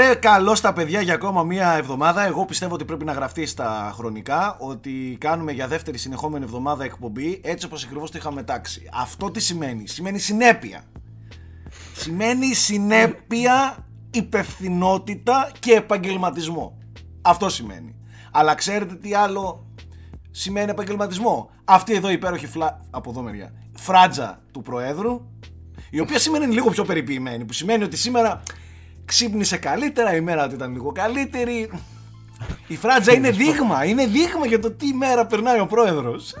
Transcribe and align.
Βρε 0.00 0.14
καλό 0.14 0.54
στα 0.54 0.72
παιδιά 0.72 1.00
για 1.00 1.14
ακόμα 1.14 1.42
μία 1.42 1.72
εβδομάδα. 1.72 2.26
Εγώ 2.26 2.44
πιστεύω 2.44 2.74
ότι 2.74 2.84
πρέπει 2.84 3.04
να 3.04 3.12
γραφτεί 3.12 3.46
στα 3.46 3.92
χρονικά 3.94 4.56
ότι 4.58 5.16
κάνουμε 5.20 5.52
για 5.52 5.68
δεύτερη 5.68 5.98
συνεχόμενη 5.98 6.44
εβδομάδα 6.44 6.84
εκπομπή 6.84 7.40
έτσι 7.44 7.66
όπως 7.66 7.84
ακριβώς 7.84 8.10
το 8.10 8.18
είχαμε 8.18 8.42
τάξει. 8.42 8.88
Αυτό 8.92 9.30
τι 9.30 9.40
σημαίνει; 9.40 9.88
Σημαίνει 9.88 10.18
συνέπεια. 10.18 10.82
Σημαίνει 11.94 12.54
συνέπεια, 12.54 13.86
υπευθυνότητα 14.10 15.50
και 15.58 15.72
επαγγελματισμό. 15.72 16.78
Αυτό 17.22 17.48
σημαίνει. 17.48 17.94
Αλλά 18.30 18.54
ξέρετε 18.54 18.94
τι 18.94 19.14
άλλο 19.14 19.66
σημαίνει 20.30 20.70
επαγγελματισμό; 20.70 21.50
Αυτή 21.64 21.94
εδώ 21.94 22.10
η 22.10 22.12
υπέροχη 22.12 22.46
φλα... 22.46 22.80
από 22.90 23.10
εδώ 23.10 23.22
μεριά. 23.22 23.52
φράτζα 23.72 24.40
του 24.52 24.62
Προέδρου, 24.62 25.20
η 25.90 26.00
οποία 26.00 26.18
σημαίνει 26.18 26.46
λίγο 26.46 26.70
πιο 26.70 26.84
περιποιημένη, 26.84 27.44
που 27.44 27.52
σημαίνει 27.52 27.84
ότι 27.84 27.96
σήμερα 27.96 28.42
ξύπνησε 29.10 29.56
καλύτερα, 29.56 30.14
η 30.14 30.20
μέρα 30.20 30.48
του 30.48 30.54
ήταν 30.54 30.72
λίγο 30.72 30.92
καλύτερη. 30.92 31.70
Η 32.66 32.76
φράτζα 32.76 33.12
είναι 33.12 33.30
δείγμα, 33.30 33.84
είναι 33.84 34.06
δείγμα 34.06 34.46
για 34.46 34.58
το 34.58 34.70
τι 34.70 34.94
μέρα 34.94 35.26
περνάει 35.26 35.60
ο 35.60 35.66
πρόεδρος. 35.66 36.34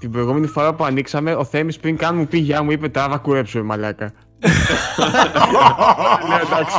Την 0.00 0.10
προηγούμενη 0.10 0.46
φορά 0.46 0.74
που 0.74 0.84
ανοίξαμε, 0.84 1.34
ο 1.34 1.44
Θέμης 1.44 1.78
πριν 1.78 1.96
καν 1.96 2.16
μου 2.16 2.26
πει 2.26 2.38
γεια 2.38 2.62
μου, 2.62 2.70
είπε 2.70 2.88
τράβα 2.88 3.18
κουρέψω, 3.18 3.64
μαλάκα. 3.64 4.12
Ναι, 6.28 6.34
εντάξει. 6.42 6.76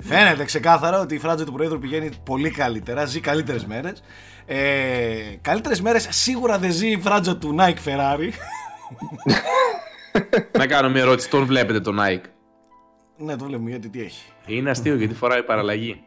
Φαίνεται 0.00 0.44
ξεκάθαρα 0.44 1.00
ότι 1.00 1.14
η 1.14 1.18
φράτζα 1.18 1.44
του 1.44 1.52
Προέδρου 1.52 1.78
πηγαίνει 1.78 2.10
πολύ 2.24 2.50
καλύτερα, 2.50 3.04
ζει 3.04 3.20
καλύτερες 3.20 3.66
μέρες. 3.66 4.02
Ε, 4.46 4.58
καλύτερες 5.40 5.80
μέρες 5.80 6.06
σίγουρα 6.10 6.58
δεν 6.58 6.72
ζει 6.72 6.90
η 6.90 7.00
φράτζα 7.00 7.36
του 7.36 7.56
Nike 7.58 7.88
Ferrari. 7.88 8.30
Να 10.58 10.66
κάνω 10.66 10.88
μια 10.88 11.00
ερώτηση. 11.00 11.30
Τον 11.30 11.46
βλέπετε 11.46 11.80
τον 11.80 11.98
Nike; 12.00 12.24
Ναι, 13.20 13.36
το 13.36 13.44
βλέπουμε 13.44 13.70
γιατί 13.70 13.88
τι 13.88 14.00
έχει. 14.00 14.32
Είναι 14.46 14.70
αστείο 14.70 14.94
γιατί 14.96 15.14
φοράει 15.14 15.42
παραλλαγή. 15.42 16.04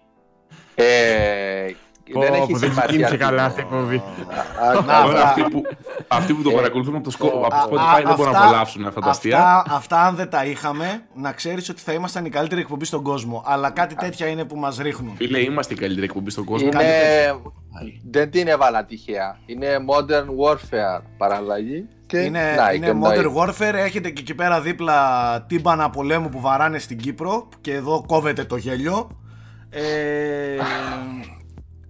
Ε, 0.76 1.72
δεν 2.20 2.30
Πω, 2.30 2.36
έχεις 2.36 2.52
πω, 2.52 2.58
δεν 2.58 2.70
σημασία. 2.70 2.92
κίνησε 2.92 3.12
τι- 3.12 3.18
καλά 3.18 3.44
αυτή 3.46 3.60
η 3.60 3.64
εκπομπή. 3.64 3.96
Α, 3.96 4.82
Να, 4.86 4.94
α, 4.98 5.08
βρε, 5.08 5.20
α, 5.20 5.24
αυτοί, 5.24 5.42
που, 5.42 5.62
αυτοί 6.08 6.34
που 6.34 6.42
το 6.42 6.50
παρακολουθούν 6.52 6.96
από 6.96 7.04
το, 7.04 7.12
σκο- 7.12 7.28
από 7.52 7.70
το 7.76 7.80
Α, 7.82 7.84
Spotify 7.94 8.04
δεν 8.06 8.16
μπορούν 8.16 8.32
να 8.32 8.38
αυτά- 8.38 8.48
απολαύσουν 8.48 8.86
αυτά 8.86 9.02
τα 9.02 9.10
αστεία. 9.10 9.38
Αυτά, 9.58 9.76
αυτά 9.76 10.02
αν 10.06 10.16
δεν 10.16 10.30
τα 10.30 10.46
είχαμε, 10.46 11.04
να 11.14 11.32
ξέρεις 11.32 11.70
ότι 11.70 11.82
θα 11.82 11.92
ήμασταν 11.94 12.26
η 12.26 12.30
καλύτερη 12.30 12.62
εκπομπή 12.62 12.86
στον 12.86 13.04
κόσμο. 13.04 13.44
Αλλά 13.46 13.70
κάτι 13.70 13.96
τέτοια 13.96 14.28
είναι 14.28 14.44
που 14.46 14.56
μας 14.58 14.78
ρίχνουν. 14.78 15.16
Φίλε, 15.16 15.40
είμαστε 15.40 15.74
η 15.74 15.78
καλύτερη 15.78 16.06
εκπομπή 16.06 16.30
στον 16.30 16.44
κόσμο. 16.44 16.68
Είναι... 16.68 16.84
Δεν 18.12 18.32
την 18.32 18.48
έβαλα 18.48 18.86
τυχαία. 18.86 19.38
Είναι 19.46 19.68
Modern 19.90 20.26
Warfare 20.46 21.02
παραλλαγή. 21.18 21.88
Και 22.06 22.20
Είναι, 22.20 22.56
Nike, 22.72 22.76
είναι 22.76 22.88
εννοεί. 22.88 23.18
Modern 23.18 23.42
Warfare, 23.50 23.74
έχετε 23.74 24.10
και 24.10 24.22
εκεί 24.22 24.34
πέρα 24.36 24.62
δίπλα 24.62 25.42
τύμπανα 25.48 25.90
πολέμου 25.90 26.30
που 26.30 26.40
βαράνε 26.42 26.80
στην 26.80 26.98
Κύπρο 26.98 27.48
και 27.62 27.74
εδώ 27.74 28.04
κόβεται 28.08 28.44
το 28.44 28.56
γέλιο. 28.56 29.10
Ε, 29.70 29.82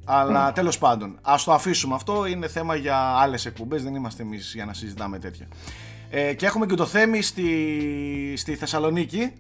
αλλά 0.06 0.52
τέλος 0.52 0.78
πάντων, 0.78 1.18
ας 1.22 1.44
το 1.44 1.54
αφήσουμε 1.54 1.96
αυτό, 1.96 2.26
είναι 2.26 2.48
θέμα 2.48 2.76
για 2.76 2.98
άλλες 2.98 3.46
εκπομπές, 3.46 3.84
δεν 3.84 3.96
είμαστε 3.96 4.24
εμείς 4.24 4.52
για 4.54 4.66
να 4.66 4.74
συζητάμε 4.74 5.20
τέτοια. 5.20 5.48
Ε, 6.10 6.34
και 6.34 6.46
έχουμε 6.46 6.66
και 6.66 6.76
το 6.76 6.86
Θέμη 6.86 7.22
στη, 7.22 8.34
στη 8.38 8.56
Θεσσαλονίκη 8.56 9.34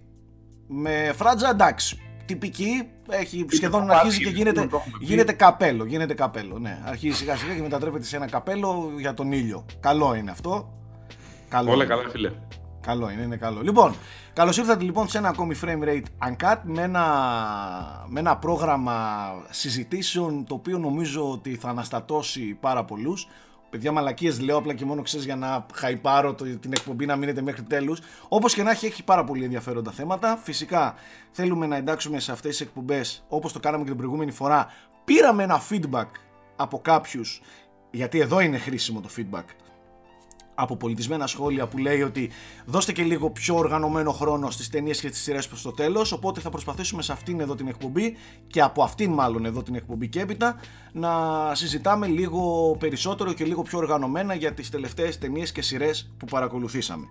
με 0.67 1.11
φράτζα 1.15 1.49
εντάξει. 1.49 1.97
Τυπική, 2.25 2.87
έχει 3.09 3.45
σχεδόν 3.51 3.87
το 3.87 3.93
αρχίζει 3.93 4.17
και 4.17 4.23
πάρτι, 4.23 4.37
γίνεται, 4.37 4.67
το 4.67 4.75
έχουμε 4.75 4.97
πει. 4.99 5.05
γίνεται 5.05 5.31
καπέλο. 5.33 5.85
Γίνεται 5.85 6.13
καπέλο, 6.13 6.59
ναι. 6.59 6.79
Αρχίζει 6.85 7.17
σιγά 7.17 7.35
σιγά 7.35 7.55
και 7.55 7.61
μετατρέπεται 7.61 8.05
σε 8.05 8.15
ένα 8.15 8.27
καπέλο 8.27 8.91
για 8.97 9.13
τον 9.13 9.31
ήλιο. 9.31 9.65
Καλό 9.79 10.13
είναι 10.15 10.31
αυτό. 10.31 10.73
Καλό 11.49 11.71
Όλα 11.71 11.83
είναι. 11.83 11.93
καλά, 11.95 12.09
φίλε. 12.09 12.31
Καλό 12.85 13.09
είναι, 13.09 13.21
είναι 13.21 13.35
καλό. 13.35 13.61
Λοιπόν, 13.61 13.95
καλώς 14.33 14.57
ήρθατε 14.57 14.83
λοιπόν 14.83 15.07
σε 15.07 15.17
ένα 15.17 15.27
ακόμη 15.27 15.55
frame 15.61 15.83
rate 15.83 16.27
uncut 16.27 16.57
με 16.63 16.81
ένα, 16.81 18.05
με 18.07 18.19
ένα 18.19 18.37
πρόγραμμα 18.37 19.29
συζητήσεων 19.49 20.45
το 20.45 20.53
οποίο 20.53 20.77
νομίζω 20.77 21.31
ότι 21.31 21.55
θα 21.55 21.69
αναστατώσει 21.69 22.57
πάρα 22.59 22.83
πολλούς. 22.83 23.27
Παιδιά 23.69 23.91
μαλακίες 23.91 24.39
λέω 24.39 24.57
απλά 24.57 24.73
και 24.73 24.85
μόνο 24.85 25.01
ξέρεις 25.01 25.25
για 25.25 25.35
να 25.35 25.65
χαϊπάρω 25.73 26.33
το, 26.33 26.45
την 26.45 26.71
εκπομπή 26.71 27.05
να 27.05 27.15
μείνετε 27.15 27.41
μέχρι 27.41 27.63
τέλους. 27.63 27.99
Όπως 28.27 28.53
και 28.53 28.63
να 28.63 28.71
έχει, 28.71 28.85
έχει 28.85 29.03
πάρα 29.03 29.23
πολύ 29.23 29.43
ενδιαφέροντα 29.43 29.91
θέματα. 29.91 30.37
Φυσικά 30.43 30.95
θέλουμε 31.31 31.67
να 31.67 31.75
εντάξουμε 31.75 32.19
σε 32.19 32.31
αυτές 32.31 32.51
τις 32.51 32.61
εκπομπές 32.61 33.23
όπως 33.27 33.53
το 33.53 33.59
κάναμε 33.59 33.83
και 33.83 33.89
την 33.89 33.97
προηγούμενη 33.97 34.31
φορά. 34.31 34.67
Πήραμε 35.03 35.43
ένα 35.43 35.61
feedback 35.69 36.09
από 36.55 36.79
κάποιους, 36.79 37.41
γιατί 37.91 38.19
εδώ 38.19 38.39
είναι 38.39 38.57
χρήσιμο 38.57 39.01
το 39.01 39.09
feedback 39.17 39.43
από 40.55 40.75
πολιτισμένα 40.75 41.27
σχόλια 41.27 41.67
που 41.67 41.77
λέει 41.77 42.01
ότι 42.01 42.29
δώστε 42.65 42.91
και 42.91 43.03
λίγο 43.03 43.29
πιο 43.29 43.55
οργανωμένο 43.55 44.11
χρόνο 44.11 44.49
στις 44.49 44.69
ταινίες 44.69 44.99
και 44.99 45.07
στις 45.07 45.21
σειρές 45.21 45.47
προς 45.47 45.61
το 45.61 45.71
τέλος 45.71 46.11
οπότε 46.11 46.39
θα 46.39 46.49
προσπαθήσουμε 46.49 47.01
σε 47.01 47.11
αυτήν 47.11 47.39
εδώ 47.39 47.55
την 47.55 47.67
εκπομπή 47.67 48.15
και 48.47 48.61
από 48.61 48.83
αυτήν 48.83 49.11
μάλλον 49.11 49.45
εδώ 49.45 49.63
την 49.63 49.75
εκπομπή 49.75 50.07
και 50.07 50.19
έπειτα 50.19 50.55
να 50.91 51.11
συζητάμε 51.55 52.07
λίγο 52.07 52.75
περισσότερο 52.79 53.33
και 53.33 53.45
λίγο 53.45 53.61
πιο 53.61 53.77
οργανωμένα 53.77 54.33
για 54.33 54.53
τις 54.53 54.69
τελευταίες 54.69 55.17
ταινίες 55.17 55.51
και 55.51 55.61
σειρές 55.61 56.11
που 56.17 56.25
παρακολουθήσαμε. 56.25 57.05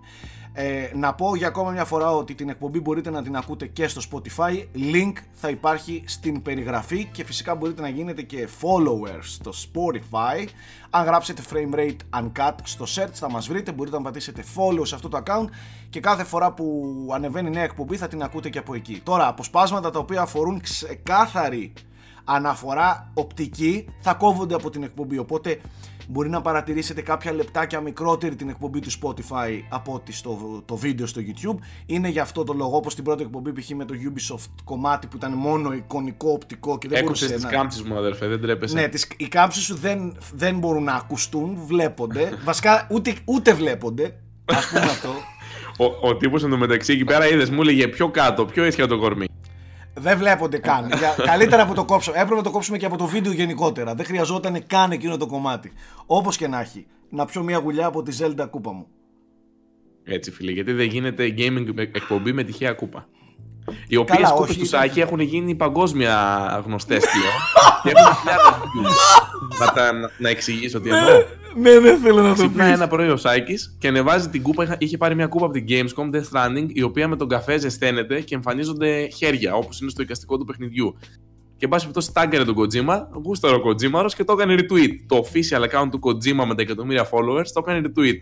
Ε, 0.55 0.91
να 0.93 1.13
πω 1.13 1.35
για 1.35 1.47
ακόμα 1.47 1.71
μια 1.71 1.85
φορά 1.85 2.11
ότι 2.11 2.35
την 2.35 2.49
εκπομπή 2.49 2.79
μπορείτε 2.79 3.09
να 3.09 3.23
την 3.23 3.35
ακούτε 3.35 3.67
και 3.67 3.87
στο 3.87 4.01
Spotify. 4.11 4.65
Link 4.75 5.13
θα 5.33 5.49
υπάρχει 5.49 6.03
στην 6.05 6.41
περιγραφή 6.41 7.05
και 7.05 7.23
φυσικά 7.23 7.55
μπορείτε 7.55 7.81
να 7.81 7.89
γίνετε 7.89 8.21
και 8.21 8.47
followers 8.61 9.21
στο 9.21 9.51
Spotify. 9.51 10.47
Αν 10.89 11.05
γράψετε 11.05 11.41
frame 11.53 11.75
rate 11.75 12.21
uncut 12.21 12.53
στο 12.63 12.85
search 12.95 13.11
θα 13.13 13.29
μας 13.29 13.47
βρείτε 13.47 13.71
μπορείτε 13.71 13.97
να 13.97 14.03
πατήσετε 14.03 14.43
follow 14.55 14.81
σε 14.87 14.95
αυτό 14.95 15.09
το 15.09 15.21
account 15.25 15.47
και 15.89 15.99
κάθε 15.99 16.23
φορά 16.23 16.51
που 16.51 16.95
ανεβαίνει 17.13 17.49
νέα 17.49 17.63
εκπομπή 17.63 17.97
θα 17.97 18.07
την 18.07 18.23
ακούτε 18.23 18.49
και 18.49 18.57
από 18.57 18.73
εκεί. 18.73 19.01
Τώρα 19.03 19.27
αποσπάσματα 19.27 19.89
τα 19.89 19.99
οποία 19.99 20.21
αφορούν 20.21 20.61
ξεκάθαρη 20.61 21.73
αναφορά 22.23 23.11
οπτική 23.13 23.85
θα 23.99 24.13
κόβονται 24.13 24.55
από 24.55 24.69
την 24.69 24.83
εκπομπή 24.83 25.17
οπότε 25.17 25.59
μπορεί 26.13 26.29
να 26.29 26.41
παρατηρήσετε 26.41 27.01
κάποια 27.01 27.33
λεπτάκια 27.33 27.79
μικρότερη 27.79 28.35
την 28.35 28.49
εκπομπή 28.49 28.79
του 28.79 28.91
Spotify 28.91 29.61
από 29.69 29.93
ότι 29.93 30.13
στο 30.13 30.61
το 30.65 30.75
βίντεο 30.75 31.05
στο 31.05 31.21
YouTube 31.21 31.57
είναι 31.85 32.07
για 32.07 32.21
αυτό 32.21 32.43
το 32.43 32.53
λόγο 32.53 32.77
όπως 32.77 32.95
την 32.95 33.03
πρώτη 33.03 33.23
εκπομπή 33.23 33.51
π.χ. 33.61 33.69
με 33.69 33.85
το 33.85 33.93
Ubisoft 33.93 34.49
κομμάτι 34.63 35.07
που 35.07 35.17
ήταν 35.17 35.33
μόνο 35.33 35.73
εικονικό 35.73 36.31
οπτικό 36.31 36.77
και 36.77 36.87
δεν 36.87 36.97
Έκοψε 36.97 37.25
μπορούσε 37.25 37.45
τις 37.45 37.51
να... 37.51 37.57
κάμψεις 37.57 37.83
μου, 37.83 37.97
αδερφέ, 37.97 38.27
δεν 38.27 38.41
τρέπεσαι. 38.41 38.75
Ναι, 38.75 38.87
τις, 38.87 39.07
οι 39.17 39.27
κάμψεις 39.27 39.63
σου 39.63 39.75
δεν, 39.75 40.17
δεν 40.33 40.57
μπορούν 40.57 40.83
να 40.83 40.93
ακουστούν, 40.93 41.57
βλέπονται. 41.65 42.37
Βασικά 42.43 42.87
ούτε, 42.91 43.13
ούτε 43.25 43.53
βλέπονται. 43.53 44.15
Ας 44.45 44.67
πούμε 44.67 44.85
αυτό. 44.85 45.09
Ο, 45.77 46.07
ο 46.07 46.17
τύπος 46.17 46.43
εντωμεταξύ 46.43 46.93
εκεί 46.93 47.03
πέρα 47.03 47.27
είδες, 47.27 47.49
μου 47.49 47.61
έλεγε 47.61 47.87
πιο 47.87 48.09
κάτω, 48.09 48.45
πιο 48.45 48.65
ίσια 48.65 48.87
το 48.87 48.97
κορμί. 48.97 49.25
Δεν 49.93 50.17
βλέπονται 50.17 50.57
καν. 50.57 50.87
Για, 50.99 51.15
καλύτερα 51.25 51.67
που 51.67 51.73
το 51.73 51.85
κόψω. 51.85 52.11
Έπρεπε 52.11 52.35
να 52.35 52.43
το 52.43 52.51
κόψουμε 52.51 52.77
και 52.77 52.85
από 52.85 52.97
το 52.97 53.05
βίντεο 53.05 53.31
γενικότερα. 53.31 53.95
Δεν 53.95 54.05
χρειαζόταν 54.05 54.65
καν 54.67 54.91
εκείνο 54.91 55.17
το 55.17 55.27
κομμάτι. 55.27 55.71
Όπως 56.05 56.37
και 56.37 56.47
να 56.47 56.59
έχει. 56.59 56.85
Να 57.09 57.25
πιω 57.25 57.43
μια 57.43 57.57
γουλιά 57.57 57.85
από 57.85 58.03
τη 58.03 58.17
Zelda 58.21 58.47
κούπα 58.49 58.71
μου. 58.71 58.87
Έτσι, 60.03 60.31
φίλε, 60.31 60.51
γιατί 60.51 60.71
δεν 60.71 60.87
γίνεται 60.87 61.33
gaming 61.37 61.77
εκπομπή 61.77 62.33
με 62.33 62.43
τυχαία 62.43 62.73
κούπα. 62.73 63.07
Οι 63.87 63.95
οποίες 63.95 64.17
Καλά, 64.17 64.29
κούπε 64.31 64.49
όχι. 64.51 64.59
του 64.59 64.65
Σάκη 64.65 64.99
έχουν 65.01 65.19
γίνει 65.19 65.55
παγκόσμια 65.55 66.13
γνωστές 66.65 67.03
πλέον. 67.11 67.33
και 67.83 67.91
έχουν 67.95 68.15
χιλιάδες 68.15 68.53
views. 68.59 69.59
να, 69.59 69.71
τα, 69.73 69.91
να, 69.93 70.09
να 70.17 70.29
εξηγήσω 70.29 70.79
τι 70.81 70.89
εννοώ. 70.89 71.23
Ναι, 71.55 71.79
δεν 71.79 71.97
θέλω 71.99 72.21
να 72.21 72.27
το 72.27 72.33
Ξυπνάει 72.33 72.67
πεις. 72.69 72.77
ένα 72.79 72.87
πρωί 72.87 73.09
ο 73.09 73.17
Σάκης 73.17 73.75
και 73.79 73.87
ανεβάζει 73.87 74.29
την 74.29 74.41
κούπα. 74.41 74.63
Είχα- 74.63 74.75
Είχε 74.79 74.97
πάρει 74.97 75.15
μια 75.15 75.27
κούπα 75.27 75.45
από 75.45 75.53
την 75.53 75.65
Gamescom 75.69 76.15
Death 76.15 76.19
Stranding, 76.31 76.65
η 76.67 76.81
οποία 76.81 77.07
με 77.07 77.15
τον 77.15 77.27
καφέ 77.27 77.57
ζεσταίνεται 77.57 78.21
και 78.21 78.35
εμφανίζονται 78.35 79.07
χέρια, 79.07 79.53
όπως 79.55 79.81
είναι 79.81 79.89
στο 79.89 80.01
εικαστικό 80.01 80.37
του 80.37 80.45
παιχνιδιού. 80.45 80.95
Και 81.57 81.65
εν 81.65 81.69
πάση 81.69 81.81
περιπτώσει 81.81 82.13
τάγκαρε 82.13 82.43
τον 82.45 82.55
Kojima, 82.57 82.97
γούσταρο 83.25 83.55
ο 83.55 83.69
Kojima 83.69 84.05
και 84.15 84.23
το 84.23 84.33
έκανε 84.33 84.55
retweet. 84.59 84.89
Το 85.07 85.23
official 85.25 85.61
account 85.61 85.87
του 85.91 85.99
Kojima 86.03 86.45
με 86.47 86.55
τα 86.55 86.61
εκατομμύρια 86.61 87.05
followers 87.05 87.47
το 87.53 87.63
έκανε 87.67 87.81
retweet. 87.87 88.15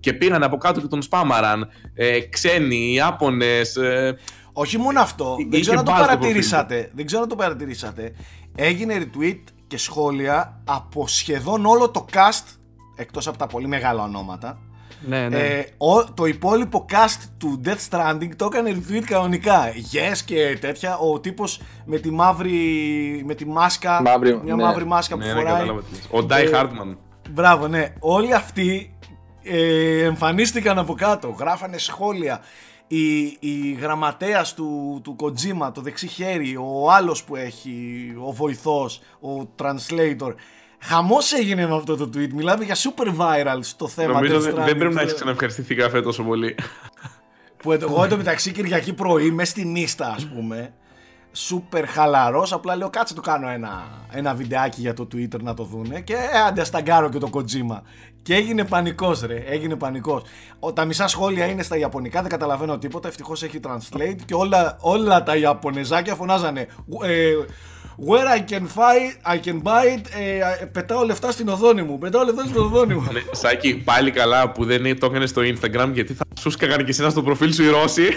Και 0.00 0.12
πήγαν 0.12 0.42
από 0.42 0.56
κάτω 0.56 0.80
και 0.80 0.86
τον 0.86 1.02
σπάμαραν. 1.02 1.68
Ε, 1.94 2.20
ξένοι, 2.20 2.92
Ιάπωνες. 2.94 3.76
Ε, 3.76 4.16
Όχι 4.52 4.78
μόνο 4.78 5.00
αυτό. 5.00 5.36
Είχε 5.38 5.48
Δεν 5.50 5.60
ξέρω 5.60 5.78
αν 5.78 5.84
το 5.84 5.92
buzz 5.92 5.96
το 5.96 6.00
παρατηρήσατε. 6.02 6.90
Δεν 6.94 7.06
ξέρω 7.06 7.22
αν 7.22 7.28
το 7.28 7.36
παρατηρήσατε. 7.36 8.12
Έγινε 8.54 8.94
retweet 8.98 9.40
και 9.66 9.78
σχόλια 9.78 10.60
από 10.64 11.06
σχεδόν 11.08 11.66
όλο 11.66 11.90
το 11.90 12.06
cast 12.12 12.44
εκτός 12.96 13.26
από 13.26 13.38
τα 13.38 13.46
πολύ 13.46 13.66
μεγάλα 13.66 14.02
ονόματα. 14.02 14.58
Ναι, 15.06 15.28
ναι. 15.28 15.38
Ε, 15.38 15.64
ο- 15.76 16.04
το 16.12 16.24
υπόλοιπο 16.26 16.86
cast 16.90 17.22
του 17.38 17.60
Death 17.64 17.88
Stranding 17.90 18.28
το 18.36 18.44
έκανε 18.44 18.76
retweet 18.76 19.02
κανονικά. 19.04 19.72
Yes 19.92 20.18
και 20.24 20.58
τέτοια. 20.60 20.96
Ο 20.96 21.20
τύπος 21.20 21.60
με 21.84 21.98
τη 21.98 22.10
μαύρη, 22.10 23.22
με 23.26 23.34
τη 23.34 23.46
μάσκα, 23.46 24.02
Μαύρη, 24.02 24.40
μια 24.44 24.54
ναι. 24.54 24.62
μαύρη 24.62 24.84
μάσκα 24.86 25.14
που 25.14 25.20
ναι, 25.20 25.26
ναι, 25.26 25.32
φοράει. 25.32 25.52
κατάλαβα 25.52 25.80
τι 25.82 25.94
λες. 25.94 26.06
Ο 26.10 26.22
Ντάι 26.22 26.44
Ε, 26.44 26.46
Χάρτμαν. 26.48 26.98
Μπράβο, 27.30 27.68
ναι. 27.68 27.92
Όλοι 27.98 28.34
αυτοί 28.34 28.96
ε, 29.42 30.04
εμφανίστηκαν 30.04 30.78
από 30.78 30.94
κάτω. 30.94 31.34
Γράφανε 31.38 31.78
σχόλια. 31.78 32.40
Η, 32.94 33.36
η 33.40 33.78
γραμματέας 33.80 34.54
του, 34.54 35.00
του 35.04 35.16
Kojima, 35.20 35.70
το 35.74 35.80
δεξί 35.80 36.06
χέρι, 36.06 36.56
ο 36.56 36.92
άλλος 36.92 37.24
που 37.24 37.36
έχει, 37.36 37.74
ο 38.24 38.32
βοηθός, 38.32 39.00
ο 39.20 39.48
translator. 39.58 40.34
Χαμός 40.78 41.32
έγινε 41.32 41.66
με 41.66 41.74
αυτό 41.74 41.96
το 41.96 42.10
tweet. 42.14 42.32
Μιλάμε 42.32 42.64
για 42.64 42.74
super 42.74 43.16
viral 43.16 43.58
στο 43.60 43.88
θέμα. 43.88 44.12
Νομίζω 44.12 44.36
Death 44.36 44.40
δεν, 44.40 44.54
Stranding. 44.54 44.64
δεν 44.64 44.76
πρέπει 44.76 44.94
να 44.94 45.00
έχει 45.00 45.14
ξαναευχαριστηθεί 45.14 45.74
καφέ 45.74 46.02
τόσο 46.02 46.22
πολύ. 46.22 46.54
Που 47.56 47.72
εγώ 47.72 48.04
εντωμεταξύ 48.04 48.52
Κυριακή 48.52 48.92
πρωί, 48.92 49.30
μες 49.30 49.48
στην 49.48 49.76
Ίστα, 49.76 50.14
ας 50.16 50.26
πούμε, 50.26 50.72
σούπερ 51.32 51.86
χαλαρός, 51.86 52.52
απλά 52.52 52.76
λέω 52.76 52.90
κάτσε 52.90 53.14
του 53.14 53.20
κάνω 53.20 53.48
ένα, 53.48 53.84
ένα 54.10 54.34
βιντεάκι 54.34 54.80
για 54.80 54.94
το 54.94 55.08
Twitter 55.12 55.40
να 55.40 55.54
το 55.54 55.64
δούνε 55.64 56.00
και 56.00 56.14
ε, 56.14 56.38
άντε 56.46 56.64
σταγκάρω 56.64 57.08
και 57.08 57.18
το 57.18 57.30
Kojima. 57.32 57.80
Και 58.22 58.34
έγινε 58.34 58.64
πανικός 58.64 59.20
ρε, 59.20 59.44
έγινε 59.46 59.76
πανικός. 59.76 60.22
Ο, 60.58 60.72
τα 60.72 60.84
μισά 60.84 61.08
σχόλια 61.08 61.46
είναι 61.46 61.62
στα 61.62 61.76
Ιαπωνικά, 61.76 62.20
δεν 62.20 62.30
καταλαβαίνω 62.30 62.78
τίποτα, 62.78 63.08
ευτυχώς 63.08 63.42
έχει 63.42 63.60
translate 63.62 64.16
και 64.24 64.34
όλα, 64.34 64.76
όλα 64.80 65.22
τα 65.22 65.36
Ιαπωνεζάκια 65.36 66.14
φωνάζανε 66.14 66.66
ε, 67.02 67.32
Where 68.08 68.38
I 68.38 68.52
can 68.52 68.62
fight, 68.62 69.34
I 69.34 69.38
can 69.46 69.62
buy 69.62 69.84
it, 69.96 70.04
ε, 70.60 70.64
πετάω 70.64 71.04
λεφτά 71.04 71.30
στην 71.30 71.48
οθόνη 71.48 71.82
μου, 71.82 71.98
πετάω 71.98 72.24
λεφτά 72.24 72.44
στην 72.44 72.56
οθόνη 72.56 72.94
μου. 72.94 73.08
Ναι, 73.12 73.20
Σάκη, 73.30 73.74
πάλι 73.74 74.10
καλά 74.10 74.50
που 74.50 74.64
δεν 74.64 74.98
το 74.98 75.06
έκανε 75.06 75.26
στο 75.26 75.42
Instagram 75.44 75.90
γιατί 75.92 76.14
θα 76.14 76.24
σου 76.40 76.50
σκαγαν 76.50 76.78
και 76.78 76.90
εσένα 76.90 77.10
στο 77.10 77.22
προφίλ 77.22 77.52
σου 77.52 77.62
οι 77.62 77.68
Ρώσοι 77.68 78.08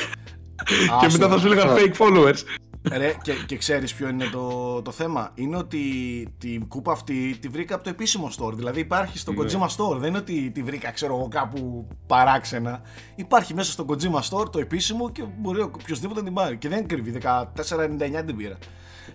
και 0.99 1.07
μετά 1.11 1.27
θα 1.27 1.39
σου 1.39 1.45
έλεγαν 1.45 1.75
fake 1.77 2.05
followers. 2.05 2.39
Ρε, 2.91 3.15
και, 3.21 3.33
και 3.45 3.57
ξέρεις 3.57 3.93
ποιο 3.93 4.07
είναι 4.07 4.25
το, 4.25 4.81
το 4.81 4.91
θέμα; 4.91 5.31
Είναι 5.35 5.57
ότι 5.57 5.79
την 6.37 6.67
κούπα 6.67 6.91
αυτή 6.91 7.37
τη 7.41 7.47
βρήκα 7.47 7.75
από 7.75 7.83
το 7.83 7.89
επίσημο 7.89 8.29
store. 8.39 8.53
Δηλαδή 8.53 8.79
υπάρχει 8.79 9.17
στο 9.17 9.31
Ναι. 9.31 9.43
Kojima 9.43 9.67
Store. 9.67 9.97
Δεν 9.97 10.09
είναι 10.09 10.17
ότι 10.17 10.51
τη 10.51 10.63
βρήκα, 10.63 10.91
ξέρω 10.91 11.15
εγώ, 11.15 11.27
κάπου 11.27 11.87
παράξενα. 12.07 12.81
Υπάρχει 13.15 13.53
μέσα 13.53 13.71
στο 13.71 13.85
Kojima 13.89 14.21
Store 14.29 14.51
το 14.51 14.59
επίσημο 14.59 15.11
και 15.11 15.23
μπορεί 15.37 15.61
οποιοδήποτε 15.61 16.19
να 16.19 16.25
την 16.25 16.33
πάρει. 16.33 16.57
Και 16.57 16.69
δεν 16.69 16.77
είναι 16.77 16.87
κρυβή. 16.87 17.17
14,99 17.21 18.23
την 18.25 18.35
πήρα. 18.35 18.57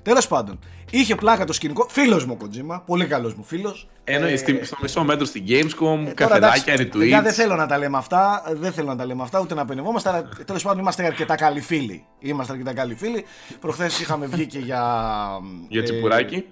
Τέλος 0.02 0.28
πάντων, 0.28 0.58
είχε 0.90 1.14
πλάκα 1.14 1.44
το 1.44 1.52
σκηνικό. 1.52 1.86
Φίλος 1.88 2.24
μου 2.24 2.36
ο 2.40 2.44
Kojima, 2.44 2.80
πολύ 2.86 3.06
καλός 3.06 3.34
μου 3.34 3.42
φίλος. 3.44 3.88
Ενώ 4.04 4.36
στη- 4.36 4.64
στο 4.64 4.76
μισό 4.82 5.04
μέτρο 5.04 5.24
στην 5.24 5.44
Gamescom, 5.48 6.06
Ε, 6.06 6.10
καφεδάκια, 6.10 6.74
παιδιά, 6.76 7.20
δεν 7.20 7.30
retweets. 7.30 7.34
θέλω 7.34 7.56
να 7.56 7.66
τα 7.66 7.78
λέμε 7.78 7.96
αυτά, 7.96 8.42
δεν 8.52 8.72
θέλω 8.72 8.86
να 8.88 8.96
τα 8.96 9.04
λέμε 9.06 9.22
αυτά, 9.22 9.40
ούτε 9.40 9.54
να 9.54 9.64
πενευόμαστε, 9.64 10.08
αλλά 10.08 10.28
τέλος 10.44 10.62
πάντων 10.62 10.78
είμαστε 10.78 11.04
αρκετά 11.06 11.34
καλοί 11.34 11.60
φίλοι. 11.60 12.04
Είμαστε 12.18 12.52
αρκετά 12.52 12.72
καλοί 12.72 12.94
φίλοι. 12.94 13.24
Προχθές 13.60 14.00
είχαμε 14.00 14.26
βγει 14.26 14.46
και 14.46 14.58
για. 14.58 14.82
Για 15.68 15.80
ε, 15.80 15.84
τσιπουράκι. 15.84 16.44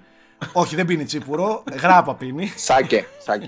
όχι, 0.53 0.77
δεν 0.77 0.87
πίνει 0.87 1.05
τσίπουρο, 1.05 1.63
γράπα 1.81 2.15
πίνει. 2.15 2.53
Σάκε, 2.67 3.07
σάκε. 3.25 3.47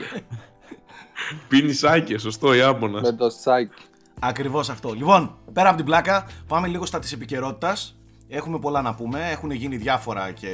Πίνει 1.49 1.73
σάκε, 1.73 2.19
σωστό, 2.19 2.55
Ιάπωνα. 2.55 3.01
Με 3.01 3.13
το 3.13 3.31
σάκε. 3.31 3.73
Ακριβώς 4.21 4.69
αυτό. 4.71 4.93
Λοιπόν, 4.93 5.39
πέρα 5.53 5.69
από 5.69 5.77
την 5.77 5.87
πλάκα, 5.87 6.27
πάμε 6.47 6.69
λίγο 6.69 6.87
στα 6.87 6.99
της 6.99 7.13
επικαιρότητας. 7.13 8.00
Έχουμε 8.33 8.59
πολλά 8.59 8.83
να 8.83 8.95
πούμε. 8.95 9.29
Έχουν 9.31 9.51
γίνει 9.51 9.77
διάφορα 9.77 10.33
και 10.33 10.47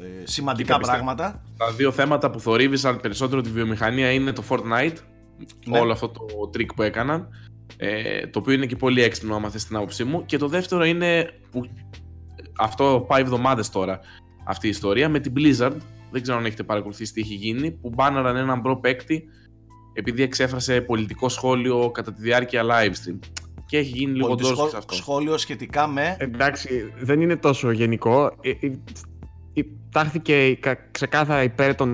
ε, 0.00 0.26
σημαντικά 0.26 0.64
Κοίτα, 0.66 0.78
πιστεύω. 0.78 1.04
πράγματα. 1.04 1.42
Τα 1.56 1.72
δύο 1.72 1.90
θέματα 1.92 2.30
που 2.30 2.40
θορύβησαν 2.40 3.00
περισσότερο 3.00 3.40
τη 3.40 3.50
βιομηχανία 3.50 4.12
είναι 4.12 4.32
το 4.32 4.42
Fortnite, 4.48 4.96
Ναι. 5.66 5.78
όλο 5.78 5.92
αυτό 5.92 6.08
το 6.08 6.24
trick 6.54 6.74
που 6.74 6.82
έκαναν, 6.82 7.28
ε, 7.76 8.26
το 8.26 8.38
οποίο 8.38 8.52
είναι 8.54 8.66
και 8.66 8.76
πολύ 8.76 9.02
έξυπνο 9.02 9.34
άμα 9.34 9.50
θες 9.50 9.64
την 9.64 9.76
άποψή 9.76 10.04
μου. 10.04 10.24
Και 10.26 10.36
το 10.36 10.48
δεύτερο 10.48 10.84
είναι 10.84 11.30
που 11.50 11.62
αυτό 12.58 13.04
πάει 13.08 13.20
εβδομάδες 13.20 13.70
τώρα 13.70 14.00
αυτή 14.44 14.66
η 14.66 14.70
ιστορία 14.70 15.08
με 15.08 15.18
την 15.20 15.32
Blizzard. 15.36 15.76
Δεν 16.10 16.22
ξέρω 16.22 16.38
αν 16.38 16.44
έχετε 16.44 16.62
παρακολουθήσει 16.62 17.12
τι 17.12 17.20
έχει 17.20 17.34
γίνει, 17.34 17.70
που 17.70 17.90
μπάναραν 17.94 18.36
έναν 18.36 18.60
pro 18.60 18.76
παίκτη 18.76 19.24
επειδή 19.92 20.22
εξέφρασε 20.22 20.80
πολιτικό 20.80 21.28
σχόλιο 21.28 21.90
κατά 21.90 22.12
τη 22.12 22.20
διάρκεια 22.22 22.62
live 22.64 22.90
stream. 22.92 23.18
Και 23.70 23.76
έχει 23.78 23.88
γίνει 23.96 24.12
λίγο 24.12 24.26
Πολιτικό 24.26 24.54
ντόρος 24.54 24.70
σε 24.70 24.76
αυτό. 24.76 24.94
σχόλιο 24.94 25.38
σχετικά 25.38 25.86
με. 25.86 26.16
Εντάξει, 26.18 26.92
δεν 27.00 27.20
είναι 27.20 27.36
τόσο 27.36 27.70
γενικό. 27.70 28.32
Ε, 28.40 28.50
ε, 28.50 28.66
ε, 29.54 29.62
Τάχθηκε 29.92 30.54
κα- 30.54 30.78
ξεκάθαρα 30.90 31.42
υπέρ 31.42 31.74
των. 31.74 31.90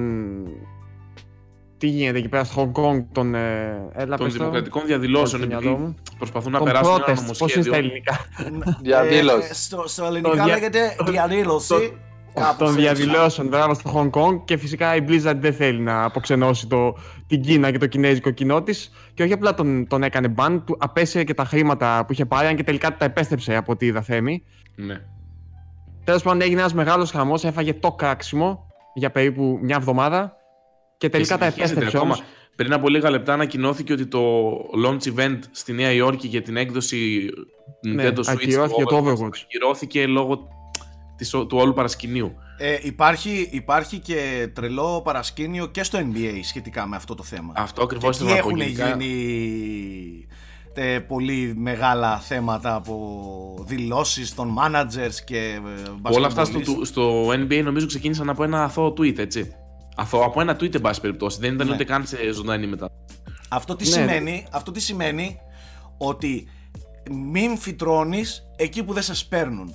Τι 1.78 1.86
γίνεται 1.86 2.18
εκεί 2.18 2.28
πέρα 2.28 2.44
στο 2.44 2.72
Hong 2.74 2.80
Kong, 2.82 3.04
των. 3.12 3.34
ε, 3.34 3.88
Έλα, 3.92 4.16
Των 4.16 4.26
πες 4.26 4.32
το. 4.36 4.38
δημοκρατικών 4.38 4.86
διαδηλώσεων, 4.86 5.42
Όχι, 5.42 5.50
στο 5.52 5.60
μυαλό 5.60 5.70
επειδή 5.76 5.82
μου. 5.88 5.94
προσπαθούν 6.18 6.52
να 6.52 6.58
Των 6.58 6.66
περάσουν 6.66 6.92
ένα 6.94 7.04
protest, 7.04 7.36
πώς 7.38 7.54
είναι 7.54 7.62
στα 7.62 7.70
νομοσχέδιο. 7.70 7.74
ελληνικά. 7.74 8.18
Διαδήλωση. 8.82 9.48
Ε, 9.50 9.54
στο, 9.54 9.84
στο 9.86 10.04
ελληνικά 10.04 10.32
δια- 10.32 10.46
λέγεται 10.46 10.96
διαδήλωση. 11.06 11.96
Κάπως 12.40 12.56
των 12.56 12.68
έτσι. 12.68 12.80
διαδηλώσεων 12.80 13.48
μπράβο 13.48 13.74
στο 13.74 13.92
Hong 13.94 14.20
Kong 14.20 14.40
και 14.44 14.56
φυσικά 14.56 14.96
η 14.96 15.04
Blizzard 15.08 15.36
δεν 15.38 15.52
θέλει 15.54 15.80
να 15.80 16.04
αποξενώσει 16.04 16.66
το, 16.66 16.96
την 17.26 17.40
Κίνα 17.42 17.70
και 17.70 17.78
το 17.78 17.86
κινέζικο 17.86 18.30
κοινό 18.30 18.62
της. 18.62 18.90
Και 19.14 19.22
όχι 19.22 19.32
απλά 19.32 19.54
τον, 19.54 19.86
τον 19.86 20.02
έκανε 20.02 20.34
ban, 20.38 20.60
του 20.66 20.76
απέσυρε 20.78 21.24
και 21.24 21.34
τα 21.34 21.44
χρήματα 21.44 22.04
που 22.06 22.12
είχε 22.12 22.24
πάρει, 22.26 22.46
αν 22.46 22.56
και 22.56 22.62
τελικά 22.62 22.96
τα 22.96 23.04
επέστρεψε 23.04 23.56
από 23.56 23.72
ό,τι 23.72 23.86
είδα 23.86 24.02
Θέμη. 24.02 24.42
Ναι. 24.74 25.00
Τέλος 26.04 26.22
πάντων 26.22 26.40
έγινε 26.40 26.60
ένας 26.60 26.74
μεγάλος 26.74 27.10
χαμός, 27.10 27.44
έφαγε 27.44 27.74
το 27.74 27.92
κράξιμο 27.92 28.66
για 28.94 29.10
περίπου 29.10 29.58
μια 29.62 29.76
εβδομάδα 29.76 30.36
και 30.98 31.08
τελικά 31.08 31.34
Και 31.34 31.40
τα 31.40 31.50
συνεχίζεται 31.50 31.80
επέστρεψε 31.80 31.96
ακόμα. 31.96 32.14
όμως. 32.14 32.32
Πριν 32.56 32.72
από 32.72 32.88
λίγα 32.88 33.10
λεπτά 33.10 33.32
ανακοινώθηκε 33.32 33.92
ότι 33.92 34.06
το 34.06 34.52
launch 34.86 35.14
event 35.16 35.38
στη 35.50 35.72
Νέα 35.72 35.92
Υόρκη 35.92 36.26
για 36.26 36.42
την 36.42 36.56
έκδοση 36.56 37.28
Nintendo 37.86 38.18
Switch 38.18 38.24
Ναι, 38.24 38.32
ακυρώθηκε 38.32 38.82
του 38.82 38.88
το 38.88 38.96
Overwatch 38.96 39.12
Overwatch. 39.12 39.40
ακυρώθηκε 39.44 40.06
λόγω 40.06 40.48
της, 41.16 41.30
του 41.30 41.48
όλου 41.50 41.72
παρασκηνίου. 41.74 42.34
Ε, 42.58 42.78
υπάρχει, 42.82 43.48
υπάρχει 43.52 43.98
και 43.98 44.48
τρελό 44.54 45.00
παρασκήνιο 45.04 45.66
και 45.66 45.82
στο 45.82 45.98
NBA 45.98 46.38
σχετικά 46.42 46.86
με 46.86 46.96
αυτό 46.96 47.14
το 47.14 47.22
θέμα. 47.22 47.52
Αυτό 47.56 47.86
και 47.86 47.94
ακριβώς 47.94 48.16
εκεί 48.20 48.24
ήθελα 48.24 48.36
να 48.36 48.42
πω. 48.42 48.48
έχουν 48.48 48.60
γενικά. 48.60 48.88
γίνει 48.96 50.26
τε, 50.74 51.00
πολύ 51.00 51.54
μεγάλα 51.56 52.18
θέματα 52.18 52.74
από 52.74 53.64
δηλώσεις 53.66 54.34
των 54.34 54.56
managers 54.60 55.14
και 55.24 55.60
ε, 56.04 56.12
Όλα 56.14 56.26
αυτά 56.26 56.44
στο, 56.44 56.58
basketballists. 56.58 56.86
στο 56.86 57.28
NBA 57.28 57.60
νομίζω 57.64 57.86
ξεκίνησαν 57.86 58.28
από 58.30 58.44
ένα 58.44 58.64
αθώο 58.64 58.88
tweet, 58.88 59.18
έτσι. 59.18 59.52
Αθώο, 59.96 60.22
από 60.24 60.40
ένα 60.40 60.56
tweet, 60.56 60.74
εν 60.74 60.80
πάση 60.80 61.00
περιπτώσει. 61.00 61.38
Δεν 61.40 61.54
ήταν 61.54 61.66
Ναι. 61.66 61.72
ούτε 61.74 61.84
καν 61.84 62.06
σε 62.06 62.32
ζωντανή 62.32 62.66
μετά. 62.66 62.88
Αυτό 63.48 63.76
τι, 63.76 63.84
Ναι. 63.84 63.90
σημαίνει, 63.90 64.46
αυτό 64.50 64.70
τι 64.70 64.80
σημαίνει 64.80 65.36
ότι 65.98 66.48
μην 67.10 67.56
φυτρώνεις 67.58 68.42
εκεί 68.56 68.82
που 68.84 68.92
δεν 68.92 69.02
σε 69.02 69.26
παίρνουν. 69.28 69.74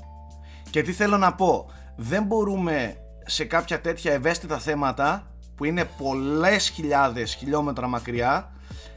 Και 0.71 0.81
τι 0.81 0.91
θέλω 0.91 1.17
να 1.17 1.33
πω, 1.33 1.71
δεν 1.95 2.23
μπορούμε 2.23 2.95
σε 3.25 3.45
κάποια 3.45 3.81
τέτοια 3.81 4.13
ευαίσθητα 4.13 4.59
θέματα 4.59 5.27
που 5.55 5.65
είναι 5.65 5.85
πολλές 5.97 6.69
χιλιάδες 6.69 7.33
χιλιόμετρα 7.33 7.87
μακριά 7.87 8.51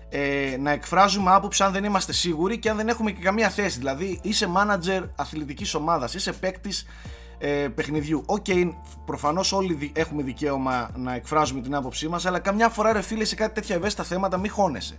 ε, 0.09 0.57
να 0.59 0.71
εκφράζουμε 0.71 1.31
άποψη 1.33 1.63
αν 1.63 1.73
δεν 1.73 1.85
είμαστε 1.85 2.13
σίγουροι 2.13 2.59
και 2.59 2.71
αν 2.71 2.77
δεν 2.77 2.89
έχουμε 2.89 3.11
και 3.11 3.23
καμία 3.23 3.49
θέση. 3.51 3.79
Δηλαδή 3.79 4.19
είσαι 4.23 4.49
manager 4.57 5.03
αθλητικής 5.17 5.75
ομάδας, 5.75 6.15
είσαι 6.15 6.33
παίκτης 6.33 6.87
ε, 7.39 7.69
παιχνιδιού. 7.75 8.23
Οκ, 8.27 8.47
προφανώς 9.05 9.53
όλοι 9.53 9.75
δι- 9.75 9.99
έχουμε 9.99 10.23
δικαίωμα 10.23 10.91
να 10.97 11.15
εκφράζουμε 11.15 11.61
την 11.61 11.75
άποψή 11.75 12.09
μας, 12.09 12.27
αλλά 12.27 12.39
καμιά 12.39 12.69
φορά 12.69 12.93
ρε 12.93 13.01
φίλε 13.01 13.25
σε 13.25 13.35
κάτι 13.35 13.55
τέτοια 13.55 13.75
ευαίσθητα 13.77 14.05
θέματα 14.05 14.37
μη 14.37 14.49
χώνεσαι. 14.49 14.99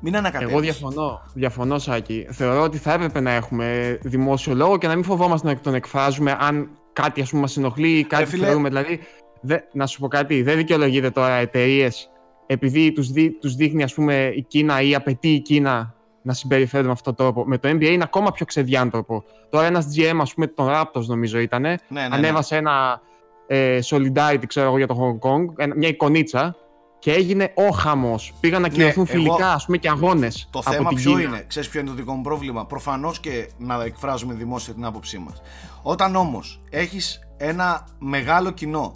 Μην 0.00 0.16
ανακατεύεις. 0.16 0.52
Εγώ 0.52 0.62
διαφωνώ. 0.62 1.20
Διαφωνώ, 1.34 1.78
Σάκη. 1.78 2.26
Θεωρώ 2.30 2.62
ότι 2.62 2.78
θα 2.78 2.92
έπρεπε 2.92 3.20
να 3.20 3.30
έχουμε 3.30 3.98
δημόσιο 4.02 4.54
λόγο 4.54 4.78
και 4.78 4.86
να 4.86 4.94
μην 4.94 5.04
φοβόμαστε 5.04 5.48
να 5.48 5.58
τον 5.60 5.74
εκφράζουμε 5.74 6.36
αν 6.40 6.68
κάτι 6.92 7.20
ας 7.20 7.28
πούμε 7.30 7.40
μας 7.42 7.56
ενοχλεί 7.56 7.88
ή 7.98 8.04
κάτι 8.04 8.24
φίλε. 8.24 8.44
θεωρούμε. 8.46 8.68
Δηλαδή, 8.68 9.00
δε, 9.40 9.56
να 9.72 9.86
σου 9.86 10.00
πω 10.00 10.08
κάτι, 10.08 10.42
δεν 10.42 10.56
δικαιολογείται 10.56 11.10
τώρα 11.10 11.32
εταιρείες 11.34 12.10
επειδή 12.46 12.92
τους, 12.92 13.10
δει, 13.10 13.30
τους 13.40 13.54
δείχνει 13.54 13.82
ας 13.82 13.94
πούμε 13.94 14.32
η 14.34 14.42
Κίνα 14.42 14.80
ή 14.80 14.94
απαιτεί 14.94 15.28
η 15.28 15.40
Κίνα 15.40 15.94
να 16.22 16.32
συμπεριφέρονται 16.32 16.86
με 16.88 16.92
αυτόν 16.94 17.14
τον 17.14 17.24
τρόπο. 17.26 17.48
Με 17.48 17.58
το 17.58 17.68
NBA 17.68 17.82
είναι 17.90 18.02
ακόμα 18.04 18.30
πιο 18.32 18.44
ξεδιάντροπο. 18.46 19.24
Τώρα 19.50 19.66
ένας 19.66 19.86
GM, 19.96 20.18
ας 20.20 20.34
πούμε, 20.34 20.46
τον 20.46 20.66
Raptors 20.70 21.04
νομίζω 21.06 21.38
ήταν, 21.38 21.60
ναι, 21.62 21.68
ναι, 21.68 22.00
ναι. 22.00 22.08
ανέβασε 22.10 22.56
ένα 22.56 23.00
ε, 23.46 23.78
solidarity, 23.84 24.42
ξέρω 24.46 24.66
εγώ, 24.66 24.76
για 24.76 24.86
το 24.86 24.96
Hong 25.22 25.28
Kong, 25.30 25.44
ένα- 25.56 25.74
μια 25.76 25.88
εικονίτσα 25.88 26.56
και 26.98 27.12
έγινε 27.12 27.52
ο 27.54 27.70
χαμός. 27.72 28.32
Πήγαν 28.40 28.62
να 28.62 28.68
κυρωθούν 28.68 29.06
Ναι, 29.08 29.12
εγώ- 29.12 29.22
φιλικά, 29.32 29.52
ας 29.52 29.64
πούμε, 29.64 29.76
και 29.76 29.88
αγώνες 29.88 30.48
Το 30.50 30.58
από 30.58 30.70
θέμα 30.72 30.88
την 30.88 30.96
ποιο 30.98 31.10
Κίνα. 31.10 31.22
είναι, 31.22 31.44
ξέρεις 31.48 31.68
ποιο 31.68 31.80
είναι 31.80 31.88
το 31.88 31.94
δικό 31.94 32.12
μου 32.12 32.22
πρόβλημα; 32.22 32.66
Προφανώς 32.66 33.20
και 33.20 33.48
να 33.58 33.82
εκφράζουμε 33.84 34.34
δημόσια 34.34 34.74
την 34.74 34.84
άποψή 34.84 35.18
μας. 35.18 35.40
Όταν 35.82 36.16
όμως 36.16 36.60
έχεις 36.70 37.20
ένα 37.36 37.86
μεγάλο 37.98 38.50
κοινό 38.50 38.92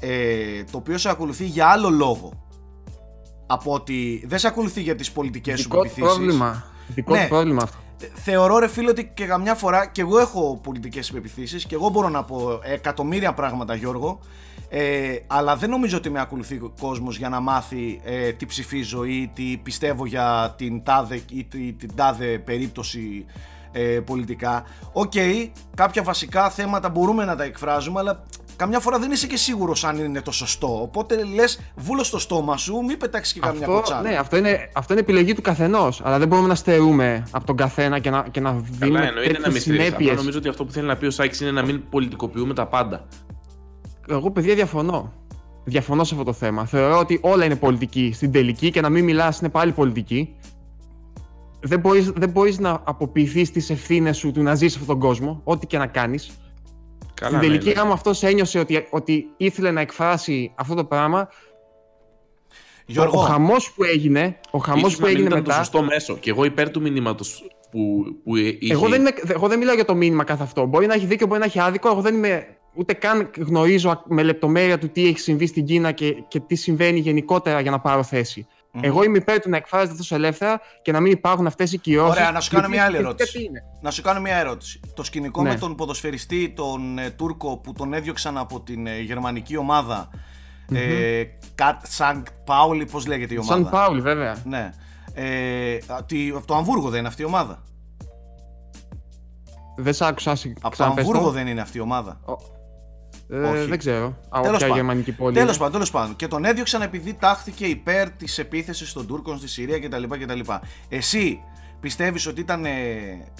ε, 0.00 0.64
το 0.70 0.76
οποίο 0.76 0.98
σε 0.98 1.08
ακολουθεί 1.10 1.44
για 1.44 1.66
άλλο 1.66 1.90
λόγο 1.90 2.32
από 3.46 3.72
ότι 3.72 4.24
δεν 4.26 4.38
σε 4.38 4.46
ακολουθεί 4.46 4.80
για 4.82 4.94
τις 4.94 5.12
πολιτικές 5.12 5.60
σου 5.60 5.62
Δικό 5.68 5.76
του 5.76 5.82
πεποιθήσεις 5.82 6.14
πρόβλημα. 6.14 6.64
Δικό 6.86 7.14
Ναι. 7.14 7.22
του 7.22 7.28
πρόβλημα 7.28 7.62
αυτό. 7.62 7.78
Θεωρώ 8.14 8.58
ρε 8.58 8.68
φίλε 8.68 8.90
ότι 8.90 9.10
και 9.14 9.24
καμιά 9.26 9.54
φορά 9.54 9.86
και 9.86 10.00
εγώ 10.00 10.18
έχω 10.18 10.60
πολιτικές 10.62 11.10
πεποιθήσεις 11.10 11.64
και 11.66 11.74
εγώ 11.74 11.88
μπορώ 11.88 12.08
να 12.08 12.24
πω 12.24 12.60
εκατομμύρια 12.62 13.32
πράγματα 13.34 13.74
Γιώργο 13.74 14.18
ε, 14.68 15.16
αλλά 15.26 15.56
δεν 15.56 15.70
νομίζω 15.70 15.96
ότι 15.96 16.10
με 16.10 16.20
ακολουθεί 16.20 16.54
ο 16.54 16.72
κόσμος 16.80 17.16
για 17.18 17.28
να 17.28 17.40
μάθει 17.40 18.00
ε, 18.04 18.32
τι 18.32 18.46
ψηφίζω 18.46 19.04
ή 19.04 19.30
τι 19.34 19.60
πιστεύω 19.62 20.06
για 20.06 20.54
την 20.58 20.82
τάδε 20.82 21.20
ή 21.32 21.44
τη- 21.44 21.72
την 21.72 21.90
τάδε 21.94 22.38
περίπτωση 22.38 23.24
ε, 23.76 24.00
πολιτικά. 24.00 24.64
Οκ, 24.92 25.12
κάποια 25.76 26.02
βασικά 26.02 26.50
θέματα 26.50 26.88
μπορούμε 26.88 27.24
να 27.24 27.36
τα 27.36 27.44
εκφράζουμε 27.44 28.00
αλλά 28.00 28.24
καμιά 28.56 28.80
φορά 28.80 28.98
δεν 28.98 29.10
είσαι 29.10 29.26
και 29.26 29.36
σίγουρος 29.36 29.84
αν 29.84 29.98
είναι 29.98 30.20
το 30.20 30.30
σωστό 30.32 30.82
οπότε 30.82 31.24
λες 31.34 31.60
βούλω 31.76 32.02
στο 32.04 32.18
στόμα 32.18 32.56
σου 32.56 32.76
μην 32.86 32.98
πετάξεις 32.98 33.32
και 33.34 33.40
καμιά 33.40 33.60
Αυτό, 33.60 33.72
κοτσάρα. 33.72 34.00
ναι, 34.08 34.16
αυτό, 34.16 34.36
είναι, 34.36 34.70
αυτό 34.72 34.92
είναι 34.92 35.02
επιλογή 35.02 35.34
του 35.34 35.42
καθενός. 35.42 36.00
Αλλά 36.04 36.18
δεν 36.18 36.28
μπορούμε 36.28 36.48
να 36.48 36.54
στερούμε 36.54 37.26
από 37.30 37.46
τον 37.46 37.56
καθένα 37.56 37.98
και 37.98 38.10
να, 38.10 38.26
και 38.30 38.40
να 38.40 38.50
Καλά, 38.50 38.62
δίνουμε 38.70 39.06
εννοείται 39.06 39.32
να 39.32 39.34
τέτοιες 39.38 39.52
μην 39.52 39.60
στηρίζεις. 39.60 39.86
Απλά 39.86 39.96
συνέπειες. 39.96 40.16
νομίζω 40.16 40.38
ότι 40.38 40.48
αυτό 40.48 40.64
που 40.64 40.72
θέλει 40.72 40.86
να 40.86 40.96
πει 40.96 41.06
ο 41.06 41.10
Σάκης 41.10 41.40
είναι 41.40 41.50
να 41.50 41.62
μην 41.62 41.82
πολιτικοποιούμε 41.90 42.54
τα 42.54 42.66
πάντα. 42.66 43.06
Εγώ, 44.08 44.30
παιδιά, 44.30 44.54
διαφωνώ. 44.54 45.12
Διαφωνώ 45.64 46.04
σε 46.04 46.14
αυτό 46.14 46.26
το 46.26 46.32
θέμα. 46.32 46.64
Θεωρώ 46.66 46.98
ότι 46.98 47.18
όλα 47.22 47.44
είναι 47.44 47.56
πολιτική 47.56 48.12
στην 48.14 48.32
τελική 48.32 48.70
και 48.70 48.80
να 48.80 48.88
μην 48.88 49.04
μιλάς 49.04 49.38
είναι 49.40 49.48
πάλι 49.48 49.72
πολιτική. 49.72 50.34
Δεν 51.66 51.80
μπορείς, 51.80 52.10
δεν 52.10 52.30
μπορείς 52.30 52.58
να 52.58 52.80
αποποιηθείς 52.84 53.50
τις 53.50 53.70
ευθύνες 53.70 54.16
σου 54.16 54.32
του 54.32 54.42
να 54.42 54.54
ζεις 54.54 54.72
σε 54.72 54.78
αυτόν 54.80 54.98
τον 54.98 55.08
κόσμο, 55.08 55.40
ό,τι 55.44 55.66
και 55.66 55.78
να 55.78 55.86
κάνεις. 55.86 56.30
Καλά, 57.14 57.36
Στην 57.38 57.50
ναι, 57.50 57.56
τελική, 57.56 57.74
ναι. 57.74 57.80
άμα 57.80 57.92
αυτός 57.92 58.22
ένιωσε 58.22 58.58
ότι, 58.58 58.86
ότι 58.90 59.26
ήθελε 59.36 59.70
να 59.70 59.80
εκφράσει 59.80 60.52
αυτό 60.56 60.74
το 60.74 60.84
πράγμα, 60.84 61.28
Γιώργο, 62.86 63.18
ο 63.20 63.22
χαμός 63.22 63.72
που 63.72 63.84
έγινε, 63.84 64.40
ο 64.50 64.58
χαμός 64.58 64.82
Ίσως 64.82 64.94
που 64.96 65.00
να 65.00 65.06
μην 65.06 65.16
έγινε 65.16 65.28
ήταν 65.28 65.42
μετά. 65.42 65.50
το 65.50 65.64
σωστό 65.64 65.82
μέσο. 65.82 66.16
Και 66.16 66.30
εγώ 66.30 66.44
υπέρ 66.44 66.70
του 66.70 66.80
μηνύματος 66.80 67.44
που, 67.70 68.04
που 68.24 68.36
είχε. 68.36 68.72
Εγώ 68.72 68.88
δεν, 68.88 69.00
είμαι, 69.00 69.10
εγώ 69.26 69.48
δεν 69.48 69.58
μιλάω 69.58 69.74
για 69.74 69.84
το 69.84 69.94
μήνυμα 69.94 70.24
καθ' 70.24 70.40
αυτό. 70.40 70.66
Μπορεί 70.66 70.86
να 70.86 70.94
έχει 70.94 71.06
δίκιο, 71.06 71.26
μπορεί 71.26 71.40
να 71.40 71.46
έχει 71.46 71.60
άδικο. 71.60 71.88
Εγώ 71.88 72.00
δεν 72.00 72.14
είμαι, 72.14 72.46
ούτε 72.74 72.92
καν 72.92 73.30
γνωρίζω 73.38 74.02
με 74.06 74.22
λεπτομέρεια 74.22 74.78
του 74.78 74.88
τι 74.88 75.06
έχει 75.06 75.18
συμβεί 75.18 75.46
στην 75.46 75.64
Κίνα 75.64 75.92
και, 75.92 76.12
και 76.28 76.40
τι 76.40 76.54
συμβαίνει 76.54 76.98
γενικότερα 76.98 77.60
για 77.60 77.70
να 77.70 77.80
πάρω 77.80 78.02
θέση. 78.02 78.46
Μμμ. 78.76 78.84
Εγώ 78.84 79.02
είμαι 79.02 79.16
υπέρ 79.18 79.40
του 79.40 79.48
να 79.50 79.56
εκφράζεται 79.56 79.96
τόσο 79.96 80.14
ελεύθερα 80.14 80.60
και 80.82 80.92
να 80.92 81.00
μην 81.00 81.12
υπάρχουν 81.12 81.46
αυτές 81.46 81.72
οι 81.72 81.78
κυρώσει. 81.78 82.10
Ωραία, 82.10 82.30
να 82.30 82.40
σου 82.40 82.50
κάνω 82.50 82.68
μια 82.68 82.84
άλλη 82.84 82.96
ερώτηση. 82.96 83.42
Είναι; 83.44 83.62
να 83.80 83.90
σου 83.90 84.02
κάνω 84.02 84.20
μια 84.20 84.36
ερώτηση. 84.36 84.80
Το 84.94 85.02
σκηνικό 85.02 85.42
Ναι. 85.42 85.48
με 85.48 85.54
τον 85.58 85.74
ποδοσφαιριστή, 85.74 86.52
τον 86.56 86.98
ε, 86.98 87.10
Τούρκο 87.10 87.56
που 87.58 87.72
τον 87.72 87.92
έδιωξαν 87.94 88.38
από 88.38 88.60
την 88.60 88.86
ε, 88.86 89.00
γερμανική 89.00 89.56
ομάδα. 89.56 90.08
Ε, 90.72 91.22
Κατ 91.54 91.80
Σανκ 91.86 92.26
Πάουλι, 92.44 92.84
πώς 92.86 93.06
λέγεται 93.06 93.34
η 93.34 93.36
ομάδα; 93.36 93.54
Σαν 93.62 93.70
Πάουλ, 93.70 94.00
βέβαια. 94.00 94.36
Ναι. 94.44 94.70
Ε, 95.14 95.78
α, 95.86 96.04
τι- 96.06 96.32
από 96.36 96.46
το 96.46 96.54
Αμβούργο 96.54 96.88
δεν 96.90 96.98
είναι 96.98 97.08
αυτή 97.08 97.22
η 97.22 97.24
ομάδα; 97.24 97.62
Δεν 99.76 99.94
σ' 99.94 100.02
άκουσα. 100.02 100.34
συ- 100.34 100.50
Από 100.56 100.60
το 100.62 100.68
ξαναπες 100.68 101.04
το. 101.04 101.10
Αμβούργο 101.10 101.30
δεν 101.32 101.46
είναι 101.46 101.60
αυτή 101.60 101.78
η 101.78 101.80
ομάδα. 101.80 102.20
Ε, 103.28 103.36
Όχι. 103.36 103.66
δεν 103.66 103.78
ξέρω. 103.78 104.16
Από 104.28 104.42
Τέλος 104.42 104.58
ποια 104.58 104.68
πάντων. 104.68 104.76
γερμανική 104.76 105.12
πόλη. 105.12 105.34
Τέλος 105.34 105.48
είναι. 105.48 105.56
πάντων, 105.58 105.72
τέλος 105.72 105.90
πάντων. 105.90 106.16
Και 106.16 106.28
τον 106.28 106.44
έδιωξαν 106.44 106.82
επειδή 106.82 107.14
τάχθηκε 107.14 107.66
υπέρ 107.66 108.10
της 108.10 108.38
επίθεσης 108.38 108.92
των 108.92 109.06
Τούρκων 109.06 109.38
στη 109.38 109.48
Συρία 109.48 109.80
κτλ. 109.80 110.02
κτλ. 110.02 110.40
Εσύ 110.88 111.40
πιστεύεις 111.80 112.26
ότι 112.26 112.40
ήταν 112.40 112.64
ε, 112.64 112.72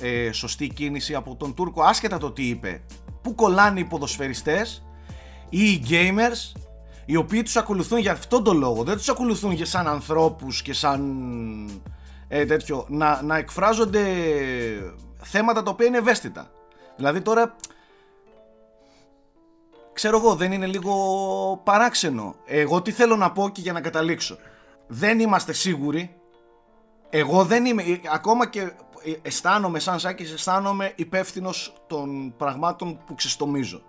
ε, 0.00 0.32
σωστή 0.32 0.68
κίνηση 0.68 1.14
από 1.14 1.36
τον 1.36 1.54
Τούρκο, 1.54 1.82
άσχετα 1.82 2.18
το 2.18 2.30
τι 2.30 2.42
είπε, 2.48 2.82
που 3.22 3.34
κολλάνε 3.34 3.80
οι 3.80 3.84
ποδοσφαιριστές 3.84 4.86
ή 5.48 5.64
οι 5.70 5.82
gamers, 5.90 6.60
οι 7.04 7.16
οποίοι 7.16 7.42
τους 7.42 7.56
ακολουθούν 7.56 7.98
για 7.98 8.12
αυτόν 8.12 8.44
τον 8.44 8.58
λόγο; 8.58 8.82
Δεν 8.82 8.96
τους 8.96 9.08
ακολουθούν 9.08 9.52
για 9.52 9.66
σαν 9.66 9.88
ανθρώπους 9.88 10.62
και 10.62 10.72
σαν 10.72 11.00
ε, 12.28 12.44
τέτοιο, 12.44 12.86
να, 12.88 13.22
να 13.22 13.36
εκφράζονται 13.36 14.02
θέματα 15.22 15.62
τα 15.62 15.70
οποία 15.70 15.86
είναι 15.86 15.98
ευαίσθητα. 15.98 16.50
Δηλαδή 16.96 17.20
τώρα 17.20 17.56
ξέρω 19.94 20.18
εγώ, 20.18 20.34
δεν 20.34 20.52
είναι 20.52 20.66
λίγο 20.66 21.60
παράξενο. 21.64 22.34
Εγώ 22.44 22.82
τι 22.82 22.90
θέλω 22.90 23.16
να 23.16 23.32
πω 23.32 23.48
και 23.48 23.60
για 23.60 23.72
να 23.72 23.80
καταλήξω. 23.80 24.36
Δεν 24.86 25.20
είμαστε 25.20 25.52
σίγουροι. 25.52 26.16
Εγώ 27.10 27.44
δεν 27.44 27.64
είμαι, 27.64 27.82
ε, 27.82 28.00
ακόμα 28.12 28.48
και 28.48 28.60
ε, 28.60 29.12
αισθάνομαι 29.22 29.78
σαν 29.78 29.98
Σάκης, 29.98 30.32
αισθάνομαι 30.32 30.92
υπεύθυνος 30.96 31.72
των 31.86 32.34
πραγμάτων 32.36 33.00
που 33.06 33.14
ξεστομίζω. 33.14 33.82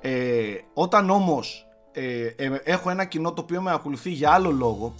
Ε, 0.00 0.54
όταν 0.74 1.10
όμως 1.10 1.66
ε, 1.92 2.26
ε, 2.36 2.60
έχω 2.64 2.90
ένα 2.90 3.04
κοινό 3.04 3.32
το 3.32 3.42
οποίο 3.42 3.62
με 3.62 3.72
ακολουθεί 3.72 4.10
για 4.10 4.30
άλλο 4.30 4.50
λόγο, 4.50 4.94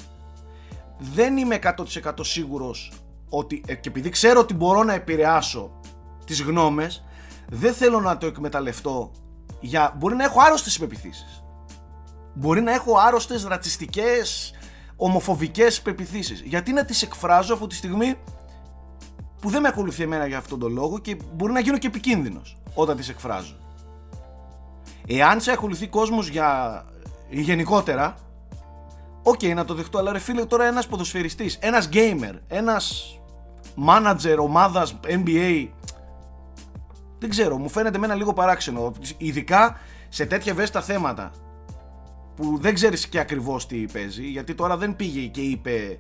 δεν 0.99 1.37
είμαι 1.37 1.59
100% 2.03 2.13
σίγουρος 2.21 2.93
ότι, 3.29 3.63
ε, 3.67 3.75
και 3.75 3.89
επειδή 3.89 4.09
ξέρω 4.09 4.41
ότι 4.41 4.55
μπορώ 4.55 4.83
να 4.83 4.93
επηρεάσω 4.93 5.81
τις 6.27 6.43
γνώμες, 6.43 7.05
δεν 7.49 7.75
θέλω 7.75 8.01
να 8.01 8.19
το 8.19 8.27
εκμεταλλευτώ 8.27 9.11
για... 9.65 9.95
Μπορεί 9.97 10.15
να 10.15 10.25
έχω 10.25 10.41
άρρωστες 10.41 10.79
πεπιθήσεις. 10.79 11.43
Μπορεί 12.35 12.61
να 12.61 12.73
έχω 12.73 12.99
άρρωστες 12.99 13.45
ρατσιστικές, 13.45 14.53
ομοφοβικές 14.97 15.83
πεποιθήσεις. 15.83 16.41
Γιατί 16.41 16.73
να 16.73 16.85
τις 16.85 17.03
εκφράζω 17.03 17.55
από 17.55 17.67
τη 17.67 17.75
στιγμή 17.75 18.15
που 19.41 19.51
δεν 19.51 19.61
με 19.61 19.69
ακολουθεί 19.69 20.03
εμένα 20.03 20.27
για 20.27 20.39
αυτόν 20.39 20.59
τον 20.59 20.73
λόγο 20.73 20.99
και 20.99 21.17
μπορεί 21.35 21.53
να 21.53 21.61
γίνω 21.61 21.79
και 21.79 21.87
επικίνδυνος 21.87 22.57
όταν 22.75 22.97
τις 22.97 23.09
εκφράζω. 23.09 23.57
Εάν 25.07 25.41
σε 25.41 25.53
ακολουθεί 25.53 25.87
κόσμος 25.87 26.29
για 26.29 26.83
γενικότερα, 27.31 28.15
οκ, 29.23 29.43
να 29.43 29.65
το 29.65 29.75
δεχτώ, 29.75 29.99
αλλά 29.99 30.13
ρε 30.13 30.19
φίλε, 30.19 30.45
τώρα 30.45 30.65
ένας 30.65 30.87
ποδοσφαιριστής, 30.87 31.57
ένας 31.61 31.89
gamer, 31.93 32.35
ένας 32.49 33.19
manager 33.87 34.37
ομάδας 34.39 34.97
NBA, 35.07 35.69
δεν 37.25 37.33
ξέρω, 37.33 37.59
μου 37.59 37.69
φαίνεται 37.69 37.97
εμένα 37.97 38.15
λίγο 38.15 38.33
παράξενο, 38.33 38.93
ειδικά 39.17 39.81
σε 40.09 40.27
τέτοια 40.27 40.53
ευαίσθητα 40.53 40.81
θέματα 40.83 41.31
που 42.37 42.59
δεν 42.61 42.75
ξέρεις 42.75 43.09
και 43.09 43.19
ακριβώς 43.19 43.67
τι 43.67 43.85
παίζει, 43.93 44.27
γιατί 44.27 44.55
τώρα 44.55 44.77
δεν 44.77 44.97
πήγε 44.97 45.27
και 45.27 45.41
είπε 45.41 45.99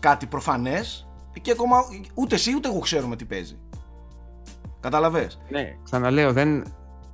κάτι 0.00 0.26
προφανές 0.26 1.08
και 1.42 1.50
ακόμα 1.50 1.76
ούτε 2.14 2.34
εσύ 2.34 2.54
ούτε 2.56 2.68
εγώ 2.68 2.78
ξέρουμε 2.78 3.16
τι 3.16 3.24
παίζει. 3.24 3.58
Καταλαβες; 4.80 5.40
Ναι, 5.48 5.76
ξαναλέω, 5.84 6.32
δεν, 6.32 6.64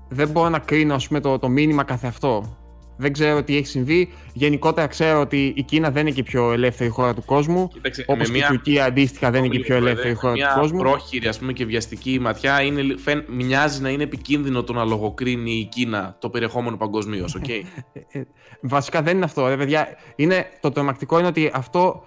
δεν 0.08 0.28
μπορώ 0.28 0.48
να 0.48 0.58
κρίνω 0.58 0.94
ας 0.94 1.06
πούμε, 1.06 1.20
το, 1.20 1.38
το 1.38 1.48
μήνυμα 1.48 1.84
καθε 1.84 2.06
αυτό. 2.06 2.56
Δεν 2.98 3.12
ξέρω 3.12 3.42
τι 3.44 3.56
έχει 3.56 3.66
συμβεί. 3.66 4.12
Γενικότερα 4.32 4.86
ξέρω 4.86 5.20
ότι 5.20 5.52
η 5.56 5.62
Κίνα 5.62 5.90
δεν 5.90 6.02
είναι 6.06 6.10
και 6.14 6.20
η 6.20 6.22
πιο 6.22 6.52
ελεύθερη 6.52 6.90
χώρα 6.90 7.14
του 7.14 7.24
κόσμου. 7.24 7.68
Κοίταξε, 7.68 8.04
Όπως 8.06 8.18
με 8.30 8.32
και 8.32 8.38
η 8.38 8.40
μια- 8.40 8.48
Τουρκία 8.48 8.84
αντίστοιχα 8.84 9.30
δεν 9.30 9.44
είναι 9.44 9.54
και 9.54 9.60
η 9.60 9.62
πιο 9.62 9.74
Λίγο, 9.74 9.86
ελεύθερη 9.86 10.14
βέβαια, 10.14 10.20
χώρα 10.30 10.32
μια 10.32 10.52
του 10.54 10.60
κόσμου. 10.60 10.78
πρόχειρη 10.78 11.26
ας 11.28 11.38
πούμε, 11.38 11.52
και 11.52 11.64
βιαστική 11.64 12.18
ματιά 12.20 12.62
είναι, 12.62 12.80
λι- 12.82 12.98
φαίν, 12.98 13.24
μοιάζει 13.28 13.80
να 13.82 13.88
είναι 13.88 14.02
επικίνδυνο 14.02 14.62
το 14.62 14.72
να 14.72 14.84
λογοκρίνει 14.84 15.50
η 15.52 15.64
Κίνα 15.64 16.16
το 16.20 16.30
περιεχόμενο 16.30 16.76
παγκοσμίως. 16.76 17.36
Okay? 17.40 17.60
Ε, 17.92 18.18
ε, 18.18 18.22
βασικά 18.60 19.02
δεν 19.02 19.16
είναι 19.16 19.24
αυτό, 19.24 19.46
ρε 19.48 19.56
παιδιά. 19.56 19.88
Είναι, 20.16 20.46
το 20.60 20.70
τρομακτικό 20.70 21.18
είναι 21.18 21.28
ότι 21.28 21.50
αυτό. 21.54 22.04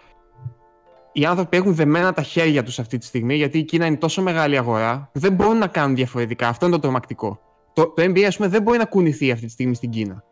Οι 1.14 1.26
άνθρωποι 1.26 1.58
έχουν 1.58 1.76
δεμένα 1.76 2.14
τα 2.14 2.22
χέρια 2.22 2.64
τους 2.64 2.80
αυτή 2.80 2.98
τη 2.98 3.06
στιγμή 3.06 3.36
γιατί 3.36 3.58
η 3.58 3.64
Κίνα 3.64 3.86
είναι 3.86 3.98
τόσο 3.98 4.22
μεγάλη 4.22 4.58
αγορά 4.58 5.10
που 5.14 5.20
δεν 5.20 5.34
μπορούν 5.34 5.58
να 5.58 5.68
κάνουν 5.68 5.96
διαφορετικά. 5.96 6.48
Αυτό 6.48 6.66
είναι 6.66 6.76
το 6.76 6.82
τρομακτικό. 6.82 7.40
Το, 7.74 7.88
το 7.88 8.04
NBA, 8.04 8.22
ας 8.22 8.36
πούμε, 8.36 8.48
δεν 8.48 8.62
μπορεί 8.62 8.78
να 8.78 8.86
κουνηθεί 8.86 9.32
αυτή 9.32 9.46
τη 9.46 9.52
στιγμή 9.52 9.76
στην 9.76 9.90
Κίνα. 9.90 10.24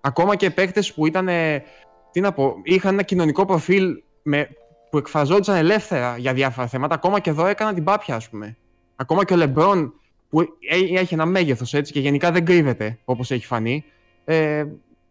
Ακόμα 0.00 0.36
και 0.36 0.50
παίκτες 0.50 0.94
που 0.94 1.06
ήταν. 1.06 1.28
ε, 1.28 1.64
Τι 2.12 2.20
να 2.20 2.32
πω, 2.32 2.56
είχαν 2.62 2.92
ένα 2.92 3.02
κοινωνικό 3.02 3.44
προφίλ 3.44 4.02
με, 4.22 4.48
που 4.90 4.98
εκφραζόντουσαν 4.98 5.56
ελεύθερα 5.56 6.16
για 6.16 6.32
διάφορα 6.34 6.66
θέματα. 6.66 6.94
Ακόμα 6.94 7.20
και 7.20 7.30
εδώ 7.30 7.46
έκαναν 7.46 7.74
την 7.74 7.84
πάπια, 7.84 8.14
ας 8.14 8.28
πούμε. 8.28 8.56
Ακόμα 8.96 9.24
και 9.24 9.32
ο 9.32 9.36
Λεμπρόν, 9.36 9.94
που 10.28 10.40
έ- 10.40 10.96
έχει 10.98 11.14
ένα 11.14 11.26
μέγεθος 11.26 11.74
έτσι 11.74 11.92
και 11.92 12.00
γενικά 12.00 12.32
δεν 12.32 12.44
κρύβεται 12.44 12.98
όπως 13.04 13.30
έχει 13.30 13.46
φανεί. 13.46 13.84
Ε, 14.24 14.64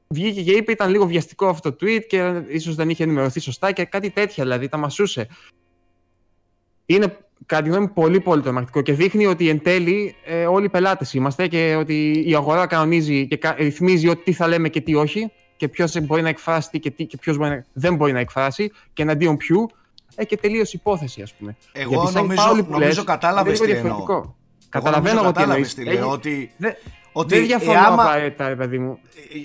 βγήκε 0.08 0.44
και 0.44 0.52
είπε 0.52 0.72
ήταν 0.72 0.90
λίγο 0.90 1.06
βιαστικό 1.06 1.48
αυτό 1.48 1.74
το 1.74 1.86
tweet 1.86 2.02
και 2.08 2.44
ίσως 2.48 2.76
δεν 2.76 2.90
είχε 2.90 3.04
ενημερωθεί 3.04 3.40
σωστά 3.40 3.72
και 3.72 3.86
κάτι 3.86 4.10
τέτοια 4.10 4.44
δηλαδή 4.44 4.68
τα 4.68 4.78
μασούσε. 4.78 5.28
Είναι 6.86 7.18
κατά 7.46 7.62
τη 7.64 7.70
γνώμη 7.70 7.86
μου 7.86 7.94
πολύ 7.94 8.20
πολύ 8.20 8.42
τρομακτικό 8.42 8.82
και 8.82 8.94
δείχνει 8.94 9.26
ότι 9.26 9.50
εν 9.50 9.62
τέλει 9.62 10.16
ε, 10.26 10.46
όλοι 10.46 10.66
οι 10.66 10.70
πελάτες 10.70 11.14
είμαστε 11.14 11.48
και 11.48 11.76
ότι 11.80 12.24
η 12.28 12.36
αγορά 12.36 12.68
κανονίζει 12.68 13.28
και 13.28 13.38
κα- 13.38 13.56
ρυθμίζει 13.58 14.08
ότι 14.08 14.24
τι 14.24 14.34
θα 14.34 14.48
λέμε 14.48 14.70
και 14.70 14.82
τι 14.82 14.96
όχι 14.96 15.32
και 15.58 15.68
ποιος 15.68 16.00
μπορεί 16.02 16.22
να 16.22 16.30
εκφράσει 16.30 16.70
τι 16.70 16.80
και, 16.80 16.92
τι 16.92 17.06
και 17.06 17.18
ποιος 17.18 17.38
δεν 17.74 17.96
μπορεί 17.96 18.12
να 18.12 18.20
εκφράσει 18.20 18.72
και 18.94 19.02
εναντίον 19.02 19.38
ποιου 19.38 19.70
ε, 20.16 20.26
και 20.26 20.38
τελείως 20.38 20.74
υπόθεση 20.74 21.22
ας 21.22 21.34
πούμε. 21.34 21.56
Εγώ 21.72 21.90
Γιατί 21.90 22.12
σαν 22.12 22.22
νομίζω, 22.22 22.42
Πάολη 22.44 22.64
που 22.64 22.72
νομίζω 22.72 22.88
λες, 22.96 23.04
κατάλαβες 23.04 23.58
είναι 23.60 23.68
τι 23.68 23.74
λίγο 23.74 23.88
εννοώ. 23.88 23.98
διαφορετικό. 23.98 24.36
Εγώ 24.60 24.70
Καταλαβαίνω 24.70 25.16
νομίζω 25.22 25.24
εγώ 25.24 25.32
τι 25.34 25.40
κατάλαβες 25.40 25.78
εννοείς. 25.78 25.94
τι 25.94 25.98
λέω, 26.00 26.06
Έχει- 26.08 26.14
ότι, 26.18 26.52
δεν- 26.58 26.76
ότι 27.12 27.36
δεν 27.36 27.46
διαφωνώ 27.46 27.72
εάμα- 27.72 28.04
απαραίτητα, 28.04 28.48
ρε 28.50 28.56
παιδί 28.56 28.78
μου. 28.80 29.00
ε, 29.34 29.38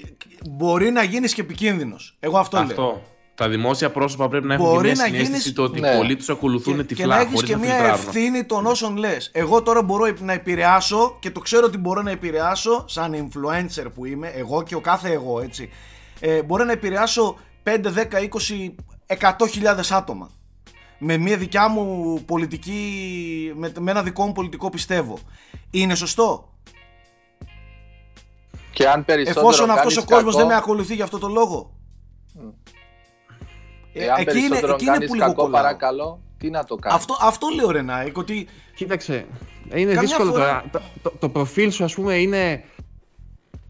μπορεί 0.50 0.90
να 0.90 1.02
γίνεις 1.02 1.34
και 1.34 1.40
επικίνδυνος. 1.40 2.16
Εγώ 2.20 2.38
αυτό, 2.38 2.56
λέω. 2.56 3.02
Αυτό. 3.36 3.44
Τα 3.44 3.48
δημόσια 3.48 3.90
πρόσωπα 3.90 4.28
πρέπει 4.28 4.46
να 4.46 4.54
έχουν 4.54 4.66
Μπορεί 4.66 4.88
και 4.88 4.94
μια 4.94 5.02
να 5.02 5.04
συνέστηση 5.08 5.30
γίνεις- 5.30 5.52
το 5.54 5.62
ότι 5.62 5.80
Ναι. 5.80 5.96
πολλοί 5.96 6.16
τους 6.16 6.28
ακολουθούν 6.28 6.76
και, 6.76 6.82
και 6.82 6.94
τυφλά 6.94 7.14
να 7.14 7.20
έχεις 7.20 7.32
χωρίς 7.34 7.48
και 7.48 7.54
να 7.56 7.60
μια 7.62 7.74
φιλτράρουν. 7.74 8.06
ευθύνη 8.06 8.44
των 8.44 8.66
όσων 8.66 8.96
λες. 8.96 9.30
Εγώ 9.34 9.62
τώρα 9.62 9.82
μπορώ 9.82 10.14
να 10.20 10.32
επηρεάσω 10.32 11.16
και 11.20 11.30
το 11.30 11.40
ξέρω 11.40 11.66
ότι 11.66 11.78
μπορώ 11.78 12.02
να 12.02 12.10
επηρεάσω 12.10 12.84
σαν 12.88 13.14
influencer 13.30 13.86
που 13.94 14.04
είμαι, 14.04 14.28
εγώ 14.28 14.62
και 14.62 14.74
ο 14.74 14.80
κάθε 14.80 15.12
εγώ 15.12 15.40
έτσι. 15.40 15.70
Ε, 16.20 16.42
μπορώ 16.42 16.64
να 16.64 16.72
επηρεάσω 16.72 17.36
5, 17.62 17.90
10, 17.90 18.18
20, 18.20 18.74
100.000 19.06 19.90
άτομα. 19.90 20.30
Με 20.98 21.16
μια 21.16 21.36
δικιά 21.36 21.68
μου 21.68 22.18
πολιτική, 22.26 23.52
με, 23.56 23.72
με 23.80 23.90
ένα 23.90 24.02
δικό 24.02 24.26
μου 24.26 24.32
πολιτικό 24.32 24.70
πιστεύω. 24.70 25.18
Είναι 25.70 25.94
σωστό; 25.94 26.52
Και 28.72 28.88
αν 28.88 29.04
περισσότερο 29.04 29.46
Εφόσον 29.46 29.70
αυτός 29.70 29.96
ο 29.96 30.00
κάνεις 30.00 30.12
κόσμος 30.14 30.34
δεν 30.34 30.42
κακό- 30.48 30.48
με 30.48 30.54
ακολουθεί 30.56 30.94
για 30.94 31.04
αυτό 31.04 31.18
το 31.18 31.28
λόγο. 31.28 31.70
Ε, 32.38 32.40
Εάν 33.94 34.20
εκεί 34.20 34.30
είναι, 34.38 34.38
περισσότερο 34.48 34.72
εκεί 34.74 34.82
είναι 34.84 34.92
κάνεις 34.92 35.08
που 35.08 35.14
λίγο 35.14 35.26
κακό 35.26 35.42
κολλάω. 35.42 35.62
παρακαλώ, 35.62 36.20
τι 36.38 36.50
να 36.50 36.64
το 36.64 36.74
κάνεις; 36.76 36.96
Αυτό, 36.98 37.16
αυτό 37.20 37.46
λέω 37.54 37.70
ρε 37.70 37.82
Νάικ, 37.82 38.16
ότι 38.16 38.46
Κοίταξε, 38.76 39.26
είναι 39.74 39.84
Καμιά 39.84 40.00
δύσκολο 40.00 40.30
φορά- 40.30 40.44
τώρα. 40.44 40.64
Το, 40.72 40.80
το, 41.02 41.12
το 41.18 41.28
προφίλ 41.28 41.70
σου, 41.70 41.84
ας 41.84 41.94
πούμε, 41.94 42.14
είναι, 42.16 42.64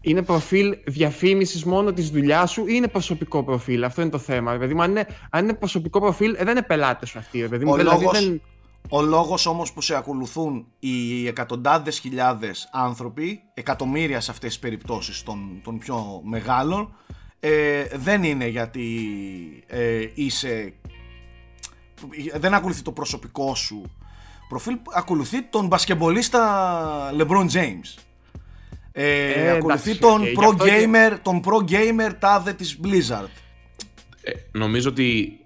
είναι 0.01 0.21
προφίλ 0.21 0.77
διαφήμισης 0.85 1.63
μόνο 1.65 1.93
της 1.93 2.09
δουλειάς 2.09 2.51
σου 2.51 2.61
ή 2.61 2.71
είναι 2.73 2.87
προσωπικό 2.87 3.43
προφίλ; 3.43 3.83
Αυτό 3.83 4.01
είναι 4.01 4.09
το 4.09 4.17
θέμα. 4.17 4.51
ρε 4.51 4.57
παιδί 4.57 4.73
μου. 4.73 4.81
αν, 4.81 4.89
είναι, 4.91 5.07
αν 5.29 5.43
είναι 5.43 5.53
προσωπικό 5.53 5.99
προφίλ, 5.99 6.33
ε, 6.33 6.37
δεν 6.43 6.47
είναι 6.47 6.61
πελάτες 6.61 7.09
σου 7.09 7.19
αυτοί. 7.19 7.39
ρε 7.41 7.47
παιδί 7.47 7.65
μου. 7.65 7.71
Ο 7.71 7.75
Δηλαδή, 7.75 8.01
λόγος- 8.03 8.19
δεν- 8.19 8.41
Ο 8.89 9.01
λόγος 9.01 9.45
όμως 9.45 9.73
που 9.73 9.81
σε 9.81 9.95
ακολουθούν 9.95 10.65
οι 10.79 11.27
εκατοντάδες 11.27 11.99
χιλιάδες 11.99 12.69
άνθρωποι, 12.71 13.41
εκατομμύρια 13.53 14.19
σε 14.21 14.31
αυτές 14.31 14.49
τις 14.49 14.59
περιπτώσεις 14.59 15.23
των, 15.23 15.59
των 15.63 15.77
πιο 15.77 16.21
μεγάλων, 16.23 16.95
ε, 17.47 17.87
δεν 17.95 18.23
είναι 18.23 18.47
γιατί 18.47 19.09
ε, 19.67 20.07
είσαι... 20.13 20.73
Δεν 22.35 22.53
ακολουθεί 22.53 22.81
το 22.81 22.91
προσωπικό 22.91 23.55
σου 23.55 23.81
προφίλ, 24.49 24.77
ακολουθεί 24.93 25.41
τον 25.41 25.67
μπασκεμπολίστα 25.67 27.11
LeBron 27.17 27.47
James. 27.51 28.03
Ε, 28.91 29.29
Ε, 29.31 29.49
ακολουθεί 29.51 29.89
εντάξει, 29.89 29.99
τον, 29.99 30.21
οκ, 30.21 30.27
γι' 30.27 30.33
pro 30.39 30.43
αυτό 30.51 30.65
και- 30.65 30.89
gamer, 30.93 31.17
τον 31.21 31.41
pro 31.45 31.71
gamer 31.71 32.11
τάδε 32.19 32.53
της 32.53 32.79
Blizzard. 32.83 33.29
Ε, 34.21 34.31
νομίζω 34.51 34.89
ότι 34.89 35.39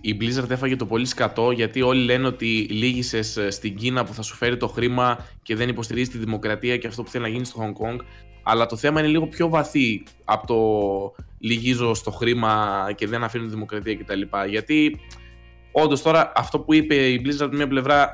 η 0.00 0.16
Blizzard 0.20 0.50
έφαγε 0.50 0.76
το 0.76 0.86
πολύ 0.86 1.06
σκατό 1.06 1.50
γιατί 1.50 1.82
όλοι 1.82 2.04
λένε 2.04 2.26
ότι 2.26 2.46
λύγησες 2.70 3.38
στην 3.48 3.76
Κίνα 3.76 4.04
που 4.04 4.14
θα 4.14 4.22
σου 4.22 4.34
φέρει 4.34 4.56
το 4.56 4.68
χρήμα 4.68 5.26
και 5.42 5.56
δεν 5.56 5.68
υποστηρίζει 5.68 6.10
τη 6.10 6.18
δημοκρατία 6.18 6.76
και 6.76 6.86
αυτό 6.86 7.02
που 7.02 7.10
θέλει 7.10 7.22
να 7.22 7.28
γίνει 7.28 7.44
στο 7.44 7.60
Hong 7.62 7.84
Kong. 7.86 7.96
Αλλά 8.46 8.66
το 8.66 8.76
θέμα 8.76 9.00
είναι 9.00 9.08
λίγο 9.08 9.26
πιο 9.26 9.48
βαθύ 9.48 10.02
από 10.24 10.46
το 10.46 11.24
λυγίζω 11.38 11.94
στο 11.94 12.10
χρήμα 12.10 12.86
και 12.96 13.06
δεν 13.06 13.24
αφήνω 13.24 13.44
τη 13.44 13.50
δημοκρατία 13.50 13.96
κτλ. 13.96 14.20
Γιατί 14.48 15.00
όντως 15.72 16.02
τώρα 16.02 16.32
αυτό 16.36 16.58
που 16.60 16.74
είπε 16.74 16.94
η 16.94 17.22
Blizzard 17.24 17.42
από 17.44 17.56
μια 17.56 17.68
πλευρά, 17.68 18.10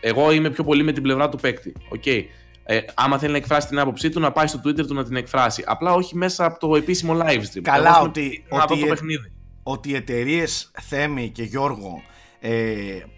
εγώ 0.00 0.32
είμαι 0.32 0.50
πιο 0.50 0.64
πολύ 0.64 0.82
με 0.82 0.92
την 0.92 1.02
πλευρά 1.02 1.28
του 1.28 1.36
παίκτη. 1.36 1.72
Okay. 1.96 2.22
Ε, 2.68 2.80
άμα 2.94 3.18
θέλει 3.18 3.30
να 3.32 3.38
εκφράσει 3.38 3.68
την 3.68 3.78
άποψή 3.78 4.08
του, 4.10 4.20
να 4.20 4.32
πάει 4.32 4.46
στο 4.46 4.60
Twitter 4.64 4.86
του 4.86 4.94
να 4.94 5.04
την 5.04 5.16
εκφράσει. 5.16 5.62
Απλά 5.66 5.92
όχι 5.92 6.16
μέσα 6.16 6.44
από 6.44 6.58
το 6.58 6.76
επίσημο 6.76 7.16
live 7.22 7.40
stream. 7.40 7.60
Καλά, 7.62 7.94
Εγώ 7.96 8.04
ότι- 8.04 8.44
να 8.50 8.58
δω 8.58 8.64
ότι- 8.70 8.80
το 8.80 8.86
παιχνίδι. 8.86 9.32
ότι 9.62 9.90
οι 9.90 9.94
εταιρείες 9.94 10.70
Θέμη 10.80 11.28
και 11.28 11.42
Γιώργο 11.42 12.02
ε, 12.40 12.52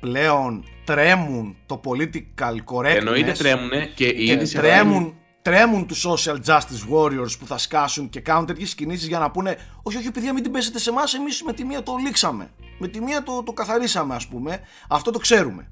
πλέον 0.00 0.64
τρέμουν 0.84 1.56
το 1.66 1.80
political 1.84 2.54
correctness 2.74 2.96
Εννοείται 2.96 3.32
τρέμουνε 3.32 3.90
και 3.94 4.04
η 4.06 4.24
και 4.24 4.32
είδηση 4.32 4.56
αυτή 4.56 4.68
είναι- 4.68 4.76
τρέμουν, 4.76 5.14
τρέμουν 5.48 5.86
τους 5.86 6.06
social 6.08 6.36
justice 6.46 6.92
warriors 6.92 7.38
που 7.38 7.46
θα 7.46 7.58
σκάσουν 7.58 8.08
και 8.08 8.20
κάνουν 8.20 8.46
τέτοιες 8.46 8.74
κινήσεις 8.74 9.08
για 9.08 9.18
να 9.18 9.30
πούνε 9.30 9.56
όχι 9.82 9.96
όχι 9.96 10.10
παιδιά 10.10 10.32
μην 10.32 10.42
την 10.42 10.52
πέσετε 10.52 10.78
σε 10.78 10.90
εμάς 10.90 11.14
εμείς 11.14 11.42
με 11.42 11.52
τη 11.52 11.64
μία 11.64 11.82
το 11.82 11.96
λήξαμε 12.04 12.50
με 12.78 12.88
τη 12.88 13.00
μία 13.00 13.22
το, 13.22 13.42
το 13.42 13.52
καθαρίσαμε 13.52 14.14
ας 14.14 14.26
πούμε 14.26 14.60
αυτό 14.88 15.10
το 15.10 15.18
ξέρουμε 15.18 15.68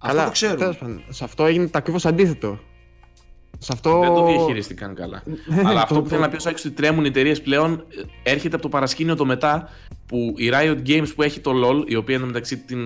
αυτό 0.00 0.24
το 0.24 0.30
ξέρουμε 0.30 0.58
τέλος 0.58 0.76
πάντων, 0.76 1.02
σε 1.08 1.24
αυτό 1.24 1.44
έγινε 1.44 1.64
το 1.64 1.78
ακριβώς 1.78 2.06
αντίθετο. 2.06 2.58
Σε 3.58 3.72
αυτό... 3.72 4.00
Δεν 4.00 4.14
το 4.14 4.26
διαχειριστήκαν 4.26 4.94
καλά. 4.94 5.22
Αλλά 5.68 5.80
αυτό 5.82 5.94
Το- 5.94 6.02
που 6.02 6.08
θέλω 6.08 6.20
να 6.20 6.28
πει 6.28 6.36
ως 6.36 6.46
ότι 6.46 6.70
τρέμουν 6.70 7.04
οι 7.04 7.08
εταιρείες 7.08 7.42
πλέον 7.42 7.72
ε, 7.72 8.30
έρχεται 8.30 8.54
από 8.54 8.62
το 8.62 8.68
παρασκήνιο 8.68 9.16
το 9.16 9.24
μετά 9.24 9.68
που 10.06 10.34
η 10.36 10.50
Riot 10.52 10.78
Games 10.86 11.14
που 11.14 11.22
έχει 11.22 11.40
το 11.40 11.50
LOL, 11.50 11.90
η 11.90 11.96
οποία 11.96 12.16
εντωμεταξύ 12.16 12.58
την, 12.58 12.80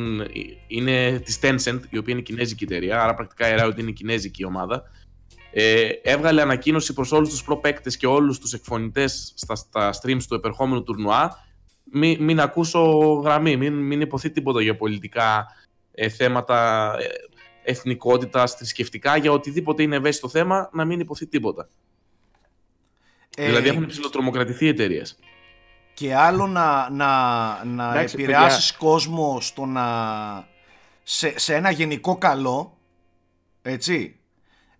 είναι 0.66 1.18
της 1.24 1.38
Tencent, 1.42 1.80
η 1.90 1.98
οποία 1.98 2.12
είναι 2.12 2.22
κινέζικη 2.22 2.64
εταιρεία, 2.64 3.02
άρα 3.02 3.14
πρακτικά 3.14 3.54
η 3.54 3.56
Riot 3.60 3.78
είναι 3.78 3.90
κινέζικη 3.90 4.44
ομάδα. 4.44 4.82
Ε, 5.50 5.88
έβγαλε 6.02 6.42
ανακοίνωση 6.42 6.92
προς 6.92 7.12
όλους 7.12 7.28
τους 7.28 7.44
προπαίκτες 7.44 7.96
και 7.96 8.06
όλους 8.06 8.38
τους 8.38 8.52
εκφωνητές 8.52 9.32
στα, 9.36 9.54
στα 9.54 9.92
streams 10.02 10.22
του 10.28 10.34
επερχόμενου 10.34 10.82
τουρνουά 10.82 11.46
μην, 11.92 12.24
μην 12.24 12.40
ακούσω 12.40 12.80
γραμμή, 13.24 13.56
μην, 13.56 13.74
μην 13.74 14.00
υποθεί 14.00 14.30
τίποτα 14.30 14.62
για 14.62 14.76
πολιτικά 14.76 15.46
ε, 15.92 16.08
θέματα 16.08 16.94
ε, 16.98 17.04
εθνικότητας, 17.70 18.54
θρησκευτικά, 18.54 19.16
για 19.16 19.32
οτιδήποτε 19.32 19.82
είναι 19.82 19.96
ευαίσθητο 19.96 20.28
θέμα, 20.28 20.70
να 20.72 20.84
μην 20.84 21.00
υποθεί 21.00 21.26
τίποτα. 21.26 21.68
Ε, 23.36 23.46
δηλαδή 23.46 23.68
έχουν 23.68 23.86
ψηλοτρομοκρατηθεί 23.86 24.64
οι 24.64 24.68
εταιρείες. 24.68 25.18
και 25.94 26.14
άλλο 26.14 26.46
να, 26.46 26.90
να, 26.90 27.64
να 27.64 27.90
Εντάξει, 27.90 28.14
επηρεάσεις 28.18 28.72
κόσμο 28.72 29.40
στο 29.40 29.64
να 29.64 29.86
σε, 31.02 31.38
σε 31.38 31.54
ένα 31.54 31.70
γενικό 31.70 32.18
καλό 32.18 32.78
έτσι 33.62 34.17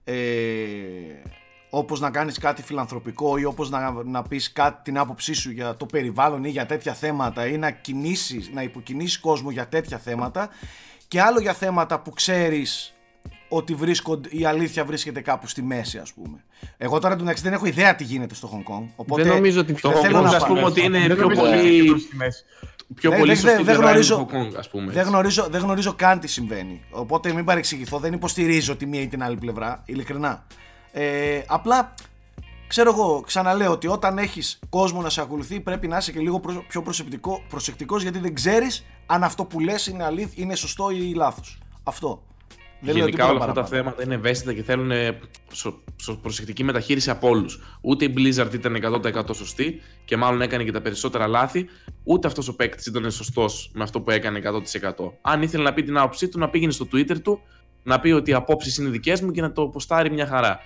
ε, 0.08 1.22
όπως 1.70 2.00
να 2.00 2.10
κάνεις 2.10 2.38
κάτι 2.38 2.62
φιλανθρωπικό 2.62 3.36
ή 3.36 3.44
όπως 3.44 3.70
να, 3.70 4.02
να 4.04 4.22
πεις 4.22 4.52
κάτι 4.52 4.82
την 4.82 4.98
άποψή 4.98 5.34
σου 5.34 5.50
για 5.50 5.76
το 5.76 5.86
περιβάλλον 5.86 6.44
ή 6.44 6.48
για 6.48 6.66
τέτοια 6.66 6.94
θέματα 6.94 7.46
ή 7.46 7.58
να 7.58 7.70
κινήσεις, 7.70 8.50
να 8.52 8.62
υποκινήσεις 8.62 9.18
κόσμο 9.18 9.50
για 9.50 9.68
τέτοια 9.68 9.98
θέματα 9.98 10.48
και 11.08 11.20
άλλο 11.20 11.40
για 11.40 11.52
θέματα 11.52 12.00
που 12.00 12.10
ξέρεις 12.10 12.92
ότι 13.48 13.74
βρίσκονται, 13.74 14.28
η 14.32 14.44
αλήθεια 14.44 14.84
βρίσκεται 14.84 15.20
κάπου 15.20 15.46
στη 15.46 15.62
μέση 15.62 15.98
ας 15.98 16.12
πούμε. 16.12 16.44
Εγώ 16.76 16.98
τώρα 16.98 17.14
εντάξει 17.14 17.42
δεν 17.42 17.52
έχω 17.52 17.66
ιδέα 17.66 17.94
τι 17.94 18.04
γίνεται 18.04 18.34
στο 18.34 18.50
Hong 18.52 18.72
Kong 18.72 18.86
οπότε 18.96 19.22
δεν 19.22 19.32
νομίζω 19.32 19.60
ότι 19.60 19.72
Το 19.72 19.88
δεν 19.88 19.98
Hong 19.98 20.02
θέλω 20.02 20.18
Kong, 20.18 20.22
να 20.22 20.28
ας 20.36 20.46
πούμε, 20.46 20.60
πάμε. 20.60 20.70
ότι 20.70 20.84
είναι 20.84 20.98
Δεν 20.98 21.16
πιο 21.16 21.22
νομίζω 21.22 21.42
ότι 21.42 21.50
πολύ, 21.50 21.86
είναι 21.86 21.98
στη 21.98 22.16
μέση. 22.16 22.44
Πιο 22.94 23.10
Δεν- 23.10 23.18
πολύ 23.18 23.32
δεν- 23.32 23.40
σωστή 23.40 23.56
δεν 23.56 23.64
πλευρά 23.64 23.86
γνωρίζω- 23.90 24.18
είναι 24.18 24.26
το 24.26 24.38
Hong 24.38 24.52
Kong, 24.52 24.58
ας 24.58 24.68
πούμε. 24.70 24.92
Δεν 24.92 25.06
γνωρίζω, 25.06 25.46
δεν 25.50 25.60
γνωρίζω 25.60 25.92
καν 25.92 26.20
τι 26.20 26.28
συμβαίνει. 26.28 26.80
Οπότε 26.90 27.32
μην 27.32 27.44
παρεξηγηθώ, 27.44 27.98
δεν 27.98 28.12
υποστηρίζω 28.12 28.76
τη 28.76 28.86
μία 28.86 29.00
ή 29.00 29.08
την 29.08 29.22
άλλη 29.22 29.36
πλευρά, 29.36 29.82
ειλικρινά. 29.84 30.44
Ε, 30.92 31.40
απλά 31.46 31.94
ξέρω 32.66 32.90
εγώ, 32.90 33.20
ξαναλέω 33.26 33.70
ότι 33.72 33.86
όταν 33.86 34.18
έχεις 34.18 34.58
κόσμο 34.68 35.00
να 35.02 35.10
σε 35.10 35.20
ακολουθεί, 35.20 35.60
πρέπει 35.60 35.88
να 35.88 35.96
είσαι 35.96 36.12
και 36.12 36.20
λίγο 36.20 36.40
προσ- 36.40 36.66
πιο 36.68 36.82
προσεκτικό, 36.82 37.42
προσεκτικός 37.48 38.02
γιατί 38.02 38.18
δεν 38.18 38.34
ξέρεις 38.34 38.84
αν 39.06 39.24
αυτό 39.24 39.44
που 39.44 39.60
λες 39.60 39.86
είναι, 39.86 40.04
αλήθ, 40.04 40.30
είναι 40.38 40.54
σωστό 40.54 40.90
ή 40.90 41.12
λάθος. 41.14 41.58
Αυτό. 41.82 42.22
Δεν 42.80 42.94
λέω 42.96 43.04
Γενικά 43.04 43.24
τίποτα 43.24 43.28
όλα 43.30 43.38
αυτά 43.40 43.52
τα 43.52 43.68
παραπάνω. 43.68 43.76
θέματα 43.82 44.02
είναι 44.02 44.14
ευαίσθητα 44.14 44.52
και 44.52 44.62
θέλουν 44.62 44.90
ε, 44.90 45.18
σο- 45.52 45.82
σο- 45.96 46.14
προσεκτική 46.22 46.64
μεταχείριση 46.64 47.10
από 47.10 47.28
όλους. 47.28 47.60
Ούτε 47.80 48.04
η 48.04 48.14
Blizzard 48.16 48.54
ήταν 48.54 48.76
100% 49.04 49.34
σωστή 49.34 49.80
και 50.04 50.16
μάλλον 50.16 50.40
έκανε 50.40 50.64
και 50.64 50.72
τα 50.72 50.80
περισσότερα 50.80 51.26
λάθη, 51.26 51.66
ούτε 52.04 52.26
αυτός 52.26 52.48
ο 52.48 52.56
παίκτης 52.56 52.86
ήταν 52.86 53.10
σωστός 53.10 53.70
με 53.74 53.82
αυτό 53.82 54.00
που 54.00 54.10
έκανε 54.10 54.38
100%. 54.38 55.12
Αν 55.20 55.42
ήθελε 55.42 55.62
να 55.62 55.72
πει 55.74 55.82
την 55.82 55.98
άποψή 55.98 56.28
του, 56.28 56.38
να 56.38 56.48
πήγαινε 56.48 56.72
στο 56.72 56.86
Twitter 56.92 57.20
του, 57.22 57.40
να 57.82 58.00
πει 58.00 58.10
ότι 58.10 58.30
οι 58.30 58.34
απόψεις 58.34 58.76
είναι 58.78 58.88
δικές 58.88 59.20
μου 59.20 59.30
και 59.30 59.40
να 59.40 59.52
το 59.52 59.66
ποστάρει 59.68 60.10
μια 60.10 60.26
χαρά. 60.26 60.60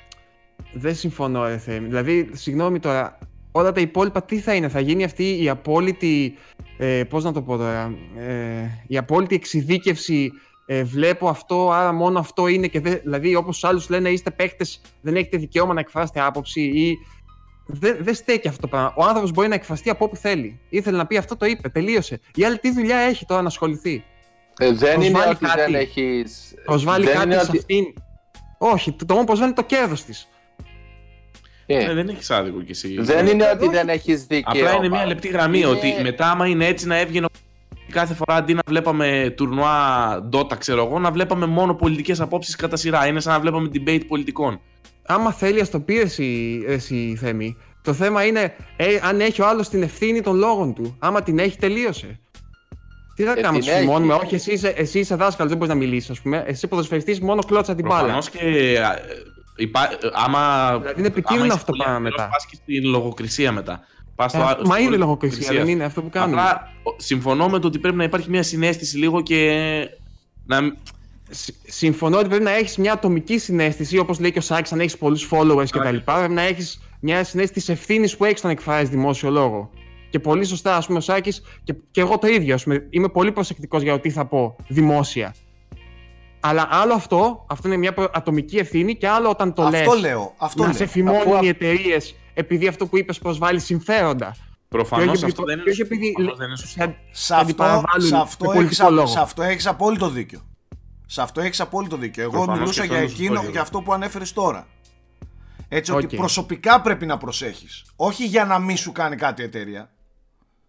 Δεν 0.73 0.95
συμφωνώ, 0.95 1.47
ρε 1.47 1.59
Θέμη. 1.59 1.87
Δηλαδή, 1.87 2.31
συγγνώμη 2.33 2.79
τώρα, 2.79 3.19
όλα 3.53 3.73
τα 3.73 3.81
υπόλοιπα 3.81 4.23
τι 4.23 4.39
θα 4.39 4.55
είναι, 4.55 4.69
θα 4.69 4.81
γίνει 4.81 5.05
αυτή 5.05 5.43
η 5.43 5.49
απόλυτη. 5.49 6.35
Ε, 6.79 7.05
Πώς 7.05 7.25
να 7.25 7.33
το 7.33 7.43
πω 7.43 7.57
τώρα. 7.57 7.95
Ε, 8.17 8.85
η 8.87 8.97
απόλυτη 8.97 9.35
εξειδίκευση. 9.35 10.33
Ε, 10.67 10.83
βλέπω 10.85 11.29
αυτό, 11.29 11.71
άρα 11.73 11.93
μόνο 11.93 12.19
αυτό 12.19 12.47
είναι. 12.47 12.67
Και 12.67 12.81
δεν, 12.81 13.01
δηλαδή, 13.03 13.35
όπως 13.35 13.55
τους 13.59 13.65
άλλους 13.69 13.89
λένε, 13.89 14.09
είστε 14.09 14.31
παίχτε, 14.31 14.65
δεν 15.01 15.17
έχετε 15.17 15.37
δικαίωμα 15.37 15.75
να 15.75 15.81
εκφράσετε 15.81 16.21
άποψη 16.21 16.61
ή. 16.61 16.99
Δεν, 17.67 17.97
δεν 18.01 18.15
στέκει 18.15 18.49
αυτό 18.49 18.61
το 18.61 18.69
πράγμα. 18.69 18.95
Ο 18.97 19.05
άνθρωπος 19.05 19.31
μπορεί 19.31 19.49
να 19.49 19.55
εκφραστεί 19.55 19.91
από 19.91 20.05
όπου 20.05 20.17
θέλει. 20.17 20.61
Ήθελε 20.69 20.97
να 20.97 21.07
πει 21.07 21.17
αυτό, 21.17 21.37
το 21.37 21.47
είπε. 21.47 21.69
Τελείωσε. 21.69 22.21
Η 22.35 22.45
άλλη 22.45 22.59
τι 22.59 22.73
δουλειά 22.73 22.97
έχει 22.97 23.25
τώρα 23.27 23.41
να 23.43 23.47
ασχοληθεί; 23.49 24.05
Ε, 24.59 24.73
δεν 24.73 25.01
είναι 25.01 25.11
Προσβάλλει 25.11 25.31
ότι 25.35 25.45
κάτι. 25.45 25.61
δεν 25.61 25.75
έχεις... 25.75 26.55
Προσβάλλει 26.65 27.05
δεν 27.05 27.15
κάτι 27.15 27.27
είναι 27.27 27.35
σε 27.39 27.47
ότι- 27.49 27.59
αυτήν; 27.59 27.85
Όχι, 28.59 28.93
το, 28.93 29.05
το 29.05 29.15
μόνο 29.15 29.27
προσβάλλει 29.27 29.53
το 29.53 29.63
κέρδος 29.63 30.05
της. 30.05 30.27
Ε, 31.67 31.85
Ε, 31.85 31.95
δεν 31.95 32.09
έχεις 32.09 32.31
άδικο 32.31 32.63
κι 32.63 32.71
εσύ. 32.71 32.97
δεν 33.01 33.27
είναι 33.27 33.51
ότι 33.55 33.65
όχι. 33.65 33.75
δεν 33.75 33.89
έχεις 33.89 34.25
δικαίωμα. 34.27 34.69
Απλά 34.69 34.77
είναι 34.77 34.89
μια 34.89 35.07
λεπτή 35.07 35.29
γραμμή 35.29 35.59
Είναι- 35.59 35.67
ότι 35.67 35.95
μετά, 36.03 36.31
άμα 36.31 36.47
είναι 36.47 36.67
έτσι 36.67 36.87
να 36.87 36.97
έβγαινε 36.97 37.27
ο- 37.27 37.39
κάθε 37.93 38.15
φορά 38.15 38.35
αντί 38.35 38.55
να 38.55 38.61
βλέπαμε 38.67 39.35
τουρνουά 39.37 40.29
Dota, 40.33 40.59
ξέρω 40.59 40.85
εγώ, 40.87 40.99
να 40.99 41.11
βλέπαμε 41.11 41.47
μόνο 41.47 41.75
πολιτικές 41.75 42.21
απόψεις 42.21 42.57
κατά 42.57 42.77
σειρά. 42.77 43.07
Είναι 43.07 43.21
σαν 43.21 43.33
να 43.33 43.41
βλέπαμε 43.41 43.69
debate 43.75 44.03
πολιτικών. 44.09 44.61
άμα 45.07 45.33
θέλει, 45.33 45.61
ας 45.61 45.71
το 45.71 45.81
πει 45.81 45.99
εσύ, 46.01 46.63
εσύ 46.67 47.17
Θέμη. 47.21 47.57
Το 47.83 47.93
θέμα 47.93 48.25
είναι 48.25 48.55
ε, 48.77 48.99
αν 49.03 49.21
έχει 49.21 49.43
ο 49.43 49.47
άλλος 49.47 49.69
την 49.69 49.83
ευθύνη 49.83 50.21
των 50.21 50.37
λόγων 50.37 50.75
του. 50.75 50.97
Άμα 50.99 51.23
την 51.23 51.39
έχει, 51.39 51.59
τελείωσε. 51.59 52.21
Τι 53.17 53.23
θα 53.23 53.33
Ε, 53.33 53.41
κάνουμε, 53.41 53.61
την 53.63 53.69
τους 53.71 53.79
φημώνουμε. 53.79 54.15
έχει. 54.15 54.25
Όχι, 54.25 54.35
εσύ 54.35 54.53
είσαι, 54.53 54.69
εσύ 54.69 54.99
είσαι 54.99 55.15
δάσκαλος, 55.15 55.51
δεν 55.53 55.61
μπορείς 55.61 55.75
να 55.75 55.81
μιλήσεις, 55.81 56.11
ας 56.11 56.21
πούμε. 56.21 56.45
Εσύ 56.47 56.67
ποδοσφαιριστής, 56.69 57.21
μόνο 57.21 57.43
κλώτσα 57.43 57.75
την 57.75 57.85
μπάλα. 57.87 58.01
Προφανώς 58.01 58.31
και. 58.31 58.39
α, 58.39 58.93
ε, 58.93 59.03
υπά- 59.57 59.93
ε, 59.93 60.09
άμα. 60.13 60.71
Δηλαδή 60.79 60.99
είναι 60.99 61.09
επικίνδυνο 61.09 61.43
άμα 61.43 61.47
είσαι 61.47 61.55
αυτό 61.55 61.65
πολύ 61.73 61.83
πράγμα 61.83 61.97
αυστηρός, 61.99 62.19
μετά. 62.19 62.29
Πας 62.33 62.47
και 62.47 62.55
στην 62.57 62.91
λογοκρισία 62.91 63.53
μετά. 63.53 63.81
Πας 64.15 64.35
Ε, 64.35 64.37
στο- 64.37 64.47
αυτό- 64.47 64.59
στο 64.65 64.69
μα 64.69 64.79
είναι 64.79 64.87
όριο 64.87 64.99
λογοκρισία, 64.99 65.37
λογοκρισίας. 65.39 65.65
δεν 65.67 65.75
είναι 65.75 65.85
αυτό 65.85 66.03
που 66.03 66.11
κάνουμε. 66.11 66.41
Απλά 66.41 66.69
ο- 66.83 66.95
συμφωνώ 66.97 67.49
με 67.49 67.59
το 67.59 67.67
ότι 67.67 67.79
πρέπει 67.79 67.97
να 67.97 68.05
υπάρχει 68.05 68.31
μια 68.31 68.43
συνέστηση 68.43 68.99
λίγο 68.99 69.21
και. 69.21 69.63
Να... 70.47 70.59
Συ- 71.31 71.55
Συμφωνώ 71.67 72.19
ότι 72.19 72.29
πρέπει 72.29 72.43
να 72.45 72.51
έχεις 72.51 72.77
μια 72.77 72.93
ατομική 72.93 73.39
συνέστηση, 73.39 73.99
όπως 73.99 74.21
λέει 74.21 74.33
και 74.33 74.39
ο 74.39 74.43
Σάκης, 74.43 74.73
αν 74.73 74.81
έχεις 74.81 74.99
πολλούς 74.99 75.29
followers 75.31 75.65
κτλ. 75.71 75.97
Πρέπει 75.97 76.33
να 76.33 76.43
έχεις 76.43 76.81
μια 77.01 77.25
συνέστηση 77.25 77.67
της 77.67 77.69
ευθύνης 77.69 78.17
που 78.17 78.25
έχεις 78.25 78.39
όταν 78.39 78.51
εκφράζεις 78.51 78.89
δημόσιο 78.89 79.31
λόγο. 79.31 79.71
Και 80.11 80.19
πολύ 80.19 80.45
σωστά, 80.45 80.77
ας 80.77 80.87
πούμε, 80.87 80.99
ο 80.99 81.01
Σάκης 81.01 81.43
και, 81.65 81.75
και 81.91 82.01
εγώ 82.01 82.19
το 82.19 82.27
ίδιο. 82.27 82.55
Ας 82.55 82.63
πούμε, 82.63 82.87
είμαι 82.91 83.09
πολύ 83.09 83.33
προσεκτικός 83.33 83.83
για 83.83 83.93
το 83.93 83.99
τι 84.01 84.11
θα 84.11 84.27
πω 84.27 84.57
δημόσια. 84.69 85.35
Αλλά 86.41 86.69
άλλο 86.71 86.95
αυτό, 86.95 87.47
αυτό 87.49 87.69
είναι 87.69 87.77
μια 87.77 87.93
προ- 87.95 88.11
ατομική 88.15 88.57
ευθύνη, 88.57 88.97
και 88.97 89.09
άλλο 89.09 89.29
όταν 89.29 89.53
το 89.55 89.63
λες. 89.69 89.81
Αυτό 89.81 89.93
λέω. 90.01 90.35
Αυτό 90.37 90.63
να 90.63 90.69
λέω. 90.69 90.77
σε 90.77 90.87
φημώνουν 90.87 91.33
Αφού- 91.33 91.45
οι 91.45 91.49
εταιρείες 91.49 92.15
επειδή 92.35 92.67
αυτό 92.67 92.87
που 92.87 92.99
είπες 92.99 93.19
προσβάλλει 93.19 93.61
συμφέροντα. 93.61 94.37
Προφανώς 94.69 95.05
Και 95.05 95.11
όχι 95.13 95.25
αυτό 95.25 95.43
επί- 95.43 95.47
δεν 95.47 95.55
είναι 95.55 95.65
και 95.65 95.71
όχι 95.71 95.79
σωστό. 95.79 95.95
επειδή- 95.95 96.13
Προφανώς 96.13 96.39
δεν 96.39 96.47
είναι 96.49 96.57
σωστό. 96.57 96.81
Θα- 96.85 96.87
Σε 96.87 96.95
θα 97.27 97.35
αυτό, 97.35 97.35
αντιπαραβάλλουν 97.45 98.07
σε, 98.07 98.15
με 98.15 98.21
αυτό 98.21 98.45
πολιτικό 98.45 98.65
έχεις, 98.67 98.81
α- 98.81 98.91
λόγο. 98.91 99.07
σε 99.07 99.21
αυτό 99.21 99.43
έχεις 99.43 99.67
απόλυτο 99.67 100.09
δίκιο. 100.11 100.41
Σε 101.07 101.23
αυτό 101.23 101.41
έχεις 101.41 101.61
απόλυτο 101.61 101.97
δίκιο. 101.97 102.23
Εγώ 102.23 102.31
Προφανώς 102.33 102.59
μιλούσα 102.59 102.75
και 102.75 102.81
αυτό 102.81 102.93
για 102.93 103.01
είναι 103.03 103.09
σωστό, 103.09 103.23
εκείνο, 103.23 103.35
Γιώργο. 103.39 103.53
για 103.53 103.61
αυτό 103.61 103.81
που 103.83 103.93
ανέφερες 103.93 104.33
τώρα. 104.33 104.67
Έτσι 105.69 105.93
ότι 105.93 106.05
Οκ. 106.05 106.15
προσωπικά 106.15 106.81
πρέπει 106.81 107.07
να 107.07 107.17
προσέχεις. 107.19 107.85
Όχι 107.97 108.25
για 108.27 108.45
να 108.45 108.59
μην 108.59 108.77
σου 108.77 108.93
κάνει 108.93 109.17
κάτι 109.17 109.43
η 109.43 109.45
εταιρεία. 109.45 109.91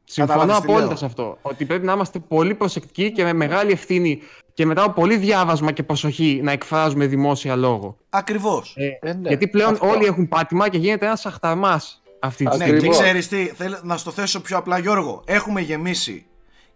Συμφωνώ 0.06 0.40
Καταλάβεις 0.40 0.66
τι 0.66 0.68
απόλυτα 0.72 0.88
λέω. 0.88 0.98
σε 0.98 1.06
αυτό. 1.06 1.38
Ότι 1.42 1.66
πρέπει 1.66 1.86
να 1.86 1.94
είμαστε 1.94 2.20
πολύ 2.20 2.56
προσεκτικοί 2.56 3.12
και 3.12 3.24
με 3.24 3.34
μεγάλη 3.34 3.72
ευθύνη 3.72 4.20
και 4.54 4.66
μετά 4.66 4.84
από 4.84 5.02
πολύ 5.02 5.18
διάβασμα 5.18 5.72
και 5.72 5.84
προσοχή 5.84 6.40
να 6.44 6.52
εκφράζουμε 6.52 7.06
δημόσια 7.06 7.56
λόγο. 7.56 7.98
Ακριβώς. 8.10 8.76
Ε, 8.78 9.10
Ε, 9.10 9.14
ναι, 9.14 9.28
γιατί 9.28 9.48
πλέον 9.48 9.74
αυτό. 9.74 9.88
όλοι 9.88 10.06
έχουν 10.06 10.28
πάτημα 10.28 10.70
και 10.70 10.78
γίνεται 10.78 11.06
ένας 11.06 11.26
αχταρμάς 11.26 12.02
αυτή 12.20 12.46
τη 12.46 12.50
Ναι, 12.50 12.64
στιγμή. 12.64 12.72
και 12.72 12.78
Ακριβώς. 12.88 13.00
ξέρεις 13.02 13.28
τι, 13.28 13.46
θέλω 13.46 13.78
να 13.84 13.98
στο 13.98 14.12
θέσω 14.12 14.42
πιο 14.42 14.58
απλά 14.58 14.78
Γιώργο. 14.78 15.22
Έχουμε 15.26 15.62
γεμίσει, 15.62 16.26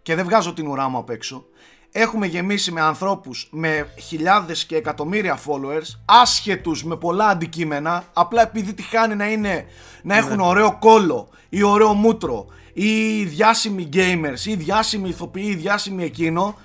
και 0.02 0.14
δεν 0.14 0.24
βγάζω 0.24 0.52
την 0.52 0.66
ουρά 0.66 0.88
μου 0.88 0.98
απ' 0.98 1.10
έξω, 1.10 1.44
έχουμε 1.92 2.26
γεμίσει 2.26 2.72
με 2.72 2.80
ανθρώπους 2.80 3.48
με 3.50 3.88
χιλιάδες 3.98 4.64
και 4.66 4.76
εκατομμύρια 4.76 5.38
followers, 5.38 6.00
άσχετους 6.04 6.84
με 6.84 6.96
πολλά 6.96 7.26
αντικείμενα, 7.26 8.04
απλά 8.12 8.42
επειδή 8.42 8.74
τυχάνει 8.74 9.14
να, 9.14 9.30
είναι, 9.30 9.64
να 10.02 10.16
έχουν 10.16 10.36
Ναι. 10.36 10.42
ωραίο 10.46 10.76
κόλλο 10.78 11.28
ή 11.48 11.62
ωραίο 11.62 11.92
μούτρο 11.92 12.46
ή 12.78 13.24
διάσημοι 13.24 13.88
gamers 13.92 14.46
ή 14.46 14.54
διάσημοι 14.54 15.08
ηθοποιοί 15.08 15.46
ή 15.46 15.54
διάσημοι 15.54 16.04
εκείνο, 16.04 16.56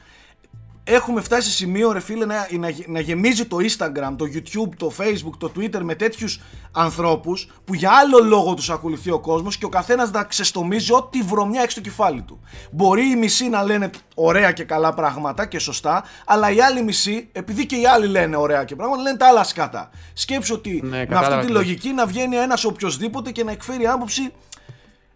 έχουμε 0.83 1.21
φτάσει 1.21 1.49
σε 1.49 1.55
σημείο 1.55 1.91
ρε 1.91 1.99
φίλε 1.99 2.25
να, 2.25 2.47
να, 2.51 2.69
να 2.87 2.99
γεμίζει 2.99 3.45
το 3.45 3.57
Instagram, 3.57 4.15
το 4.17 4.25
YouTube, 4.33 4.69
το 4.77 4.91
Facebook, 4.97 5.37
το 5.37 5.51
Twitter 5.55 5.79
με 5.81 5.95
τέτοιους 5.95 6.41
ανθρώπους 6.71 7.47
που 7.65 7.73
για 7.73 7.91
άλλο 7.91 8.23
λόγο 8.23 8.53
τους 8.53 8.69
ακολουθεί 8.69 9.11
ο 9.11 9.19
κόσμος 9.19 9.57
και 9.57 9.65
ο 9.65 9.69
καθένας 9.69 10.11
να 10.11 10.23
ξεστομίζει 10.23 10.93
ό,τι 10.93 11.21
βρωμιά 11.21 11.61
έχει 11.61 11.71
στο 11.71 11.81
κεφάλι 11.81 12.21
του. 12.21 12.39
Μπορεί 12.71 13.09
οι 13.09 13.15
μισοί 13.15 13.49
να 13.49 13.63
λένε 13.63 13.89
ωραία 14.15 14.51
και 14.51 14.63
καλά 14.63 14.93
πράγματα 14.93 15.45
και 15.45 15.59
σωστά, 15.59 16.03
αλλά 16.25 16.51
οι 16.51 16.61
άλλοι 16.61 16.83
μισοί, 16.83 17.29
επειδή 17.31 17.65
και 17.65 17.75
οι 17.75 17.85
άλλοι 17.85 18.07
λένε 18.07 18.35
ωραία 18.35 18.63
και 18.63 18.75
πράγματα, 18.75 19.01
λένε 19.01 19.17
τα 19.17 19.27
άλλα 19.27 19.43
σκάτα. 19.43 19.89
Σκέψου 20.13 20.53
ότι 20.57 20.81
Ναι, 20.83 20.89
με 20.89 20.97
αυτή 20.97 21.13
κατάλαβα 21.13 21.41
τη 21.41 21.47
τι 21.47 21.51
λογική 21.51 21.89
να 21.89 22.05
βγαίνει 22.05 22.35
ένας 22.35 22.63
οποιοδήποτε 22.65 23.31
και 23.31 23.43
να 23.43 23.51
εκφέρει 23.51 23.87
άποψη 23.87 24.31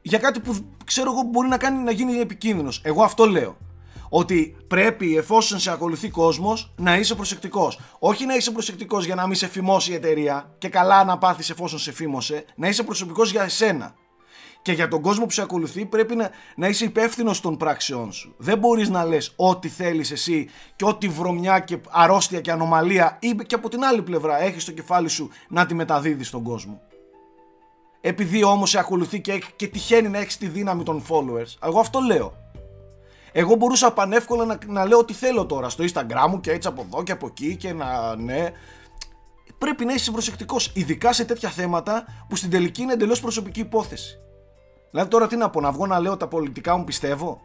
για 0.07 0.17
κάτι 0.17 0.39
που 0.39 0.55
ξέρω 0.85 1.11
εγώ 1.11 1.21
μπορεί 1.21 1.47
να 1.47 1.57
κάνει 1.57 1.83
να 1.83 1.91
γίνει 1.91 2.19
επικίνδυνος. 2.19 2.81
Εγώ 2.83 3.03
αυτό 3.03 3.25
λέω. 3.25 3.57
Ότι 4.09 4.55
πρέπει 4.67 5.17
εφόσον 5.17 5.59
σε 5.59 5.71
ακολουθεί 5.71 6.09
κόσμος 6.09 6.73
να 6.77 6.97
είσαι 6.97 7.15
προσεκτικός. 7.15 7.79
Όχι 7.99 8.25
να 8.25 8.35
είσαι 8.35 8.51
προσεκτικός 8.51 9.05
για 9.05 9.15
να 9.15 9.27
μην 9.27 9.35
σε 9.35 9.47
φημώσει 9.47 9.91
η 9.91 9.93
εταιρεία 9.93 10.55
και 10.57 10.69
καλά 10.69 11.03
να 11.03 11.17
πάθεις 11.17 11.49
εφόσον 11.49 11.79
σε 11.79 11.91
φήμωσε, 11.91 12.45
να 12.55 12.67
είσαι 12.67 12.83
προσωπικός 12.83 13.31
για 13.31 13.43
εσένα. 13.43 13.95
Και 14.61 14.71
για 14.71 14.87
τον 14.87 15.01
κόσμο 15.01 15.25
που 15.25 15.31
σε 15.31 15.41
ακολουθεί 15.41 15.85
πρέπει 15.85 16.15
να, 16.15 16.29
να 16.55 16.67
είσαι 16.67 16.85
υπεύθυνος 16.85 17.41
των 17.41 17.57
πράξεών 17.57 18.11
σου. 18.11 18.35
Δεν 18.37 18.57
μπορείς 18.57 18.89
να 18.89 19.05
λες 19.05 19.33
ό,τι 19.35 19.67
θέλεις 19.67 20.11
εσύ 20.11 20.49
και 20.75 20.85
ό,τι 20.85 21.07
βρωμιά 21.07 21.59
και 21.59 21.77
αρρώστια 21.89 22.41
και 22.41 22.51
ανομαλία 22.51 23.17
ή 23.21 23.35
και 23.47 23.55
από 23.55 23.69
την 23.69 23.83
άλλη 23.83 24.01
πλευρά 24.01 24.41
έχεις 24.41 24.61
στο 24.61 24.71
κεφάλι 24.71 25.07
σου 25.07 25.29
να 25.49 25.65
τη 25.65 25.73
μεταδίδεις 25.73 26.27
στον 26.27 26.43
κόσμο 26.43 26.81
επειδή 28.07 28.43
όμως 28.43 28.69
σε 28.69 28.79
ακολουθεί 28.79 29.21
και, 29.21 29.41
και 29.55 29.67
τυχαίνει 29.67 30.09
να 30.09 30.17
έχει 30.17 30.37
τη 30.37 30.47
δύναμη 30.47 30.83
των 30.83 31.03
followers. 31.09 31.55
Εγώ 31.63 31.79
αυτό 31.79 31.99
λέω. 31.99 32.33
Εγώ 33.31 33.55
μπορούσα 33.55 33.91
πανεύκολα 33.93 34.45
να, 34.45 34.57
να 34.67 34.85
λέω 34.85 34.97
ό,τι 34.97 35.13
θέλω 35.13 35.45
τώρα 35.45 35.69
στο 35.69 35.83
Instagram 35.83 36.27
μου 36.29 36.39
και 36.39 36.51
έτσι 36.51 36.67
από 36.67 36.85
εδώ 36.91 37.03
και 37.03 37.11
από 37.11 37.27
εκεί 37.27 37.55
και 37.55 37.73
να 37.73 38.15
ναι. 38.15 38.51
Πρέπει 39.57 39.85
να 39.85 39.93
είσαι 39.93 40.11
προσεκτικός, 40.11 40.71
ειδικά 40.73 41.13
σε 41.13 41.25
τέτοια 41.25 41.49
θέματα 41.49 42.05
που 42.29 42.35
στην 42.35 42.49
τελική 42.49 42.81
είναι 42.81 42.93
εντελώς 42.93 43.19
προσωπική 43.19 43.59
υπόθεση. 43.59 44.19
Δηλαδή 44.91 45.09
τώρα 45.09 45.27
τι 45.27 45.35
να 45.35 45.49
πω, 45.49 45.61
να 45.61 45.71
βγω 45.71 45.85
να 45.85 45.99
λέω 45.99 46.17
τα 46.17 46.27
πολιτικά 46.27 46.77
μου 46.77 46.83
πιστεύω; 46.83 47.41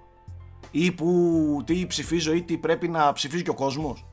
Ή 0.70 0.92
που 0.92 1.62
τι 1.66 1.86
ψηφίζω 1.86 2.32
ή 2.32 2.42
τι 2.42 2.56
πρέπει 2.56 2.88
να 2.88 3.12
ψηφίζει 3.12 3.42
και 3.42 3.50
ο 3.50 3.54
κόσμος; 3.54 4.06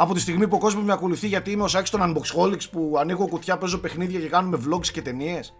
Από 0.00 0.14
τη 0.14 0.20
στιγμή 0.20 0.48
που 0.48 0.56
ο 0.56 0.58
κόσμος 0.58 0.84
με 0.84 0.92
ακολουθεί 0.92 1.26
γιατί 1.26 1.50
είμαι 1.50 1.62
ο 1.62 1.68
Σάκης 1.68 1.90
των 1.90 2.00
Unboxholics 2.02 2.70
που 2.70 2.96
ανοίγω 2.98 3.26
κουτιά, 3.26 3.56
παίζω 3.58 3.78
παιχνίδια 3.78 4.20
και 4.20 4.26
κάνουμε 4.28 4.58
vlogs 4.68 4.86
και 4.86 5.02
ταινίες. 5.02 5.54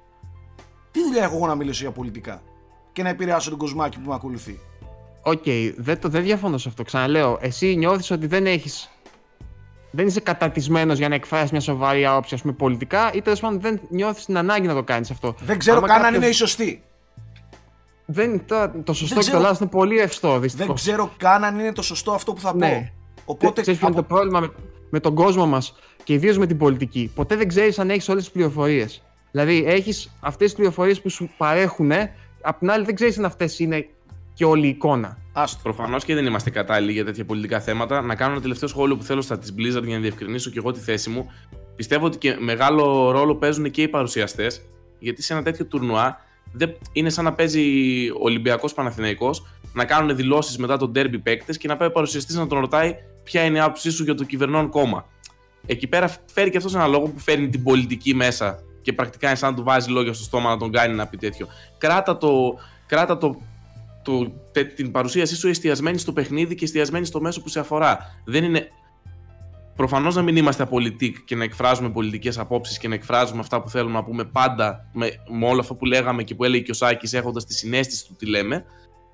Τι 0.90 1.03
δουλειά 1.05 1.22
έχω 1.22 1.37
εγώ 1.37 1.46
να 1.46 1.55
μιλήσω 1.55 1.83
για 1.83 1.90
πολιτικά 1.92 2.42
και 2.92 3.03
να 3.03 3.09
επηρεάσω 3.09 3.51
τον 3.51 3.59
κοσμάκι 3.59 3.98
που 3.98 4.09
με 4.09 4.14
ακολουθεί; 4.14 4.59
Οκ, 5.22 5.42
δεν, 5.77 6.01
το, 6.01 6.09
δεν 6.09 6.22
διαφωνώ 6.22 6.59
σε 6.59 6.68
αυτό. 6.68 6.83
Ξαναλέω, 6.83 7.38
εσύ 7.40 7.77
νιώθεις 7.77 8.11
ότι 8.11 8.27
δεν 8.27 8.46
έχει. 8.46 8.88
Δεν 9.90 10.07
είσαι 10.07 10.20
καταρτισμένος 10.20 10.98
για 10.98 11.09
να 11.09 11.14
εκφράσεις 11.14 11.51
μια 11.51 11.61
σοβαρή 11.61 12.07
άποψη, 12.07 12.35
ας 12.35 12.40
πούμε, 12.40 12.53
πολιτικά, 12.53 13.12
ή 13.12 13.22
τέλος 13.22 13.40
πάντων 13.40 13.61
δεν 13.61 13.81
νιώθεις 13.90 14.24
την 14.24 14.37
ανάγκη 14.37 14.66
να 14.66 14.74
το 14.74 14.83
κάνεις 14.83 15.11
αυτό. 15.11 15.35
Δεν 15.40 15.59
ξέρω 15.59 15.77
Άμα 15.79 15.87
καν 15.87 15.96
αν 15.96 16.03
κάποιος- 16.03 16.22
είναι 16.22 16.31
η 16.31 16.33
σωστή. 16.33 16.83
Δεν, 18.07 18.44
το, 18.46 18.70
το 18.85 18.92
σωστό 18.92 19.14
Δεν 19.14 19.14
και 19.14 19.14
το 19.14 19.20
ξέρω- 19.20 19.42
λάθος 19.42 19.59
είναι 19.59 19.68
πολύ 19.68 19.98
ευστό, 19.98 20.38
δυστυχώς. 20.38 20.66
Δεν 20.66 20.77
ξέρω 20.77 21.11
καν 21.16 21.44
αν 21.44 21.59
είναι 21.59 21.72
το 21.72 21.83
σωστό 21.83 22.12
αυτό 22.12 22.33
που 22.33 22.40
θα 22.40 22.51
πω. 22.51 22.57
Ναι. 22.57 22.92
Οπότε 23.31 23.61
Ξέρεις 23.61 23.81
ποιο 23.81 23.88
είναι 23.88 23.99
από- 23.99 24.09
το 24.09 24.14
πρόβλημα 24.14 24.41
με, 24.41 24.51
με 24.91 25.01
τον 25.01 25.14
κόσμο 25.14 25.47
μας 25.47 25.75
και 26.05 26.12
ιδίως 26.12 26.38
με 26.38 26.47
την 26.47 26.59
πολιτική. 26.59 27.11
Ποτέ 27.14 27.37
δεν 27.37 27.49
ξέρεις 27.49 27.79
αν 27.79 27.91
έχεις 27.91 28.09
όλες 28.09 28.23
τις 28.23 28.33
πληροφορίες. 28.33 29.03
Δηλαδή, 29.31 29.64
έχεις 29.67 30.12
αυτές 30.21 30.47
τις 30.47 30.57
πληροφορίες 30.57 31.01
που 31.01 31.11
σου 31.11 31.31
παρέχουν, 31.37 31.93
απ' 32.43 32.59
την 32.59 32.71
άλλη 32.71 32.85
δεν 32.85 32.95
ξέρεις 32.95 33.19
αν 33.19 33.25
αυτές 33.25 33.59
είναι 33.59 33.87
και 34.35 34.45
όλη 34.45 34.67
η 34.67 34.69
εικόνα. 34.69 35.19
Άστο. 35.33 35.61
Προφανώς 35.62 36.05
και 36.05 36.14
δεν 36.14 36.27
είμαστε 36.27 36.51
κατάλληλοι 36.51 36.93
για 36.93 37.05
τέτοια 37.05 37.25
πολιτικά 37.25 37.61
θέματα. 37.61 38.03
Να 38.03 38.14
κάνω 38.14 38.33
ένα 38.33 38.41
τελευταίο 38.41 38.69
σχόλιο 38.69 38.97
που 38.97 39.03
θέλω 39.03 39.21
στα 39.21 39.38
της 39.38 39.55
Blizzard 39.59 39.85
για 39.85 39.95
να 39.95 40.01
διευκρινίσω 40.01 40.51
και 40.51 40.59
εγώ 40.59 40.73
τη 40.73 40.81
θέση 40.81 41.11
μου. 41.11 41.31
Πιστεύω 41.77 42.07
ότι 42.07 42.19
και 42.19 42.37
μεγάλο 42.41 43.11
ρόλο 43.11 43.35
παίζουν 43.35 43.71
και 43.71 43.83
οι 43.83 43.88
παρουσιαστές, 43.88 44.61
γιατί 44.99 45.23
σε 45.23 45.33
ένα 45.33 45.43
τέτοιο 45.43 45.64
τουρνουά 45.64 46.21
δεν... 46.53 46.75
είναι 46.93 47.11
σαν 47.11 47.25
να 47.25 47.33
παίζει 47.33 47.62
Ολυμπιακός 48.21 48.75
Παναθηναϊκός 48.75 49.47
να 49.73 49.85
κάνουν 49.85 50.17
δηλώσεις 50.17 50.59
μετά 50.59 50.77
τον 50.77 50.93
derby 50.95 51.23
παίκτες 51.23 51.59
και 51.59 51.69
να 51.69 51.77
πάει 51.77 51.88
ο 51.88 51.93
παρουσιαστής 51.93 52.37
να 52.37 52.47
τον 52.47 52.59
ρωτάει 52.59 52.95
ποια 53.29 53.45
είναι 53.45 53.57
η 53.57 53.61
άποψή 53.61 53.91
σου 53.91 54.05
για 54.05 54.14
το 54.14 54.25
κυβερνών 54.25 54.69
κόμμα. 54.69 55.07
Εκεί 55.67 55.87
πέρα 55.87 56.14
φέρει 56.33 56.51
και 56.51 56.57
αυτός 56.57 56.75
ένα 56.75 56.87
λόγο 56.87 57.09
που 57.09 57.19
φέρνει 57.19 57.49
την 57.49 57.62
πολιτική 57.62 58.14
μέσα 58.14 58.59
και 58.83 58.93
πρακτικά 58.93 59.27
είναι 59.27 59.37
σαν 59.37 59.51
να 59.51 59.57
του 59.57 59.62
βάζει 59.62 59.91
λόγια 59.91 60.12
στο 60.12 60.25
στόμα 60.25 60.51
να 60.51 60.57
τον 60.57 60.73
κάνει 60.73 60.95
να 60.95 61.07
πει 61.07 61.17
τέτοιο. 61.17 61.47
Κράτα 61.79 62.17
το, 62.17 62.59
κράτα 62.87 63.19
το, 63.19 63.41
το, 64.03 64.33
τε- 64.53 64.75
την 64.75 64.91
παρουσίασή 64.91 65.37
σου 65.37 65.49
εστιασμένη 65.49 65.99
στο 65.99 66.12
παιχνίδι 66.12 66.55
και 66.55 66.64
εστιασμένη 66.64 67.07
στο 67.07 67.21
μέσο 67.21 67.43
που 67.43 67.49
σε 67.49 67.61
αφορά. 67.61 67.99
Δεν 68.25 68.45
είναι. 68.45 68.69
Προφανώς 69.77 70.14
να 70.14 70.23
μην 70.23 70.37
είμαστε 70.37 70.62
απολυτικοί 70.62 71.23
και 71.25 71.37
να 71.37 71.45
εκφράζουμε 71.45 71.91
πολιτικές 71.91 72.38
απόψεις 72.38 72.79
και 72.79 72.88
να 72.88 72.95
εκφράζουμε 72.95 73.41
αυτά 73.41 73.62
που 73.62 73.69
θέλουμε 73.69 73.95
να 73.95 74.05
πούμε 74.05 74.25
πάντα 74.25 74.88
με, 74.93 75.11
με 75.38 75.47
όλο 75.47 75.61
αυτό 75.61 75.75
που 75.75 75.85
λέγαμε 75.85 76.23
και 76.23 76.35
που 76.35 76.45
έλεγε 76.45 76.62
και 76.62 76.71
ο 76.71 76.75
Σάκης 76.75 77.12
έχοντας 77.12 77.45
τη 77.45 77.55
συναίσθηση 77.55 78.07
του 78.07 78.14
τι 78.19 78.27
λέμε. 78.27 78.64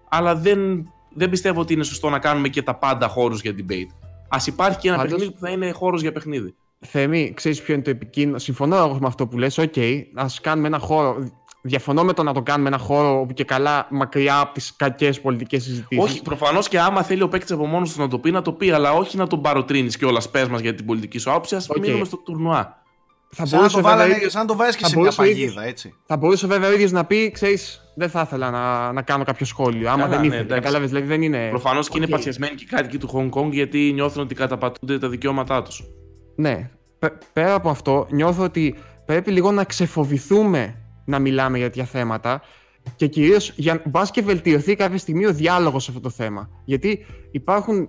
Αλλά 0.09 0.37
δεν, 0.37 0.89
δεν 1.15 1.31
πιστεύω 1.31 1.61
ότι 1.61 1.73
είναι 1.73 1.85
σωστό 1.85 2.11
να 2.11 2.19
κάνουμε 2.19 2.49
και 2.49 2.63
τα 2.63 2.75
πάντα 2.75 3.09
χώρους 3.09 3.41
για 3.41 3.55
debate. 3.59 4.04
Ας 4.35 4.43
υπάρχει 4.47 4.79
και 4.79 4.89
ένα 4.89 4.97
Πάντως- 4.97 5.13
παιχνίδι 5.13 5.33
που 5.33 5.41
θα 5.41 5.51
είναι 5.51 5.71
χώρος 5.71 6.01
για 6.01 6.13
παιχνίδι. 6.13 6.55
Θέμη, 6.87 7.33
ξέρεις 7.37 7.63
ποιο 7.63 7.75
είναι 7.75 7.83
το 7.83 7.91
επικίνδυνο. 7.91 8.39
Συμφωνώ 8.39 8.77
εγώ 8.77 8.99
με 9.01 9.07
αυτό 9.07 9.27
που 9.27 9.39
λες. 9.39 9.59
Οκ, 9.59 9.75
ας 10.15 10.41
κάνουμε 10.41 10.67
ένα 10.67 10.79
χώρο. 10.79 11.17
Διαφωνώ 11.67 12.05
με 12.05 12.13
το 12.13 12.23
να 12.23 12.33
το 12.33 12.43
κάνουμε 12.43 12.69
ένα 12.69 12.79
χώρο 12.79 13.21
όπου 13.21 13.33
και 13.33 13.45
καλά 13.45 13.87
μακριά 13.91 14.39
από 14.41 14.55
τις 14.55 14.77
κακές 14.77 15.21
πολιτικές 15.21 15.63
συζητήσεις. 15.63 16.05
Όχι, 16.05 16.23
προφανώς 16.23 16.69
και 16.69 16.81
άμα 16.81 17.03
θέλει 17.03 17.23
ο 17.23 17.29
παίκτης 17.29 17.51
από 17.53 17.67
μόνος 17.67 17.93
του 17.93 18.01
να 18.01 18.09
το 18.09 18.19
πει, 18.19 18.31
να 18.31 18.43
το 18.43 18.53
πει, 18.53 18.71
αλλά 18.71 18.93
όχι 18.93 19.17
να 19.17 19.27
τον 19.27 19.41
παροτρύνεις 19.41 19.97
κιόλας. 19.97 20.31
Πες 20.31 20.49
μας 20.49 20.61
για 20.61 20.75
την 20.75 20.87
πολιτική 20.87 21.19
σου 21.19 21.31
άποψη, 21.31 21.55
ας 21.55 21.69
Οκ. 21.69 21.77
μείνουμε 21.79 22.05
στο 22.05 22.17
τουρνουά. 22.17 22.83
θα 23.31 23.47
Σαν 23.47 23.49
να, 23.51 23.57
μπορούσε, 23.57 23.77
το 23.77 23.83
βέβαια, 23.83 23.97
βάλανε, 23.97 24.15
ίδιος- 24.17 24.33
σαν 24.33 24.41
να 24.41 24.47
το 24.47 24.57
βάζεις 24.57 24.77
και 24.77 24.83
θα 24.83 24.89
σε 24.89 24.95
μια 24.95 25.03
μπορούσε 25.05 25.21
ο 25.21 25.25
ίδιος- 25.25 25.55
παγίδα, 25.55 25.71
έτσι. 25.71 25.95
θα 26.07 26.17
μπορούσε 26.17 26.47
βέβαια 26.47 26.69
ο 26.69 26.73
ίδιος 26.73 26.91
να 26.91 27.05
πει, 27.05 27.31
ξέρεις, 27.31 27.81
δεν 27.95 28.09
θα 28.11 28.21
ήθελα 28.21 28.51
να, 28.51 28.93
να 28.93 29.03
κάνω 29.03 29.25
κάποιο 29.25 29.47
σχόλιο. 29.47 29.89
Άμα 29.91 29.97
Καλά, 30.03 30.09
δεν 30.11 30.21
ναι, 30.21 30.27
ήθελε. 30.27 30.41
εντάξει. 30.43 30.63
Κατάλαβε, 30.63 30.87
δηλαδή 30.87 31.07
δεν 31.07 31.23
είναι. 31.23 31.49
Προφανώς 31.51 31.89
και 31.89 31.97
είναι 31.97 32.07
οκ. 32.07 32.11
παθιασμένοι 32.13 32.55
και 32.55 32.65
οι 32.65 32.67
κάτοικοι 32.67 32.99
του 32.99 33.11
Hong 33.15 33.41
Kong 33.41 33.51
γιατί 33.51 33.91
νιώθουν 33.95 34.23
ότι 34.23 34.35
καταπατούνται 34.35 34.99
τα 34.99 35.09
δικαιώματά 35.09 35.63
τους. 35.63 35.85
Ναι. 36.37 36.71
Πε- 36.99 37.23
Πέρα 37.33 37.55
από 37.55 37.69
αυτό, 37.71 38.07
νιώθω 38.11 38.43
ότι 38.43 38.75
πρέπει 39.05 39.31
λίγο 39.31 39.51
να 39.53 39.65
ξεφοβηθούμε 39.65 40.75
να 41.05 41.19
μιλάμε 41.19 41.59
για 41.59 41.67
τέτοια 41.67 41.85
θέματα 41.85 42.43
και 42.97 43.07
κυρίως 43.07 43.53
για 43.57 43.83
μπας 43.85 44.11
και 44.11 44.23
βελτιωθεί 44.23 44.75
κάποια 44.75 44.99
στιγμή 44.99 45.27
ο 45.27 45.33
διάλογος 45.33 45.83
σε 45.85 45.91
αυτό 45.91 46.03
το 46.03 46.11
θέμα. 46.11 46.49
Γιατί 46.65 47.07
υπάρχουν 47.31 47.89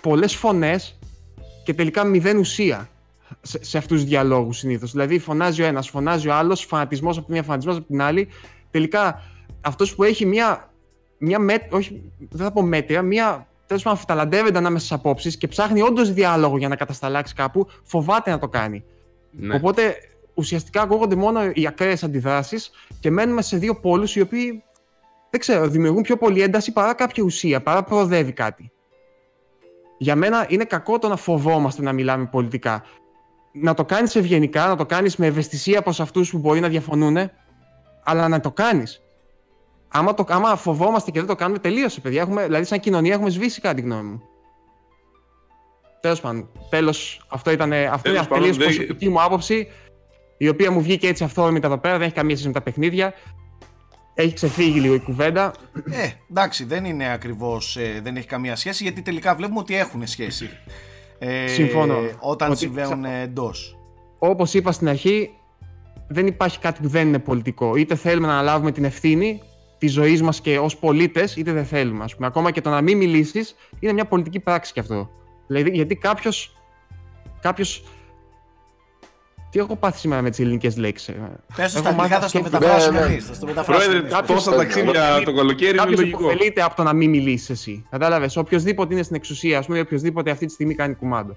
πολλές 0.00 0.34
φωνές 0.36 0.98
και 1.64 1.74
τελικά 1.74 2.04
μηδέν 2.04 2.38
ουσία 2.38 2.88
σε, 3.40 3.64
σε 3.64 3.78
αυτούς 3.78 4.00
τους 4.00 4.08
διαλόγους 4.08 4.56
συνήθως. 4.58 4.90
Δηλαδή, 4.92 5.18
φωνάζει 5.18 5.62
ο 5.62 5.64
ένας, 5.66 5.88
φωνάζει 5.88 6.28
ο 6.28 6.34
άλλος, 6.34 6.64
φανατισμός 6.64 7.16
από 7.16 7.26
τη 7.26 7.32
μία, 7.32 7.42
φανατισμός 7.42 7.76
από 7.76 7.86
την 7.86 8.02
άλλη. 8.02 8.28
Τελικά, 8.70 9.22
αυτός 9.60 9.94
που 9.94 10.02
έχει 10.02 10.26
μία. 10.26 10.70
μία 11.18 11.38
με, 11.38 11.68
όχι, 11.70 12.12
δεν 12.18 12.46
θα 12.46 12.52
πω 12.52 12.62
μέτρια, 12.62 13.02
μία 13.02 13.46
τέλος 13.70 13.82
πάντων 13.82 14.00
ταλαντεύεται 14.06 14.58
ανάμεσα 14.58 14.84
στις 14.84 14.96
απόψεις 14.96 15.36
και 15.36 15.48
ψάχνει 15.48 15.82
όντως 15.82 16.12
διάλογο 16.12 16.58
για 16.58 16.68
να 16.68 16.76
κατασταλάξει 16.76 17.34
κάπου, 17.34 17.66
φοβάται 17.82 18.30
να 18.30 18.38
το 18.38 18.48
κάνει. 18.48 18.84
Ναι. 19.30 19.54
Οπότε 19.54 19.94
ουσιαστικά 20.34 20.82
ακούγονται 20.82 21.14
μόνο 21.14 21.40
οι 21.54 21.66
ακραίες 21.66 22.04
αντιδράσεις 22.04 22.70
και 23.00 23.10
μένουμε 23.10 23.42
σε 23.42 23.56
δύο 23.56 23.80
πόλου 23.80 24.06
οι 24.14 24.20
οποίοι 24.20 24.62
δεν 25.30 25.40
ξέρω, 25.40 25.68
δημιουργούν 25.68 26.02
πιο 26.02 26.16
πολύ 26.16 26.42
ένταση 26.42 26.72
παρά 26.72 26.94
κάποια 26.94 27.24
ουσία, 27.24 27.62
παρά 27.62 27.82
προοδεύει 27.82 28.32
κάτι. 28.32 28.70
Για 29.98 30.16
μένα 30.16 30.46
είναι 30.48 30.64
κακό 30.64 30.98
το 30.98 31.08
να 31.08 31.16
φοβόμαστε 31.16 31.82
να 31.82 31.92
μιλάμε 31.92 32.26
πολιτικά. 32.26 32.84
Να 33.52 33.74
το 33.74 33.84
κάνεις 33.84 34.16
ευγενικά, 34.16 34.66
να 34.66 34.76
το 34.76 34.86
κάνεις 34.86 35.16
με 35.16 35.26
ευαισθησία 35.26 35.82
προς 35.82 36.00
αυτούς 36.00 36.30
που 36.30 36.38
μπορεί 36.38 36.60
να 36.60 36.68
διαφωνούν, 36.68 37.16
αλλά 38.04 38.28
να 38.28 38.40
το 38.40 38.50
κάνεις. 38.50 39.02
Άμα, 39.92 40.14
το, 40.14 40.24
άμα 40.28 40.56
φοβόμαστε 40.56 41.10
και 41.10 41.18
δεν 41.18 41.28
το 41.28 41.34
κάνουμε, 41.34 41.58
τελείωσε, 41.58 42.00
παιδιά. 42.00 42.20
Έχουμε, 42.20 42.44
δηλαδή, 42.44 42.64
σαν 42.64 42.80
κοινωνία 42.80 43.12
έχουμε 43.14 43.30
σβήσει 43.30 43.60
κάτι 43.60 43.80
γνώμη 43.80 44.08
μου. 44.10 44.22
Τέλος 46.00 46.20
πάντων. 46.20 46.48
Τέλος, 46.70 47.26
αυτό 47.28 47.50
ήταν 47.50 47.72
αυτό 47.72 48.02
Τέλος 48.02 48.18
είναι 48.18 48.26
πάντων, 48.28 48.38
τελείω 48.44 48.54
δεν- 48.54 48.66
προσωπική 48.76 49.08
μου 49.08 49.22
άποψη, 49.22 49.68
η 50.38 50.48
οποία 50.48 50.70
μου 50.70 50.82
βγήκε 50.82 51.08
έτσι 51.08 51.24
αυθόρμητα 51.24 51.66
εδώ 51.66 51.78
πέρα, 51.78 51.94
δεν 51.98 52.06
έχει 52.06 52.14
καμία 52.14 52.34
σχέση 52.34 52.48
με 52.48 52.54
τα 52.54 52.62
παιχνίδια. 52.62 53.12
Έχει 54.14 54.34
ξεφύγει 54.34 54.80
λίγο 54.80 54.94
η 54.94 55.00
κουβέντα. 55.00 55.52
Ε, 55.90 56.08
εντάξει, 56.30 56.64
δεν 56.64 56.84
είναι 56.84 57.12
ακριβώς. 57.12 57.78
δεν 58.02 58.16
έχει 58.16 58.26
καμία 58.26 58.56
σχέση 58.56 58.82
γιατί 58.82 59.02
τελικά 59.02 59.34
βλέπουμε 59.34 59.58
ότι 59.58 59.76
έχουν 59.76 60.06
σχέση. 60.06 60.50
Ε, 61.18 61.46
Συμφωνώ. 61.46 61.98
Όταν 62.18 62.50
Ότι 62.50 62.58
συμβαίνουν 62.58 63.04
εντός. 63.04 63.78
Όπως 64.18 64.54
είπα 64.54 64.72
στην 64.72 64.88
αρχή, 64.88 65.30
δεν 66.08 66.26
υπάρχει 66.26 66.58
κάτι 66.58 66.80
που 66.82 66.88
δεν 66.88 67.08
είναι 67.08 67.18
πολιτικό. 67.18 67.76
Είτε 67.76 67.94
θέλουμε 67.94 68.26
να 68.26 68.32
αναλάβουμε 68.32 68.72
την 68.72 68.84
ευθύνη, 68.84 69.42
τη 69.80 69.86
ζωή 69.86 70.20
μας 70.20 70.40
και 70.40 70.58
ως 70.58 70.76
πολίτες, 70.76 71.36
είτε 71.36 71.52
δεν 71.52 71.64
θέλουμε. 71.64 72.04
Ας 72.04 72.14
πούμε. 72.14 72.26
Ακόμα 72.26 72.50
και 72.50 72.60
το 72.60 72.70
να 72.70 72.80
μην 72.80 72.96
μιλήσεις 72.98 73.54
είναι 73.78 73.92
μια 73.92 74.04
πολιτική 74.04 74.40
πράξη 74.40 74.72
κι 74.72 74.80
αυτό. 74.80 75.10
Δηλαδή, 75.46 75.70
γιατί 75.70 75.96
κάποιος. 75.96 76.56
Κάποιος... 77.40 77.84
Τι 79.50 79.58
έχω 79.58 79.76
πάθει 79.76 79.98
σήμερα 79.98 80.22
με 80.22 80.30
τις 80.30 80.38
ελληνικές 80.38 80.76
λέξεις. 80.76 81.14
Πες 81.56 81.72
το 81.72 81.78
στα 81.78 81.88
αγγλικά, 81.88 82.20
θα 82.20 82.28
στο 82.28 82.42
μεταφράσουμε 82.42 83.00
εμείς. 83.00 83.30
Πρόεδρε, 83.66 84.02
τόσα 84.26 84.56
ταξίδια 84.56 85.22
το 85.24 85.34
καλοκαίρι 85.34 85.70
είναι 85.70 85.84
λογικό. 85.84 86.10
Κάποιο 86.10 86.26
ωφελείται 86.26 86.62
από 86.62 86.76
το 86.76 86.82
να 86.82 86.92
μην 86.92 87.10
μιλήσεις 87.10 87.50
εσύ. 87.50 87.86
Κατάλαβες. 87.90 88.36
Οποιοδήποτε 88.36 88.94
είναι 88.94 89.02
στην 89.02 89.16
εξουσία, 89.16 89.58
ας 89.58 89.66
πούμε, 89.66 89.80
οποιοδήποτε 89.80 90.30
αυτή 90.30 90.46
τη 90.46 90.52
στιγμή 90.52 90.74
κάνει 90.74 90.94
κουμάντο. 90.94 91.34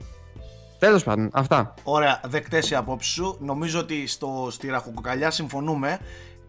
Τέλος 0.80 1.04
πάντων, 1.04 1.30
αυτά. 1.34 1.74
Ωραία, 1.84 2.22
δεκτέ 2.28 2.62
οι 2.72 2.76
απόψεις 2.76 3.14
σου. 3.14 3.38
Νομίζω 3.40 3.80
ότι 3.80 4.08
στο, 4.08 4.48
στη 4.52 4.68
ραχοκοκαλιά 4.68 5.32
συμφωνούμε 5.32 6.00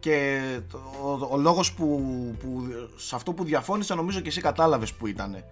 και 0.04 0.40
ο, 1.02 1.26
ο 1.30 1.36
λόγος 1.36 1.72
που, 1.72 2.02
που, 2.40 2.62
σε 2.96 3.14
αυτό 3.14 3.32
που 3.32 3.44
διαφώνησα 3.44 3.94
νομίζω 3.94 4.20
και 4.20 4.28
εσύ 4.28 4.40
κατάλαβες 4.40 4.92
που 4.92 5.06
ήταν. 5.06 5.44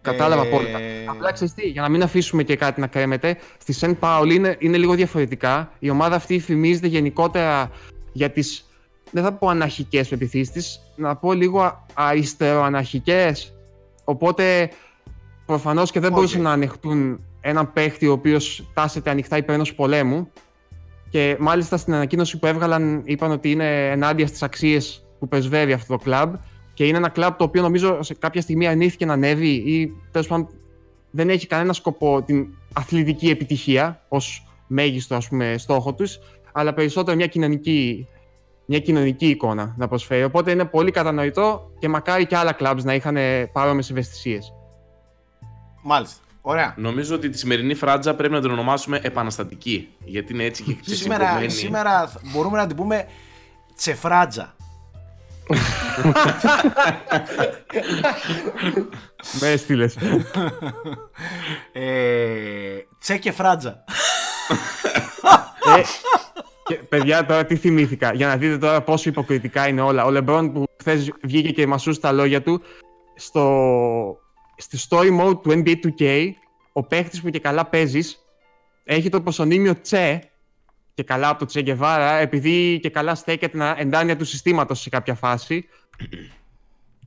Κατάλαβα 0.00 0.44
ε... 0.44 0.48
απόλυτα. 0.48 0.78
Απλά 1.06 1.32
ξέρεις 1.32 1.54
τι, 1.54 1.68
για 1.68 1.82
να 1.82 1.88
μην 1.88 2.02
αφήσουμε 2.02 2.42
και 2.42 2.56
κάτι 2.56 2.80
να 2.80 2.86
κρέμεται, 2.86 3.36
στη 3.58 3.72
Σεν 3.72 3.98
Πάολ 3.98 4.30
είναι, 4.30 4.56
είναι 4.58 4.76
λίγο 4.76 4.94
διαφορετικά. 4.94 5.70
Η 5.78 5.90
ομάδα 5.90 6.16
αυτή 6.16 6.40
φημίζεται 6.40 6.86
γενικότερα 6.86 7.70
για 8.12 8.30
τις, 8.30 8.68
δεν 9.10 9.22
θα 9.22 9.32
πω 9.32 9.48
αναρχικές 9.48 10.08
πεπιθήσεις, 10.08 10.80
να 10.96 11.16
πω 11.16 11.32
λίγο 11.32 11.86
αριστεροαναρχικές. 11.94 13.54
Οπότε 14.04 14.70
προφανώς 15.46 15.90
και 15.90 16.00
δεν 16.00 16.10
okay. 16.10 16.14
μπορούσαν 16.14 16.40
να 16.40 16.52
ανεχτούν 16.52 17.20
έναν 17.40 17.72
παίχτη 17.72 18.06
ο 18.06 18.12
οποίος 18.12 18.70
τάσεται 18.74 19.10
ανοιχτά 19.10 19.36
υπέρ 19.36 19.54
ενός 19.54 19.74
πολέμου 19.74 20.30
και 21.08 21.36
μάλιστα 21.40 21.76
στην 21.76 21.94
ανακοίνωση 21.94 22.38
που 22.38 22.46
έβγαλαν 22.46 23.02
είπαν 23.04 23.30
ότι 23.30 23.50
είναι 23.50 23.90
ενάντια 23.90 24.26
στις 24.26 24.42
αξίες 24.42 25.06
που 25.18 25.28
πρεσβεύει 25.28 25.72
αυτό 25.72 25.96
το 25.96 26.02
κλαμπ 26.04 26.34
και 26.74 26.86
είναι 26.86 26.96
ένα 26.96 27.08
κλαμπ 27.08 27.34
το 27.36 27.44
οποίο 27.44 27.62
νομίζω 27.62 28.02
σε 28.02 28.14
κάποια 28.14 28.40
στιγμή 28.40 28.66
αρνήθηκε 28.66 29.04
να 29.04 29.12
ανέβει 29.12 29.48
ή 29.48 29.92
τέλος 30.10 30.26
πάντων 30.26 30.48
δεν 31.10 31.30
έχει 31.30 31.46
κανένα 31.46 31.72
σκοπό 31.72 32.22
την 32.22 32.46
αθλητική 32.72 33.30
επιτυχία 33.30 34.04
ως 34.08 34.46
μέγιστο 34.66 35.14
ας 35.14 35.28
πούμε, 35.28 35.54
στόχο 35.58 35.94
τους 35.94 36.18
αλλά 36.58 36.74
περισσότερο 36.74 37.16
μια 37.16 37.26
κοινωνική, 37.26 38.08
μια 38.66 38.80
κοινωνική 38.80 39.28
εικόνα 39.28 39.74
να 39.76 39.88
προσφέρει. 39.88 40.24
Οπότε 40.24 40.50
είναι 40.50 40.64
πολύ 40.64 40.90
κατανοητό 40.90 41.70
και 41.78 41.88
μακάρι 41.88 42.26
και 42.26 42.36
άλλα 42.36 42.56
clubs 42.58 42.80
να 42.82 42.94
είχαν 42.94 43.16
παρόμοιες 43.52 43.90
ευαισθησίες. 43.90 44.52
Μάλιστα. 45.82 46.25
Ωραία. 46.48 46.74
Νομίζω 46.76 47.14
ότι 47.14 47.28
τη 47.28 47.38
σημερινή 47.38 47.74
φράτζα 47.74 48.14
πρέπει 48.14 48.32
να 48.32 48.40
την 48.40 48.50
ονομάσουμε 48.50 49.00
επαναστατική. 49.02 49.88
Γιατί 50.04 50.32
είναι 50.32 50.44
έτσι 50.44 50.62
και 50.62 50.94
σήμερα, 50.94 51.48
σήμερα 51.48 52.12
μπορούμε 52.22 52.56
να 52.56 52.66
την 52.66 52.76
πούμε 52.76 53.06
τσεφράτζα. 53.76 54.54
Με 59.40 59.48
έστειλες. 59.48 59.96
Ε, 61.72 62.78
τσέκε 62.98 63.32
φράτζα. 63.32 63.84
Ε, 65.76 65.80
και, 66.64 66.74
παιδιά, 66.74 67.26
τώρα 67.26 67.44
τι 67.44 67.56
θυμήθηκα; 67.56 68.14
Για 68.14 68.26
να 68.26 68.36
δείτε 68.36 68.58
τώρα 68.58 68.82
πόσο 68.82 69.08
υποκριτικά 69.08 69.68
είναι 69.68 69.80
όλα. 69.80 70.04
Ο 70.04 70.10
Λεμπρόν 70.10 70.52
που 70.52 70.64
χθες 70.80 71.12
βγήκε 71.22 71.50
και 71.50 71.66
μασούσε 71.66 72.00
τα 72.00 72.12
λόγια 72.12 72.42
του 72.42 72.62
στο 73.14 74.20
στη 74.56 74.78
story 74.88 75.20
mode 75.20 75.42
του 75.42 75.50
NBA 75.50 75.74
2K, 75.84 76.30
ο 76.72 76.82
παίχτης 76.82 77.20
που 77.20 77.30
και 77.30 77.38
καλά 77.38 77.66
παίζεις 77.66 78.18
έχει 78.84 79.08
το 79.08 79.20
προσωνύμιο 79.20 79.80
Τσε 79.80 80.30
και 80.94 81.02
καλά 81.02 81.28
από 81.28 81.38
το 81.38 81.44
Τσε 81.44 81.62
Γκεβάρα, 81.62 82.12
επειδή 82.12 82.78
και 82.82 82.90
καλά 82.90 83.14
στέκεται 83.14 83.56
να 83.56 83.74
εντάνεια 83.78 84.16
του 84.16 84.24
συστήματος 84.24 84.80
σε 84.80 84.88
κάποια 84.88 85.14
φάση. 85.14 85.68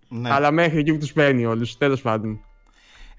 Ναι. 0.07 0.29
Αλλά 0.31 0.51
μέχρι 0.51 0.79
εκεί 0.79 0.91
που 0.91 0.97
τους 0.97 1.13
παίρνει 1.13 1.45
όλους. 1.45 1.77
Τέλος 1.77 2.01
πάντων. 2.01 2.39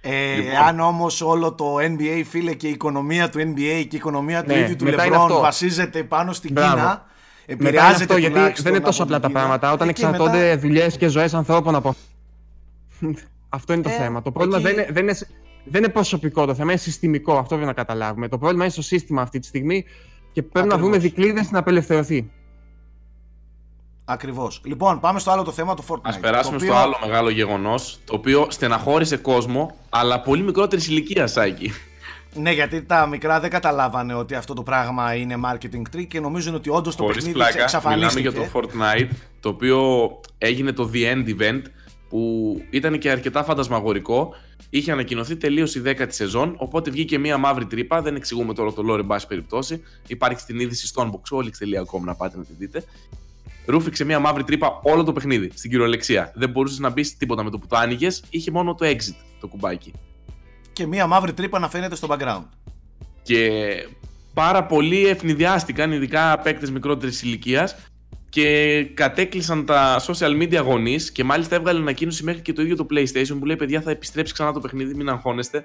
Ε, 0.01 0.35
λοιπόν. 0.35 0.57
Αν 0.57 0.81
όμως 0.81 1.21
όλο 1.21 1.55
το 1.55 1.77
NBA, 1.77 2.23
φίλε, 2.29 2.55
και 2.55 2.67
η 2.67 2.71
οικονομία 2.71 3.29
του 3.31 3.39
NBA 3.39 3.55
και 3.89 3.97
η 3.97 3.97
οικονομία 3.97 4.43
του 4.43 4.53
ναι, 4.53 4.59
ίδιου 4.59 4.77
του 4.77 4.85
LeBron 4.89 5.41
βασίζεται 5.41 6.03
πάνω 6.03 6.33
στην 6.33 6.53
Μπράβο. 6.53 6.75
Κίνα. 6.75 7.07
Επηρεάζεται 7.47 8.03
αυτό, 8.03 8.17
γιατί 8.17 8.63
δεν 8.63 8.75
είναι 8.75 8.85
τόσο 8.85 9.03
απλά 9.03 9.21
τα 9.21 9.31
πράγματα. 9.31 9.73
Όταν 9.73 9.89
εξαρτώνται 9.89 10.39
μετά... 10.39 10.59
δουλειές 10.59 10.97
και 10.97 11.09
ζωές 11.09 11.35
ανθρώπων 11.35 11.75
από. 11.75 11.95
Αυτό 13.53 13.73
είναι 13.73 13.83
το 13.83 13.89
ε, 13.89 13.93
θέμα. 13.93 14.23
Το 14.23 14.33
πρόβλημα 14.33 14.59
δεν, 14.59 14.73
είναι, 14.73 14.87
δεν, 14.91 15.03
είναι, 15.03 15.19
δεν 15.65 15.83
είναι 15.83 15.93
προσωπικό 15.93 16.47
το 16.47 16.55
θέμα, 16.55 16.71
είναι 16.73 16.81
συστημικό. 16.81 17.33
Αυτό 17.33 17.49
πρέπει 17.49 17.67
να 17.67 17.73
καταλάβουμε. 17.73 18.29
Το 18.29 18.39
πρόβλημα 18.39 18.65
είναι 18.65 18.73
στο 18.73 18.83
σύστημα 18.83 19.23
αυτή 19.23 19.39
τη 19.39 19.47
στιγμή 19.47 19.85
και 20.33 20.43
πρέπει 20.43 20.59
Ακριβώς. 20.59 20.77
να 20.77 20.79
βρούμε 20.79 20.99
δικλείδες 20.99 21.51
να 21.51 21.59
απελευθερωθεί. 21.59 22.31
Ακριβώς. 24.05 24.61
Λοιπόν, 24.65 25.01
πάμε 25.01 25.19
στο 25.19 25.31
άλλο 25.31 25.43
το 25.43 25.53
θέμα, 25.53 25.75
το 25.75 25.85
Fortnite. 25.89 26.15
Α 26.17 26.19
περάσουμε 26.19 26.59
στο 26.59 26.75
άλλο 26.75 26.97
μεγάλο 27.07 27.31
γεγονός, 27.31 28.01
το 28.05 28.15
οποίο 28.15 28.47
στεναχώρησε 28.49 29.17
κόσμο, 29.17 29.77
αλλά 29.89 30.21
πολύ 30.21 30.43
μικρότερης 30.43 30.89
ηλικίας, 30.89 31.33
Σάκη. 31.33 31.73
Ναι, 32.35 32.53
γιατί 32.53 32.83
τα 32.83 33.07
μικρά 33.07 33.41
δεν 33.41 33.51
καταλάβανε 33.51 34.15
ότι 34.15 34.35
αυτό 34.35 34.55
το 34.55 34.63
πράγμα 34.63 35.15
είναι 35.15 35.35
marketing 35.45 35.97
trick 35.97 36.07
και 36.09 36.21
νομίζουν 36.21 36.55
ότι 36.55 36.71
όντως 36.71 36.97
το 36.97 37.05
παιχνίδι 37.05 37.33
πλάκα, 37.33 37.63
εξαφανίστηκε. 37.63 38.29
Μιλάμε 38.29 38.49
για 38.51 38.51
το 38.51 38.61
Fortnite, 38.61 39.09
το 39.41 39.49
οποίο 39.49 40.11
έγινε 40.39 40.73
το 40.73 40.91
The 40.95 41.15
End 41.15 41.29
Event 41.29 41.63
που 42.11 42.63
ήταν 42.71 42.99
και 42.99 43.11
αρκετά 43.11 43.45
φαντασμαγορικό. 43.45 44.35
Είχε 44.71 44.93
ανακοινωθεί 44.93 45.37
τελείως 45.37 45.75
η 45.75 45.83
10η 45.87 46.07
σεζόν, 46.09 46.55
οπότε 46.59 46.91
βγήκε 46.91 47.19
μια 47.19 47.39
μαύρη 47.39 47.67
τρύπα. 47.67 48.03
Δεν 48.03 48.15
εξηγούμε 48.17 48.55
τώρα 48.55 48.73
το 48.73 48.93
lore, 48.93 48.99
εν 48.99 49.07
πάση 49.07 49.27
περιπτώσει. 49.27 49.83
Υπάρχει 50.07 50.41
στην 50.41 50.61
είδηση 50.61 50.87
στο 50.87 51.11
unboxolix.com 51.11 52.01
να 52.01 52.15
πάτε 52.15 52.37
να 52.37 52.45
τη 52.45 52.53
δείτε. 52.59 52.85
Ρούφηξε 53.67 54.05
μια 54.05 54.19
μαύρη 54.19 54.45
τρύπα 54.45 54.81
όλο 54.83 55.05
το 55.05 55.13
παιχνίδι, 55.13 55.51
στην 55.55 55.71
κυριολεξία. 55.71 56.33
Δεν 56.35 56.51
μπορούσες 56.51 56.79
να 56.79 56.91
μπεις 56.91 57.17
τίποτα 57.17 57.45
με 57.45 57.51
το 57.51 57.59
που 57.59 57.67
το 57.67 57.77
άνοιγες, 57.77 58.25
είχε 58.31 58.51
μόνο 58.51 58.75
το 58.75 58.87
exit 58.87 59.17
το 59.41 59.47
κουμπάκι. 59.47 59.93
Και 60.73 60.87
μια 60.87 61.07
μαύρη 61.07 61.33
τρύπα 61.33 61.59
να 61.59 61.69
φαίνεται 61.69 61.95
στο 61.95 62.09
background. 62.11 62.47
Και 63.23 63.71
πάρα 64.35 64.65
πολλοί 64.65 65.07
ευνηδιάστηκαν, 65.07 65.93
ειδικά 65.93 66.39
παίκτες 66.39 66.71
μικρότερης 66.71 67.23
ηλικίας, 67.23 67.77
και 68.31 68.85
κατέκλυσαν 68.95 69.67
τα 69.67 70.01
social 70.01 70.43
media 70.43 70.63
γονείς 70.65 71.13
και 71.13 71.25
μάλιστα 71.25 71.55
έβγαλε 71.55 71.79
ανακοίνωση 71.79 72.25
μέχρι 72.25 72.41
και 72.41 72.53
το 72.53 72.63
ίδιο 72.63 72.77
το 72.77 72.87
PlayStation 72.91 73.37
που 73.39 73.47
λέει: 73.47 73.57
Παιδιά, 73.57 73.81
θα 73.81 73.91
επιστρέψει 73.91 74.33
ξανά 74.33 74.53
το 74.53 74.61
παιχνίδι, 74.61 74.95
μην 74.95 75.09
αγχώνεστε. 75.09 75.65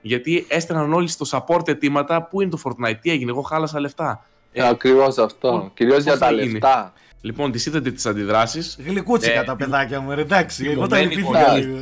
Γιατί 0.00 0.46
έστελναν 0.48 0.92
όλοι 0.92 1.08
στο 1.08 1.26
support 1.30 1.68
αιτήματα. 1.68 2.22
Πού 2.22 2.40
είναι 2.40 2.50
το 2.50 2.60
Fortnite, 2.64 2.96
τι 3.00 3.10
έγινε, 3.10 3.30
εγώ 3.30 3.40
χάλασα 3.40 3.80
λεφτά. 3.80 4.26
Ε, 4.52 4.68
Ακριβώς 4.68 5.18
αυτό. 5.18 5.70
Κυρίως 5.74 6.02
για 6.02 6.18
τα 6.18 6.32
λεφτά. 6.32 6.92
Λοιπόν, 7.20 7.52
τις 7.52 7.66
είδατε 7.66 7.90
τις 7.90 8.06
αντιδράσεις. 8.06 8.78
Γλυκούτσικα 8.86 9.40
ε, 9.40 9.44
τα 9.44 9.56
παιδάκια 9.56 10.00
μου, 10.00 10.10
εντάξει. 10.12 10.66
Εγώ 10.66 10.86
τα 10.86 11.00
λυπήθηκα 11.00 11.56
λίγο. 11.56 11.78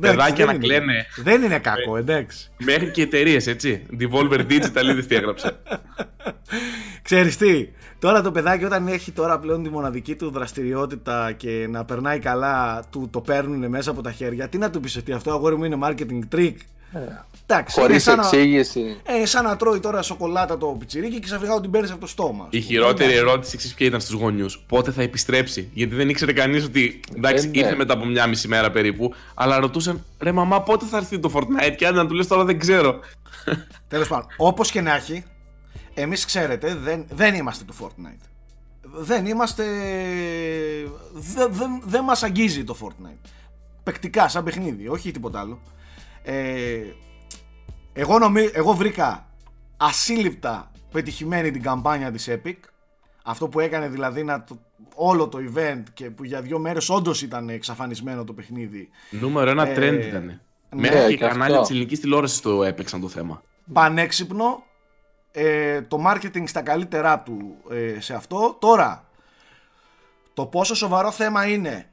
Παιδάκια 0.00 0.44
να 0.44 0.54
κλαίνε. 0.58 1.06
Δεν 1.16 1.42
είναι 1.42 1.58
κακό, 1.58 1.96
εντάξει. 1.96 2.50
Μέχρι 2.58 2.90
και 2.90 3.02
εταιρείες, 3.02 3.46
έτσι. 3.46 3.86
Devolver 4.00 4.40
Digital, 4.50 4.84
είδες 4.90 5.06
τι 5.06 5.14
έγραψε. 5.14 5.56
Ξέρεις 7.02 7.36
τι, 7.36 7.68
Τώρα 7.98 8.22
το 8.22 8.30
παιδάκι 8.30 8.64
όταν 8.64 8.86
έχει 8.86 9.12
τώρα 9.12 9.38
πλέον 9.38 9.62
τη 9.62 9.70
μοναδική 9.70 10.14
του 10.14 10.30
δραστηριότητα 10.30 11.32
και 11.32 11.66
να 11.70 11.84
περνάει 11.84 12.18
καλά, 12.18 12.84
του 12.90 13.08
το 13.10 13.20
παίρνουν 13.20 13.68
μέσα 13.68 13.90
από 13.90 14.02
τα 14.02 14.12
χέρια. 14.12 14.48
Τι 14.48 14.58
να 14.58 14.70
του 14.70 14.80
πεις 14.80 14.96
ότι 14.96 15.12
αυτό 15.12 15.30
αγόρι 15.30 15.56
μου 15.56 15.64
είναι 15.64 15.78
marketing 15.82 16.34
trick. 16.34 16.54
Ε, 16.92 16.98
Εντάξει, 17.48 17.80
Χωρίς 17.80 18.06
εξήγηση. 18.06 19.00
Να, 19.06 19.16
ε, 19.16 19.26
σαν 19.26 19.44
να 19.44 19.56
τρώει 19.56 19.80
τώρα 19.80 20.02
σοκολάτα 20.02 20.58
το 20.58 20.66
πιτσιρίκι 20.66 21.14
και 21.14 21.20
ξαφνικά 21.20 21.60
την 21.60 21.70
παίρνεις 21.70 21.90
από 21.90 22.00
το 22.00 22.06
στόμα. 22.06 22.46
Η 22.50 22.60
χειρότερη 22.60 23.12
ναι. 23.12 23.18
ερώτηση 23.18 23.50
εξή 23.54 23.74
ποια 23.74 23.86
ήταν 23.86 24.00
στους 24.00 24.14
γονιούς. 24.20 24.64
Πότε 24.68 24.90
θα 24.90 25.02
επιστρέψει. 25.02 25.70
Γιατί 25.72 25.94
δεν 25.94 26.08
ήξερε 26.08 26.32
κανείς 26.32 26.64
ότι. 26.64 27.00
Εντάξει, 27.16 27.46
ε, 27.46 27.58
ήρθε 27.58 27.70
ναι. 27.70 27.76
μετά 27.76 27.92
από 27.94 28.04
μια 28.04 28.26
μισή 28.26 28.48
μέρα 28.48 28.70
περίπου. 28.70 29.14
Αλλά 29.34 29.60
ρωτούσαν, 29.60 30.04
ρε 30.18 30.32
μαμά, 30.32 30.62
πότε 30.62 30.84
θα 30.84 30.96
έρθει 30.96 31.18
το 31.18 31.32
Fortnite. 31.34 31.74
Και 31.76 31.86
αν 31.86 31.94
να 31.94 32.06
του 32.06 32.14
λες 32.14 32.26
τώρα 32.26 32.44
δεν 32.44 32.58
ξέρω. 32.58 33.00
Τέλος 33.88 34.08
πάντων, 34.08 34.26
όπως 34.36 34.70
και 34.70 34.80
να 34.80 34.94
έχει, 34.94 35.24
εμείς 35.94 36.24
ξέρετε 36.24 36.74
δεν, 36.74 37.04
δεν 37.10 37.34
είμαστε 37.34 37.64
του 37.64 37.74
Fortnite. 37.80 38.26
Δεν 38.82 39.26
είμαστε... 39.26 39.64
Δεν, 41.12 41.48
δεν, 41.52 41.82
δεν 41.84 42.04
μας 42.04 42.22
αγγίζει 42.22 42.64
το 42.64 42.76
Fortnite. 42.82 43.30
Πεκτικά, 43.82 44.28
σαν 44.28 44.44
παιχνίδι, 44.44 44.88
όχι 44.88 45.10
τίποτα 45.10 45.40
άλλο. 45.40 45.60
Ε, 46.28 46.80
εγώ, 47.92 48.18
νομί, 48.18 48.48
εγώ 48.52 48.72
βρήκα 48.72 49.26
ασύλληπτα 49.76 50.70
πετυχημένη 50.92 51.50
την 51.50 51.62
καμπάνια 51.62 52.10
της 52.10 52.28
Epic. 52.30 52.56
Αυτό 53.24 53.48
που 53.48 53.60
έκανε 53.60 53.88
δηλαδή 53.88 54.24
να 54.24 54.44
το, 54.44 54.58
όλο 54.94 55.28
το 55.28 55.38
event 55.38 55.82
και 55.94 56.10
που 56.10 56.24
για 56.24 56.40
δύο 56.40 56.58
μέρες 56.58 56.88
όντως 56.88 57.22
ήταν 57.22 57.48
εξαφανισμένο 57.48 58.24
το 58.24 58.32
παιχνίδι. 58.32 58.88
Νούμερο 59.10 59.50
ένα 59.50 59.68
ε, 59.68 59.74
trend 59.74 60.04
ήταν. 60.04 60.24
Ναι, 60.24 60.40
Μέχρι 60.80 60.98
και, 60.98 61.06
και 61.06 61.16
κανάλια 61.16 61.60
της 61.60 61.70
ελληνικής 61.70 62.00
τηλεόρασης 62.00 62.40
το 62.40 62.64
έπαιξαν 62.64 63.00
το 63.00 63.08
θέμα. 63.08 63.42
Πανέξυπνο, 63.72 64.64
ε, 65.32 65.82
το 65.82 66.04
marketing 66.06 66.42
στα 66.48 66.62
καλύτερά 66.62 67.20
του 67.20 67.56
ε, 67.70 68.00
σε 68.00 68.14
αυτό. 68.14 68.56
Τώρα, 68.60 69.08
το 70.34 70.46
πόσο 70.46 70.74
σοβαρό 70.74 71.10
θέμα 71.10 71.48
είναι 71.48 71.90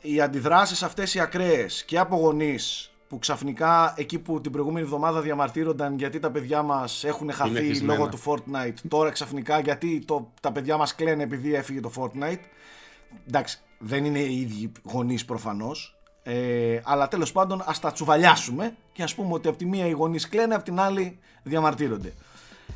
οι 0.00 0.20
αντιδράσεις 0.20 0.82
αυτές 0.82 1.14
οι 1.14 1.20
ακραίες 1.20 1.84
και 1.84 1.98
από 1.98 2.16
γονείς 2.16 2.93
που 3.14 3.20
ξαφνικά 3.20 3.94
εκεί 3.96 4.18
που 4.18 4.40
την 4.40 4.52
προηγούμενη 4.52 4.84
εβδομάδα 4.84 5.20
διαμαρτύρονταν 5.20 5.98
γιατί 5.98 6.18
τα 6.18 6.30
παιδιά 6.30 6.62
μας 6.62 7.04
έχουν 7.04 7.32
χαθεί 7.32 7.80
λόγω 7.80 8.08
του 8.08 8.18
Fortnite 8.24 8.74
τώρα 8.88 9.10
ξαφνικά 9.10 9.60
γιατί 9.60 10.04
το, 10.06 10.32
τα 10.40 10.52
παιδιά 10.52 10.76
μας 10.76 10.94
κλαίνε 10.94 11.22
επειδή 11.22 11.54
έφυγε 11.54 11.80
το 11.80 11.90
Fortnite. 11.96 12.40
Εντάξει, 13.28 13.60
δεν 13.78 14.04
είναι 14.04 14.18
οι 14.18 14.40
ίδιοι 14.40 14.72
γονείς 14.82 15.24
προφανώς, 15.24 15.96
ε, 16.22 16.80
αλλά 16.84 17.08
τέλος 17.08 17.32
πάντων 17.32 17.62
ας 17.66 17.80
τα 17.80 17.92
τσουβαλιάσουμε 17.92 18.74
και 18.92 19.02
ας 19.02 19.14
πούμε 19.14 19.32
ότι 19.32 19.48
από 19.48 19.56
τη 19.56 19.66
μία 19.66 19.86
οι 19.86 19.90
γονείς 19.90 20.28
κλαίνε, 20.28 20.54
από 20.54 20.64
την 20.64 20.80
άλλη 20.80 21.18
διαμαρτύρονται. 21.42 22.12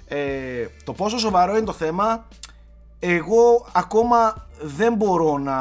Ε, 0.08 0.66
το 0.84 0.92
πόσο 0.92 1.18
σοβαρό 1.18 1.56
είναι 1.56 1.66
το 1.66 1.72
θέμα, 1.72 2.28
εγώ 2.98 3.66
ακόμα 3.72 4.46
δεν 4.60 4.94
μπορώ 4.94 5.38
να, 5.38 5.56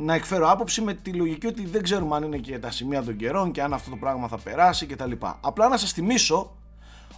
να 0.00 0.14
εκφέρω 0.14 0.50
άποψη 0.50 0.80
με 0.82 0.94
τη 0.94 1.12
λογική 1.12 1.46
ότι 1.46 1.66
δεν 1.66 1.82
ξέρουμε 1.82 2.16
αν 2.16 2.22
είναι 2.22 2.36
και 2.36 2.58
τα 2.58 2.70
σημεία 2.70 3.02
των 3.02 3.16
καιρών 3.16 3.50
και 3.50 3.62
αν 3.62 3.72
αυτό 3.72 3.90
το 3.90 3.96
πράγμα 3.96 4.28
θα 4.28 4.38
περάσει 4.38 4.86
κτλ. 4.86 5.12
Απλά 5.40 5.68
να 5.68 5.76
σας 5.76 5.92
θυμίσω 5.92 6.56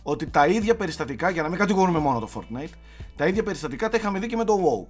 ότι 0.02 0.26
τα 0.26 0.46
ίδια 0.46 0.76
περιστατικά, 0.76 1.30
για 1.30 1.42
να 1.42 1.48
μην 1.48 1.58
κατηγορούμε 1.58 1.98
μόνο 1.98 2.18
το 2.18 2.28
Fortnite, 2.34 2.72
τα 3.16 3.26
ίδια 3.26 3.42
περιστατικά 3.42 3.88
τα 3.88 3.96
είχαμε 3.96 4.18
δει 4.18 4.26
και 4.26 4.36
με 4.36 4.44
το 4.44 4.54
WoW. 4.54 4.86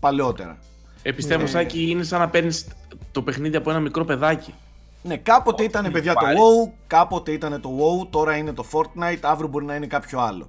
Παλαιότερα. 0.00 0.58
Επιστεύω, 1.02 1.42
ναι. 1.42 1.48
Σάκη, 1.48 1.90
είναι 1.90 2.02
σαν 2.02 2.20
να 2.20 2.28
παίρνεις 2.28 2.66
το 3.12 3.22
παιχνίδι 3.22 3.56
από 3.56 3.70
ένα 3.70 3.80
μικρό 3.80 4.04
παιδάκι. 4.04 4.54
Ναι, 5.02 5.16
κάποτε 5.16 5.62
oh, 5.62 5.66
ήταν 5.66 5.92
παιδιά 5.92 6.14
το 6.14 6.26
WoW, 6.26 6.72
κάποτε 6.86 7.32
ήταν 7.32 7.60
το 7.60 7.70
WoW, 7.78 8.06
τώρα 8.10 8.36
είναι 8.36 8.52
το 8.52 8.64
Fortnite, 8.72 9.18
αύριο 9.20 9.48
μπορεί 9.48 9.64
να 9.64 9.74
είναι 9.74 9.86
κάποιο 9.86 10.20
άλλο. 10.20 10.48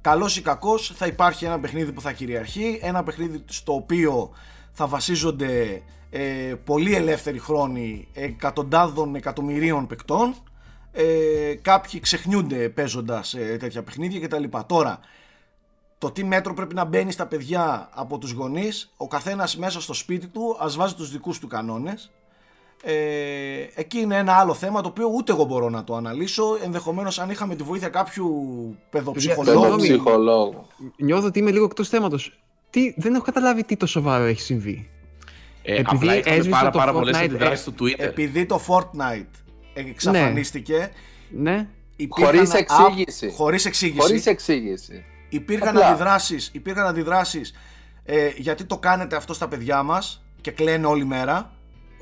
Καλός 0.00 0.36
ή 0.36 0.42
κακός, 0.42 0.92
θα 0.96 1.06
υπάρχει 1.06 1.44
ένα 1.44 1.60
παιχνίδι 1.60 1.92
που 1.92 2.00
θα 2.00 2.12
κυριαρχεί, 2.12 2.78
ένα 2.82 3.02
παιχνίδι 3.02 3.44
στο 3.46 3.74
οποίο 3.74 4.30
θα 4.76 4.86
βασίζονται 4.86 5.82
ε, 6.10 6.54
πολύ 6.64 6.94
ελεύθεροι 6.94 7.38
χρόνοι 7.38 8.08
εκατοντάδων 8.12 9.14
εκατομμυρίων 9.14 9.86
παικτών. 9.86 10.34
Ε, 10.92 11.54
κάποιοι 11.62 12.00
ξεχνιούνται 12.00 12.68
παίζοντας 12.68 13.34
ε, 13.34 13.56
τέτοια 13.60 13.82
παιχνίδια 13.82 14.20
κτλ. 14.20 14.44
Τώρα, 14.66 14.98
το 15.98 16.10
τι 16.10 16.24
μέτρο 16.24 16.54
πρέπει 16.54 16.74
να 16.74 16.84
μπαίνει 16.84 17.12
στα 17.12 17.26
παιδιά 17.26 17.88
από 17.92 18.18
τους 18.18 18.32
γονείς, 18.32 18.92
ο 18.96 19.08
καθένας 19.08 19.56
μέσα 19.56 19.80
στο 19.80 19.94
σπίτι 19.94 20.26
του 20.26 20.56
ας 20.60 20.76
βάζει 20.76 20.94
τους 20.94 21.10
δικούς 21.10 21.38
του 21.38 21.46
κανόνες. 21.46 22.10
Ε, 22.82 22.94
εκεί 23.74 23.98
είναι 23.98 24.16
ένα 24.16 24.32
άλλο 24.32 24.54
θέμα 24.54 24.80
το 24.80 24.88
οποίο 24.88 25.10
ούτε 25.14 25.32
εγώ 25.32 25.44
μπορώ 25.44 25.68
να 25.70 25.84
το 25.84 25.94
αναλύσω. 25.94 26.58
Ενδεχομένως 26.62 27.18
αν 27.18 27.30
είχαμε 27.30 27.54
τη 27.54 27.62
βοήθεια 27.62 27.88
κάποιου 27.88 28.28
παιδοψυχολόγου. 28.90 30.66
Νιώθω 30.96 31.26
ότι 31.26 31.38
είμαι 31.38 31.50
λίγο 31.50 31.64
εκτός 31.64 31.88
θέματος. 31.88 32.38
Τι, 32.74 32.94
δεν 32.96 33.14
έχω 33.14 33.24
καταλάβει 33.24 33.64
τι 33.64 33.76
το 33.76 33.86
σοβαρό 33.86 34.24
έχει 34.24 34.40
συμβεί. 34.40 34.90
Ε, 35.62 35.74
επειδή 35.74 36.22
έσβησε 36.24 36.48
πάρα, 36.48 36.70
το 36.70 36.78
πάρα 36.78 36.92
πολλές 36.92 37.16
αντιδράσεις 37.16 37.64
του 37.64 37.74
Twitter. 37.80 37.94
Επειδή 37.98 38.46
το 38.46 38.60
Fortnite 38.68 39.42
εξαφανίστηκε. 39.74 40.90
Ναι. 41.30 41.52
ναι. 41.52 41.66
Χωρίς 42.08 42.54
εξήγηση. 42.54 43.30
Χωρίς 43.30 43.64
εξήγηση. 43.64 44.00
Χωρίς 44.00 44.26
εξήγηση. 44.26 45.04
Υπήρχαν 45.28 45.78
αντιδράσεις, 45.78 46.50
υπήρχαν 46.52 46.86
αντιδράσεις 46.86 47.54
ε, 48.04 48.30
γιατί 48.36 48.64
το 48.64 48.78
κάνετε 48.78 49.16
αυτό 49.16 49.34
στα 49.34 49.48
παιδιά 49.48 49.82
μας 49.82 50.24
και 50.40 50.50
κλαίνε 50.50 50.86
όλη 50.86 51.04
μέρα. 51.04 51.53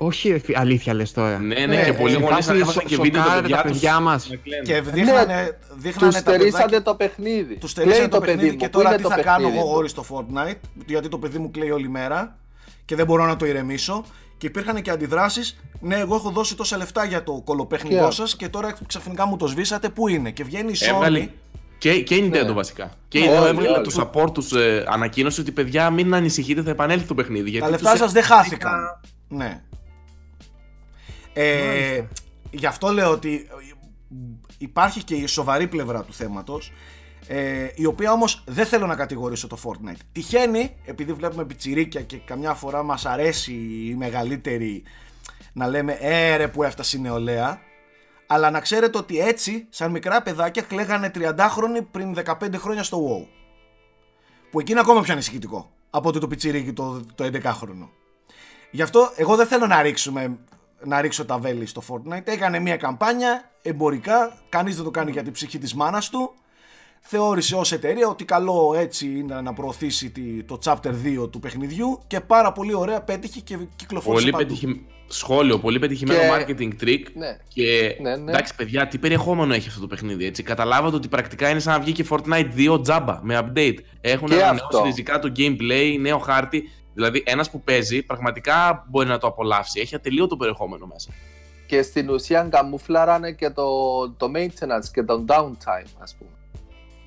Όχι, 0.05 0.41
αλήθεια 0.53 0.93
λες 0.93 1.11
τώρα. 1.11 1.39
Ναι, 1.39 1.55
ναι, 1.55 1.65
ναι 1.65 1.83
και 1.83 1.93
πολλοί 1.93 2.13
γονείς 2.13 2.47
έβασαν 2.47 2.85
και 2.85 2.97
βίντεο 2.97 3.23
τα 3.23 3.41
παιδιά, 3.41 3.61
παιδιά 3.61 3.99
μας. 3.99 4.29
Και 4.63 4.81
δείχνανε, 4.81 5.33
ναι, 5.33 5.49
δείχνανε 5.75 6.11
τους 6.11 6.21
στερήσατε 6.21 6.81
το 6.81 6.95
παιχνίδι. 6.95 7.55
Τους 7.55 7.71
στερήσατε 7.71 8.07
το, 8.07 8.19
παιχνίδι 8.19 8.55
και 8.55 8.69
τώρα 8.69 8.95
τι 8.95 9.03
θα 9.03 9.21
κάνω 9.21 9.47
εγώ 9.47 9.61
γόρι 9.61 9.89
στο 9.89 10.05
Fortnite, 10.09 10.59
γιατί 10.85 11.07
το 11.07 11.17
παιδί 11.17 11.37
μου 11.37 11.51
κλαίει 11.51 11.71
όλη 11.71 11.89
μέρα 11.89 12.37
και 12.85 12.95
δεν 12.95 13.05
μπορώ 13.05 13.25
να 13.25 13.35
το 13.35 13.45
ηρεμήσω. 13.45 14.03
Και 14.37 14.47
υπήρχαν 14.49 14.81
και 14.81 14.91
αντιδράσεις. 14.91 15.59
Ναι, 15.79 15.95
εγώ 15.95 16.15
έχω 16.15 16.29
δώσει 16.29 16.55
τόσα 16.55 16.77
λεφτά 16.77 17.05
για 17.05 17.23
το 17.23 17.41
κολοπέχνητό 17.43 18.11
σας 18.11 18.35
και 18.35 18.47
τώρα 18.47 18.75
ξαφνικά 18.87 19.25
μου 19.25 19.37
το 19.37 19.47
σβήσατε. 19.47 19.89
Πού 19.89 20.07
είναι; 20.07 20.31
Και 20.31 20.43
βγαίνει 20.43 20.71
η 20.71 20.75
Sony. 20.79 21.27
Και, 21.77 22.01
και 22.01 22.15
η 22.15 22.29
Nintendo 22.29 22.45
ναι. 22.45 22.51
βασικά. 22.51 22.91
Και 23.07 23.19
η 23.19 23.21
Nintendo 23.27 23.47
έβγαλε 23.47 23.81
τους 23.81 23.97
support 23.99 24.33
τους, 24.33 24.51
ε, 24.51 24.83
ανακοίνωσε 24.87 25.41
ότι 25.41 25.51
παιδιά 25.51 25.89
μην 25.89 26.13
ανησυχείτε, 26.13 26.61
θα 26.61 26.69
επανέλθει 26.69 27.07
το 27.07 27.13
παιχνίδι. 27.13 27.49
Γιατί 27.49 27.65
Τα 27.65 27.71
λεφτά 27.71 27.95
σας 27.95 28.11
δεν 28.11 28.23
χάθηκαν. 28.23 28.79
Ναι. 29.27 29.61
Ε, 31.33 32.03
γι' 32.51 32.65
αυτό 32.65 32.87
λέω 32.91 33.11
ότι 33.11 33.47
υπάρχει 34.57 35.03
και 35.03 35.15
η 35.15 35.25
σοβαρή 35.25 35.67
πλευρά 35.67 36.03
του 36.03 36.13
θέματος 36.13 36.71
ε, 37.27 37.67
η 37.75 37.85
οποία 37.85 38.11
όμως 38.11 38.43
δεν 38.45 38.65
θέλω 38.65 38.85
να 38.85 38.95
κατηγορήσω 38.95 39.47
το 39.47 39.57
Fortnite. 39.63 39.99
Τυχαίνει, 40.11 40.75
επειδή 40.85 41.13
βλέπουμε 41.13 41.45
πιτσιρίκια 41.45 42.01
και 42.01 42.17
καμιά 42.17 42.53
φορά 42.53 42.83
μας 42.83 43.05
αρέσει 43.05 43.53
η 43.89 43.95
μεγαλύτερη 43.97 44.83
να 45.53 45.67
λέμε 45.67 45.97
«Ε 45.99 46.35
ρε 46.35 46.47
που 46.47 46.63
έφτασε 46.63 46.97
η 46.97 46.99
νεολαία», 46.99 47.59
αλλά 48.27 48.51
να 48.51 48.59
ξέρετε 48.59 48.97
ότι 48.97 49.19
έτσι, 49.19 49.67
σαν 49.69 49.91
μικρά 49.91 50.21
παιδάκια, 50.21 50.61
κλαίγανε 50.61 51.11
30χρονοι 51.15 51.85
πριν 51.91 52.15
15 52.25 52.33
χρόνια 52.55 52.83
στο 52.83 52.97
WoW. 53.07 53.27
Που 54.51 54.59
εκεί 54.59 54.71
είναι 54.71 54.79
ακόμα 54.79 55.01
πιο 55.01 55.13
ανησυχητικό 55.13 55.71
από 55.89 56.09
ότι 56.09 56.19
το 56.19 56.27
πιτσιρίκι 56.27 56.73
το, 56.73 57.01
το 57.15 57.29
11χρονο. 57.33 57.89
Γι' 58.71 58.81
αυτό 58.81 59.11
εγώ 59.15 59.35
δεν 59.35 59.47
θέλω 59.47 59.67
να 59.67 59.81
ρίξουμε 59.81 60.37
να 60.85 61.01
ρίξω 61.01 61.25
τα 61.25 61.37
βέλη 61.37 61.65
στο 61.65 61.81
Fortnite. 61.87 62.21
Έκανε 62.23 62.59
μια 62.59 62.77
καμπάνια 62.77 63.51
εμπορικά, 63.61 64.41
κανείς 64.49 64.75
δεν 64.75 64.83
το 64.83 64.91
κάνει 64.91 65.11
για 65.11 65.23
την 65.23 65.31
ψυχή 65.31 65.57
της 65.57 65.73
μάνας 65.73 66.09
του. 66.09 66.33
Θεώρησε 67.05 67.55
ως 67.55 67.71
εταιρεία 67.71 68.07
ότι 68.07 68.25
καλό 68.25 68.73
έτσι 68.77 69.07
είναι 69.07 69.41
να 69.41 69.53
προωθήσει 69.53 70.11
το 70.45 70.59
chapter 70.63 71.21
2 71.23 71.31
του 71.31 71.39
παιχνιδιού 71.39 71.99
και 72.07 72.19
πάρα 72.19 72.51
πολύ 72.51 72.73
ωραία 72.73 73.01
πέτυχε 73.01 73.39
και 73.39 73.57
κυκλοφόρησε 73.75 74.29
πολύ 74.29 74.45
πετυχη... 74.45 74.85
Σχόλιο, 75.07 75.59
πολύ 75.59 75.79
πετυχημένο 75.79 76.19
και... 76.19 76.55
marketing 76.57 76.83
trick 76.83 77.03
ναι. 77.13 77.37
και 77.47 77.97
ναι, 78.01 78.15
ναι. 78.15 78.31
εντάξει 78.31 78.55
παιδιά, 78.55 78.87
τι 78.87 78.97
περιεχόμενο 78.97 79.53
έχει 79.53 79.67
αυτό 79.67 79.81
το 79.81 79.87
παιχνίδι 79.87 80.25
έτσι. 80.25 80.43
Καταλάβατε 80.43 80.95
ότι 80.95 81.07
πρακτικά 81.07 81.49
είναι 81.49 81.59
σαν 81.59 81.73
να 81.73 81.79
βγει 81.79 81.91
και 81.91 82.05
Fortnite 82.09 82.75
2 82.75 82.81
τζάμπα 82.81 83.19
με 83.23 83.39
update. 83.41 83.77
Έχουν 84.01 84.33
ανανεώσει 84.33 84.81
ριζικά 84.83 85.19
το 85.19 85.31
gameplay, 85.37 85.97
νέο 85.99 86.17
χάρτη. 86.17 86.69
Δηλαδή, 86.93 87.23
ένας 87.25 87.49
που 87.49 87.61
παίζει 87.61 88.03
πραγματικά 88.03 88.85
μπορεί 88.89 89.07
να 89.07 89.17
το 89.17 89.27
απολαύσει. 89.27 89.79
Έχει 89.79 89.95
ατελείωτο 89.95 90.37
περιεχόμενο 90.37 90.85
μέσα. 90.85 91.11
Και 91.67 91.81
στην 91.81 92.09
ουσία 92.09 92.47
καμούφλαρανε 92.51 93.31
και 93.31 93.49
το, 93.49 94.09
το 94.09 94.31
maintenance 94.35 94.85
και 94.93 95.03
το 95.03 95.25
downtime, 95.27 95.89
ας 95.99 96.15
πούμε. 96.15 96.31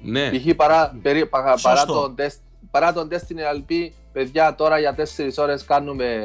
Ναι. 0.03 0.31
Π.χ. 0.31 0.55
παρά, 0.55 0.99
περί, 1.03 1.27
παρά, 1.27 1.55
παρά, 1.63 1.85
τον, 1.85 2.15
παρά 2.71 2.93
τον 2.93 3.09
Destiny 3.11 3.57
LP, 3.57 3.89
παιδιά, 4.13 4.55
τώρα 4.55 4.79
για 4.79 4.95
4 4.97 5.03
ώρες 5.37 5.65
κάνουμε 5.65 6.21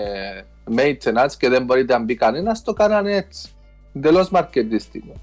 maintenance 0.75 1.31
και 1.37 1.49
δεν 1.49 1.63
μπορείτε 1.63 1.93
να 1.93 2.03
μπει 2.03 2.15
κανένας, 2.15 2.63
το 2.63 2.73
κάνανε 2.73 3.15
έτσι. 3.15 3.49
Εντελώς 3.95 4.29
μαρκετίστικο. 4.29 5.13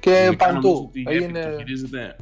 Και 0.00 0.34
παντού. 0.38 0.90
Έγινε... 1.04 1.40
Το 1.42 1.58
χειρίζεται 1.58 2.16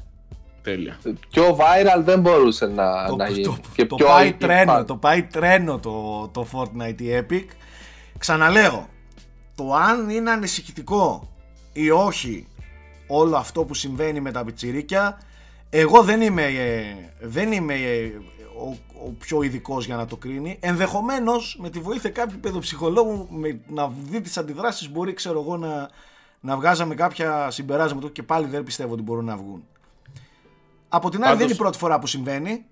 Τέλεια. 0.62 0.98
Πιο 1.30 1.56
viral 1.56 2.02
δεν 2.04 2.20
μπορούσε 2.20 2.66
να, 2.66 3.06
το, 3.06 3.16
να 3.16 3.28
γίνει. 3.28 3.44
Το, 3.44 3.58
και 3.74 3.86
το, 3.86 3.94
πιο 3.94 4.06
πάει 4.06 4.32
τρένο, 4.32 4.84
το 4.84 4.96
πάει 4.96 5.22
τρένο 5.22 5.78
το, 5.78 6.28
το 6.32 6.46
Fortnite 6.52 7.00
η 7.00 7.24
Epic. 7.28 7.44
Ξαναλέω, 8.18 8.88
το 9.54 9.74
αν 9.74 10.10
είναι 10.10 10.30
ανησυχητικό 10.30 11.28
ή 11.72 11.90
όχι 11.90 12.46
όλο 13.06 13.36
αυτό 13.36 13.64
που 13.64 13.74
συμβαίνει 13.74 14.20
με 14.20 14.30
τα 14.30 14.44
πιτσιρίκια, 14.44 15.18
εγώ 15.70 16.02
δεν 16.02 16.20
είμαι, 16.20 16.42
ε, 16.42 16.82
δεν 17.20 17.52
είμαι 17.52 17.74
ε, 17.74 18.12
ο, 18.58 18.76
ο, 19.04 19.10
πιο 19.18 19.42
ειδικός 19.42 19.86
για 19.86 19.96
να 19.96 20.06
το 20.06 20.16
κρίνει. 20.16 20.58
Ενδεχομένως 20.60 21.56
με 21.60 21.70
τη 21.70 21.78
βοήθεια 21.78 22.10
κάποιου 22.10 22.38
παιδοψυχολόγου 22.40 23.26
με, 23.30 23.60
να 23.68 23.92
δει 24.10 24.20
τις 24.20 24.38
αντιδράσεις 24.38 24.90
μπορεί, 24.90 25.12
ξέρω 25.12 25.40
εγώ, 25.40 25.56
να, 25.56 25.90
να 26.40 26.56
βγάζαμε 26.56 26.94
κάποια 26.94 27.50
συμπεράσματα 27.50 28.08
και 28.08 28.22
πάλι 28.22 28.46
δεν 28.46 28.62
πιστεύω 28.62 28.92
ότι 28.92 29.02
μπορούν 29.02 29.24
να 29.24 29.36
βγουν. 29.36 29.64
Από 30.92 31.10
την 31.10 31.24
άλλη 31.24 31.36
δεν 31.36 31.44
είναι 31.44 31.54
η 31.54 31.58
πρώτη 31.58 31.78
φορά 31.78 31.98
που 31.98 32.06
συμβαίνει. 32.06 32.64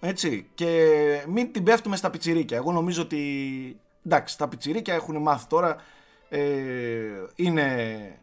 Έτσι. 0.00 0.50
Και 0.54 1.24
μην 1.28 1.52
την 1.52 1.64
πέφτουμε 1.64 1.96
στα 1.96 2.10
πιτσιρίκια. 2.10 2.56
Εγώ 2.56 2.72
νομίζω 2.72 3.02
ότι 3.02 3.80
εντάξει, 4.06 4.38
τα 4.38 4.48
πιτσιρίκια 4.48 4.94
έχουν 4.94 5.16
μάθει 5.16 5.46
τώρα. 5.46 5.76
Ε, 6.28 6.40
είναι, 7.34 8.18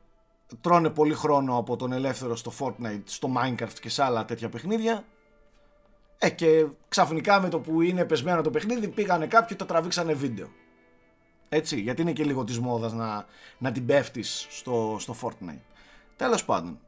τρώνε 0.62 0.90
πολύ 0.90 1.14
χρόνο 1.14 1.58
από 1.58 1.76
τον 1.76 1.92
ελεύθερο 1.92 2.36
στο 2.36 2.52
Fortnite, 2.60 3.02
στο 3.04 3.32
Minecraft 3.38 3.80
και 3.82 3.90
σε 3.90 4.04
άλλα 4.04 4.26
τέτοια 4.26 4.50
παιχνίδια. 4.50 5.04
Ε, 6.18 6.30
και 6.30 6.66
ξαφνικά 6.88 7.40
με 7.40 7.50
το 7.50 7.60
που 7.60 7.82
είναι 7.82 8.06
πεσμένο 8.06 8.42
το 8.42 8.50
παιχνίδι 8.50 8.88
πήγανε 8.88 9.28
κάποιοι 9.28 9.48
και 9.48 9.56
το 9.56 9.66
τραβήξανε 9.66 10.14
βίντεο. 10.14 10.48
Έτσι, 11.50 11.80
γιατί 11.80 12.02
είναι 12.02 12.12
και 12.12 12.24
λίγο 12.24 12.44
της 12.44 12.60
μόδας 12.60 12.94
να, 12.94 13.26
να 13.58 13.72
την 13.72 13.86
πέφτεις 13.86 14.48
στο, 14.50 14.96
στο 15.00 15.16
Fortnite. 15.22 15.62
Τέλος 16.16 16.46
πάντων, 16.46 16.80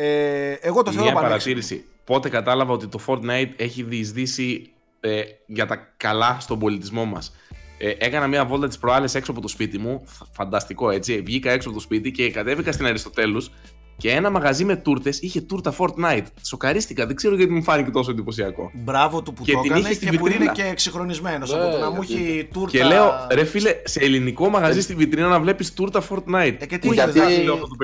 ε, 0.00 0.52
εγώ 0.60 0.82
το 0.82 0.92
θέλω 0.92 1.04
Μια 1.04 1.12
παρατήρηση. 1.12 1.84
Πότε 2.04 2.28
κατάλαβα 2.28 2.72
ότι 2.72 2.86
το 2.86 3.00
Fortnite 3.06 3.50
έχει 3.56 3.82
διεισδύσει 3.82 4.70
ε, 5.00 5.22
για 5.46 5.66
τα 5.66 5.94
καλά 5.96 6.36
στον 6.40 6.58
πολιτισμό 6.58 7.04
μας. 7.04 7.34
Ε, 7.78 7.90
έκανα 7.98 8.26
μια 8.26 8.44
βόλτα 8.44 8.68
τις 8.68 8.78
προάλλες 8.78 9.14
έξω 9.14 9.30
από 9.30 9.40
το 9.40 9.48
σπίτι 9.48 9.78
μου. 9.78 10.04
Φανταστικό 10.32 10.90
έτσι. 10.90 11.20
Βγήκα 11.20 11.50
έξω 11.50 11.68
από 11.68 11.76
το 11.76 11.82
σπίτι 11.82 12.10
και 12.10 12.30
κατέβηκα 12.30 12.72
στην 12.72 12.86
Αριστοτέλους 12.86 13.50
και 13.96 14.10
ένα 14.10 14.30
μαγαζί 14.30 14.64
με 14.64 14.76
τούρτες 14.76 15.20
είχε 15.20 15.40
τούρτα 15.40 15.74
Fortnite. 15.78 16.24
Σοκαρίστηκα, 16.42 17.06
δεν 17.06 17.16
ξέρω 17.16 17.34
γιατί 17.34 17.52
μου 17.52 17.62
φάνηκε 17.62 17.90
τόσο 17.90 18.10
εντυπωσιακό. 18.10 18.70
Μπράβο 18.74 19.22
του 19.22 19.32
που 19.32 19.44
και 19.44 19.52
το 19.52 19.60
έκανες 19.64 19.98
και 19.98 20.12
που 20.12 20.26
είναι 20.26 20.50
και 20.52 20.64
εξυγχρονισμένος. 20.64 21.52
Ναι, 21.52 21.60
από 21.60 21.70
το 21.70 21.78
να 21.78 21.90
μου 21.90 22.02
έχει 22.02 22.48
τούρτα. 22.52 22.78
Και 22.78 22.84
λέω, 22.84 23.12
ρε 23.30 23.44
φίλε, 23.44 23.74
σε 23.84 24.00
ελληνικό 24.00 24.48
μαγαζί 24.48 24.80
στη 24.80 24.94
βιτρίνα 24.94 25.28
να 25.28 25.40
βλέπεις 25.40 25.72
τούρτα 25.74 26.02
Fortnite. 26.08 26.56
Ε, 26.58 26.66
και 26.66 26.78
τι 26.78 26.88
γιατί... 26.88 27.20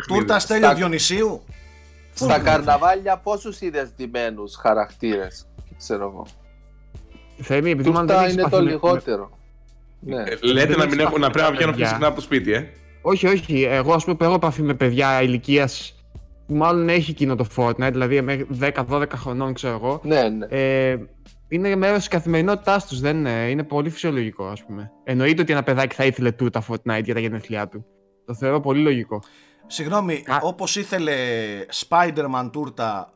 Τούρτα 0.06 0.38
Στέλιο 0.38 0.74
Διονυσίου; 0.74 1.42
Στα 2.14 2.38
καρναβάλια 2.38 3.16
πόσους 3.18 3.60
είδες 3.60 3.92
ντυμένους 3.96 4.54
χαρακτήρες, 4.56 5.46
ξέρω 5.76 6.04
εγώ. 6.04 6.26
Θέμη, 7.40 7.70
επειδή 7.70 7.88
μάλλον 7.90 8.06
δεν 8.06 8.16
Τούτα 8.16 8.26
έχεις 8.26 8.32
είναι 8.34 8.42
το 8.42 8.48
επαφή 8.48 8.64
με- 8.64 8.70
λιγότερο. 8.70 9.30
Ναι. 10.00 10.16
Ε, 10.22 10.36
Λέτε 10.42 10.66
δεν 10.66 10.76
να, 10.78 10.82
έχεις 10.82 10.96
μην 10.96 11.00
έχω, 11.06 11.18
να 11.18 11.26
επαφή 11.26 11.32
πρέπει 11.32 11.42
να 11.46 11.50
με 11.50 11.56
βγαίνω 11.56 11.70
πιο 11.70 11.80
παιδιά. 11.80 11.88
συχνά 11.88 12.06
από 12.06 12.14
το 12.16 12.20
σπίτι, 12.22 12.52
ε. 12.52 12.66
Όχι, 13.02 13.26
όχι. 13.26 13.62
Εγώ, 13.62 13.92
ας 13.92 14.04
πούμε, 14.04 14.16
που 14.16 14.24
έχω 14.24 14.34
επαφή 14.34 14.62
με 14.62 14.74
παιδιά 14.74 15.22
ηλικίας 15.22 15.94
που 16.46 16.54
μάλλον 16.54 16.88
έχει 16.88 17.10
εκείνο 17.10 17.34
το 17.36 17.46
Fortnite, 17.56 17.88
δηλαδή 17.92 18.20
μέχρι 18.22 18.46
10-12 18.60 19.04
χρονών, 19.16 19.52
ξέρω 19.54 19.74
εγώ. 19.74 20.00
ναι, 20.04 20.28
ναι. 20.28 20.46
Ε, 20.50 20.96
είναι 21.48 21.76
μέρος 21.76 21.98
της 21.98 22.08
καθημερινότητάς 22.08 22.86
τους. 22.86 23.00
Δεν 23.00 23.16
είναι, 23.16 23.30
είναι 23.50 23.62
πολύ 23.64 23.90
φυσιολογικό, 23.90 24.44
ας 24.46 24.64
πούμε. 24.64 24.90
Εννοείται 25.04 25.42
ότι 25.42 25.52
ένα 25.52 25.62
παιδάκι 25.62 25.94
θα 25.94 26.04
ήθελε 26.04 26.32
τούτα 26.32 26.62
Fortnite 26.68 27.02
για 27.04 27.14
τα 27.14 27.20
γενέθλιά 27.20 27.68
του. 27.68 27.84
Το 28.26 28.34
θεωρώ 28.34 28.60
πολύ 28.60 28.82
λογικό. 28.82 29.22
Συγγνώμη, 29.66 30.14
Α. 30.26 30.38
όπως 30.42 30.76
ήθελε 30.76 31.12
Spider-Man 31.88 32.48
τούρτα, 32.52 33.12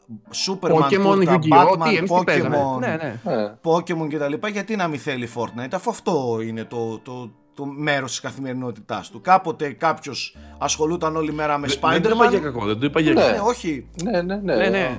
Superman 0.47 0.71
Pokemon, 0.71 1.03
τούρτα, 1.03 1.35
Yu-Gi-Oh! 1.35 1.41
Τι, 1.41 1.49
Batman, 1.53 1.97
εμείς 1.97 2.11
τι 2.13 2.25
παίζαμε. 2.25 2.57
Pokemon, 2.57 2.79
Ναι, 2.81 2.87
ναι. 2.87 3.21
ναι. 3.37 3.53
Pokemon 3.63 4.09
κτλ. 4.15 4.47
Γιατί 4.53 4.77
να 4.77 4.89
μην 4.89 4.99
θέλει 4.99 5.29
Fortnite, 5.35 5.69
αφού 5.73 5.91
αυτό 5.91 6.39
είναι 6.47 6.65
το, 6.65 6.99
το, 6.99 7.31
το 7.55 7.65
μέρος 7.67 8.11
της 8.11 8.21
καθημερινότητάς 8.21 9.11
του. 9.11 9.21
Κάποτε 9.21 9.71
κάποιος 9.73 10.37
ασχολούταν 10.59 11.17
όλη 11.17 11.33
μέρα 11.33 11.59
με 11.59 11.67
Δεν 11.67 11.79
δεν 11.93 12.03
το 12.03 12.09
είπα 12.11 12.29
για 12.29 12.39
Spider-Man. 12.39 12.43
κακό, 12.43 12.65
δεν 12.67 12.79
το 12.79 12.87
είπα 12.87 13.01
για 13.01 13.13
Ναι. 13.13 13.21
κακό. 13.21 13.33
Ναι, 13.33 13.41
όχι. 13.41 13.89
Ναι, 14.03 14.23
ναι, 14.23 14.37
ναι. 14.37 14.55
Ναι, 14.57 14.69
ναι. 14.69 14.97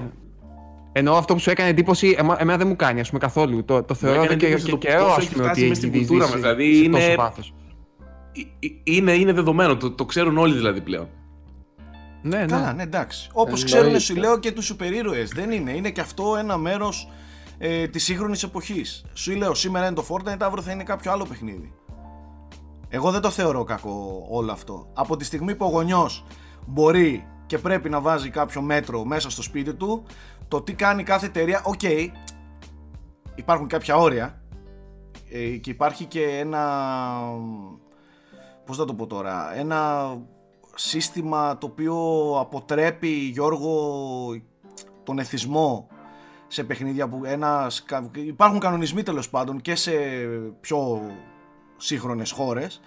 Εννοώ 0.92 1.16
αυτό 1.18 1.34
που 1.34 1.40
σου 1.40 1.50
έκανε 1.50 1.70
εντύπωση, 1.70 2.16
εμά, 2.18 2.36
εμένα 2.40 2.58
δεν 2.58 2.68
μου 2.68 2.76
κάνει 2.76 3.00
ας 3.00 3.08
πούμε, 3.08 3.20
καθόλου. 3.20 3.66
Το, 3.66 3.84
το 3.84 3.94
θεωρώ 3.94 4.22
έκανε 4.24 4.34
εδώ 4.34 4.40
και, 4.40 4.46
εντύπωση 4.46 4.66
και 4.66 4.72
το 4.72 4.78
καιρό 4.78 5.04
πόσο 5.04 5.12
ας 5.16 5.18
έχει 5.24 5.32
πούμε, 5.34 5.44
φτάσει 5.44 5.60
ότι 5.62 5.70
μες 5.70 5.78
έχει 5.78 5.88
στην 5.88 6.08
κουλτούρα 6.08 6.26
διεισδύσει 6.26 6.44
μας, 6.46 6.56
δηλαδή 6.56 6.76
σε 6.76 6.84
είναι- 6.84 6.98
τόσο 7.00 7.16
βάθος. 7.16 7.54
Ε, 8.60 8.68
ε, 8.68 8.72
Είναι, 8.84 9.12
είναι 9.12 9.34
δεδομένο, 9.34 9.78
το, 9.78 9.92
το 9.92 10.06
ξέρουν 10.06 10.38
όλοι 10.38 10.54
δηλαδή 10.54 10.82
πλέον. 10.82 11.08
Ναι, 12.22 12.38
ναι. 12.38 12.46
Καλά, 12.46 12.74
ναι, 12.74 12.84
εντάξει. 12.84 13.30
Όπως 13.34 13.64
Εννοείται. 13.64 13.80
ξέρουν, 13.80 14.00
σου 14.00 14.16
λέω 14.16 14.40
και 14.40 14.52
τους 14.52 14.66
σούπερ 14.66 14.94
ήρωες. 14.94 15.30
Δεν 15.30 15.52
είναι. 15.52 15.72
Είναι 15.72 15.90
και 15.90 16.02
αυτό 16.02 16.36
ένα 16.36 16.58
μέρος 16.58 17.10
ε, 17.58 17.88
της 17.88 18.04
σύγχρονης 18.04 18.44
εποχής. 18.44 19.06
Σου 19.14 19.36
λέω, 19.36 19.54
σήμερα 19.54 19.86
είναι 19.86 19.96
το 19.96 20.06
Fortnite, 20.10 20.38
αύριο 20.40 20.64
θα 20.64 20.72
είναι 20.72 20.84
κάποιο 20.84 21.12
άλλο 21.12 21.26
παιχνίδι. 21.26 21.74
Εγώ 22.90 23.12
δεν 23.12 23.22
το 23.22 23.30
θεωρώ 23.30 23.64
κακό 23.64 24.26
όλο 24.30 24.52
αυτό. 24.52 24.90
Από 24.94 25.18
τη 25.18 25.26
στιγμή 25.26 25.56
που 25.56 25.66
ο 25.66 25.70
γονιός 25.70 26.26
μπορεί 26.66 27.28
και 27.46 27.58
πρέπει 27.58 27.90
να 27.90 28.02
βάζει 28.02 28.30
κάποιο 28.30 28.62
μέτρο 28.62 29.06
μέσα 29.06 29.30
στο 29.30 29.42
σπίτι 29.42 29.74
του, 29.74 30.04
το 30.48 30.62
τι 30.62 30.74
κάνει 30.74 31.04
κάθε 31.04 31.26
εταιρεία, 31.26 31.62
οκ, 31.66 31.82
υπάρχουν 33.36 33.68
κάποια 33.68 33.96
όρια 33.96 34.42
ε, 35.32 35.48
και 35.58 35.70
υπάρχει 35.70 36.06
και 36.06 36.24
ένα, 36.24 36.64
πώς 38.66 38.78
θα 38.78 38.86
το 38.86 38.94
πω 38.94 39.08
τώρα, 39.08 39.58
ένα 39.58 40.10
σύστημα 40.80 41.58
το 41.58 41.66
οποίο 41.66 41.96
αποτρέπει 42.40 43.08
Γιώργο 43.08 44.42
τον 45.04 45.20
εθισμό 45.20 45.88
σε 46.48 46.64
παιχνίδια 46.64 47.10
που 47.10 47.26
ένας, 47.26 47.84
κα- 47.84 48.10
υπάρχουν 48.14 48.60
κανονισμοί 48.60 49.04
τέλος 49.04 49.30
πάντων 49.30 49.62
και 49.62 49.76
σε 49.76 49.92
πιο 50.60 51.02
σύγχρονες 51.78 52.32
χώρες 52.32 52.82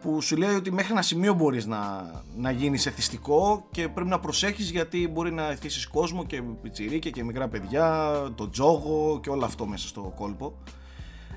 που 0.00 0.20
σου 0.20 0.36
λέει 0.36 0.54
ότι 0.54 0.72
μέχρι 0.72 0.92
ένα 0.92 1.02
σημείο 1.02 1.34
μπορείς 1.34 1.66
να, 1.66 2.10
να 2.36 2.50
γίνεις 2.50 2.86
εθιστικό 2.86 3.66
και 3.70 3.88
πρέπει 3.88 4.08
να 4.08 4.20
προσέχεις 4.20 4.70
γιατί 4.70 5.08
μπορεί 5.08 5.32
να 5.32 5.50
εθίσεις 5.50 5.86
κόσμο 5.86 6.24
και 6.24 6.42
πιτσιρίκια 6.62 7.10
και 7.10 7.24
μικρά 7.24 7.48
παιδιά, 7.48 8.12
το 8.34 8.48
τζόγο 8.48 9.20
και 9.22 9.30
όλο 9.30 9.44
αυτό 9.44 9.66
μέσα 9.66 9.88
στο 9.88 10.12
κόλπο. 10.16 10.58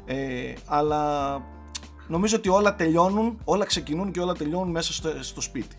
Ε, 0.05 0.53
αλλά 0.65 1.33
νομίζω 2.09 2.35
ότι 2.35 2.49
όλα 2.49 2.75
τελειώνουν, 2.75 3.39
όλα 3.43 3.65
ξεκινούν 3.65 4.11
και 4.11 4.19
όλα 4.19 4.33
τελειώνουν 4.33 4.69
μέσα 4.69 4.93
στο, 4.93 5.23
στο 5.23 5.41
σπίτι. 5.41 5.75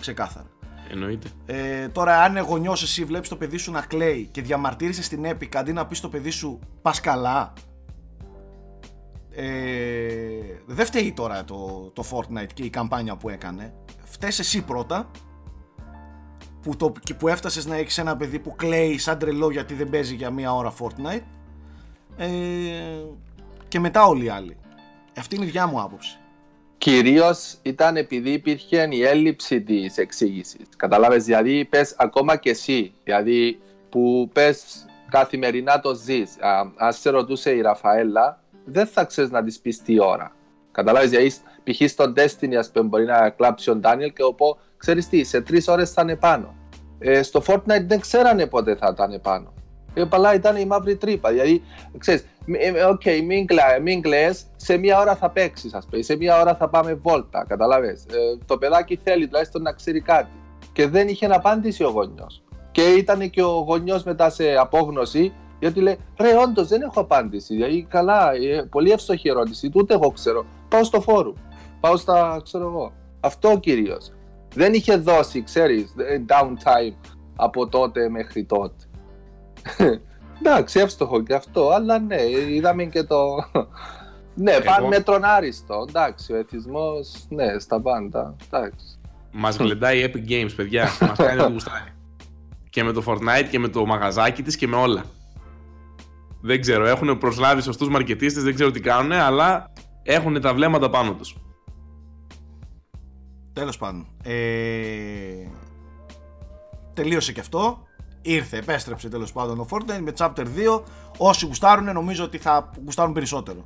Ξεκάθαρα. 0.00 0.46
Εννοείται. 0.90 1.28
Ε, 1.46 1.88
τώρα, 1.88 2.22
αν 2.22 2.38
γονιό 2.38 2.72
εσύ 2.72 3.04
βλέπεις 3.04 3.28
το 3.28 3.36
παιδί 3.36 3.56
σου 3.56 3.70
να 3.70 3.80
κλαίει 3.80 4.28
και 4.30 4.42
διαμαρτύρεσαι 4.42 5.02
στην 5.02 5.26
Epic 5.26 5.54
αντί 5.54 5.72
να 5.72 5.86
πεις 5.86 5.98
στο 5.98 6.08
παιδί 6.08 6.30
σου 6.30 6.58
πας 6.82 7.00
καλά. 7.00 7.52
Ε, 9.30 9.44
δεν 10.66 10.86
φταίει 10.86 11.12
τώρα 11.12 11.44
το, 11.44 11.90
το 11.94 12.04
Fortnite 12.10 12.52
και 12.54 12.62
η 12.62 12.70
καμπάνια 12.70 13.16
που 13.16 13.28
έκανε. 13.28 13.74
Φταίει 14.04 14.32
εσύ 14.38 14.62
πρώτα 14.62 15.10
που, 16.62 16.76
το, 16.76 16.92
και 17.04 17.14
που 17.14 17.28
έφτασες 17.28 17.66
να 17.66 17.76
έχεις 17.76 17.98
ένα 17.98 18.16
παιδί 18.16 18.38
που 18.38 18.54
κλαίει 18.56 18.98
σαν 18.98 19.18
τρελό 19.18 19.50
γιατί 19.50 19.74
δεν 19.74 19.90
παίζει 19.90 20.14
για 20.14 20.30
μία 20.30 20.54
ώρα 20.54 20.72
Fortnite 20.78 21.22
ε, 22.16 22.28
και 23.68 23.80
μετά 23.80 24.06
όλοι 24.06 24.24
οι 24.24 24.28
άλλοι. 24.28 24.56
Αυτή 25.20 25.34
είναι 25.34 25.44
η 25.44 25.46
δικιά 25.46 25.66
μου 25.66 25.80
άποψη. 25.80 26.18
Κυρίως 26.78 27.56
ήταν 27.62 27.96
επειδή 27.96 28.30
υπήρχε 28.30 28.88
η 28.90 29.02
έλλειψη 29.02 29.60
της 29.62 29.98
εξήγησης. 29.98 30.66
Κατάλαβε, 30.76 31.16
δηλαδή 31.16 31.64
πες 31.64 31.94
ακόμα 31.98 32.36
και 32.36 32.50
εσύ, 32.50 32.92
δηλαδή 33.04 33.58
που 33.88 34.30
πες 34.32 34.86
καθημερινά 35.10 35.80
το 35.80 35.94
ζεις. 35.94 36.36
Αν 36.76 36.92
σε 36.92 37.10
ρωτούσε 37.10 37.50
η 37.50 37.60
Ραφαέλα, 37.60 38.42
δεν 38.64 38.86
θα 38.86 39.04
ξέρεις 39.04 39.30
να 39.30 39.44
της 39.44 39.60
πεις 39.60 39.82
τι 39.82 40.00
ώρα. 40.00 40.32
Κατάλαβε, 40.70 41.06
δηλαδή 41.06 41.32
π.χ. 41.64 41.90
στον 41.90 42.14
Destiny, 42.16 42.54
ας 42.54 42.70
πούμε, 42.70 42.84
μπορεί 42.84 43.04
να 43.04 43.30
κλάψει 43.30 43.70
ο 43.70 43.76
Ντάνιελ 43.76 44.12
και 44.12 44.22
όπου 44.22 44.58
ξέρεις 44.76 45.08
τι, 45.08 45.24
σε 45.24 45.40
τρεις 45.40 45.68
ώρες 45.68 45.92
θα 45.92 46.02
είναι 46.02 46.16
πάνω. 46.16 46.54
Ε, 46.98 47.22
στο 47.22 47.42
Fortnite 47.46 47.84
δεν 47.86 48.00
ξέρανε 48.00 48.46
πότε 48.46 48.76
θα 48.76 48.90
ήταν 48.92 49.20
πάνω. 49.20 49.52
Ε, 49.94 50.04
απλά 50.04 50.34
ήταν 50.34 50.56
η 50.56 50.64
μαύρη 50.64 50.96
τρύπα. 50.96 51.30
Δηλαδή, 51.30 51.62
ξέρεις, 51.98 52.20
ε, 52.20 52.24
OK, 52.88 53.00
okay, 53.04 53.22
μην, 53.26 53.46
κλα, 53.46 53.80
μην 53.82 54.02
κλαις, 54.02 54.46
σε 54.56 54.76
μία 54.76 54.98
ώρα 54.98 55.16
θα 55.16 55.30
παίξεις, 55.30 55.74
ας 55.74 55.86
πούμε, 55.90 56.02
σε 56.02 56.16
μία 56.16 56.40
ώρα 56.40 56.54
θα 56.54 56.68
πάμε 56.68 56.94
βόλτα, 56.94 57.44
καταλαβες. 57.48 58.04
Ε, 58.10 58.38
το 58.46 58.58
παιδάκι 58.58 59.00
θέλει 59.04 59.26
τουλάχιστον 59.26 59.62
να 59.62 59.72
ξέρει 59.72 60.00
κάτι. 60.00 60.30
Και 60.72 60.86
δεν 60.86 61.08
είχε 61.08 61.26
να 61.26 61.36
απάντηση 61.36 61.84
ο 61.84 61.88
γονιός. 61.88 62.42
Και 62.70 62.82
ήταν 62.82 63.30
και 63.30 63.42
ο 63.42 63.64
γονιός 63.66 64.02
μετά 64.02 64.30
σε 64.30 64.54
απόγνωση, 64.54 65.32
γιατί 65.60 65.80
λέει, 65.80 65.98
ρε, 66.20 66.36
όντως 66.36 66.68
δεν 66.68 66.82
έχω 66.82 67.00
απάντηση. 67.00 67.54
Δηλαδή, 67.54 67.86
καλά, 67.90 68.32
ε, 68.32 68.66
πολύ 68.70 68.90
εύστοχη 68.90 69.28
ερώτηση, 69.28 69.70
ούτε 69.74 69.94
εγώ 69.94 70.10
ξέρω. 70.10 70.46
Πάω 70.68 70.84
στο 70.84 71.00
φόρουμ, 71.00 71.34
πάω 71.80 71.96
στα, 71.96 72.40
ξέρω 72.44 72.66
εγώ. 72.66 72.92
Αυτό 73.20 73.58
κυρίως. 73.58 74.12
Δεν 74.54 74.74
είχε 74.74 74.96
δώσει, 74.96 75.42
ξέρεις, 75.42 75.94
downtime 76.28 77.10
από 77.36 77.68
τότε 77.68 78.08
μέχρι 78.08 78.44
τότε. 78.44 78.84
Εντάξει, 80.42 80.80
εύστοχο 80.80 81.22
και 81.22 81.34
αυτό, 81.34 81.68
αλλά 81.68 81.98
ναι, 81.98 82.22
είδαμε 82.50 82.84
και 82.84 83.02
το. 83.02 83.24
ναι, 84.34 84.50
Εγώ- 84.52 84.64
πάνε 84.64 84.88
μέτρον 84.88 85.24
άριστο. 85.24 85.84
Εντάξει, 85.88 86.32
ο 86.32 86.36
εθισμός, 86.36 87.26
ναι, 87.28 87.58
στα 87.58 87.80
πάντα. 87.80 88.36
Εντάξει. 88.44 88.98
Μας 89.32 89.56
γλεντάει 89.56 89.98
η 89.98 90.12
Epic 90.14 90.30
Games, 90.30 90.50
παιδιά. 90.56 90.88
Μας 91.00 91.18
κάνει 91.18 91.40
ό,τι 91.40 91.52
γουστάρει. 91.52 91.92
Και 92.70 92.84
με 92.84 92.92
το 92.92 93.02
Fortnite 93.06 93.46
και 93.50 93.58
με 93.58 93.68
το 93.68 93.86
μαγαζάκι 93.86 94.42
της 94.42 94.56
και 94.56 94.66
με 94.66 94.76
όλα. 94.76 95.04
Δεν 96.42 96.60
ξέρω, 96.60 96.86
έχουν 96.86 97.18
προσλάβει 97.18 97.62
σωστούς 97.62 97.88
μαρκετίστες, 97.88 98.42
δεν 98.42 98.54
ξέρω 98.54 98.70
τι 98.70 98.80
κάνουν, 98.80 99.12
αλλά 99.12 99.72
έχουν 100.02 100.40
τα 100.40 100.54
βλέμματα 100.54 100.90
πάνω 100.90 101.14
τους. 101.14 101.36
Τέλος 103.52 103.78
πάντων. 103.78 104.06
Ε, 104.22 105.46
τελείωσε 106.94 107.32
και 107.32 107.40
αυτό. 107.40 107.82
Ήρθε, 108.22 108.56
επέστρεψε 108.56 109.08
τέλος 109.08 109.32
πάντων 109.32 109.56
το 109.56 109.66
Fortnite 109.70 109.98
με 110.00 110.12
Chapter 110.16 110.46
2. 110.78 110.82
Όσοι 111.16 111.46
γουστάρουν 111.46 111.92
νομίζω 111.92 112.24
ότι 112.24 112.38
θα 112.38 112.70
γουστάρουν 112.84 113.12
περισσότερο. 113.12 113.64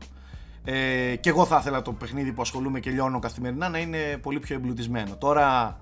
Ε, 0.65 1.17
και 1.17 1.29
εγώ 1.29 1.45
θα 1.45 1.57
ήθελα 1.61 1.83
το 1.83 1.93
παιχνίδι 1.93 2.33
που 2.33 2.43
ασχολούμαι 2.43 2.81
και 2.81 2.91
λιώνω 2.91 3.19
καθημερινά 3.19 3.69
να 3.69 3.79
είναι 3.79 4.19
πολύ 4.23 4.39
πιο 4.41 4.57
εμπλουτισμένο. 4.57 5.17
Τώρα 5.17 5.79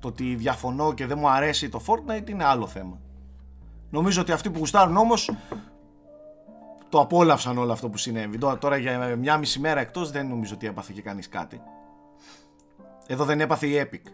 το 0.00 0.08
ότι 0.08 0.34
διαφωνώ 0.34 0.92
και 0.94 1.06
δεν 1.06 1.18
μου 1.18 1.28
αρέσει 1.28 1.68
το 1.68 1.82
Fortnite 1.86 2.30
είναι 2.30 2.44
άλλο 2.44 2.66
θέμα. 2.66 2.98
Νομίζω 3.90 4.20
ότι 4.20 4.32
αυτοί 4.32 4.50
που 4.50 4.58
γουστάρουν 4.58 4.96
όμως 4.96 5.30
το 6.88 7.00
απόλαυσαν 7.00 7.58
όλο 7.58 7.72
αυτό 7.72 7.88
που 7.88 7.96
συνέβη. 7.96 8.38
Τώρα, 8.38 8.58
τώρα 8.58 8.76
για 8.76 9.16
μια 9.16 9.36
μισή 9.36 9.60
μέρα 9.60 9.80
εκτός 9.80 10.10
δεν 10.10 10.26
νομίζω 10.28 10.54
ότι 10.54 10.66
έπαθε 10.66 10.92
και 10.94 11.02
κανείς 11.02 11.28
κάτι. 11.28 11.60
Εδώ 13.06 13.24
δεν 13.24 13.40
έπαθε 13.40 13.66
η 13.66 13.88
Epic. 13.90 14.10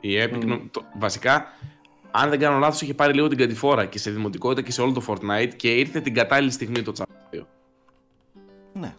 Η 0.00 0.10
Epic, 0.22 0.44
νο- 0.44 0.60
το- 0.70 0.84
βασικά, 0.98 1.44
αν 2.12 2.30
δεν 2.30 2.38
κάνω 2.38 2.58
λάθος, 2.58 2.80
είχε 2.80 2.94
πάρει 2.94 3.12
λίγο 3.12 3.28
την 3.28 3.38
κατηφόρα 3.38 3.84
και 3.86 3.98
σε 3.98 4.10
δημοτικότητα 4.10 4.62
και 4.62 4.72
σε 4.72 4.82
όλο 4.82 4.92
το 4.92 5.04
Fortnite 5.08 5.52
και 5.56 5.68
ήρθε 5.68 6.00
την 6.00 6.14
κατάλληλη 6.14 6.50
στιγμή 6.50 6.82
το 6.82 6.92
Chapter 6.98 7.36
2. 7.36 7.42
Ναι. 8.72 8.94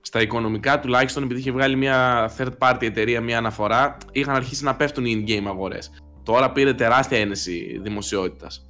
Στα 0.00 0.20
οικονομικά 0.20 0.80
τουλάχιστον, 0.80 1.22
επειδή 1.22 1.40
είχε 1.40 1.52
βγάλει 1.52 1.76
μια 1.76 2.30
third 2.38 2.52
party 2.58 2.82
εταιρεία 2.82 3.20
μια 3.20 3.38
αναφορά, 3.38 3.96
είχαν 4.12 4.34
αρχίσει 4.34 4.64
να 4.64 4.76
πέφτουν 4.76 5.04
οι 5.04 5.24
in-game 5.26 5.46
αγορές. 5.46 6.02
Τώρα 6.22 6.52
πήρε 6.52 6.74
τεράστια 6.74 7.18
ένεση 7.18 7.78
δημοσιότητας. 7.82 8.66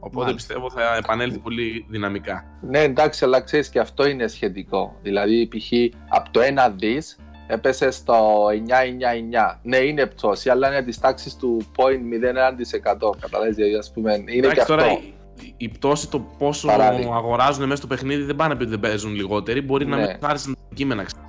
Οπότε 0.00 0.24
Μάλιστα. 0.24 0.34
πιστεύω 0.34 0.70
θα 0.70 0.96
επανέλθει 0.96 1.38
πολύ 1.38 1.86
δυναμικά. 1.88 2.44
Ναι, 2.60 2.78
εντάξει, 2.78 3.24
αλλά 3.24 3.40
ξέρεις 3.40 3.68
και 3.68 3.78
αυτό 3.78 4.06
είναι 4.06 4.26
σχετικό. 4.26 4.98
Δηλαδή, 5.02 5.48
π.χ. 5.48 5.72
από 6.08 6.30
το 6.30 6.40
1 6.40 6.72
δις 6.76 7.18
έπεσε 7.50 7.90
στο 7.90 8.46
999. 8.46 9.58
Ναι, 9.62 9.76
είναι 9.76 10.06
πτώση, 10.06 10.50
αλλά 10.50 10.68
είναι 10.68 10.82
της 10.82 10.98
τάξης 10.98 11.36
του 11.36 11.66
0,01%. 11.76 13.14
Καταλάβει, 13.20 13.52
δηλαδή, 13.54 13.74
ας 13.74 13.90
πούμε, 13.92 14.14
είναι 14.14 14.30
και 14.30 14.38
Εντάξει, 14.38 14.60
αυτό. 14.60 14.74
τώρα 14.76 14.90
η, 14.92 15.14
η 15.56 15.68
πτώση 15.68 16.08
το 16.08 16.18
πόσο 16.38 16.66
Παράδειγμα. 16.66 17.16
αγοράζουν 17.16 17.62
μέσα 17.64 17.76
στο 17.76 17.86
παιχνίδι 17.86 18.22
δεν 18.22 18.36
πάνε 18.36 18.50
να 18.52 18.56
πει 18.56 18.62
ότι 18.62 18.70
δεν 18.70 18.80
παίζουν 18.80 19.14
λιγότεροι. 19.14 19.60
Μπορεί 19.60 19.86
να 19.86 19.96
Ναι. 19.96 20.06
μην 20.06 20.16
άρεσαν 20.20 20.54
τα 20.54 20.74
κείμενα. 20.74 21.02
ξέρω. 21.02 21.22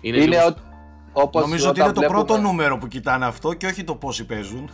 Είναι, 0.00 0.16
Είναι 0.16 0.26
λίγο- 0.26 0.46
ο- 0.46 0.54
όπως 1.12 1.42
Νομίζω 1.42 1.68
ότι 1.68 1.80
όταν 1.80 1.84
είναι 1.84 1.94
το 1.94 2.00
βλέπουμε- 2.00 2.26
πρώτο 2.26 2.42
νούμερο 2.42 2.78
που 2.78 2.86
κοιτάνε 2.88 3.26
αυτό 3.26 3.52
και 3.52 3.66
όχι 3.66 3.84
το 3.84 3.94
πόσοι 3.94 4.26
παίζουν. 4.26 4.70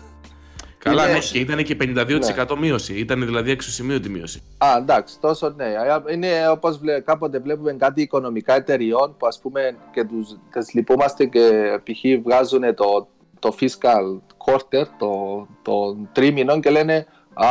Καλά, 0.88 1.02
Είναι- 1.04 1.12
ναι, 1.12 1.18
και 1.18 1.38
ήταν 1.38 1.62
και 1.64 1.76
52% 1.76 2.56
μείωση. 2.58 2.94
Ήταν 2.94 3.24
δηλαδή 3.24 3.50
εξωσημείωτη 3.50 4.08
μείωση. 4.08 4.42
Α, 4.58 4.66
εντάξει, 4.78 5.20
τόσο 5.20 5.48
ναι. 5.56 5.64
Είναι 6.12 6.48
όπως 6.48 6.80
κάποτε 7.04 7.38
βλέπουμε 7.38 7.72
κάτι 7.72 8.02
οικονομικά 8.02 8.54
εταιριών 8.54 9.16
που 9.18 9.26
ας 9.26 9.38
πούμε 9.40 9.76
και 9.92 10.04
τους 10.04 10.36
τις 10.52 10.74
λυπούμαστε 10.74 11.24
και 11.24 11.50
π.χ. 11.82 12.22
βγάζουν 12.22 12.74
το, 12.74 13.08
το 13.38 13.56
fiscal 13.60 14.20
quarter, 14.46 14.84
το, 14.98 15.46
το 15.62 15.96
τρίμηνο 16.12 16.60
και 16.60 16.70
λένε 16.70 17.06
Α, 17.38 17.48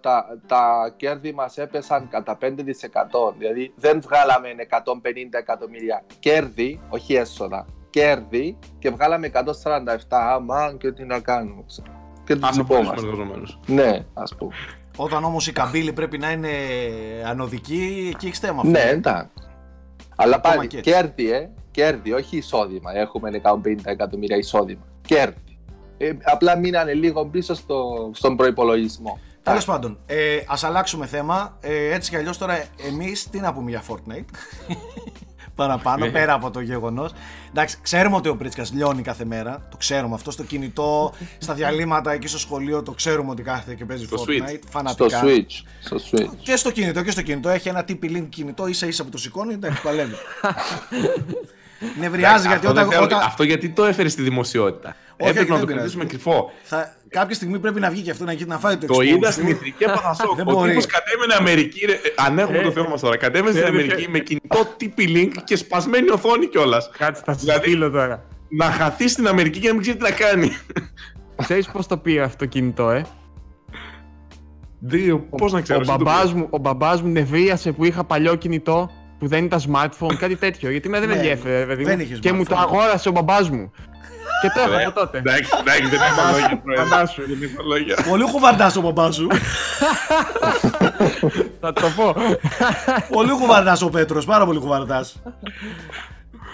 τα, 0.00 0.38
τα 0.46 0.94
κέρδη 0.96 1.32
μας 1.32 1.58
έπεσαν 1.58 2.08
κατά 2.08 2.38
5%. 2.40 2.46
Δηλαδή 3.38 3.72
δεν 3.76 4.00
βγάλαμε 4.00 4.48
150 4.70 4.80
εκατομμύρια 5.30 6.02
κέρδη, 6.18 6.80
όχι 6.88 7.14
έσοδα, 7.14 7.66
κέρδη 7.90 8.58
και 8.78 8.90
βγάλαμε 8.90 9.30
147. 9.34 9.38
Αμάν 10.08 10.78
και 10.78 10.92
τι 10.92 11.04
να 11.04 11.20
κάνουμε. 11.20 11.64
ξέρω. 11.66 12.01
Και 12.24 12.34
τους 12.36 12.48
Ας 12.48 12.58
απολύσουμε 12.58 12.88
λυπόμαστε. 12.94 13.06
εργαζομένους. 13.08 13.58
Ναι, 13.66 14.04
ας 14.14 14.34
πούμε. 14.38 14.52
Όταν 14.96 15.24
όμως 15.24 15.46
η 15.46 15.52
καμπύλη 15.52 15.92
πρέπει 15.92 16.18
να 16.18 16.30
είναι 16.30 16.48
ανωδική, 17.26 18.10
εκεί 18.14 18.26
έχει 18.26 18.36
θέμα. 18.36 18.56
αυτό. 18.56 18.70
Ναι, 18.70 18.88
εντάξει. 18.90 19.30
Αλλά 20.16 20.36
Ακόμα 20.36 20.54
πάλι 20.54 20.68
και 20.68 20.78
έτσι. 20.78 20.90
κέρδη, 20.90 21.30
ε. 21.32 21.48
Κέρδη, 21.70 22.12
όχι 22.12 22.36
εισόδημα. 22.36 22.96
Έχουμε 22.96 23.30
150 23.42 23.74
εκατομμύρια 23.84 24.36
εισόδημα. 24.36 24.82
Κέρδη. 25.06 25.58
Ε, 25.98 26.12
απλά 26.22 26.56
μείνανε 26.58 26.92
λίγο 26.94 27.26
πίσω 27.26 27.54
στο, 27.54 28.10
στον 28.14 28.36
προπολογισμό. 28.36 29.18
Τέλος 29.42 29.64
πάντων, 29.64 29.98
ε, 30.06 30.38
ας 30.46 30.64
αλλάξουμε 30.64 31.06
θέμα. 31.06 31.56
Ε, 31.60 31.94
έτσι 31.94 32.10
κι 32.10 32.16
αλλιώς 32.16 32.38
τώρα 32.38 32.64
εμείς 32.90 33.28
τι 33.30 33.40
να 33.40 33.52
πούμε 33.52 33.70
για 33.70 33.82
Fortnite. 33.88 34.24
Παραπάνω, 35.54 36.04
Ναι. 36.04 36.10
πέρα 36.10 36.32
από 36.32 36.50
το 36.50 36.60
γεγονός. 36.60 37.12
Εντάξει, 37.50 37.76
ξέρουμε 37.82 38.16
ότι 38.16 38.28
ο 38.28 38.36
Πρίτσκα 38.36 38.64
λιώνει 38.72 39.02
κάθε 39.02 39.24
μέρα. 39.24 39.66
Το 39.70 39.76
ξέρουμε 39.76 40.14
αυτό 40.14 40.30
στο 40.30 40.42
κινητό, 40.42 41.12
στα 41.38 41.54
διαλύματα 41.54 42.12
εκεί 42.12 42.26
στο 42.26 42.38
σχολείο. 42.38 42.82
Το 42.82 42.92
ξέρουμε 42.92 43.30
ότι 43.30 43.42
κάθεται 43.42 43.74
και 43.74 43.84
παίζει 43.84 44.04
Στο 44.04 44.16
Fortnite. 44.26 44.42
Switch. 44.42 44.58
Στο 44.60 44.70
Φανατικά. 44.70 45.22
Switch. 45.24 45.62
Στο 45.80 45.96
Switch. 46.10 46.36
Και 46.42 46.56
στο 46.56 46.70
κινητό 46.70 47.02
και 47.02 47.10
στο 47.10 47.22
κινητό. 47.22 47.48
Έχει 47.48 47.68
ένα 47.68 47.84
TP-Link 47.88 48.26
κινητό 48.28 48.66
ίσα 48.66 48.86
ίσα 48.86 49.04
που 49.04 49.10
το 49.10 49.18
σηκώνει. 49.18 49.52
Εντάξει, 49.54 49.82
παλεύει. 49.82 50.14
Νευριάζει 52.00 52.46
γιατί 52.48 52.66
αυτό, 52.66 52.70
όταν. 52.70 52.82
δεν 52.84 52.92
θέλω- 52.92 53.04
όταν 53.04 53.20
αυτό 53.20 53.42
γιατί 53.42 53.68
το 53.68 53.84
έφερε 53.84 54.08
στη 54.08 54.22
δημοσιότητα. 54.22 54.96
Όχι, 55.22 55.30
Έπρεπε 55.30 55.46
δεν 55.46 55.54
να 55.54 55.60
το 55.60 55.66
πειράζει. 55.66 55.72
κρατήσουμε 55.74 56.04
κρυφό. 56.04 56.50
θα, 56.62 56.96
κάποια 57.08 57.34
στιγμή 57.34 57.58
πρέπει 57.58 57.80
να 57.80 57.90
βγει 57.90 58.02
και 58.02 58.10
αυτό 58.10 58.24
να, 58.24 58.32
γίνει- 58.32 58.48
να 58.48 58.58
φάει 58.58 58.76
το 58.76 58.86
Το 58.86 58.94
expose 58.98 59.04
είδα 59.06 59.26
του. 59.26 59.32
στην 59.32 59.48
ηθική 59.48 59.84
έπαθα 59.84 60.16
Δεν 60.36 60.46
Ο 60.48 60.52
μπορεί. 60.52 60.68
τύπος 60.70 60.86
κατέβαινε 60.86 61.34
Αμερική. 61.38 61.86
Ρε, 61.86 61.92
ε, 61.92 61.98
ανέχουμε 62.16 62.58
Ε, 62.58 62.62
το 62.62 62.70
θέμα 62.70 62.88
μας 62.88 63.00
τώρα. 63.00 63.16
Κατέβαινε 63.16 63.50
στην 63.52 63.64
ε, 63.64 63.68
Αμερική 63.68 64.02
ε, 64.02 64.08
με 64.08 64.18
κινητό 64.18 64.58
TP-Link 64.80 65.30
και 65.44 65.56
σπασμένη 65.56 66.10
οθόνη 66.10 66.46
κιόλας. 66.46 66.90
Κάτσε, 66.98 67.22
θα 67.26 67.32
σου 67.32 67.38
Δηλαδή- 67.38 67.68
στείλω 67.68 67.90
τώρα. 67.90 68.24
Να 68.48 68.64
χαθεί 68.64 69.08
στην 69.08 69.28
Αμερική 69.28 69.58
και 69.58 69.66
να 69.66 69.72
μην 69.72 69.82
ξέρει 69.82 69.96
τι 69.96 70.02
να 70.02 70.10
κάνει. 70.10 70.50
Ξέρεις 71.42 71.66
πώς 71.68 71.86
το 71.86 71.96
πήρα 71.96 72.24
αυτό 72.24 72.36
το 72.38 72.46
κινητό, 72.46 72.90
ε; 72.90 73.04
Δύο, 74.84 75.18
πώς 75.18 75.52
να 75.52 75.60
ξέρω. 75.60 75.78
ο, 75.78 75.82
εσύ 75.82 75.90
το 75.90 76.04
μπαμπάς 76.04 76.32
μου, 76.32 76.46
ο 76.50 76.58
μπαμπάς 76.58 77.02
μου 77.02 77.08
νευρίασε 77.08 77.72
που 77.72 77.84
είχα 77.84 78.04
παλιό 78.04 78.34
κινητό 78.34 78.90
που 79.18 79.26
δεν 79.26 79.44
ήταν 79.44 79.60
smartphone, 79.72 80.14
κάτι 80.18 80.36
τέτοιο. 80.36 80.70
Γιατί 80.70 80.88
με 80.88 80.98
δεν 81.00 81.08
με 81.08 81.14
Ναι, 81.14 81.20
ενδιαφέρε, 81.20 81.66
παιδί 81.66 81.84
δεν 81.84 81.94
μου. 81.98 82.04
είχες 82.04 82.18
Και 82.18 82.32
μου 82.32 82.44
το 82.44 82.54
smartphone. 82.56 82.62
αγόρασε 82.62 83.08
ο 83.08 83.12
μπαμπάς 83.12 83.50
μου. 83.50 83.70
Και 84.42 84.48
το 84.54 84.60
έχω 84.60 84.72
Ε, 84.78 84.84
από 84.84 85.00
τότε. 85.00 85.18
Εντάξει, 85.18 85.50
εντάξει, 85.60 85.82
δεν 85.82 86.00
είπα 86.12 86.30
λόγια, 86.32 86.60
πρόεδρε. 86.64 86.84
Φαντάσου. 86.84 87.22
Δεν 87.26 87.42
είπα 87.42 87.62
λόγια. 87.62 87.96
Πολύ 88.08 88.24
κουβαντά 88.24 88.72
ο 88.76 88.80
μπαμπά 88.80 89.10
σου. 89.10 89.26
Θα 91.60 91.72
το 91.72 91.82
πω. 91.96 92.14
πολύ 93.10 93.30
κουβαντά 93.30 93.78
ο 93.82 93.88
Πέτρος, 93.90 94.24
πάρα 94.24 94.44
πολύ 94.44 94.58
κουβαντά. 94.58 95.04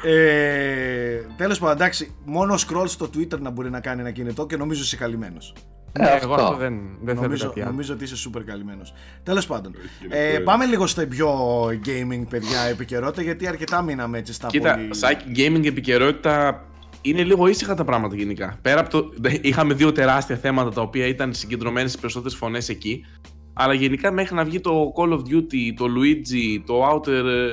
Ε, 0.04 1.20
Τέλος 1.36 1.58
πάντων, 1.58 1.76
εντάξει, 1.76 2.14
μόνο 2.24 2.54
scroll 2.54 2.84
στο 2.86 3.10
Twitter 3.16 3.38
να 3.38 3.50
μπορεί 3.50 3.70
να 3.70 3.80
κάνει 3.80 4.00
ένα 4.00 4.10
κινητό 4.10 4.46
και 4.46 4.56
νομίζω 4.56 4.82
είσαι 4.82 4.96
καλυμμένος. 4.96 5.52
Ε, 5.92 6.02
Ναι, 6.02 6.08
αυτό. 6.10 6.24
εγώ 6.26 6.34
αυτό 6.34 6.56
δεν, 6.56 6.72
δεν 7.02 7.14
θέλω 7.14 7.20
Νομίζω, 7.26 7.46
κάτι 7.46 7.60
άλλο. 7.60 7.70
νομίζω 7.70 7.94
ότι 7.94 8.04
είσαι 8.04 8.28
super 8.28 8.40
καλυμμένος. 8.46 8.92
Τέλος 9.22 9.46
πάντων, 9.46 9.72
κύριε 10.00 10.16
ε, 10.18 10.20
Πρόεδρε. 10.22 10.40
πάμε 10.40 10.64
λίγο 10.64 10.86
στο 10.86 11.06
πιο 11.06 11.30
gaming, 11.66 12.22
παιδιά, 12.28 12.60
επικαιρότητα, 12.70 13.22
γιατί 13.22 13.46
αρκετά 13.46 13.82
μείναμε 13.82 14.18
έτσι 14.18 14.32
στα 14.32 14.46
Κοίτα, 14.48 14.72
πολύ. 14.74 14.94
σαν 14.94 15.16
gaming 15.36 15.66
επικαιρότητα 15.66 16.62
είναι 17.08 17.22
λίγο 17.24 17.46
ήσυχα 17.46 17.74
τα 17.74 17.84
πράγματα 17.84 18.16
γενικά. 18.16 18.58
Πέρα 18.62 18.80
από 18.80 18.90
το. 18.90 19.12
Είχαμε 19.40 19.74
δύο 19.74 19.92
τεράστια 19.92 20.36
θέματα 20.36 20.70
τα 20.70 20.80
οποία 20.80 21.06
ήταν 21.06 21.34
συγκεντρωμένες 21.34 21.88
στις 21.90 22.00
περισσότερες 22.00 22.36
φωνές 22.36 22.68
εκεί. 22.68 23.04
Αλλά 23.52 23.74
γενικά 23.74 24.12
μέχρι 24.12 24.34
να 24.34 24.44
βγει 24.44 24.60
το 24.60 24.92
Call 24.96 25.12
of 25.12 25.18
Duty, 25.18 25.72
το 25.76 25.84
Luigi, 25.84 26.62
το 26.66 26.90
Outer 26.90 27.08
ε, 27.08 27.48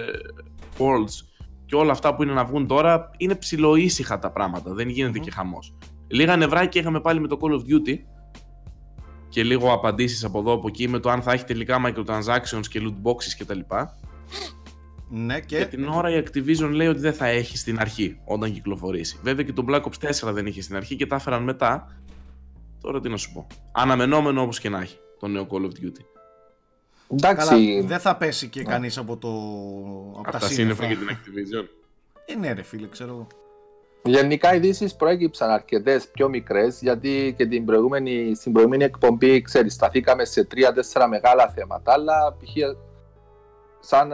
Worlds 0.78 1.26
και 1.66 1.76
όλα 1.76 1.92
αυτά 1.92 2.16
που 2.16 2.24
είναι 2.24 2.34
να 2.34 2.46
βγουν 2.46 2.68
τώρα, 2.68 3.12
είναι 3.18 3.36
ψιλοήσυχα 3.36 4.20
τα 4.20 4.32
πράγματα. 4.32 4.74
Δεν 4.74 4.90
γίνεται 4.90 5.20
και 5.20 5.32
χαμός. 5.32 5.76
Λίγα 6.08 6.36
νευράκια 6.36 6.82
είχαμε 6.82 7.00
πάλι 7.00 7.20
με 7.20 7.28
το 7.28 7.38
Call 7.42 7.52
of 7.52 7.60
Duty 7.60 7.98
και 9.30 9.44
λίγο 9.44 9.74
απαντήσεις 9.74 10.24
από 10.24 10.40
εδώ 10.40 10.54
από 10.54 10.68
εκεί 10.68 10.88
με 10.88 11.00
το 11.00 11.10
αν 11.10 11.22
θα 11.22 11.32
έχει 11.32 11.44
τελικά 11.44 11.82
microtransactions 11.86 12.68
και 12.70 12.82
loot 12.84 13.10
boxes 13.10 13.36
κτλ. 13.38 13.60
Ναι, 15.18 15.40
και. 15.40 15.58
Για 15.58 15.68
την 15.68 15.88
ώρα 15.88 16.10
η 16.10 16.24
Activision 16.26 16.70
λέει 16.72 16.88
ότι 16.88 17.00
δεν 17.00 17.14
θα 17.14 17.26
έχει 17.28 17.58
στην 17.58 17.80
αρχή 17.80 18.20
όταν 18.26 18.54
κυκλοφορήσει. 18.54 19.20
Βέβαια 19.24 19.46
και 19.46 19.54
το 19.54 19.66
Black 19.70 19.82
Ops 19.82 20.28
4 20.30 20.34
δεν 20.34 20.46
είχε 20.46 20.62
στην 20.62 20.76
αρχή 20.76 20.96
και 20.96 21.06
τα 21.06 21.16
έφεραν 21.16 21.44
μετά. 21.44 21.96
Τώρα 22.82 23.00
τι 23.00 23.10
να 23.10 23.18
σου 23.18 23.34
πω. 23.34 23.48
Αναμενόμενο 23.72 24.42
όπως 24.42 24.60
και 24.60 24.70
να 24.70 24.82
έχει 24.82 24.98
το 25.20 25.28
νέο 25.28 25.48
Call 25.50 25.62
of 25.62 25.66
Duty. 25.66 26.04
Καλά, 27.22 27.32
Εντάξει, 27.32 27.82
δεν 27.88 28.00
θα 28.00 28.16
πέσει 28.16 28.48
και 28.48 28.64
κανείς 28.64 28.98
από, 28.98 29.18
το, 29.18 29.28
από 30.10 30.20
Από 30.20 30.32
τα 30.32 30.38
τα 30.40 30.48
σύννεφα. 30.48 30.84
σύννεφα 30.84 31.06
για 31.06 31.16
την 31.16 31.18
Activision. 31.18 31.68
Ε, 32.26 32.36
ναι, 32.36 32.54
ρε 32.54 32.62
φίλε, 32.62 32.88
ξέρω 32.88 33.10
εγώ. 33.10 33.28
γενικά 34.04 34.54
οι 34.54 34.58
ειδήσεις 34.58 34.96
προέκυψαν 34.96 35.50
αρκετές 35.50 36.08
πιο 36.08 36.30
μικρές 36.30 36.82
γιατί 36.82 37.34
και 37.38 37.46
την 37.46 37.66
προηγούμενη, 37.66 38.36
στην 38.36 38.52
προηγούμενη 38.52 38.84
εκπομπή 38.84 39.42
ξέρεις, 39.42 39.74
σταθήκαμε 39.74 40.26
σε 40.26 40.44
τρία-τέσσερα 40.44 41.08
μεγάλα 41.08 41.50
θέματα. 41.50 41.94
Αλλά 41.94 42.36
π.χ. 42.40 42.54
σαν 43.88 44.12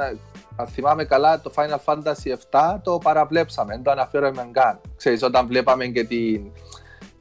αν 0.55 0.67
θυμάμαι 0.67 1.03
καλά, 1.03 1.41
το 1.41 1.51
Final 1.55 1.93
Fantasy 1.93 2.51
7 2.51 2.59
το 2.83 2.97
παραβλέψαμε, 2.97 3.73
δεν 3.73 3.83
το 3.83 3.91
αναφέραμε 3.91 4.49
καν. 4.51 4.79
Ξέρεις, 4.97 5.23
όταν 5.23 5.47
βλέπαμε 5.47 5.85
και 5.85 6.03
την... 6.03 6.41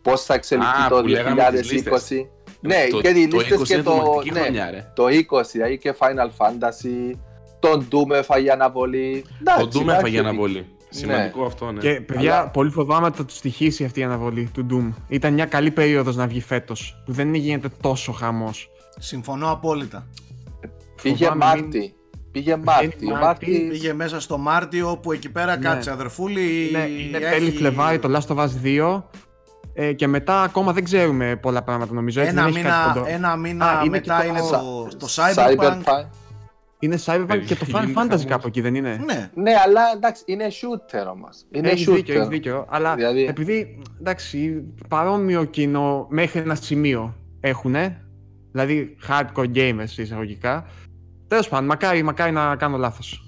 πώς 0.02 0.24
θα 0.24 0.34
εξελιχθεί 0.34 0.82
Α, 0.82 0.88
το 0.88 1.00
που 1.00 1.06
λέγαμε 1.06 1.46
2020. 1.48 1.52
τις 1.52 1.72
λίστες. 1.72 2.10
Ναι, 2.60 2.86
το, 2.90 3.00
και 3.00 3.08
οι 3.08 3.28
το 3.28 3.36
λίστες 3.36 3.60
20 3.60 3.64
και 3.64 3.72
είναι 3.74 3.82
το, 3.82 3.90
τρομακτική 3.92 4.30
ναι, 4.30 4.40
χρονιά, 4.40 4.70
ρε. 4.70 4.92
το 4.94 5.04
20, 5.04 5.42
δηλαδή 5.52 5.78
και 5.78 5.94
Final 5.98 6.44
Fantasy, 6.44 7.16
τον 7.58 7.88
Doom 7.92 8.10
έφαγε 8.14 8.52
αναβολή. 8.52 9.24
Το 9.24 9.34
Εντάξει, 9.40 9.64
Doom 9.64 9.82
εντάξει, 9.82 9.98
έφαγε 9.98 10.18
αναβολή. 10.18 10.66
Σημαντικό 10.88 11.44
αυτό, 11.44 11.72
ναι. 11.72 11.80
Και 11.80 12.00
παιδιά, 12.00 12.38
Αλλά- 12.38 12.48
πολύ 12.50 12.70
φοβάμαι 12.70 13.06
ότι 13.06 13.16
θα 13.16 13.24
του 13.24 13.34
στοιχήσει 13.34 13.84
αυτή 13.84 14.00
η 14.00 14.02
αναβολή 14.02 14.50
του 14.54 14.66
Doom. 14.70 14.94
Ήταν 15.08 15.32
μια 15.32 15.46
καλή 15.46 15.70
περίοδος 15.70 16.16
να 16.16 16.26
βγει 16.26 16.40
φέτος, 16.40 17.02
που 17.04 17.12
δεν 17.12 17.34
γίνεται 17.34 17.68
τόσο 17.80 18.12
χαμός. 18.12 18.70
Συμφωνώ 18.98 19.50
απόλυτα. 19.50 20.06
Πήγε 21.02 21.24
Φοβάμαι 21.24 21.44
Μάρτι. 21.44 21.94
Πήγε 22.32 22.56
Μάρτι. 22.56 22.86
Ο 23.06 23.10
Μάρτι, 23.10 23.24
Μάρτι. 23.24 23.66
Πήγε 23.70 23.92
μέσα 23.92 24.20
στο 24.20 24.38
Μάρτιο 24.38 24.98
που 25.02 25.12
εκεί 25.12 25.30
πέρα 25.30 25.56
Ναι. 25.56 25.62
κάτσε 25.64 25.90
αδερφούλη. 25.90 26.68
Είναι, 26.68 26.78
είναι 26.88 27.16
έχει 27.18 27.30
τέλη 27.30 27.50
Φλεβάρι 27.50 27.98
το 27.98 28.18
Last 28.18 28.36
of 28.36 28.38
Us 28.38 28.48
2. 28.64 29.02
Ε, 29.74 29.92
και 29.92 30.06
μετά 30.06 30.42
ακόμα 30.42 30.72
δεν 30.72 30.84
ξέρουμε 30.84 31.36
πολλά 31.36 31.62
πράγματα 31.62 31.94
νομίζω. 31.94 32.20
Έτσι, 32.20 32.32
Ένα 32.32 32.42
δεν 32.44 32.54
έχει 32.54 32.62
κάτι 32.64 32.76
μήνα, 32.78 32.92
κοντό. 32.94 33.06
ένα 33.08 33.36
μήνα 33.36 33.66
Α, 33.70 33.80
είναι 33.80 33.90
μετά 33.90 34.20
και 34.20 34.26
το- 34.26 34.28
είναι 34.28 34.40
το, 34.40 34.96
το 34.98 35.06
Cyberpunk. 35.14 35.82
Cyberpunk. 35.82 36.04
Είναι 36.78 36.98
Cyberpunk 37.04 37.42
και 37.46 37.54
το 37.54 37.66
Final 37.68 37.84
Γίνεται 37.84 37.92
Fantasy 38.00 38.08
χαμός. 38.08 38.24
κάπου 38.24 38.46
εκεί, 38.46 38.60
δεν 38.60 38.74
είναι; 38.74 39.00
Ναι, 39.06 39.30
Ναι, 39.34 39.52
αλλά 39.66 39.80
εντάξει, 39.96 40.22
είναι 40.26 40.46
shooter 40.50 41.10
όμως. 41.12 41.44
Είναι 41.50 41.68
Έχεις 41.68 41.88
shooter. 41.88 41.94
δίκιο, 41.94 42.14
έχεις 42.14 42.28
δίκιο. 42.28 42.66
Αλλά 42.70 42.94
Δηλαδή- 42.94 43.24
επειδή 43.24 43.78
εντάξει, 44.00 44.62
παρόμοιο 44.88 45.44
κοινό 45.44 46.06
μέχρι 46.10 46.40
ένα 46.40 46.54
σημείο 46.54 47.14
έχουν, 47.40 47.74
δηλαδή 48.52 48.96
hardcore 49.08 49.46
gamers 49.54 49.96
εισαγωγικά. 49.96 50.66
Τέλος 51.30 51.48
πάντων, 51.48 51.66
μακάρι, 51.66 52.02
μακάρι 52.02 52.32
να 52.32 52.56
κάνω 52.56 52.76
λάθος. 52.76 53.24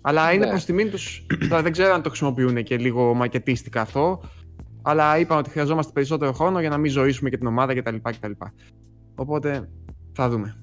Αλλά 0.00 0.32
είναι 0.32 0.44
Ναι. 0.44 0.50
προς 0.50 0.64
τιμήν 0.64 0.90
του. 0.90 0.98
Τώρα 1.50 1.62
δεν 1.62 1.72
ξέρω 1.72 1.94
αν 1.94 2.02
το 2.02 2.08
χρησιμοποιούν 2.08 2.62
και 2.62 2.76
λίγο 2.76 3.14
μακετίστικα 3.14 3.80
αυτό. 3.80 4.22
Αλλά 4.82 5.18
είπαν 5.18 5.38
ότι 5.38 5.50
χρειαζόμαστε 5.50 5.92
περισσότερο 5.92 6.32
χρόνο 6.32 6.60
για 6.60 6.68
να 6.68 6.76
μην 6.78 6.90
ζωήσουμε 6.90 7.30
και 7.30 7.36
την 7.38 7.46
ομάδα 7.46 7.74
κτλ. 7.74 7.96
κτλ. 8.02 8.30
Οπότε 9.14 9.68
θα 10.12 10.28
δούμε. 10.28 10.56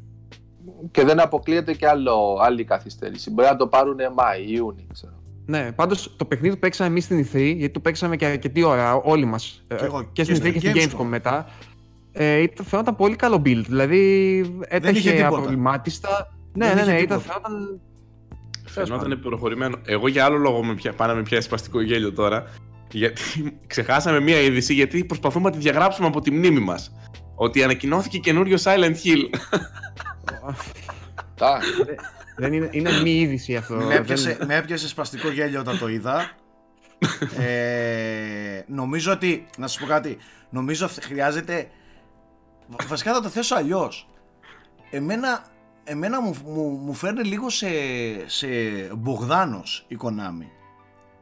Και 0.92 1.04
δεν 1.04 1.20
αποκλείεται 1.20 1.74
και 1.74 1.88
άλλο, 1.88 2.38
άλλη 2.42 2.64
καθυστέρηση. 2.64 3.32
Μπορεί 3.32 3.48
να 3.48 3.56
το 3.56 3.68
πάρουν 3.68 3.98
Μάη, 4.16 4.44
Ιούνι, 4.48 4.88
ξέρω. 4.94 5.14
Ναι, 5.46 5.72
πάντως 5.72 6.16
το 6.18 6.26
παιχνίδι 6.26 6.54
το 6.54 6.60
παίξαμε 6.60 6.90
εμείς 6.90 7.04
στην 7.04 7.20
E3, 7.26 7.54
γιατί 7.58 7.70
το 7.70 7.80
παίξαμε 7.80 8.16
και 8.16 8.26
αρκετή 8.26 8.64
ώρα 8.64 8.94
όλοι 8.96 9.26
μας. 9.26 9.66
Και 9.68 9.76
εγώ, 9.76 10.04
και 10.12 10.24
στην 10.24 10.36
και 10.42 10.50
E3 10.50 10.54
και 10.54 10.60
στο 10.60 10.70
στην 10.70 10.90
Gamescom. 11.00 11.02
Gamescom 11.02 11.06
μετά. 11.08 11.46
Ε, 12.12 12.38
ήταν, 12.42 12.66
φαινόταν 12.66 12.96
πολύ 12.96 13.16
καλό 13.16 13.36
build. 13.46 13.64
Δηλαδή 13.68 13.98
είχε 14.40 14.52
έτρεχε 14.68 15.10
τίποτα. 15.12 15.28
απροβλημάτιστα. 15.28 16.34
Ναι, 16.60 16.74
Δεν 16.74 16.76
ναι, 16.76 16.82
είχε 16.82 16.92
ναι, 16.92 17.00
ήταν, 17.00 17.18
τίποτα. 17.18 17.40
φαινόταν. 17.42 17.80
Φαινόταν 18.66 19.20
προχωρημένο. 19.20 19.78
Εγώ 19.86 20.08
για 20.08 20.26
άλλο 20.26 20.38
λόγο 20.38 20.64
με 20.64 20.74
πια, 20.76 20.94
πάνε 20.94 21.14
με 21.14 21.22
πιάσει 21.22 21.46
σπαστικό 21.48 21.82
γέλιο 21.82 22.14
τώρα. 22.14 22.46
Γιατί 22.92 23.22
ξεχάσαμε 23.68 24.20
μία 24.20 24.40
είδηση, 24.42 24.74
γιατί 24.74 25.06
προσπαθούμε 25.06 25.50
να 25.50 25.56
τη 25.56 25.62
διαγράψουμε 25.62 26.08
από 26.08 26.22
τη 26.22 26.32
μνήμη 26.32 26.60
μας. 26.60 26.92
Ότι 27.36 27.64
ανακοινώθηκε 27.64 28.18
καινούριο 28.18 28.58
Silent 28.64 28.96
Hill. 29.04 29.30
Τα, 31.36 31.60
δεν 32.38 32.54
είναι, 32.54 32.70
είναι 32.72 33.02
μη 33.02 33.12
είδηση 33.20 33.56
αυτό. 33.56 33.76
με, 33.76 33.84
δεν- 33.86 33.98
έπιασε, 33.98 34.38
με 34.48 34.56
έπιασε 34.56 34.88
σπαστικό 34.88 35.30
γέλιο 35.30 35.60
όταν 35.60 35.78
το 35.80 35.88
είδα. 35.88 36.32
ε, 37.38 38.62
νομίζω 38.68 39.12
ότι, 39.12 39.46
να 39.58 39.68
σας 39.68 39.80
πω 39.80 39.86
κάτι, 39.86 40.18
νομίζω 40.50 40.86
ότι 40.86 41.02
χρειάζεται 41.02 41.68
βασικά 42.88 43.14
θα 43.14 43.22
το 43.22 43.30
θέσω 43.30 43.56
αλλιώς. 43.56 44.08
Εμένα, 44.92 45.44
εμένα 45.90 46.22
μου, 46.22 46.36
μου, 46.46 46.70
μου 46.70 46.94
φέρνει 46.94 47.24
λίγο 47.24 47.50
σε, 47.50 47.68
σε 48.26 48.48
Μπογδάνος 48.98 49.86
η 49.88 49.98
Konami. 50.02 50.48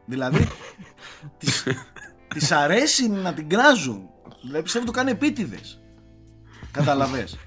Δηλαδή, 0.05 0.47
της, 1.39 1.68
της 2.28 2.51
αρέσει 2.51 3.09
να 3.09 3.34
την 3.34 3.49
κράζουν. 3.49 4.09
Δηλαδή 4.41 4.63
πιστεύω 4.63 4.86
το 4.86 4.91
κάνει 4.91 5.11
επίτηδες. 5.11 5.82
Καταλαβες. 6.72 7.38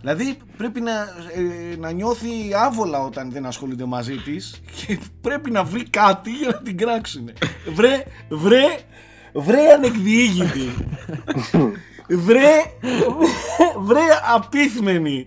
Δηλαδή 0.00 0.38
πρέπει 0.56 0.80
να, 0.80 0.92
ε, 1.34 1.76
να 1.76 1.90
νιώθει 1.90 2.28
άβολα 2.54 3.04
όταν 3.04 3.30
δεν 3.30 3.46
ασχολείται 3.46 3.84
μαζί 3.84 4.16
της 4.16 4.60
και 4.86 4.98
πρέπει 5.20 5.50
να 5.50 5.64
βρει 5.64 5.90
κάτι 5.90 6.30
για 6.30 6.48
να 6.48 6.62
την 6.62 6.76
κράξουν. 6.76 7.30
Βρε, 7.74 8.04
βρε, 8.28 8.78
βρε 9.32 9.72
ανεκδιήγητη. 9.72 10.74
βρε, 12.26 12.50
βρε 13.78 14.04
απίθμενη. 14.34 15.26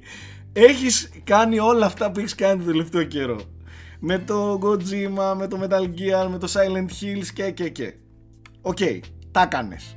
Έχεις 0.53 1.09
κάνει 1.23 1.59
όλα 1.59 1.85
αυτά 1.85 2.11
που 2.11 2.19
έχεις 2.19 2.35
κάνει 2.35 2.63
το 2.63 2.71
τελευταίο 2.71 3.03
καιρό. 3.03 3.41
Με 3.99 4.17
το 4.19 4.59
Kojima, 4.63 5.33
με 5.37 5.47
το 5.47 5.59
Metal 5.61 5.83
Gear, 5.83 6.27
με 6.29 6.37
το 6.37 6.51
Silent 6.53 6.89
Hills 7.03 7.25
και 7.33 7.51
και 7.51 7.69
και. 7.69 7.93
OK, 8.61 8.77
okay, 8.79 8.99
τα 9.31 9.45
κάνες. 9.45 9.95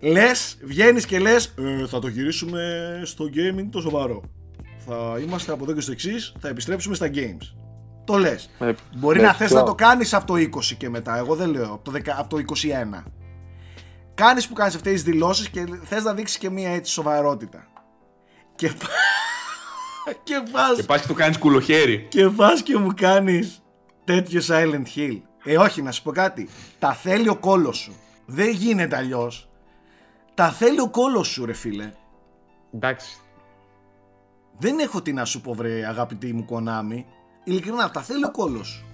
Λες, 0.00 0.58
βγαίνεις 0.62 1.06
και 1.06 1.18
λες 1.18 1.54
ε, 1.58 1.86
θα 1.86 1.98
το 1.98 2.08
γυρίσουμε 2.08 3.00
στο 3.04 3.24
gaming 3.24 3.66
το 3.70 3.80
σοβαρό. 3.80 4.22
Θα 4.86 5.18
είμαστε 5.22 5.52
από 5.52 5.64
εδώ 5.64 5.72
και 5.72 5.80
στο 5.80 5.92
εξής, 5.92 6.34
θα 6.40 6.48
επιστρέψουμε 6.48 6.94
στα 6.94 7.10
games. 7.14 7.54
Το 8.04 8.16
λες. 8.16 8.50
Ε, 8.58 8.72
Μπορεί 8.96 9.18
ε, 9.20 9.22
να 9.22 9.32
θες 9.34 9.48
ποιο; 9.48 9.56
να 9.56 9.62
το 9.62 9.74
κάνεις 9.74 10.14
από 10.14 10.26
το 10.26 10.34
20 10.34 10.74
και 10.78 10.88
μετά. 10.88 11.16
Εγώ 11.18 11.34
δεν 11.34 11.50
λέω 11.50 11.72
από 11.72 11.90
το, 11.90 11.92
10, 11.98 12.00
από 12.18 12.36
το 12.36 12.42
21. 12.96 13.02
Κάνεις 14.14 14.48
που 14.48 14.54
κάνεις 14.54 14.74
αυτές 14.74 14.92
τις 14.92 15.02
δηλώσεις 15.02 15.48
και 15.48 15.64
θες 15.82 16.02
να 16.04 16.14
δείξεις 16.14 16.38
και 16.38 16.50
μία 16.50 16.70
έτσι 16.70 16.92
σοβαρότητα. 16.92 17.66
Και, 18.54 18.68
πα- 18.68 18.88
και 20.22 20.42
πας 20.52 20.76
Και 20.76 20.82
πας 20.82 21.00
και 21.00 21.06
το 21.06 21.14
κάνεις 21.14 21.38
κουλοχέρι. 21.38 22.06
και 22.08 22.28
πας 22.28 22.62
και 22.62 22.76
μου 22.76 22.92
κάνεις 22.96 23.62
τέτοιο 24.04 24.40
Silent 24.48 24.84
Hill. 24.96 25.20
Ε, 25.44 25.58
όχι, 25.58 25.82
να 25.82 25.90
σου 25.92 26.02
πω 26.02 26.12
κάτι. 26.12 26.48
Τα 26.78 26.92
θέλει 26.92 27.28
ο 27.28 27.36
κόλος 27.36 27.76
σου. 27.78 27.94
Δεν 28.26 28.50
γίνεται 28.50 28.96
αλλιώς. 28.96 29.48
Τα 30.34 30.50
θέλει 30.50 30.80
ο 30.80 30.88
κόλος 30.90 31.28
σου, 31.28 31.44
ρε 31.46 31.52
φίλε. 31.52 31.92
Εντάξει. 32.74 33.16
Δεν 34.58 34.78
έχω 34.78 35.02
τι 35.02 35.12
να 35.12 35.24
σου 35.24 35.40
πω, 35.40 35.54
βρε 35.54 35.86
αγαπητή 35.86 36.32
μου 36.32 36.46
Konami. 36.50 37.04
Ειλικρινά, 37.44 37.90
τα 37.90 38.02
θέλει 38.02 38.24
ο 38.24 38.30
κόλος 38.30 38.68
σου. 38.68 38.84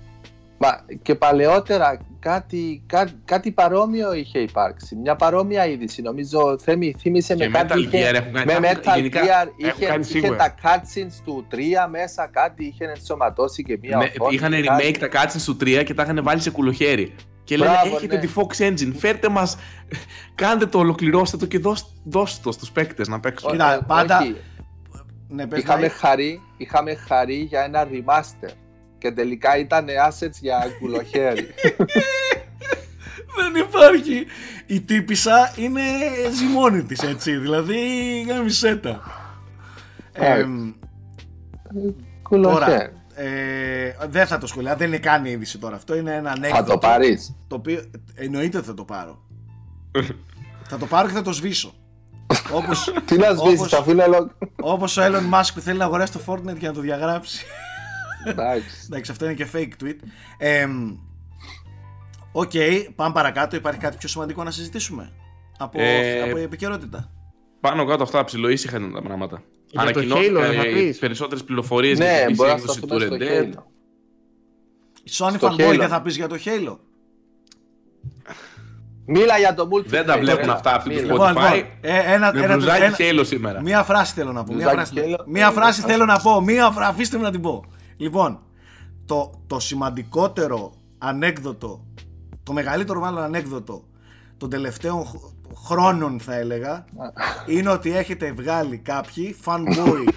Μα 0.60 0.80
και 1.02 1.14
παλαιότερα 1.14 1.98
κάτι, 2.20 2.82
κά, 2.86 3.08
κάτι 3.24 3.50
παρόμοιο 3.52 4.12
είχε 4.14 4.38
υπάρξει. 4.38 4.96
Μια 4.96 5.16
παρόμοια 5.16 5.66
είδηση. 5.66 6.02
Νομίζω 6.02 6.58
θέμη, 6.58 6.94
θύμισε 6.98 7.34
Και 7.34 7.48
με 7.48 7.58
κάτι. 7.58 7.88
Metal 7.92 7.94
Gear 7.94 8.14
έχουν 8.14 8.32
κάνει- 8.32 8.46
με 8.46 8.52
έχουν- 8.52 8.64
Metal 8.82 8.94
γενικά 8.94 9.20
Gear 9.20 9.46
έχουν 9.46 9.78
είχε, 9.80 9.86
κάνει 9.86 10.00
είχε 10.00 10.18
σίγουρα. 10.18 10.36
τα 10.36 10.54
cutscenes 10.62 11.22
του 11.24 11.46
3 11.50 11.88
μέσα, 11.90 12.26
κάτι 12.32 12.64
είχε 12.64 12.84
ενσωματώσει 12.84 13.62
και 13.62 13.78
μια 13.82 13.96
Ναι, 13.96 14.04
οθόνη, 14.18 14.34
είχαν 14.34 14.50
κάτι. 14.50 14.66
remake 14.66 14.96
τα 14.98 15.08
cutscenes 15.12 15.42
του 15.44 15.56
3 15.56 15.82
και 15.84 15.94
τα 15.94 16.02
είχαν 16.02 16.20
βάλει 16.22 16.40
σε 16.40 16.50
κουλοχέρι. 16.50 17.14
Και 17.44 17.56
λένε 17.56 17.70
Μπράβο, 17.70 17.96
έχετε 17.96 18.14
ναι. 18.14 18.20
τη 18.20 18.28
Fox 18.36 18.62
Engine, 18.68 18.92
φέρτε 18.96 19.28
μας, 19.28 19.56
κάντε 20.34 20.66
το, 20.66 20.78
ολοκληρώστε 20.78 21.36
το 21.36 21.46
και 21.46 21.58
δώσ- 21.58 21.86
δώστε 22.04 22.40
το 22.44 22.52
στους 22.52 22.70
παίκτες 22.70 23.08
να 23.08 23.20
παίξουν. 23.20 23.48
Ω- 23.48 23.52
Κοίτα, 23.52 23.74
ε, 23.74 23.78
πάντα- 23.86 24.18
όχι. 24.20 24.36
Ναι, 25.28 25.46
πες 25.46 25.58
Είχαμε 25.60 25.80
να- 25.86 25.90
χαρεί, 25.92 26.40
είχαμε 26.56 26.94
χαρεί 26.94 27.34
για 27.34 27.62
ένα 27.62 27.86
remaster. 27.90 28.50
Και 28.98 29.10
τελικά 29.12 29.58
ήταν 29.58 29.86
assets 30.08 30.36
για 30.40 30.66
κουλοχέρι. 30.80 31.46
Δεν 33.36 33.62
υπάρχει. 33.68 34.26
Η 34.66 34.80
τύπησα 34.80 35.52
είναι 35.56 35.80
ζυμώνη 36.34 36.82
της, 36.82 37.02
έτσι. 37.02 37.36
Δηλαδή, 37.36 37.76
γαμισέτα. 38.28 39.00
Ε, 40.12 40.38
Ε, 40.40 40.44
κουλοχέρι. 42.22 42.58
τώρα, 42.66 42.90
ε, 43.14 43.96
δεν 44.08 44.26
θα 44.26 44.38
το 44.38 44.46
σχολιάσω, 44.46 44.76
δεν 44.76 44.86
είναι 44.88 44.98
καν 44.98 45.24
είδηση 45.24 45.58
τώρα. 45.58 45.76
Αυτό 45.76 45.96
είναι 45.96 46.14
ένα 46.14 46.28
Θα 46.30 46.34
ανέκδοτο. 46.36 46.70
το 46.72 46.78
πάρεις. 46.78 47.34
Το 47.46 47.54
οποίο 47.56 47.84
εννοείται 48.14 48.56
ότι 48.58 48.66
θα 48.66 48.74
το 48.74 48.84
πάρω. 48.84 49.22
θα 50.68 50.76
το 50.78 50.86
πάρω 50.86 51.08
και 51.08 51.14
θα 51.14 51.22
το 51.22 51.32
σβήσω. 51.32 51.74
όπως, 52.52 52.92
Τι 53.06 53.16
να 53.16 53.30
σβήσεις, 53.34 53.58
όπως, 53.58 53.72
αφού 53.72 53.90
είναι 53.90 54.06
λόγο. 54.06 54.30
όπως 54.60 54.96
ο 54.96 55.02
Elon 55.04 55.34
Musk 55.34 55.48
που 55.54 55.60
θέλει 55.60 55.78
να 55.78 55.84
αγοράσει 55.84 56.12
το 56.12 56.20
Fortnite 56.26 56.56
για 56.58 56.68
να 56.68 56.74
το 56.74 56.80
διαγράψει. 56.80 57.44
Εντάξει. 58.24 58.66
Εντάξει, 58.86 59.10
αυτό 59.10 59.24
είναι 59.24 59.34
και 59.34 59.46
fake 59.52 59.84
tweet. 59.84 59.96
Ε, 60.38 60.66
Οκ, 62.32 62.50
πάμε 62.94 63.12
παρακάτω. 63.12 63.56
Υπάρχει 63.56 63.80
κάτι 63.80 63.96
πιο 63.96 64.08
σημαντικό 64.08 64.44
να 64.44 64.50
συζητήσουμε 64.50 65.12
από, 65.58 65.78
Ε, 65.80 66.22
από 66.22 66.36
επικαιρότητα; 66.38 67.10
Πάνω 67.60 67.84
κάτω 67.84 68.02
αυτά 68.02 68.24
ψηλό 68.24 68.48
ήσυχα 68.48 68.76
ήταν 68.76 68.92
τα 68.92 69.02
πράγματα. 69.02 69.42
Για 69.70 69.80
το 69.80 69.88
Ανακοινώθηκαν 69.88 70.36
Halo 70.36 70.40
δεν 70.40 70.54
θα 70.60 70.66
ε, 70.66 70.72
πεις; 70.72 70.98
περισσότερες 70.98 71.44
πληροφορίες 71.44 71.98
Ναι, 71.98 72.04
για 72.16 72.26
την 72.26 72.34
μπορεί 72.36 72.48
να 72.48 72.54
έκδοση 72.56 72.80
του 72.80 72.86
σταθούμε 72.86 73.06
στο 73.06 73.16
Red 73.16 73.22
Dead. 73.22 73.54
Halo. 73.54 73.62
Sony 75.10 75.34
στο 75.36 75.48
fanboy 75.58 75.72
Halo. 75.74 75.76
δεν 75.78 75.88
θα 75.88 76.02
πεις 76.02 76.16
για 76.16 76.26
το 76.28 76.36
Halo; 76.44 76.76
Μίλα 79.06 79.38
για 79.38 79.54
το 79.54 79.68
multiplayer. 79.72 79.86
Δεν 79.86 80.06
τα 80.06 80.18
βλέπουν 80.18 80.42
έλα, 80.42 80.52
αυτά 80.52 80.74
αυτοί 80.74 80.88
του 80.88 80.94
μίλα. 81.00 81.12
Λοιπόν, 81.12 81.28
Spotify. 81.36 81.54
λοιπόν, 81.54 81.70
ε, 81.80 82.12
ένα, 82.14 82.32
Με 82.34 82.42
ένα, 82.42 82.54
μπλουζάκι 82.56 83.02
ένα- 83.02 83.20
Halo 83.22 83.26
σήμερα. 83.26 83.60
Μία 83.62 83.82
φράση 83.82 84.12
θέλω 84.14 84.32
να 84.32 84.44
πω. 84.44 84.54
Μία 84.54 84.70
Μπλουζάκι 84.72 84.94
φράση, 84.94 85.14
Halo. 85.18 85.24
μία 85.26 85.50
φράση 85.50 85.80
θέλω 85.80 86.04
να 86.04 86.18
πω. 86.18 86.40
Μία 86.40 86.70
φράση, 86.70 86.90
αφήστε 86.90 87.16
με 87.16 87.22
να 87.22 87.30
την 87.30 87.40
πω. 87.40 87.64
Λοιπόν, 87.98 88.40
το, 89.04 89.30
το 89.46 89.60
σημαντικότερο 89.60 90.72
ανέκδοτο, 90.98 91.84
το 92.42 92.52
μεγαλύτερο 92.52 93.00
μάλλον 93.00 93.22
ανέκδοτο 93.22 93.84
των 94.36 94.50
τελευταίων 94.50 95.04
χ- 95.04 95.56
χρόνων 95.66 96.20
θα 96.20 96.34
έλεγα, 96.34 96.84
είναι 97.46 97.70
ότι 97.70 97.96
έχετε 97.96 98.32
βγάλει 98.32 98.78
κάποιοι 98.78 99.36
fanboy, 99.44 100.08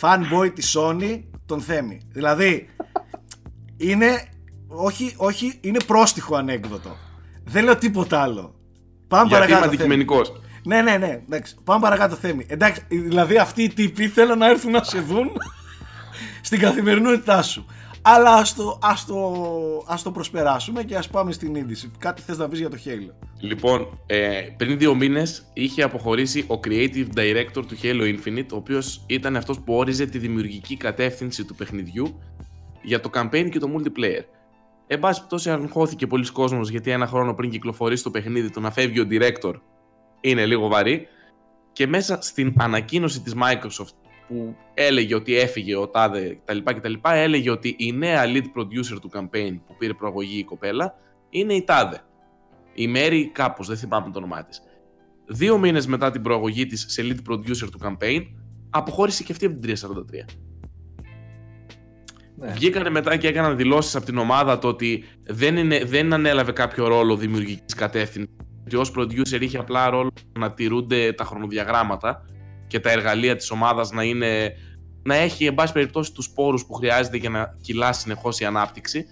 fanboy 0.00 0.50
της 0.54 0.76
Sony 0.78 1.20
τον 1.46 1.60
Θέμη. 1.60 2.00
Δηλαδή, 2.12 2.68
είναι, 3.76 4.24
όχι, 4.66 5.14
όχι, 5.16 5.58
είναι 5.60 5.78
πρόστιχο 5.86 6.36
ανέκδοτο. 6.36 6.96
Δεν 7.44 7.64
λέω 7.64 7.76
τίποτα 7.76 8.20
άλλο. 8.22 8.54
Πάμε 9.08 9.28
Γιατί 9.28 9.28
είμαι 9.28 9.38
παρακάτω. 9.46 9.60
Θέμη. 9.62 9.74
αντικειμενικός. 9.74 10.32
Ναι, 10.64 10.82
ναι, 10.82 10.96
ναι. 10.96 11.20
Εντάξει. 11.26 11.56
Πάμε 11.64 11.80
παρακάτω, 11.80 12.14
Θέμη. 12.14 12.44
Εντάξει, 12.48 12.82
δηλαδή 12.88 13.38
αυτοί 13.38 13.62
οι 13.62 13.68
τύποι 13.72 14.08
θέλουν 14.08 14.38
να 14.38 14.48
έρθουν 14.50 14.70
να 14.72 14.82
σε 14.82 15.00
δουν 15.00 15.30
στην 16.42 16.58
καθημερινότητά 16.58 17.42
σου. 17.42 17.66
Αλλά 18.02 18.34
ας 18.34 18.54
το, 18.54 18.78
ας, 18.82 19.04
το, 19.04 19.32
ας 19.86 20.02
το 20.02 20.10
προσπεράσουμε 20.10 20.82
και 20.82 20.96
ας 20.96 21.08
πάμε 21.08 21.32
στην 21.32 21.54
είδηση. 21.54 21.90
Κάτι 21.98 22.22
θες 22.22 22.38
να 22.38 22.48
πεις 22.48 22.58
για 22.58 22.70
το 22.70 22.76
Halo. 22.84 23.26
Λοιπόν, 23.40 24.00
ε, 24.06 24.40
πριν 24.56 24.78
δύο 24.78 24.94
μήνες 24.94 25.50
είχε 25.52 25.82
αποχωρήσει 25.82 26.44
ο 26.48 26.60
creative 26.64 27.06
director 27.14 27.64
του 27.66 27.76
Halo 27.82 28.14
Infinite, 28.14 28.48
ο 28.52 28.56
οποίος 28.56 29.04
ήταν 29.06 29.36
αυτός 29.36 29.60
που 29.60 29.74
όριζε 29.74 30.06
τη 30.06 30.18
δημιουργική 30.18 30.76
κατεύθυνση 30.76 31.44
του 31.44 31.54
παιχνιδιού 31.54 32.20
για 32.82 33.00
το 33.00 33.10
campaign 33.14 33.48
και 33.50 33.58
το 33.58 33.68
multiplayer. 33.76 34.24
Εν 34.86 34.98
πάση 34.98 35.14
περιπτώσει, 35.14 35.50
αγχώθηκε 35.50 36.06
πολλοί 36.06 36.30
κόσμος 36.32 36.70
γιατί 36.70 36.90
ένα 36.90 37.06
χρόνο 37.06 37.34
πριν 37.34 37.50
κυκλοφορήσει 37.50 38.02
το 38.02 38.10
παιχνίδι, 38.10 38.50
το 38.50 38.60
να 38.60 38.70
φεύγει 38.70 39.00
ο 39.00 39.06
director 39.10 39.54
είναι 40.20 40.46
λίγο 40.46 40.68
βαρύ. 40.68 41.06
Και 41.72 41.86
μέσα 41.86 42.22
στην 42.22 42.54
ανακοίνωση 42.58 43.20
της 43.20 43.34
Microsoft 43.36 43.94
που 44.30 44.56
έλεγε 44.74 45.14
ότι 45.14 45.36
έφυγε 45.36 45.76
ο 45.76 45.88
Τάδε 45.88 46.38
κτλ. 46.44 46.58
κτλ 46.58 46.92
έλεγε 47.02 47.50
ότι 47.50 47.74
η 47.78 47.92
νέα 47.92 48.24
lead 48.26 48.44
producer 48.58 48.98
του 49.00 49.10
campaign 49.12 49.60
που 49.66 49.76
πήρε 49.78 49.94
προαγωγή 49.94 50.38
η 50.38 50.44
κοπέλα 50.44 50.94
είναι 51.30 51.54
η 51.54 51.64
Τάδε. 51.64 52.00
Η 52.74 52.88
Μέρη 52.88 53.30
κάπως, 53.30 53.66
δεν 53.66 53.76
θυμάμαι 53.76 54.10
το 54.10 54.18
όνομά 54.18 54.44
της. 54.44 54.62
Δύο 55.26 55.58
μήνες 55.58 55.86
μετά 55.86 56.10
την 56.10 56.22
προαγωγή 56.22 56.66
της 56.66 56.86
σε 56.88 57.02
lead 57.04 57.32
producer 57.32 57.68
του 57.70 57.78
campaign, 57.82 58.22
αποχώρησε 58.70 59.22
και 59.22 59.32
αυτή 59.32 59.46
από 59.46 59.58
την 59.58 59.76
343. 59.76 60.24
Ναι. 62.36 62.52
Βγήκανε 62.52 62.90
μετά 62.90 63.16
και 63.16 63.28
έκαναν 63.28 63.56
δηλώσεις 63.56 63.96
από 63.96 64.04
την 64.04 64.18
ομάδα 64.18 64.58
το 64.58 64.68
ότι 64.68 65.04
δεν, 65.22 65.56
είναι, 65.56 65.84
δεν 65.84 66.12
ανέλαβε 66.12 66.52
κάποιο 66.52 66.88
ρόλο 66.88 67.16
δημιουργικής 67.16 67.74
κατεύθυνσης. 67.74 68.34
Ότι 68.64 68.76
ως 68.76 68.92
producer 68.96 69.40
είχε 69.40 69.58
απλά 69.58 69.90
ρόλο 69.90 70.10
να 70.38 70.52
τηρούνται 70.52 71.12
τα 71.12 71.24
χρονοδιαγράμματα 71.24 72.24
και 72.70 72.80
τα 72.80 72.90
εργαλεία 72.90 73.36
της 73.36 73.50
ομάδας 73.50 73.90
να 73.90 74.02
είναι 74.02 74.52
να 75.02 75.14
έχει 75.14 75.44
εν 75.44 75.54
πάση 75.54 75.72
περιπτώσει 75.72 76.12
τους 76.12 76.30
πόρους 76.30 76.66
που 76.66 76.72
χρειάζεται 76.72 77.16
για 77.16 77.30
να 77.30 77.56
κυλά 77.60 77.92
συνεχώς 77.92 78.40
η 78.40 78.44
ανάπτυξη. 78.44 79.04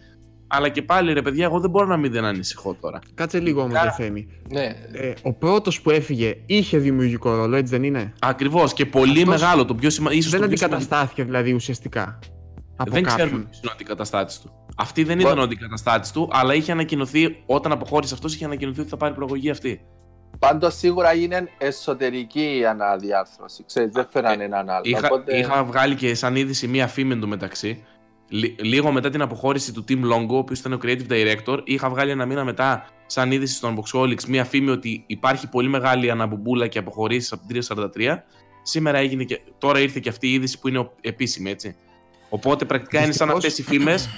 Αλλά 0.51 0.69
και 0.69 0.83
πάλι 0.83 1.13
ρε 1.13 1.23
παιδιά, 1.23 1.45
εγώ 1.45 1.61
δεν 1.61 1.71
μπορώ 1.71 1.87
να 1.87 1.97
μην 1.97 2.13
δεν 2.13 2.25
ανησυχώ 2.25 2.75
τώρα. 2.81 2.99
Κάτσε 3.15 3.41
λίγο 3.41 3.63
όμως, 3.63 3.83
ρε 3.83 3.91
Θέμη. 3.91 4.27
Ναι. 4.51 4.65
Ε, 4.93 5.13
ο 5.23 5.33
πρώτος 5.33 5.81
που 5.81 5.91
έφυγε 5.91 6.35
είχε 6.47 6.79
δημιουργικό 6.79 7.35
ρόλο, 7.35 7.57
έτσι 7.57 7.73
δεν 7.73 7.83
είναι; 7.85 8.13
Ακριβώς 8.21 8.73
και 8.73 8.87
πολύ 8.87 9.23
Αυτός 9.23 9.41
μεγάλο. 9.41 9.65
Το 9.65 9.75
πιο 9.75 9.91
σημα... 9.91 10.13
ίσως 10.13 10.31
δεν 10.31 10.41
το 10.41 10.47
πιο 10.49 10.57
σημαντικό. 10.57 10.77
αντικαταστάθηκε 10.79 11.25
δηλαδή 11.25 11.53
ουσιαστικά. 11.53 12.19
Από 12.77 12.91
Δεν 12.91 13.03
κάποιον. 13.03 13.27
ξέρουμε 13.27 13.45
ποιος 13.45 13.59
είναι 13.61 13.71
ο 13.71 13.73
αντικαταστάτης 13.75 14.39
του. 14.41 14.51
Αυτή 14.77 15.05
δεν 15.05 15.17
Μπο- 15.17 15.23
ήταν 15.27 15.39
ο 15.39 15.43
αντικαταστάτης 15.43 16.11
του, 16.11 16.29
αλλά 16.33 16.55
είχε 16.55 16.73
ανακοινωθεί, 16.73 17.43
όταν 17.47 17.73
αποχώρησε 17.73 18.15
αυτός, 18.15 18.35
είχε 18.35 18.45
ανακοινωθεί 18.45 18.81
ότι 18.81 18.89
θα 18.89 18.97
πάρει 18.97 19.15
προαγωγή 19.15 19.51
αυτή. 19.51 19.81
Πάντως 20.39 20.75
σίγουρα 20.75 21.15
είναι 21.15 21.49
εσωτερική 21.59 22.57
η 22.59 22.67
αναδιάρθρωση. 22.67 23.65
Ξέρεις, 23.67 23.91
δεν 23.93 24.07
φέρανε 24.11 24.45
έναν 24.45 24.71
άλλο. 24.71 24.83
Είχα, 24.85 25.07
Οπότε- 25.07 25.35
είχα 25.37 25.65
βγάλει 25.65 25.95
και 25.95 26.15
σαν 26.15 26.37
είδηση 26.37 26.67
μία 26.69 26.87
φήμη 26.87 27.13
εντωμεταξύ. 27.13 27.85
λίγο 28.61 28.93
μετά 28.93 29.11
την 29.11 29.23
αποχώρηση 29.23 29.73
του 29.73 29.85
Team 29.89 30.01
Longo, 30.13 30.29
ο 30.29 30.37
οποίος 30.37 30.59
ήταν 30.59 30.73
ο 30.73 30.79
creative 30.83 31.07
director, 31.11 31.61
είχα 31.65 31.89
βγάλει 31.91 32.11
ένα 32.11 32.27
μήνα 32.27 32.45
μετά, 32.45 32.87
σαν 33.07 33.33
είδηση 33.33 33.55
στον 33.55 33.77
Unboxholics, 33.77 34.25
μία 34.25 34.45
φήμη 34.45 34.71
ότι 34.71 35.05
υπάρχει 35.07 35.49
πολύ 35.49 35.69
μεγάλη 35.69 36.11
αναμπουμπούλα 36.11 36.67
και 36.67 36.79
αποχωρήσεις 36.79 37.33
από 37.33 37.41
την 37.47 37.49
343. 37.49 38.25
Σήμερα 38.63 38.99
έγινε 38.99 39.25
και. 39.25 39.41
Τώρα 39.59 39.81
ήρθε 39.81 40.01
και 40.01 40.09
αυτή 40.09 40.29
η 40.29 40.33
είδηση 40.33 40.59
που 40.59 40.69
είναι 40.69 40.91
επίσημη, 41.01 41.51
έτσι. 41.51 41.77
Οπότε 42.29 42.65
πρακτικά 42.65 43.03
είναι 43.03 43.13
σαν 43.13 43.31
αυτές 43.31 43.59
οι 43.59 43.63
φήμες. 43.63 44.09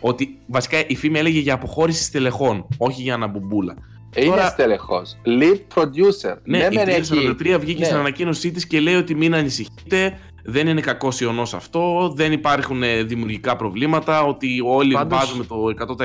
Ότι 0.00 0.38
βασικά 0.46 0.86
η 0.86 0.96
φήμη 0.96 1.18
έλεγε 1.18 1.38
για 1.38 1.54
αποχώρηση 1.54 2.02
στελεχών, 2.02 2.66
όχι 2.76 3.02
για 3.02 3.14
αναμπουμπούλα. 3.14 3.74
Είναι 4.16 4.26
Τώρα... 4.26 4.46
στελεχό. 4.46 5.02
Lead 5.24 5.58
producer. 5.74 6.36
Ναι, 6.44 6.58
η 6.58 6.68
343 6.72 7.56
βγήκε 7.60 7.78
ναι. 7.78 7.84
στην 7.84 7.96
ανακοίνωσή 7.96 8.50
της 8.50 8.66
και 8.66 8.80
λέει 8.80 8.94
ότι 8.94 9.14
μην 9.14 9.34
ανησυχείτε, 9.34 10.18
δεν 10.44 10.66
είναι 10.66 10.80
κακός 10.80 11.20
ιονό 11.20 11.42
αυτό, 11.42 12.12
δεν 12.14 12.32
υπάρχουν 12.32 12.82
ε, 12.82 13.02
δημιουργικά 13.02 13.56
προβλήματα, 13.56 14.22
ότι 14.22 14.60
όλοι 14.64 14.92
Πάντως... 14.92 15.18
βάζουμε 15.18 15.44
το 15.44 15.96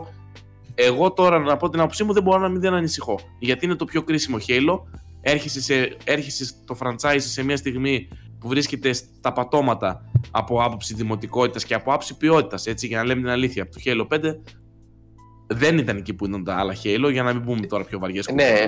100%. 0.00 0.20
Εγώ 0.74 1.12
τώρα 1.12 1.38
να 1.38 1.56
πω 1.56 1.68
την 1.68 1.80
άποψή 1.80 2.04
μου 2.04 2.12
δεν 2.12 2.22
μπορώ 2.22 2.38
να 2.38 2.48
μην 2.48 2.60
δεν 2.60 2.74
ανησυχώ. 2.74 3.20
Γιατί 3.38 3.64
είναι 3.64 3.74
το 3.74 3.84
πιο 3.84 4.02
κρίσιμο 4.02 4.36
Halo. 4.48 4.80
Έρχεσαι, 5.20 5.62
σε, 5.62 5.96
έρχεσαι 6.04 6.52
το 6.64 6.76
franchise 6.82 7.16
σε 7.18 7.44
μια 7.44 7.56
στιγμή 7.56 8.08
που 8.40 8.48
βρίσκεται 8.48 8.92
στα 8.92 9.32
πατώματα 9.32 10.04
από 10.30 10.62
άποψη 10.62 10.94
δημοτικότητας 10.94 11.64
και 11.64 11.74
από 11.74 11.90
άποψη 11.90 12.16
ποιότητας. 12.16 12.66
Έτσι, 12.66 12.86
για 12.86 12.98
να 12.98 13.04
λέμε 13.04 13.20
την 13.20 13.30
αλήθεια, 13.30 13.62
από 13.62 13.72
το 13.72 13.80
Halo 13.84 14.16
5 14.16 14.18
δεν 15.52 15.78
ήταν 15.78 15.96
εκεί 15.96 16.14
που 16.14 16.26
ήταν 16.26 16.44
τα 16.44 16.56
άλλα 16.56 16.74
Halo, 16.84 17.12
για 17.12 17.22
να 17.22 17.32
μην 17.32 17.44
πούμε 17.44 17.66
τώρα 17.66 17.84
πιο 17.84 17.98
βαριές 17.98 18.28
Ναι, 18.34 18.66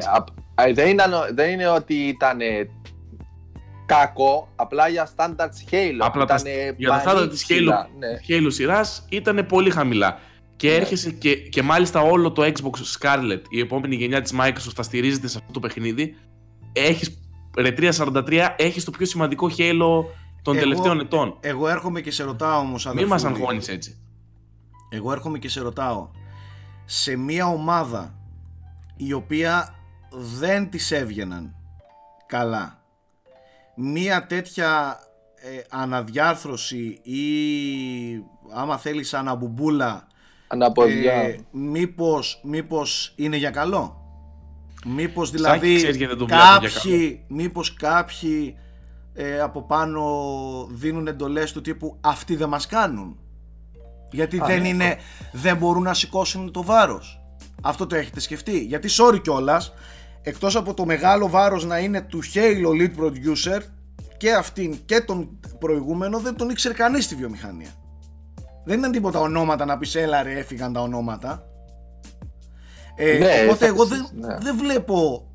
δεν, 0.75 0.97
δεν 1.35 1.51
είναι 1.51 1.69
ότι 1.69 1.95
ήταν 1.95 2.39
κακό, 3.87 4.49
απλά 4.57 4.89
για 4.89 5.09
standards 5.17 5.71
Halo. 5.71 5.99
Απλά 5.99 6.25
τα, 6.25 6.41
για 6.77 6.89
τα 6.89 7.03
standards 7.07 7.31
της 7.31 7.47
Halo, 7.49 7.73
ναι. 7.99 8.09
Halo 8.29 8.47
σειράς 8.49 9.07
ήταν 9.09 9.47
πολύ 9.47 9.71
χαμηλά. 9.71 10.19
Και 10.57 10.69
ναι. 10.69 10.75
έρχεσαι 10.75 11.11
και, 11.11 11.37
και 11.37 11.63
μάλιστα 11.63 12.01
όλο 12.01 12.33
το 12.33 12.43
Xbox 12.43 13.01
Scarlet, 13.01 13.41
η 13.49 13.61
επόμενη 13.61 13.95
γενιά 13.95 14.21
της 14.21 14.35
Microsoft 14.41 14.73
θα 14.75 14.83
στηρίζεται 14.83 15.29
σε 15.29 15.39
αυτό 15.41 15.53
το 15.53 15.61
παιχνίδι. 15.61 16.17
Έχεις, 16.73 17.19
ρε 17.59 17.75
343, 17.79 18.49
έχεις 18.57 18.85
το 18.85 18.91
πιο 18.91 19.07
σημαντικό 19.07 19.51
Halo 19.59 20.05
των 20.43 20.57
εγώ, 20.57 20.63
τελευταίων 20.63 21.01
ετών. 21.01 21.37
Εγώ 21.41 21.69
έρχομαι 21.69 22.01
και 22.01 22.11
σε 22.11 22.25
ρωτάω 22.25 22.61
όμως, 22.61 22.91
Μην 22.95 23.07
μας 23.07 23.25
αγχώνεις 23.25 23.69
έτσι. 23.69 23.97
Εγώ 24.91 25.13
έρχομαι 25.13 25.39
και 25.39 25.49
σε 25.49 25.61
ρωτάω. 25.61 26.09
Σε 26.95 27.17
μια 27.17 27.47
ομάδα 27.47 28.15
η 28.97 29.13
οποία 29.13 29.75
δεν 30.11 30.71
τις 30.71 30.91
έβγαιναν 30.91 31.55
καλά. 32.27 32.83
Μία 33.77 34.27
τέτοια 34.27 34.99
ε, 35.35 35.61
αναδιάρθρωση 35.71 37.01
ή 37.03 37.23
άμα 38.55 38.79
θέλεις 38.79 39.15
αναμπουμπούλα 39.15 40.07
ε, 41.11 41.37
μήπως, 41.51 42.41
μήπως 42.45 43.13
είναι 43.17 43.37
για 43.37 43.51
καλό; 43.51 44.03
Μήπως 44.87 45.31
δηλαδή 45.31 45.95
κάποιοι, 46.27 47.25
μήπως 47.29 47.75
κάποιοι 47.75 48.57
ε, 49.13 49.41
από 49.41 49.63
πάνω 49.63 50.03
δίνουν 50.71 51.07
εντολές 51.07 51.53
του 51.53 51.61
τύπου 51.61 51.99
αυτοί 52.01 52.37
δεν 52.37 52.49
μας 52.49 52.67
κάνουν 52.67 53.17
γιατί 54.13 54.39
δεν, 54.39 54.61
ναι. 54.61 54.69
είναι, 54.69 54.97
δεν 55.33 55.57
μπορούν 55.57 55.83
να 55.83 55.95
σηκώσουν 55.95 56.53
το 56.53 56.63
βάρος. 56.63 57.23
Αυτό 57.63 57.87
το 57.87 57.97
έχετε 57.97 58.21
σκεφτεί. 58.21 58.59
Γιατί 58.59 58.89
sorry 58.91 59.21
κιόλας 59.23 59.73
εκτός 60.23 60.57
από 60.57 60.75
το 60.75 60.85
μεγάλο 60.85 61.29
βάρος 61.29 61.65
να 61.65 61.79
είναι 61.79 62.01
του 62.01 62.21
Halo 62.35 62.69
Lead 62.81 63.03
Producer 63.03 63.61
και 64.17 64.33
αυτήν 64.33 64.79
και 64.85 65.01
τον 65.01 65.41
προηγούμενο 65.59 66.19
δεν 66.19 66.37
τον 66.37 66.51
ήξερε 66.51 66.75
κανείς 66.75 67.05
στη 67.05 67.15
βιομηχανία. 67.15 67.71
Δεν 68.65 68.79
ήταν 68.79 68.93
τίποτα 68.93 69.21
ονόματα 69.21 69.65
να 69.65 69.79
πεις 69.79 69.95
έλα 69.95 70.23
ρε 70.23 70.39
έφυγαν 70.39 70.73
τα 70.73 70.81
ονόματα 70.81 71.47
ε, 72.95 73.19
ναι, 73.19 73.45
οπότε 73.45 73.67
εγώ 73.67 73.85
δεν, 73.85 74.09
ναι. 74.13 74.37
δεν 74.41 74.57
βλέπω 74.57 75.27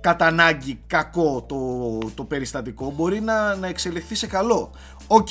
κατά 0.00 0.26
ανάγκη 0.26 0.82
κακό 0.86 1.42
το, 1.48 1.98
το 2.14 2.24
περιστατικό. 2.24 2.92
Μπορεί 2.96 3.20
να, 3.20 3.54
να 3.54 3.66
εξελιχθεί 3.66 4.14
σε 4.14 4.26
καλό. 4.26 4.70
Οκ, 5.06 5.28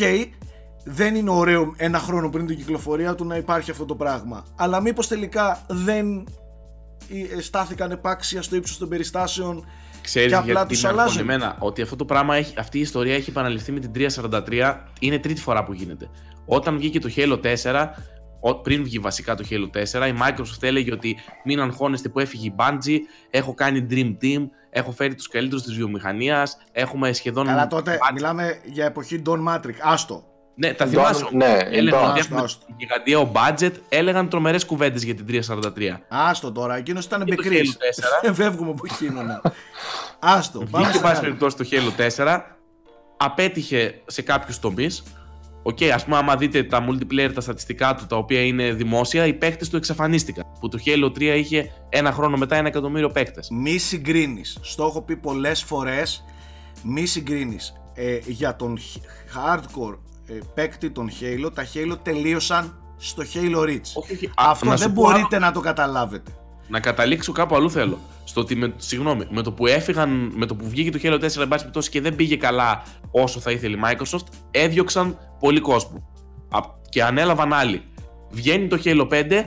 δεν 0.91 1.15
είναι 1.15 1.29
ωραίο 1.29 1.73
ένα 1.77 1.99
χρόνο 1.99 2.29
πριν 2.29 2.45
την 2.45 2.57
κυκλοφορία 2.57 3.15
του 3.15 3.25
να 3.25 3.35
υπάρχει 3.35 3.71
αυτό 3.71 3.85
το 3.85 3.95
πράγμα 3.95 4.43
αλλά 4.55 4.81
μήπως 4.81 5.07
τελικά 5.07 5.61
δεν 5.67 6.27
ε, 7.37 7.41
στάθηκαν 7.41 7.91
επάξια 7.91 8.41
στο 8.41 8.55
ύψος 8.55 8.77
των 8.77 8.89
περιστάσεων 8.89 9.65
Ξέρεις, 10.01 10.29
και 10.29 10.35
απλά 10.35 10.65
τους 10.65 10.85
αλλάζουν; 10.85 11.21
Εμένα, 11.21 11.55
ότι 11.59 11.81
αυτό 11.81 11.95
το 11.95 12.05
πράγμα, 12.05 12.35
έχει, 12.35 12.53
αυτή 12.57 12.77
η 12.77 12.81
ιστορία 12.81 13.15
έχει 13.15 13.29
επαναληφθεί 13.29 13.71
με 13.71 13.79
την 13.79 13.91
343, 14.25 14.75
είναι 14.99 15.19
τρίτη 15.19 15.41
φορά 15.41 15.63
που 15.63 15.73
γίνεται. 15.73 16.09
Όταν 16.45 16.77
βγήκε 16.77 16.99
το 16.99 17.09
Halo 17.15 17.39
4, 17.63 17.87
πριν 18.63 18.83
βγει 18.83 18.99
βασικά 18.99 19.35
το 19.35 19.45
Halo 19.49 19.77
4, 19.77 20.07
η 20.07 20.13
Microsoft 20.21 20.61
έλεγε 20.63 20.93
ότι 20.93 21.17
μην 21.43 21.61
αγχώνεστε 21.61 22.09
που 22.09 22.19
έφυγε 22.19 22.47
η 22.47 22.55
Bungie, 22.57 22.97
έχω 23.29 23.53
κάνει 23.53 23.87
Dream 23.89 24.17
Team, 24.23 24.47
έχω 24.69 24.91
φέρει 24.91 25.15
τους 25.15 25.27
καλύτερους 25.27 25.63
της 25.63 25.75
βιομηχανίας, 25.75 26.57
έχουμε 26.71 27.13
σχεδόν... 27.13 27.45
Καλά 27.45 27.67
τότε, 27.67 27.97
μιλάμε 28.13 28.59
για 28.65 28.85
εποχή 28.85 29.21
Don 29.25 29.47
Matrix, 29.47 29.73
άστο. 29.81 30.23
Ναι, 30.59 30.73
τα 30.73 30.85
θυμάσαι. 30.85 31.27
Ναι, 31.31 31.57
έλεγαν 31.71 32.09
ότι 32.09 32.19
έχουν 32.19 32.49
γιγαντιαίο 32.77 33.31
budget, 33.35 33.71
έλεγαν 33.89 34.29
τρομερές 34.29 34.65
κουβέντες 34.65 35.03
για 35.03 35.15
την 35.15 35.25
343. 35.25 35.97
Άστο 36.07 36.51
τώρα, 36.51 36.75
εκείνος 36.75 37.05
ήταν 37.05 37.23
μικρής. 37.29 37.77
Δεν 38.21 38.35
φεύγουμε 38.39 38.69
από 38.69 38.83
εκείνο. 38.91 39.41
Άστο. 40.19 40.59
Βγήκε 40.59 40.99
πάση 40.99 41.21
περιπτώσει 41.21 41.57
το 41.57 41.65
Halo 41.71 42.09
4, 42.17 42.39
απέτυχε 43.17 44.01
σε 44.05 44.21
κάποιους 44.21 44.59
τομείς. 44.59 45.03
OK, 45.63 45.77
okay, 45.77 45.87
ας 45.87 46.03
πούμε, 46.03 46.17
άμα 46.17 46.35
δείτε 46.35 46.63
τα 46.63 46.85
multiplayer, 46.89 47.31
τα 47.33 47.41
στατιστικά 47.41 47.95
του, 47.95 48.05
τα 48.05 48.15
οποία 48.15 48.41
είναι 48.41 48.73
δημόσια, 48.73 49.25
οι 49.25 49.33
παίκτες 49.33 49.69
του 49.69 49.77
εξαφανίστηκαν. 49.77 50.45
Που 50.59 50.67
το 50.67 50.79
Halo 50.85 51.05
3 51.05 51.21
είχε 51.21 51.71
ένα 51.89 52.11
χρόνο 52.11 52.37
μετά 52.37 52.55
ένα 52.55 52.67
εκατομμύριο 52.67 53.09
παίκτες. 53.09 53.49
Μη 53.51 53.77
συγκρίνεις. 53.77 54.57
Στο 54.61 54.85
έχω 54.85 55.01
πει 55.01 55.15
πολλές 55.17 55.63
φορές. 55.63 56.23
Μη 56.83 57.05
συγκρίνεις. 57.05 57.73
Ε, 57.93 58.19
για 58.25 58.55
τον 58.55 58.77
hardcore 59.35 59.93
ε, 59.93 60.18
παίκτη 60.53 60.89
των 60.89 61.09
Halo, 61.09 61.53
τα 61.53 61.67
Halo 61.73 61.97
τελείωσαν 62.03 62.79
στο 62.97 63.23
Halo 63.33 63.67
Reach. 63.67 64.17
Αυτό 64.35 64.75
δεν 64.75 64.91
μπορείτε 64.91 65.39
να 65.39 65.51
το 65.51 65.59
καταλάβετε. 65.59 66.31
Να 66.67 66.79
καταλήξω 66.79 67.31
κάπου 67.31 67.55
αλλού 67.55 67.71
θέλω. 67.71 67.99
Στο 68.23 68.41
ότι 68.41 68.55
με, 68.55 68.73
συγγνώμη, 68.77 69.25
με 69.29 69.41
το 69.41 69.51
που 69.51 69.67
έφυγαν, 69.67 70.31
με 70.35 70.45
το 70.45 70.55
που 70.55 70.69
βγήκε 70.69 70.91
το 70.91 70.99
Halo 71.03 71.23
4 71.23 71.41
εν 71.41 71.47
πάση 71.47 71.89
και 71.89 72.01
δεν 72.01 72.15
πήγε 72.15 72.37
καλά 72.37 72.83
όσο 73.11 73.39
θα 73.39 73.51
ήθελε 73.51 73.75
η 73.75 73.79
Microsoft, 73.83 74.25
έδιωξαν 74.51 75.17
πολύ 75.39 75.59
κόσμο. 75.59 76.09
Και 76.89 77.03
ανέλαβαν 77.03 77.53
άλλοι. 77.53 77.83
Βγαίνει 78.29 78.67
το 78.67 78.81
Halo 78.83 79.07
5, 79.07 79.31
ε, 79.31 79.45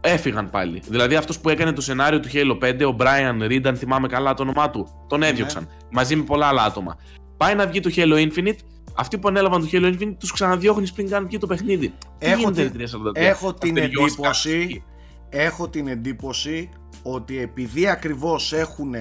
έφυγαν 0.00 0.50
πάλι. 0.50 0.82
Δηλαδή 0.86 1.14
αυτός 1.14 1.38
που 1.38 1.48
έκανε 1.48 1.72
το 1.72 1.80
σενάριο 1.80 2.20
του 2.20 2.28
Halo 2.32 2.58
5, 2.64 2.86
ο 2.92 2.96
Brian 2.98 3.42
Reed, 3.42 3.66
αν 3.66 3.76
θυμάμαι 3.76 4.08
καλά 4.08 4.34
το 4.34 4.42
όνομά 4.42 4.70
του, 4.70 4.88
τον 5.08 5.22
έδιωξαν. 5.22 5.62
Ναι. 5.62 5.68
Μαζί 5.90 6.16
με 6.16 6.22
πολλά 6.22 6.46
άλλα 6.46 6.62
άτομα. 6.62 6.96
Πάει 7.36 7.54
να 7.54 7.66
βγει 7.66 7.80
το 7.80 7.90
Halo 7.96 8.28
Infinite, 8.28 8.58
αυτοί 8.98 9.18
που 9.18 9.28
ανέλαβαν 9.28 9.60
το 9.60 9.68
Halo 9.72 9.94
Infinite 9.94 10.14
τους 10.18 10.32
ξαναδιώχνεις 10.32 10.92
πριν 10.92 11.08
κάνουν 11.08 11.28
και 11.28 11.38
το 11.38 11.46
παιχνίδι. 11.46 11.94
Έχω, 12.18 12.50
την, 12.50 12.72
έχω 13.12 13.54
την 13.54 13.76
εντύπωση. 13.76 14.84
Έχω 15.28 15.68
την 15.68 15.88
εντύπωση 15.88 16.68
ότι 17.02 17.38
επειδή 17.38 17.88
ακριβώς 17.88 18.52
έχουν 18.52 18.94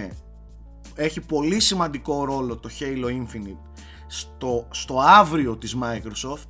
έχει 0.96 1.22
πολύ 1.22 1.60
σημαντικό 1.60 2.26
ρόλο 2.26 2.58
το 2.58 2.70
Halo 2.80 3.06
Infinite 3.06 3.82
στο, 4.08 4.68
στο 4.72 5.00
αύριο 5.00 5.58
της 5.58 5.76
Microsoft 5.82 6.48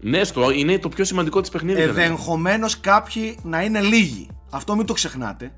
ναι, 0.00 0.24
στο, 0.24 0.50
είναι 0.50 0.78
το 0.78 0.88
πιο 0.88 1.04
σημαντικό 1.04 1.40
της 1.40 1.50
παιχνίδι. 1.50 1.80
Ενδεχομένως 1.80 2.80
κάποιοι 2.80 3.38
να 3.42 3.62
είναι 3.62 3.80
λίγοι. 3.80 4.28
Αυτό 4.50 4.76
μην 4.76 4.86
το 4.86 4.92
ξεχνάτε. 4.92 5.52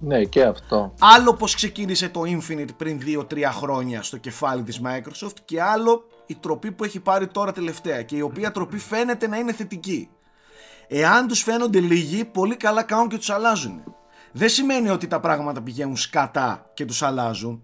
Ναι, 0.00 0.24
και 0.24 0.42
αυτό. 0.42 0.94
Άλλο 0.98 1.34
πως 1.34 1.54
ξεκίνησε 1.54 2.08
το 2.08 2.20
Infinite 2.20 2.68
πριν 2.76 3.00
2-3 3.30 3.42
χρόνια 3.52 4.02
στο 4.02 4.16
κεφάλι 4.16 4.62
της 4.62 4.80
Microsoft 4.84 5.36
και 5.44 5.62
άλλο 5.62 6.04
η 6.26 6.34
τροπή 6.34 6.72
που 6.72 6.84
έχει 6.84 7.00
πάρει 7.00 7.26
τώρα 7.26 7.52
τελευταία 7.52 8.02
και 8.02 8.16
η 8.16 8.20
οποία 8.20 8.50
τροπή 8.50 8.78
φαίνεται 8.78 9.28
να 9.28 9.36
είναι 9.36 9.52
θετική. 9.52 10.08
Εάν 10.88 11.26
τους 11.26 11.42
φαίνονται 11.42 11.80
λίγοι, 11.80 12.24
πολύ 12.24 12.56
καλά 12.56 12.82
κάνουν 12.82 13.08
και 13.08 13.16
τους 13.16 13.30
αλλάζουν. 13.30 13.82
Δεν 14.32 14.48
σημαίνει 14.48 14.88
ότι 14.88 15.06
τα 15.06 15.20
πράγματα 15.20 15.62
πηγαίνουν 15.62 15.96
σκατά 15.96 16.70
και 16.74 16.84
τους 16.84 17.02
αλλάζουν 17.02 17.62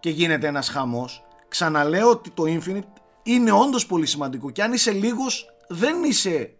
και 0.00 0.10
γίνεται 0.10 0.46
ένας 0.46 0.68
χαμός. 0.68 1.24
Ξαναλέω 1.48 2.10
ότι 2.10 2.30
το 2.30 2.42
Infinite 2.46 3.00
είναι 3.22 3.52
όντως 3.52 3.86
πολύ 3.86 4.06
σημαντικό 4.06 4.50
και 4.50 4.62
αν 4.62 4.72
είσαι 4.72 4.90
λίγος 4.90 5.46
δεν 5.68 6.02
είσαι 6.02 6.54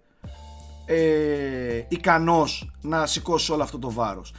ε, 0.87 1.85
ικανός 1.89 2.71
να 2.81 3.07
σηκώσει 3.07 3.53
όλο 3.53 3.63
αυτό 3.63 3.79
το 3.79 3.91
βάρος. 3.91 4.35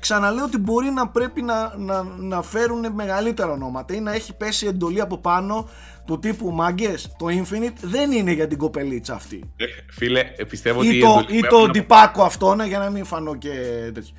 Ξαναλέω 0.00 0.44
ότι 0.44 0.58
μπορεί 0.58 0.90
να 0.90 1.08
πρέπει 1.08 1.42
να, 1.42 1.76
να, 1.76 2.02
να 2.02 2.42
φέρουν 2.42 2.92
μεγαλύτερα 2.92 3.52
ονόματα 3.52 3.94
ή 3.94 4.00
να 4.00 4.12
έχει 4.12 4.36
πέσει 4.36 4.66
εντολή 4.66 5.00
από 5.00 5.18
πάνω 5.18 5.68
του 6.04 6.18
τύπου 6.18 6.50
μάγκες, 6.50 7.14
το 7.18 7.26
Infinite 7.26 7.78
δεν 7.80 8.12
είναι 8.12 8.32
για 8.32 8.46
την 8.46 8.58
κοπελίτσα 8.58 9.14
αυτή. 9.14 9.52
Ε, 9.56 9.64
φίλε, 9.90 10.22
πιστεύω 10.48 10.82
ή 10.82 10.88
ότι. 10.88 11.00
Το, 11.00 11.26
ή 11.28 11.40
το 11.40 11.68
ντυπάκο 11.68 12.22
αυτό, 12.22 12.54
ναι, 12.54 12.66
για 12.66 12.78
να 12.78 12.90
μην 12.90 13.04
φανώ 13.04 13.34
και 13.34 13.50
τέτοιο. 13.94 14.14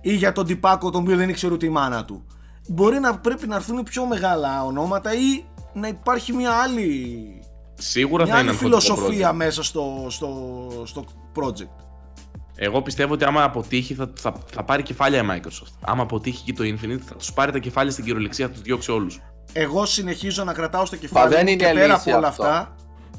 Ή 0.00 0.14
για 0.14 0.32
τον 0.32 0.46
ντυπάκο 0.46 0.90
τον 0.90 1.00
οποίο 1.00 1.16
δεν 1.16 1.28
ήξερε 1.28 1.52
ούτε 1.52 1.66
η 1.66 1.68
μάνα 1.68 2.04
του. 2.04 2.26
Μπορεί 2.68 2.98
να 2.98 3.18
πρέπει 3.18 3.46
να 3.46 3.54
έρθουν 3.56 3.82
πιο 3.82 4.06
μεγάλα 4.06 4.64
ονόματα 4.64 5.14
ή 5.14 5.44
να 5.72 5.88
υπάρχει 5.88 6.32
μια 6.32 6.50
άλλη 6.50 7.39
Σίγουρα 7.80 8.24
Μια 8.24 8.34
θα 8.34 8.40
είναι 8.40 8.50
άλλη 8.50 8.58
αγχωτικό 8.64 8.80
φιλοσοφία 8.94 9.30
project. 9.30 9.34
μέσα 9.34 9.62
στο, 9.62 10.06
στο, 10.08 10.48
στο 10.84 11.04
project. 11.34 11.84
Εγώ 12.54 12.82
πιστεύω 12.82 13.12
ότι 13.12 13.24
άμα 13.24 13.42
αποτύχει 13.42 13.94
θα, 13.94 14.12
θα, 14.18 14.32
θα 14.52 14.62
πάρει 14.64 14.82
κεφάλια 14.82 15.22
η 15.22 15.26
Microsoft. 15.30 15.72
Άμα 15.80 16.02
αποτύχει 16.02 16.44
και 16.44 16.52
το 16.52 16.64
Infinite 16.64 17.00
θα 17.04 17.14
τους 17.14 17.32
πάρει 17.32 17.52
τα 17.52 17.58
κεφάλια 17.58 17.92
στην 17.92 18.04
κυριολεξία, 18.04 18.46
θα 18.46 18.52
τους 18.52 18.62
διώξει 18.62 18.90
όλους. 18.90 19.20
Εγώ 19.52 19.86
συνεχίζω 19.86 20.44
να 20.44 20.52
κρατάω 20.52 20.84
στο 20.84 20.96
κεφάλι 20.96 21.28
δεν 21.34 21.42
μου 21.42 21.48
είναι 21.52 21.64
και 21.66 21.72
πέρα 21.74 21.94
λύση 21.94 22.08
από 22.10 22.18
όλα 22.18 22.28
αυτό. 22.28 22.42
αυτά. 22.42 22.74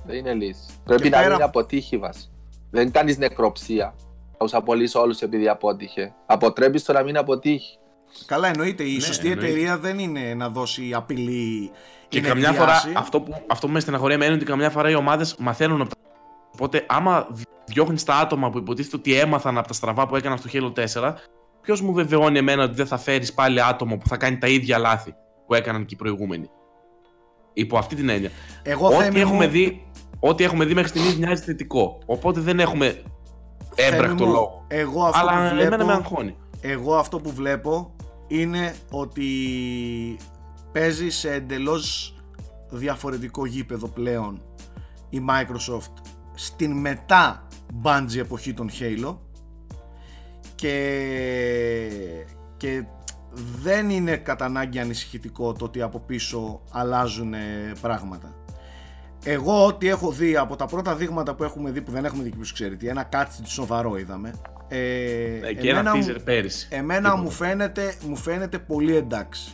Δεν 0.05 0.15
είναι 0.17 0.33
λύση. 0.33 0.61
Πρέπει 0.83 1.09
να 1.09 1.17
πέρα- 1.21 1.33
μην 1.35 1.43
αποτύχει 1.43 1.97
βάση. 1.97 2.29
Δεν 2.69 2.91
κάνεις 2.91 3.17
νεκροψία. 3.17 3.93
Θα 4.37 4.45
του 4.45 4.57
απολύσει 4.57 4.97
όλους 4.97 5.19
επειδή 5.21 5.47
απότυχε. 5.47 6.13
Αποτρέπεις 6.25 6.83
το 6.83 6.93
να 6.93 7.03
μην 7.03 7.17
αποτύχει. 7.17 7.77
Καλά, 8.25 8.47
εννοείται. 8.47 8.83
Η 8.83 8.93
Ναι, 8.93 8.99
σωστή 8.99 9.27
εννοείται. 9.27 9.51
εταιρεία 9.51 9.77
δεν 9.77 9.99
είναι 9.99 10.33
να 10.33 10.49
δώσει 10.49 10.93
απειλή. 10.93 11.71
Και 12.07 12.17
ή 12.17 12.21
να 12.21 12.27
καμιά 12.27 12.49
εκβιάσει. 12.49 12.79
φορά 12.87 12.99
αυτό 12.99 13.21
που, 13.21 13.43
αυτό 13.47 13.67
που 13.67 13.73
με 13.73 13.79
στεναχωρεί 13.79 14.13
εμένα 14.13 14.31
είναι 14.31 14.41
ότι 14.41 14.49
καμιά 14.51 14.69
φορά 14.69 14.89
οι 14.89 14.95
ομάδες 14.95 15.35
μαθαίνουν 15.39 15.81
από 15.81 15.89
τα. 15.89 15.95
Οπότε, 16.53 16.85
άμα 16.87 17.27
διώχνει 17.65 18.01
τα 18.05 18.15
άτομα 18.15 18.49
που 18.49 18.57
υποτίθεται 18.57 18.95
ότι 18.95 19.13
έμαθαν 19.15 19.57
από 19.57 19.67
τα 19.67 19.73
στραβά 19.73 20.07
που 20.07 20.15
έκαναν 20.15 20.37
στο 20.37 20.49
Halo 20.53 20.73
4, 21.01 21.13
ποιος 21.61 21.81
μου 21.81 21.93
βεβαιώνει 21.93 22.37
εμένα 22.37 22.63
ότι 22.63 22.75
δεν 22.75 22.85
θα 22.87 22.97
φέρεις 22.97 23.33
πάλι 23.33 23.61
άτομο 23.63 23.97
που 23.97 24.07
θα 24.07 24.17
κάνει 24.17 24.37
τα 24.37 24.47
ίδια 24.47 24.77
λάθη 24.77 25.13
που 25.47 25.53
έκαναν 25.53 25.85
και 25.85 25.93
οι 25.93 25.97
προηγούμενοι; 25.97 26.49
Υπό 27.53 27.77
αυτή 27.77 27.95
την 27.95 28.09
έννοια. 28.09 28.29
Εγώ 28.63 28.87
ό,τι, 28.87 28.95
Θέμη 28.95 29.15
μου, 29.15 29.21
έχουμε 29.21 29.47
δει, 29.47 29.87
ό,τι 30.19 30.43
έχουμε 30.43 30.65
δει 30.65 30.73
μέχρι 30.73 30.89
στιγμής 30.89 31.17
μοιάζει 31.17 31.43
θετικό. 31.43 31.97
Οπότε 32.05 32.39
δεν 32.39 32.59
έχουμε 32.59 33.01
Θέμη 33.75 33.95
έμπρακτο 33.95 34.25
μου, 34.25 34.31
λόγο. 34.31 34.65
Εγώ 34.67 35.03
αυτό, 35.03 35.19
Αλλά 35.19 35.31
που 35.31 35.37
εμένα 35.55 35.69
με 35.69 35.75
βλέπω, 35.83 35.91
αγχώνει. 35.91 36.35
εγώ 36.61 36.95
αυτό 36.95 37.19
που 37.19 37.31
βλέπω 37.31 37.95
είναι 38.31 38.75
ότι 38.91 39.27
παίζει 40.71 41.09
σε 41.09 41.33
εντελώς 41.33 42.15
διαφορετικό 42.69 43.45
γήπεδο 43.45 43.87
πλέον 43.87 44.41
η 45.09 45.21
Microsoft 45.29 45.93
στην 46.33 46.71
μετά 46.71 47.47
Bungie 47.83 48.17
εποχή 48.17 48.53
των 48.53 48.69
Halo 48.79 49.17
και, 50.55 50.75
και 52.57 52.83
δεν 53.61 53.89
είναι 53.89 54.17
κατά 54.17 54.45
ανάγκη 54.45 54.79
ανησυχητικό 54.79 55.53
το 55.53 55.65
ότι 55.65 55.81
από 55.81 55.99
πίσω 55.99 56.61
αλλάζουν 56.71 57.33
πράγματα. 57.81 58.35
Εγώ 59.23 59.65
ό,τι 59.65 59.87
έχω 59.87 60.11
δει 60.11 60.37
από 60.37 60.55
τα 60.55 60.65
πρώτα 60.65 60.95
δείγματα 60.95 61.35
που 61.35 61.43
έχουμε 61.43 61.71
δει 61.71 61.81
που 61.81 61.91
δεν 61.91 62.05
έχουμε 62.05 62.23
δει 62.23 62.29
και 62.29 62.35
ποιος 62.35 62.53
ξέρει 62.53 62.77
τι, 62.77 62.87
ένα 62.87 63.03
κάτι 63.03 63.33
σοβαρό 63.43 63.97
είδαμε. 63.97 64.33
Ε, 64.73 65.47
Ε, 65.47 65.53
και 65.53 65.69
ένα 65.69 65.79
εμένα 65.79 65.95
μου- 65.95 66.05
teaser 66.07 66.17
πέρυσι. 66.23 66.67
Εμένα 66.71 67.01
Τίποτα. 67.01 67.21
μου 67.21 67.29
φαίνεται, 67.31 67.95
μου 68.07 68.15
φαίνεται 68.15 68.59
πολύ 68.59 68.95
εντάξει. 68.95 69.51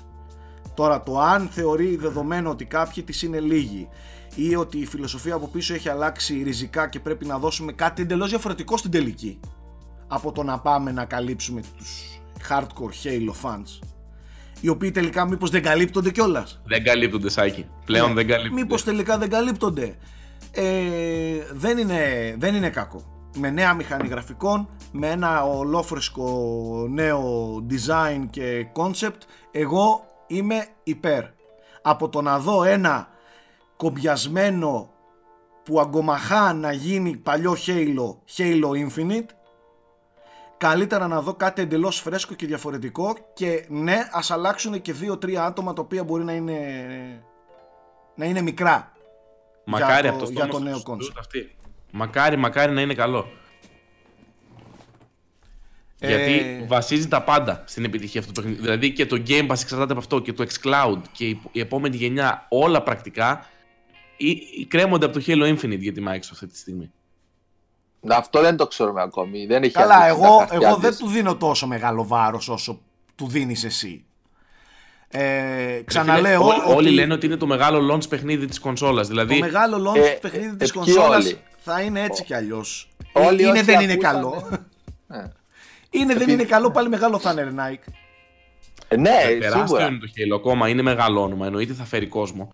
Τώρα 0.74 1.03
το 1.03 1.20
αν 1.20 1.47
θεωρεί 1.51 1.95
δεδομένο 1.95 2.49
ότι 2.49 2.65
κάποιοι 2.65 3.03
της 3.03 3.22
είναι 3.22 3.39
λίγοι 3.39 3.88
ή 4.36 4.55
ότι 4.55 4.78
η 4.78 4.86
φιλοσοφία 4.86 5.34
από 5.36 5.47
πίσω 5.47 5.74
έχει 5.74 5.89
αλλάξει 5.89 6.41
ριζικά 6.43 6.89
και 6.89 6.99
πρέπει 6.99 7.26
να 7.26 7.38
δώσουμε 7.38 7.72
κάτι 7.72 8.01
εντελώς 8.01 8.30
διαφορετικό 8.30 8.78
στην 8.78 8.91
τελική 8.91 9.39
από 10.07 10.32
το 10.32 10.43
να 10.43 10.59
πάμε 10.59 10.91
να 10.91 11.05
καλύψουμε 11.05 11.61
τους 11.78 12.20
hardcore 12.49 13.07
Halo 13.07 13.45
fans 13.49 13.80
οι 14.61 14.68
οποίοι 14.70 14.91
τελικά 14.91 15.26
μήπως 15.28 15.49
δεν 15.49 15.61
καλύπτονται 15.63 16.11
κιόλας. 16.11 16.61
Δεν 16.65 16.84
καλύπτονται, 16.84 17.30
Σάκη. 17.30 17.65
Πλέον 17.86 18.13
δεν 18.13 18.28
καλύπτονται. 18.28 18.55
Ναι. 18.55 18.61
Μήπως 18.61 18.84
τελικά 18.84 19.18
δεν 19.18 19.30
καλύπτονται. 19.30 19.95
Ε, 20.51 20.63
δεν, 21.53 21.78
είναι, 21.78 22.36
δεν 22.38 22.55
είναι 22.55 22.70
κακό. 22.70 23.16
Με 23.40 23.50
νέα 23.50 23.74
μηχανή 23.74 24.08
γραφικών, 24.08 24.70
με 24.92 25.10
ένα 25.10 25.44
ολόφρεσκο 25.44 26.26
νέο 26.90 27.54
design 27.70 28.26
και 28.30 28.68
concept, 28.76 29.18
εγώ 29.52 30.06
είμαι 30.28 30.66
υπέρ. 30.84 31.24
Από 31.82 32.10
το 32.10 32.22
να 32.22 32.40
δω 32.40 32.64
ένα 32.64 33.08
κομπιασμένο 33.78 34.90
που 35.64 35.80
αγκομαχά 35.80 36.54
να 36.54 36.72
γίνει 36.72 37.18
παλιό 37.18 37.56
Halo, 37.66 38.16
Halo 38.38 38.70
Infinite, 38.88 39.26
καλύτερα 40.58 41.08
να 41.08 41.22
δω 41.22 41.34
κάτι 41.34 41.62
εντελώς 41.62 42.00
φρέσκο 42.00 42.34
και 42.34 42.46
διαφορετικό 42.46 43.16
και 43.34 43.66
ναι, 43.70 43.98
ας 44.12 44.32
αλλάξουν 44.32 44.82
και 44.82 44.94
δύο-τρία 44.94 45.46
άτομα 45.46 45.74
τα 45.74 45.82
οποία 45.82 46.04
μπορεί 46.04 46.24
να 46.24 46.34
είναι, 46.34 46.60
να 48.16 48.26
είναι 48.26 48.42
μικρά. 48.42 48.92
Μακάρι 49.66 50.02
για 50.02 50.10
από 50.10 50.20
το- 50.20 50.26
το 50.26 50.32
για 50.32 50.44
στόμα 50.44 50.60
το 50.60 50.64
νέο 50.70 50.78
στους 50.78 50.94
concept. 50.94 50.98
τους 50.98 51.14
αυτή. 51.20 51.56
Μακάρι, 51.92 52.38
μακάρι 52.38 52.72
να 52.74 52.82
είναι 52.82 52.94
καλό. 52.94 53.28
Ε, 56.00 56.08
Γιατί 56.08 56.64
βασίζει 56.68 57.08
τα 57.08 57.24
πάντα 57.24 57.64
στην 57.68 57.84
επιτυχία 57.84 58.20
αυτού 58.20 58.32
του 58.32 58.40
παιχνιδιού. 58.42 58.64
Δηλαδή 58.64 58.92
και 58.94 59.06
το 59.06 59.24
Game 59.28 59.48
Pass 59.48 59.62
εξαρτάται 59.62 59.92
από 59.92 60.00
αυτό 60.00 60.20
και 60.20 60.34
το 60.34 60.46
xCloud 60.54 60.98
και 61.12 61.26
η, 61.28 61.42
η 61.52 61.60
επόμενη 61.60 61.96
γενιά, 61.96 62.46
όλα 62.50 62.82
πρακτικά 62.84 63.46
ή, 64.18 64.30
ή 64.30 64.66
κρέμονται 64.66 65.06
από 65.06 65.20
το 65.20 65.24
Halo 65.28 65.56
Infinite 65.58 65.80
για 65.80 65.94
τη 65.94 66.02
Microsoft 66.08 66.30
αυτή 66.32 66.48
τη 66.48 66.58
στιγμή. 66.58 66.92
Αυτό 68.08 68.42
δεν 68.42 68.58
το 68.58 68.68
ξέρουμε 68.68 69.02
ακόμη. 69.02 69.46
Δεν 69.46 69.64
έχει 69.64 69.74
Καλά, 69.74 69.96
ανοίξει 69.96 70.20
τα 70.22 70.26
εγώ, 70.28 70.38
χαρτιά 70.38 70.68
εγώ 70.68 70.78
δεν 70.78 70.90
της. 70.90 71.00
του 71.00 71.08
δίνω 71.08 71.36
τόσο 71.36 71.68
μεγάλο 71.68 72.08
βάρος 72.08 72.50
όσο 72.50 72.82
του 73.16 73.28
δίνεις 73.28 73.64
εσύ. 73.64 74.06
Ε, 75.10 75.82
ξαναλέω 75.86 76.42
Φίλε, 76.42 76.54
ό- 76.54 76.64
ότι 76.68 76.76
Όλοι 76.76 76.90
λένε 76.90 77.14
ότι 77.14 77.26
είναι 77.26 77.36
το 77.38 77.48
μεγάλο 77.48 77.94
launch 77.96 78.10
παιχνίδι 78.10 78.46
της 78.46 78.60
κονσόλας. 78.60 79.08
το 79.08 79.14
Δηλαδή, 79.14 79.40
μεγάλο 79.40 79.92
launch 79.92 79.98
Ε, 79.98 80.18
παιχνίδι 80.22 80.46
ε, 80.48 80.56
της 80.56 80.72
ποιοι 80.72 80.82
κονσόλας 80.82 81.26
όλοι; 81.26 81.40
Θα 81.74 81.82
είναι 81.82 82.01
έτσι 82.01 82.24
κι 82.24 82.34
αλλιώς. 82.34 82.89
Όλοι 83.13 83.41
είναι 83.41 83.51
όσοι 83.51 83.61
δεν 83.63 83.80
είναι 83.82 83.93
ακούσανε- 83.93 84.22
καλό. 84.22 84.47
Ε. 85.11 85.24
Είναι 85.91 86.05
δεν 86.05 86.15
Επειδή- 86.22 86.32
είναι 86.34 86.43
καλό, 86.43 86.72
πάλι 86.72 86.89
μεγάλο 86.89 87.20
θα 87.20 87.32
είναι 87.32 87.41
ρε 87.43 87.51
Nike. 87.57 87.91
Ε, 88.88 88.95
ναι, 88.97 89.09
τεράστιο 89.39 89.65
σίγουρα. 89.65 89.88
είναι 89.88 89.97
το 89.99 90.07
Halo 90.18 90.36
ακόμα, 90.39 90.70
είναι 90.70 90.82
μεγάλο 90.82 91.22
όνομα, 91.22 91.45
εννοείται 91.45 91.74
θα 91.74 91.84
φέρει 91.84 92.07
κόσμο. 92.07 92.49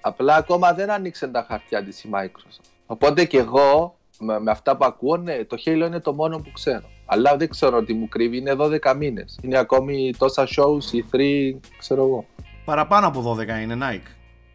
Απλά 0.00 0.36
ακόμα 0.36 0.72
δεν 0.72 0.90
άνοιξε 0.90 1.28
τα 1.28 1.44
χαρτιά 1.48 1.84
της 1.84 2.04
η 2.04 2.08
Microsoft. 2.12 2.64
Οπότε 2.86 3.24
και 3.24 3.38
εγώ 3.38 3.98
με, 4.18 4.40
με 4.40 4.50
αυτά 4.50 4.76
που 4.76 4.84
ακούω, 4.84 5.16
ναι, 5.16 5.44
το 5.44 5.56
Halo 5.64 5.66
είναι 5.86 6.00
το 6.00 6.12
μόνο 6.14 6.38
που 6.38 6.50
ξέρω. 6.52 6.90
Αλλά 7.06 7.36
δεν 7.36 7.48
ξέρω 7.48 7.82
τι 7.84 7.92
μου 7.94 8.08
κρύβει, 8.08 8.36
είναι 8.36 8.54
12 8.58 8.94
μήνες. 8.96 9.38
Είναι 9.42 9.58
ακόμη 9.58 10.14
τόσα 10.18 10.46
shows, 10.56 10.92
οι 10.92 11.04
3, 11.12 11.58
ξέρω 11.78 12.02
εγώ. 12.02 12.26
Παραπάνω 12.64 13.06
από 13.06 13.36
12 13.38 13.60
είναι 13.62 13.78
Nike. 13.80 14.10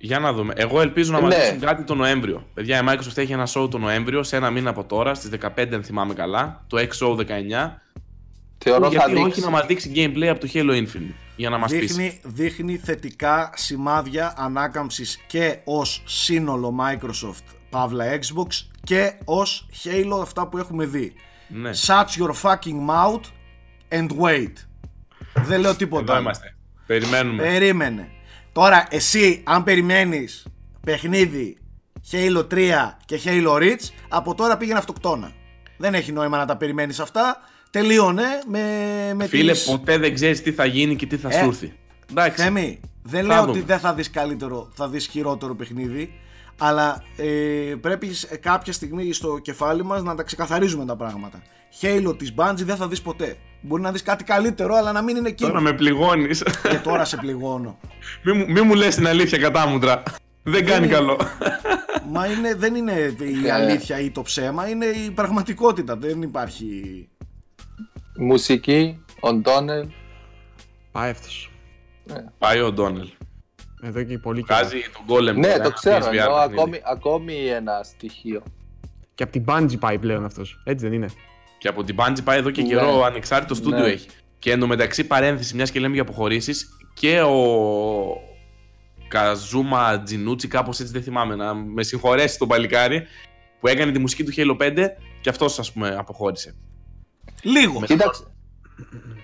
Για 0.05 0.19
να 0.19 0.33
δούμε. 0.33 0.53
Εγώ 0.57 0.81
ελπίζω 0.81 1.11
να 1.11 1.19
Ναι. 1.21 1.25
μας 1.27 1.35
δείξουν 1.35 1.59
κάτι 1.59 1.83
το 1.83 1.95
Νοέμβριο. 1.95 2.47
Παιδιά, 2.53 2.77
η 2.77 2.81
Microsoft 2.89 3.17
έχει 3.17 3.31
ένα 3.33 3.47
show 3.53 3.69
το 3.71 3.77
Νοέμβριο, 3.77 4.23
σε 4.23 4.35
ένα 4.35 4.49
μήνα 4.49 4.69
από 4.69 4.83
τώρα, 4.83 5.13
στις 5.13 5.29
15 5.29 5.75
αν 5.75 5.83
θυμάμαι 5.83 6.13
καλά, 6.13 6.63
το 6.67 6.77
XO 6.77 7.15
19. 7.15 7.81
Θεωρώ 8.57 8.83
θα 8.83 8.89
γιατί 8.91 9.13
όχι 9.13 9.23
δείξει. 9.23 9.41
να 9.41 9.49
μας 9.49 9.65
δείξει 9.65 9.91
gameplay 9.95 10.25
από 10.25 10.39
το 10.39 10.47
Halo 10.53 10.71
Infinite, 10.71 11.13
για 11.35 11.49
να 11.49 11.57
μας 11.57 11.71
πείσει. 11.71 11.85
Δείχνει, 11.85 12.19
δείχνει 12.23 12.77
θετικά 12.77 13.51
σημάδια 13.55 14.33
ανάκαμψης 14.37 15.19
και 15.27 15.57
ως 15.63 16.03
σύνολο 16.05 16.75
Microsoft 16.79 17.43
Παύλα 17.69 18.05
Xbox 18.15 18.67
και 18.83 19.11
ως 19.25 19.67
Halo 19.83 20.21
αυτά 20.21 20.47
που 20.47 20.57
έχουμε 20.57 20.85
δει. 20.85 21.13
Ναι, 21.47 21.69
Shut 21.85 22.05
your 22.21 22.31
fucking 22.41 22.89
mouth 22.89 23.23
and 23.99 24.07
wait. 24.21 24.53
Δεν 25.45 25.59
λέω 25.61 25.75
τίποτα. 25.75 26.01
εδώ 26.03 26.11
άλλο. 26.13 26.21
είμαστε. 26.21 26.55
Περιμένουμε. 26.85 27.43
Περίμενε. 27.43 28.07
Τώρα 28.53 28.87
εσύ 28.89 29.41
αν 29.43 29.63
περιμένεις 29.63 30.45
παιχνίδι 30.85 31.57
Halo 32.11 32.47
3 32.53 32.71
και 33.05 33.19
Halo 33.23 33.53
Reach 33.57 33.89
από 34.09 34.35
τώρα 34.35 34.57
πήγαινε 34.57 34.77
αυτοκτόνα. 34.77 35.31
Δεν 35.77 35.93
έχει 35.93 36.11
νόημα 36.11 36.37
να 36.37 36.45
τα 36.45 36.57
περιμένεις 36.57 36.99
αυτά. 36.99 37.37
Τελείωνε 37.69 38.23
με, 38.47 38.61
με 39.15 39.27
Φίλε, 39.27 39.51
τις... 39.51 39.63
ποτέ 39.63 39.97
δεν 39.97 40.13
ξέρεις 40.13 40.41
τι 40.41 40.51
θα 40.51 40.65
γίνει 40.65 40.95
και 40.95 41.05
τι 41.05 41.17
θα 41.17 41.29
Ε, 41.29 41.31
σου 41.31 41.45
έρθει. 41.47 41.73
Εντάξει. 42.11 42.43
Θέμη, 42.43 42.79
δεν 43.03 43.21
Θα 43.21 43.27
λέω 43.27 43.39
δούμε. 43.39 43.51
ότι 43.51 43.61
δεν 43.61 43.79
θα 43.79 43.93
δεις 43.93 44.09
καλύτερο, 44.09 44.69
θα 44.75 44.89
δεις 44.89 45.07
χειρότερο 45.07 45.55
παιχνίδι, 45.55 46.13
αλλά 46.57 47.03
ε, 47.17 47.25
πρέπει 47.81 48.13
σε 48.13 48.35
κάποια 48.37 48.73
στιγμή 48.73 49.13
στο 49.13 49.37
κεφάλι 49.37 49.83
μας 49.83 50.03
να 50.03 50.15
τα 50.15 50.23
ξεκαθαρίζουμε 50.23 50.85
τα 50.85 50.95
πράγματα. 50.95 51.41
Halo 51.81 52.15
της 52.17 52.33
Bungie 52.37 52.53
δεν 52.63 52.75
θα 52.75 52.87
δεις 52.87 53.01
ποτέ. 53.01 53.37
Μπορεί 53.65 53.81
να 53.81 53.91
δεις 53.91 54.01
κάτι 54.03 54.23
καλύτερο, 54.23 54.75
αλλά 54.75 54.91
να 54.91 55.01
μην 55.01 55.15
είναι 55.15 55.27
εκείνο. 55.29 55.49
Τώρα 55.49 55.61
με 55.61 55.73
πληγώνεις. 55.73 56.43
Και 56.69 56.77
τώρα 56.83 57.05
σε 57.05 57.17
πληγώνω. 57.17 57.79
μη, 58.23 58.33
μου- 58.33 58.49
μη 58.49 58.61
μου 58.61 58.73
λες 58.73 58.95
την 58.95 59.07
αλήθεια 59.07 59.37
κατάμουτρα. 59.37 60.03
Δεν 60.43 60.65
κάνει 60.65 60.85
είναι. 60.85 60.93
καλό. 60.95 61.17
Μα 62.09 62.25
είναι, 62.27 62.55
δεν 62.55 62.75
είναι 62.75 62.91
η 63.19 63.47
Ε. 63.47 63.51
αλήθεια 63.51 63.99
ή 63.99 64.11
το 64.11 64.21
ψέμα, 64.21 64.67
είναι 64.69 64.85
η 64.85 65.11
πραγματικότητα. 65.11 65.95
Δεν 65.97 66.21
υπάρχει. 66.21 67.07
Μουσική, 68.17 69.03
ο 69.19 69.33
Ντόνελ. 69.33 69.87
Πάει 70.91 71.09
αυτός. 71.09 71.51
Πάει 72.37 72.59
ο 72.61 72.71
Ντόνελ. 72.71 73.09
Εδώ 73.81 74.03
και 74.03 74.17
πολύ 74.17 74.43
καιρό. 74.43 74.59
Βγάζει 74.59 74.81
τον 74.93 75.15
Golem. 75.17 75.35
Ναι, 75.35 75.47
τώρα, 75.51 75.63
το 75.63 75.71
ξέρω. 75.71 76.05
PSVR 76.05 76.09
Εννοώ 76.09 76.35
παιχνίδι. 76.37 76.53
ακόμη, 76.59 76.81
ακόμη 76.85 77.33
ένα 77.45 77.83
στοιχείο. 77.83 78.43
Και 79.15 79.23
από 79.23 79.31
την 79.31 79.43
Bungie 79.47 79.79
πάει 79.79 79.97
πλέον 79.99 80.25
αυτός. 80.25 80.61
Έτσι 80.63 80.85
δεν 80.87 80.93
είναι. 80.95 81.07
Και 81.63 81.69
από 81.69 81.83
την 81.83 81.95
Bungie 81.99 82.23
πάει 82.23 82.37
εδώ 82.37 82.49
και 82.51 82.61
Ναι. 82.61 82.67
καιρό 82.67 83.03
ανεξάρτητο 83.03 83.55
στούντιο 83.55 83.79
Ναι. 83.79 83.87
έχει. 83.91 84.07
Και 84.39 84.51
εντωμεταξύ 84.51 85.03
παρένθεση, 85.03 85.55
μιας 85.55 85.71
και 85.71 85.79
λέμε 85.79 85.93
για 85.93 86.01
αποχωρήσεις, 86.01 86.77
και 86.93 87.21
ο 87.21 87.33
Καζούμα 89.07 90.01
Τζινούτσι, 90.03 90.47
κάπως 90.47 90.79
έτσι 90.79 90.93
δεν 90.93 91.03
θυμάμαι, 91.03 91.35
να 91.35 91.53
με 91.53 91.83
συγχωρέσει 91.83 92.37
τον 92.37 92.47
παλικάρι, 92.47 93.03
που 93.59 93.67
έκανε 93.67 93.91
τη 93.91 93.99
μουσική 93.99 94.23
του 94.23 94.33
Halo 94.37 94.57
5 94.61 94.87
και 95.21 95.29
αυτός 95.29 95.59
ας 95.59 95.71
πούμε 95.71 95.95
αποχώρησε. 95.99 96.55
Λίγο. 97.41 97.81
Κοίταξε. 97.81 98.23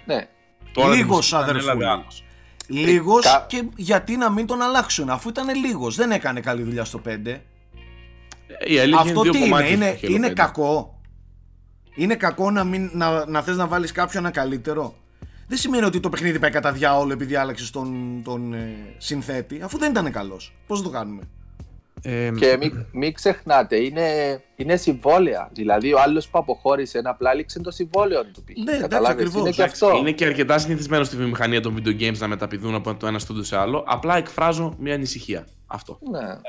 Ναι, 0.05 0.27
Τώρα 0.73 0.91
τη 0.91 0.97
Λίγος, 0.97 1.15
μουσική 1.15 1.35
την 1.35 1.43
αδερφούλη. 1.43 1.71
ανέλαβε 1.71 2.01
άλλος. 2.01 2.23
Λίγος 2.67 3.23
Κα- 3.25 3.45
και 3.47 3.63
γιατί 3.75 4.17
να 4.17 4.31
μην 4.31 4.45
τον 4.45 4.61
αλλάξουν, 4.61 5.09
αφού 5.09 5.29
ήταν 5.29 5.55
λίγος. 5.65 5.95
Δεν 5.95 6.11
έκανε 6.11 6.39
καλή 6.39 6.63
δουλειά 6.63 6.83
στο 6.83 6.99
5. 6.99 7.41
Η 8.67 8.79
αλήθεια 8.79 8.99
Αυτό 9.01 9.21
είναι 9.21 9.21
τι 9.31 9.37
δύο 9.37 9.45
είναι, 9.45 9.49
κομμάτια 9.49 9.69
είναι, 9.75 9.95
στο 9.97 10.07
Halo 10.07 10.11
είναι 10.11 10.27
5. 10.27 10.33
κακό. 10.33 10.98
Είναι 11.99 12.15
κακό 12.15 12.51
να, 12.51 12.63
μην, 12.63 12.89
να, 12.93 13.25
να 13.25 13.41
θες 13.41 13.57
να 13.57 13.67
βάλεις 13.67 13.91
κάποιον 13.91 14.23
ένα 14.23 14.33
καλύτερο. 14.33 14.93
Δεν 15.47 15.57
σημαίνει 15.57 15.85
ότι 15.85 15.99
το 15.99 16.09
παιχνίδι 16.09 16.39
πάει 16.39 16.51
κατά 16.51 16.71
διάολο 16.71 17.13
επειδή 17.13 17.35
άλλαξες 17.35 17.69
τον, 17.69 18.21
τον 18.23 18.53
ε, 18.53 18.75
συνθέτη, 18.97 19.61
αφού 19.61 19.77
δεν 19.77 19.91
ήταν 19.91 20.11
καλός. 20.11 20.53
Πώς 20.67 20.81
το 20.81 20.89
κάνουμε; 20.89 21.21
Ε, 22.01 22.31
Και 22.37 22.57
μην 22.59 22.85
μη 22.91 23.11
ξεχνάτε, 23.11 23.75
είναι, 23.75 24.07
είναι 24.55 24.75
συμβόλαια. 24.75 25.49
Δηλαδή, 25.53 25.93
ο 25.93 25.99
άλλος 26.01 26.27
που 26.27 26.37
αποχώρησε 26.37 27.01
να 27.01 27.09
απλά 27.09 27.33
λήξει 27.33 27.61
το 27.61 27.71
συμβόλαιο 27.71 28.25
του. 28.25 28.43
π.χ. 28.43 28.55
Ναι, 28.55 28.61
εντάξει, 28.61 28.81
Καταλάβες, 28.81 29.11
ακριβώς. 29.11 29.41
Είναι 29.41 29.49
και 29.51 29.61
Εντάξει, 29.61 29.85
αυτό. 29.85 29.97
Είναι 29.97 30.11
και 30.11 30.25
αρκετά 30.25 30.57
συνηθισμένο 30.57 31.03
στη 31.03 31.15
βιομηχανία 31.15 31.61
των 31.61 31.77
video 31.77 32.01
games 32.01 32.17
να 32.17 32.27
μεταπηδούν 32.27 32.75
από 32.75 32.95
το 32.95 33.07
ένα 33.07 33.19
στούντιο 33.19 33.43
σε 33.43 33.57
άλλο. 33.57 33.83
Απλά 33.87 34.17
εκφράζω 34.17 34.75
μια 34.79 34.93
ανησυχία. 34.93 35.47
Αυτό. 35.67 35.99
Ναι. 36.11 36.39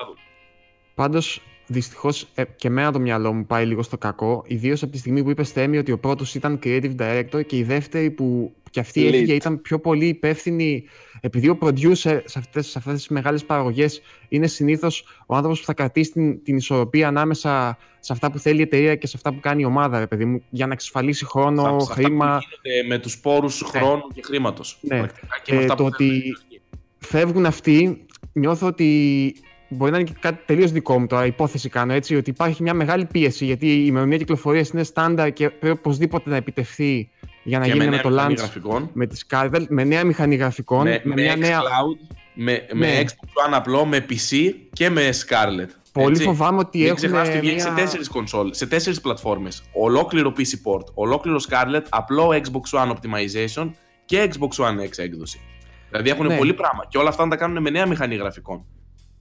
Πάντως, 0.95 1.43
δυστυχώς 1.73 2.27
ε, 2.35 2.43
και 2.57 2.69
εμένα 2.69 2.93
το 2.93 3.01
μυαλό 3.01 3.33
μου 3.33 3.47
πάει 3.47 3.67
λίγο 3.67 3.83
στο 3.83 3.99
κακό, 3.99 4.45
ιδίως 4.47 4.83
από 4.83 4.93
τη 4.93 4.99
στιγμή 4.99 5.23
που 5.23 5.31
είπες 5.31 5.51
Θέμη 5.51 5.79
ότι 5.79 5.93
ο 5.93 5.99
πρώτος 5.99 6.35
ήταν 6.35 6.59
creative 6.63 6.97
director 6.99 7.47
και 7.47 7.57
η 7.57 7.63
δεύτερη 7.63 8.11
που 8.11 8.53
και 8.71 8.81
αυτή 8.81 9.01
Lead. 9.03 9.13
έφυγε 9.13 9.35
ήταν 9.35 9.61
πιο 9.63 9.79
πολύ 9.79 10.07
υπεύθυνη 10.07 10.85
επειδή 11.21 11.49
ο 11.49 11.59
producer 11.61 11.95
σε 12.25 12.39
αυτές, 12.39 12.67
σε 12.67 12.79
αυτές 12.79 12.95
τις 12.95 13.09
μεγάλες 13.09 13.45
παραγωγές 13.45 14.01
είναι 14.29 14.47
συνήθως 14.47 15.05
ο 15.27 15.35
άνθρωπος 15.35 15.61
που 15.61 15.67
θα 15.67 15.75
κρατήσει 15.75 16.11
την, 16.13 16.43
την 16.43 16.57
ισορροπία 16.57 17.09
ανάμεσα 17.09 17.79
σε 18.01 18.13
αυτά 18.13 18.31
που 18.31 18.39
θέλει 18.39 18.59
η 18.59 18.63
εταιρεία 18.63 18.95
και 18.95 19.07
σε 19.07 19.13
αυτά 19.17 19.33
που 19.33 19.41
κάνει 19.41 19.63
η 19.63 19.65
ομάδα, 19.65 19.99
ρε 19.99 20.07
παιδί 20.07 20.25
μου, 20.25 20.43
για 20.51 20.67
να 20.67 20.73
εξασφαλίσει 20.73 21.25
χρόνο, 21.25 21.63
Σε- 21.63 21.69
σε 21.69 21.75
αυτά 21.75 21.85
που 21.95 22.01
χρήμα. 22.03 22.27
γίνονται 22.27 22.89
με 22.89 22.99
τους 22.99 23.19
πόρους 23.21 23.63
χρόνου 23.67 24.03
και 24.15 24.23
χρήματος. 24.25 24.79
Ναι. 24.81 24.99
Πρακτικά 24.99 25.41
και 25.43 25.53
με 25.53 25.59
Ε, 25.59 25.63
αυτά 25.63 25.75
το 25.75 25.83
που 25.83 25.91
ότι- 25.93 26.21
θέλουν. 26.21 26.37
φεύγουν 26.99 27.47
αυτοί, 27.47 28.05
νιώθω 28.33 28.67
ότι 28.67 29.35
μπορεί 29.71 29.91
να 29.91 29.99
είναι 29.99 30.09
και 30.11 30.17
κάτι 30.21 30.43
τελείως 30.47 30.73
δικό 30.73 30.99
μου 30.99 31.07
τώρα, 31.07 31.27
υπόθεση 31.27 31.69
κάνω 31.69 31.93
έτσι, 31.93 32.17
ότι 32.17 32.31
υπάρχει 32.31 32.63
μια 32.63 32.75
μεγάλη 32.75 33.05
πίεση 33.05 33.45
γιατί 33.45 33.67
η 33.67 33.83
ημερομηνία 33.87 34.19
κυκλοφορίας 34.19 34.69
είναι 34.69 34.83
στάνταρ 34.83 35.33
και 35.33 35.51
πρέπει 35.51 35.79
οπωσδήποτε 35.79 36.31
να 36.31 36.37
επιτευχθεί 36.37 37.11
για 37.43 37.59
να 37.59 37.65
Και 37.65 37.73
γίνει 37.73 37.85
με, 37.85 37.91
νέα 37.91 38.01
το 38.01 38.09
μηχανή 38.11 38.35
launch 38.35 38.39
γραφικών. 38.39 38.91
με 38.93 39.07
τη 39.07 39.21
Scarvel, 39.29 39.65
με 39.69 39.85
νέα 39.85 40.05
μηχανή 40.05 40.35
γραφικών, 40.37 40.83
με, 40.87 41.01
με, 41.05 41.15
με 41.15 41.23
μια 41.23 41.37
νέα. 41.37 41.59
xCloud, 41.61 42.17
με, 42.35 42.67
με 42.73 42.87
Ναι. 42.87 43.01
Xbox 43.05 43.49
One 43.49 43.53
απλό, 43.53 43.85
με 43.85 44.07
PC 44.11 44.53
και 44.73 44.91
με 44.91 45.09
Scarlett. 45.13 45.69
Πολύ 45.93 46.11
έτσι. 46.11 46.23
φοβάμαι 46.23 46.59
ότι 46.59 46.77
Μην 46.79 46.87
έχουν 46.87 46.97
ξεχνάς 46.99 47.29
ότι 47.29 47.39
βγαίνει 47.39 47.55
μια... 47.55 47.65
σε 47.65 47.73
τέσσερις 47.75 48.09
κονσόλ, 48.09 48.51
σε 48.53 48.67
τέσσερις 48.67 49.01
πλατφόρμες. 49.01 49.63
Ολόκληρο 49.73 50.33
PC 50.37 50.41
port, 50.71 50.85
ολόκληρο 50.95 51.41
Scarlett, 51.49 51.83
απλό 51.89 52.29
Xbox 52.33 52.81
One 52.81 52.89
optimization 52.91 53.71
και 54.05 54.31
Xbox 54.33 54.65
One 54.65 54.81
X 54.89 54.91
έκδοση. 54.97 55.41
Δηλαδή 55.91 56.11
έχουν 56.11 56.27
Ναι. 56.27 56.37
πολύ 56.37 56.55
πράγμα 56.55 56.85
και 56.89 56.99
όλα 56.99 57.09
αυτά 57.09 57.25
να 57.25 57.31
τα 57.31 57.37
κάνουν 57.37 57.63
με 57.63 57.71
νέα 57.71 57.87
μηχανή 57.87 58.15
γραφικών. 58.17 58.65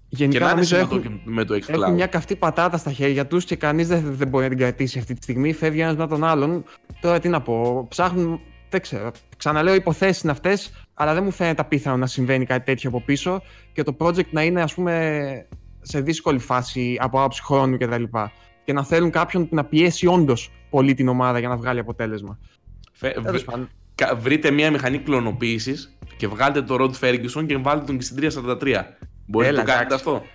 Και 0.09 0.15
Γενικά 0.15 0.39
να 0.39 0.45
είναι 0.45 0.53
νομίζω 0.53 0.75
συμβατό 0.75 0.95
έχουν, 0.95 1.11
και 1.23 1.29
με 1.31 1.43
το 1.45 1.53
έχουν 1.53 1.75
xCloud. 1.75 1.91
μια 1.93 2.05
καυτή 2.07 2.35
πατάτα 2.35 2.77
στα 2.77 2.91
χέρια 2.91 3.27
τους 3.27 3.45
και 3.45 3.55
κανείς 3.55 3.87
δεν, 3.87 4.03
δεν 4.15 4.27
μπορεί 4.27 4.43
να 4.43 4.49
την 4.49 4.59
κρατήσει 4.59 4.99
αυτή 4.99 5.13
τη 5.13 5.23
στιγμή. 5.23 5.53
Φεύγει 5.53 5.79
ένας 5.81 5.95
με 5.95 6.07
τον 6.07 6.23
άλλον. 6.23 6.63
Τώρα 7.01 7.19
τι 7.19 7.29
να 7.29 7.41
πω, 7.41 7.85
ψάχνουν, 7.89 8.39
δεν 8.69 8.81
ξέρω. 8.81 9.11
Ξαναλέω 9.37 9.73
υποθέσεις 9.75 10.21
είναι 10.21 10.31
αυτές, 10.31 10.71
αλλά 10.93 11.13
δεν 11.13 11.23
μου 11.23 11.31
φαίνεται 11.31 11.61
απίθανο 11.61 11.97
να 11.97 12.05
συμβαίνει 12.07 12.45
κάτι 12.45 12.65
τέτοιο 12.65 12.89
από 12.89 13.01
πίσω 13.01 13.41
και 13.73 13.83
το 13.83 13.95
project 13.99 14.29
να 14.31 14.43
είναι 14.43 14.61
ας 14.61 14.73
πούμε 14.73 15.45
σε 15.81 16.01
δύσκολη 16.01 16.39
φάση 16.39 16.97
από 16.99 17.19
άποψη 17.19 17.43
χρόνου 17.43 17.77
κτλ. 17.77 18.03
Και 18.63 18.73
να 18.73 18.83
θέλουν 18.83 19.09
κάποιον 19.11 19.47
να 19.51 19.65
πιέσει 19.65 20.07
όντως 20.07 20.51
πολύ 20.69 20.93
την 20.93 21.07
ομάδα 21.07 21.39
για 21.39 21.47
να 21.47 21.57
βγάλει 21.57 21.79
αποτέλεσμα. 21.79 22.39
Φε- 22.93 23.21
Τέλος 23.23 23.41
β- 23.43 23.45
πάντων. 23.51 23.69
κα- 23.95 24.15
Βρείτε 24.15 24.51
μια 24.51 24.71
μηχανή 24.71 24.97
κλωνοποίησης 24.99 25.97
και 26.17 26.27
βγάλτε 26.27 26.61
το 26.61 26.75
Rod 26.79 27.05
Ferguson 27.05 27.45
και 27.47 27.57
βάλτε 27.57 27.85
τον 27.85 27.97
και 27.97 28.03
στην 28.03 28.17
343. 28.17 28.83
Μπορείτε 29.29 29.51
να 29.53 29.59
Έλα, 29.61 29.65
το 29.65 29.71
κάνετε 29.71 29.93
εντάξει. 29.93 30.09
αυτό. 30.09 30.25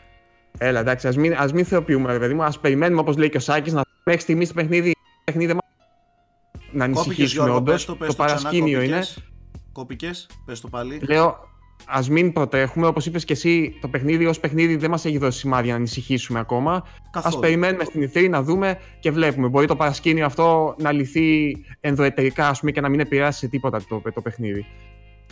Έλα, 0.59 0.81
εντάξει, 0.81 1.09
ας 1.09 1.17
μην, 1.17 1.35
ας 1.37 1.53
μην 1.53 1.65
θεοποιούμε, 1.65 2.13
ρε 2.13 2.19
παιδί 2.19 2.35
μου. 2.35 2.43
Ας 2.43 2.61
περιμένουμε, 2.61 3.01
όπως 3.01 3.17
λέει 3.17 3.29
και 3.29 3.37
ο 3.37 3.41
Σάκης, 3.41 3.73
να 3.73 3.83
μέχρι 4.05 4.21
στιγμής 4.21 4.49
το 4.49 4.55
παιχνίδι, 4.55 4.93
παιχνίδι 5.25 5.47
δεν 5.47 5.57
μας- 5.57 5.65
να 6.73 6.85
Κόπηκες 6.85 6.97
ανησυχήσουμε 7.05 7.45
Γιώργο, 7.45 7.57
όντως. 7.57 7.75
πες 7.75 7.85
το, 7.85 7.95
πες 7.97 8.09
Το 8.09 8.15
το 8.17 8.25
ξανά, 8.25 8.41
παρασκήνιο 8.41 8.83
είναι. 8.83 8.95
κόπηκες. 8.95 9.19
Κόπηκες, 9.73 10.29
πες 10.45 10.61
το 10.61 10.69
πάλι. 10.69 11.01
Λέω, 11.09 11.37
ας 11.87 12.09
μην 12.09 12.33
προτρέχουμε. 12.33 12.87
Όπως 12.87 13.07
είπες 13.07 13.25
και 13.25 13.33
εσύ, 13.33 13.79
το 13.81 13.89
παιχνίδι 13.89 14.27
ως 14.27 14.41
παιχνίδι 14.41 14.77
δεν 14.77 14.91
μας 14.91 15.05
έχει 15.05 15.19
δώσει 15.19 15.39
σημάδια 15.39 15.71
να 15.73 15.79
ανησυχήσουμε 15.79 16.39
ακόμα. 16.39 16.73
Α 16.75 16.83
Καθόλου. 17.11 17.41
περιμένουμε 17.41 17.85
στην 17.85 18.11
E3 18.15 18.29
να 18.29 18.43
δούμε 18.43 18.79
και 19.01 19.11
βλέπουμε. 19.11 19.49
Μπορεί 19.49 19.67
το 19.67 19.77
παρασκήνιο 19.77 20.27
αυτό 20.27 20.75
να 20.79 20.93
λυθεί 20.93 21.57
ενδοετερικά 21.81 22.49
ας 22.49 22.59
πούμε, 22.61 22.71
και 22.71 22.81
να 22.81 22.89
μην 22.89 23.01
επηρεάσει 23.01 23.39
σε 23.39 23.49
τίποτα 23.49 23.81
το, 23.89 24.03
το 24.15 24.21
παιχνίδι. 24.21 24.67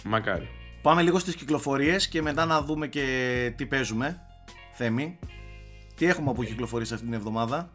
Μακάρι. 0.04 0.48
Πάμε 0.82 1.02
λίγο 1.02 1.18
στις 1.18 1.34
κυκλοφορίες 1.36 2.08
και 2.08 2.22
μετά 2.22 2.44
να 2.44 2.62
δούμε 2.62 2.86
και 2.86 3.52
τι 3.56 3.66
παίζουμε. 3.66 4.20
Θέμη. 4.72 5.18
Τι 5.96 6.06
έχουμε 6.06 6.30
από 6.30 6.44
κυκλοφορίες 6.44 6.92
αυτή 6.92 7.04
την 7.04 7.14
εβδομάδα; 7.14 7.70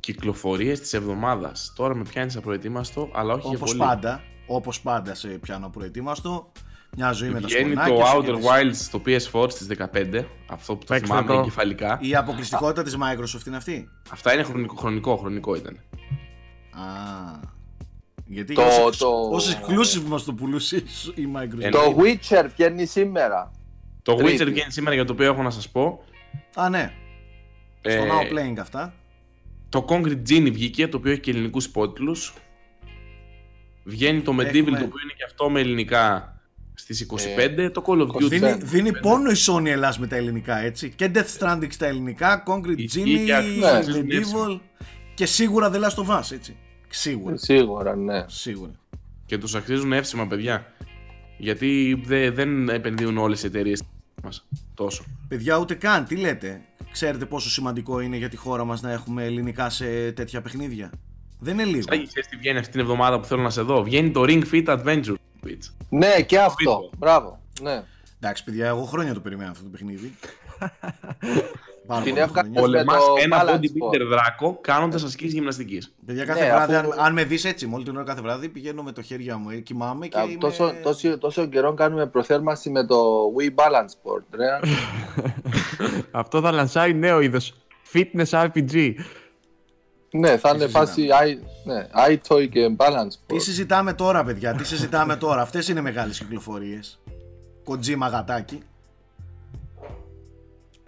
Κυκλοφορίες 0.00 0.80
της 0.80 0.92
εβδομάδας. 0.92 1.72
Τώρα 1.76 1.94
με 1.94 2.02
πιάνεις 2.02 2.36
απροετοίμαστο, 2.36 3.10
αλλά 3.14 3.32
όχι 3.34 3.46
Όπως 3.46 3.58
για 3.58 3.66
πολύ. 3.66 3.78
πάντα. 3.78 4.20
Όπως 4.46 4.80
πάντα 4.80 5.14
σε 5.14 5.28
πιάνω 5.28 5.68
προετοίμαστο. 5.68 6.52
Μια 6.96 7.12
ζωή 7.12 7.28
με 7.28 7.40
τα 7.40 7.46
Βγαίνει 7.46 7.70
σκονάκια 7.70 7.94
το 7.94 8.04
σου 8.06 8.16
Outer 8.18 8.24
και 8.24 8.32
τις- 8.32 8.46
Wilds 8.46 8.74
στο 8.74 9.00
PS4 9.06 9.50
στις 9.50 9.66
15. 9.66 10.26
Αυτό 10.50 10.72
που 10.76 10.78
το 10.84 10.84
Παίξτε 10.94 11.06
θυμάμαι 11.06 11.26
το. 11.32 11.38
εγκεφαλικά. 11.40 11.98
Η 12.02 12.14
αποκλειστικότητα 12.16 12.82
της 12.82 12.96
Microsoft 12.96 13.46
είναι 13.46 13.56
αυτή; 13.56 13.88
Αυτά 14.10 14.32
είναι 14.34 14.42
χρονικό, 14.42 14.74
χρονικό, 14.76 15.16
χρονικό 15.16 15.54
ήταν. 15.54 15.76
Α, 16.70 16.84
γιατί 18.32 18.54
Το- 18.54 18.62
ως, 18.84 18.96
το- 18.98 19.28
ως 19.32 19.54
exclusive 19.56 20.02
μας 20.06 20.24
το 20.24 20.32
πουλούσε 20.32 20.76
η 21.14 21.28
Microsoft. 21.36 21.60
Ε, 21.62 21.68
Το 21.68 21.96
Witcher 21.98 22.46
βγαίνει 22.56 22.86
σήμερα. 22.86 23.50
Το 24.02 24.14
Τρίτη. 24.14 24.42
Witcher 24.42 24.46
βγαίνει 24.46 24.72
σήμερα 24.72 24.94
για 24.94 25.04
το 25.04 25.12
οποίο 25.12 25.26
έχω 25.32 25.42
να 25.42 25.50
σας 25.50 25.68
πω. 25.68 26.04
Α, 26.54 26.68
ναι. 26.68 26.92
Στο 27.80 27.90
Ε, 27.90 28.06
Now 28.08 28.32
Playing 28.34 28.58
αυτά. 28.60 28.94
Το 29.68 29.84
Concrete 29.88 30.22
Genie 30.28 30.50
βγήκε, 30.52 30.88
το 30.88 30.96
οποίο 30.96 31.10
έχει 31.12 31.20
και 31.20 31.30
ελληνικούς 31.30 31.64
υπότιτλους. 31.64 32.34
Βγαίνει 33.84 34.20
το 34.20 34.32
Medieval, 34.32 34.44
Έχουμε- 34.44 34.78
το 34.78 34.84
οποίο 34.84 35.00
είναι 35.02 35.12
και 35.16 35.24
αυτό 35.26 35.50
με 35.50 35.60
ελληνικά 35.60 36.34
στις 36.74 37.00
25. 37.00 37.70
το 37.70 37.82
Call 37.86 38.00
of 38.00 38.06
25. 38.08 38.24
Duty. 38.24 38.28
Δίνει, 38.28 38.56
δίνει 38.62 38.98
πόνο 39.00 39.30
η 39.30 39.34
Sony 39.46 39.66
Ελλάς 39.66 39.98
με 39.98 40.06
τα 40.06 40.16
ελληνικά, 40.16 40.58
έτσι. 40.58 40.90
Και 40.96 41.10
Death 41.14 41.38
Stranding 41.38 41.66
στα 41.70 41.86
ελληνικά, 41.86 42.42
Concrete 42.46 42.74
Ισχύει 42.78 43.24
και 43.24 43.32
Genie, 43.34 43.64
αξίζει 43.64 44.02
Ναι. 44.02 44.18
Medieval 44.20 44.60
και 45.14 45.26
σίγουρα 45.26 45.70
The 45.72 45.76
Last 45.76 46.04
of 46.04 46.18
Us, 46.18 46.32
έτσι. 46.32 46.56
Σίγουρα. 46.90 47.36
Σίγουρα, 47.36 47.96
ναι. 47.96 48.24
Σίγουρα. 48.28 48.72
Και 49.26 49.38
τους 49.38 49.54
αξίζουν 49.54 49.92
εύσημα, 49.92 50.26
παιδιά. 50.26 50.66
Γιατί 51.38 52.02
δε- 52.06 52.30
δεν 52.30 52.68
επενδύουν 52.68 53.18
όλες 53.18 53.42
οι 53.42 53.46
εταιρείες 53.46 53.82
μας 54.22 54.46
τόσο. 54.74 55.04
Παιδιά, 55.28 55.56
ούτε 55.58 55.74
καν, 55.74 56.04
τι 56.04 56.16
λέτε; 56.16 56.60
Ξέρετε 56.92 57.24
πόσο 57.24 57.50
σημαντικό 57.50 58.00
είναι 58.00 58.16
για 58.16 58.28
τη 58.28 58.36
χώρα 58.36 58.64
μας 58.64 58.80
να 58.80 58.92
έχουμε 58.92 59.24
ελληνικά 59.24 59.70
σε 59.70 60.12
τέτοια 60.12 60.40
παιχνίδια; 60.42 60.90
Δεν 61.38 61.54
είναι 61.54 61.64
λίγο. 61.64 61.82
Σάγη, 61.88 62.06
ξέρεις 62.06 62.28
τι 62.28 62.36
βγαίνει 62.36 62.58
αυτή 62.58 62.70
την 62.70 62.80
εβδομάδα 62.80 63.20
που 63.20 63.26
θέλω 63.26 63.42
να 63.42 63.50
σε 63.50 63.62
δω; 63.62 63.82
Βγαίνει 63.82 64.10
το 64.10 64.22
Ring 64.26 64.42
Fit 64.52 64.64
Adventure. 64.66 65.14
Switch. 65.44 65.72
Ναι, 65.88 66.22
και 66.22 66.38
αυτό. 66.38 66.54
βίντεο. 66.58 66.90
Μπράβο. 66.98 67.40
Ναι. 67.62 67.82
Εντάξει, 68.20 68.44
παιδιά, 68.44 68.66
εγώ 68.66 68.82
χρόνια 68.84 69.14
το 69.14 69.20
περιμένω 69.20 69.50
αυτό 69.50 69.62
το 69.64 69.70
παιχνίδι. 69.70 70.12
Πάρα 71.90 72.02
Την 72.02 72.12
πολλά 72.12 72.24
έβγαλε 72.24 72.48
χρόνια. 72.48 72.60
με 72.60 72.66
Πολεμάς 72.66 73.04
το 73.04 73.14
ένα 73.22 73.42
balance 73.44 73.58
bodybuilder 73.58 74.02
board. 74.02 74.08
δράκο 74.08 74.58
κάνοντας 74.60 75.02
ασκήσεις 75.02 75.32
γυμναστικής. 75.34 75.94
Παιδιά, 76.06 76.24
κάθε 76.24 76.40
Ναι, 76.44 76.50
βράδυ, 76.52 76.74
αφού- 76.74 76.92
αν, 76.92 76.98
αν 77.06 77.12
με 77.12 77.24
δεις 77.24 77.44
έτσι, 77.44 77.66
μόλις 77.66 77.86
την 77.86 77.96
ώρα 77.96 78.04
κάθε 78.04 78.20
βράδυ, 78.20 78.48
πηγαίνω 78.48 78.82
με 78.82 78.92
το 78.92 79.02
χέρια 79.02 79.36
μου, 79.36 79.50
ε, 79.50 79.56
κοιμάμαι 79.56 80.06
και 80.06 80.18
Α, 80.18 80.22
είμαι... 80.22 80.38
Τόσο, 80.38 80.72
τόσο, 80.82 81.18
τόσο 81.18 81.46
καιρό 81.46 81.74
κάνουμε 81.74 82.06
προθέρμανση 82.06 82.70
με 82.70 82.86
το 82.86 82.96
Wii 83.38 83.48
Balance 83.60 83.92
Board, 84.10 84.22
ρε. 84.34 84.46
Αυτό 86.10 86.40
θα 86.40 86.52
λανσάρει 86.52 86.94
νέο 86.94 87.20
είδος. 87.20 87.54
Fitness 87.92 88.28
RPG. 88.46 88.94
ναι, 90.10 90.36
θα 90.36 90.48
είναι 90.54 90.58
συζητάμε; 90.58 90.68
φάση 90.86 91.08
i- 91.08 91.38
ναι, 91.64 91.86
iToy 92.08 92.48
και 92.50 92.74
Balance 92.76 93.12
Τι 93.26 93.34
Board. 93.34 93.40
συζητάμε 93.42 93.92
τώρα, 93.92 94.24
παιδιά, 94.24 94.54
τι 94.54 94.64
συζητάμε 94.66 95.16
τώρα; 95.16 95.40
Αυτές 95.40 95.68
είναι 95.68 95.80
μεγάλες 95.80 96.18
κυκλοφορίες. 96.18 97.00
Κοτζίμα 97.64 98.08
γατάκι. 98.08 98.62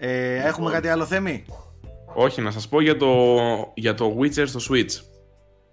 Ε, 0.04 0.36
έχουμε 0.36 0.70
κάτι 0.70 0.88
άλλο 0.88 1.06
θέμη; 1.06 1.44
Όχι, 2.14 2.40
να 2.40 2.50
σας 2.50 2.68
πω 2.68 2.80
για 2.80 2.96
το, 2.96 3.26
για 3.74 3.94
το 3.94 4.16
Witcher 4.20 4.44
στο 4.46 4.60
Switch. 4.70 5.00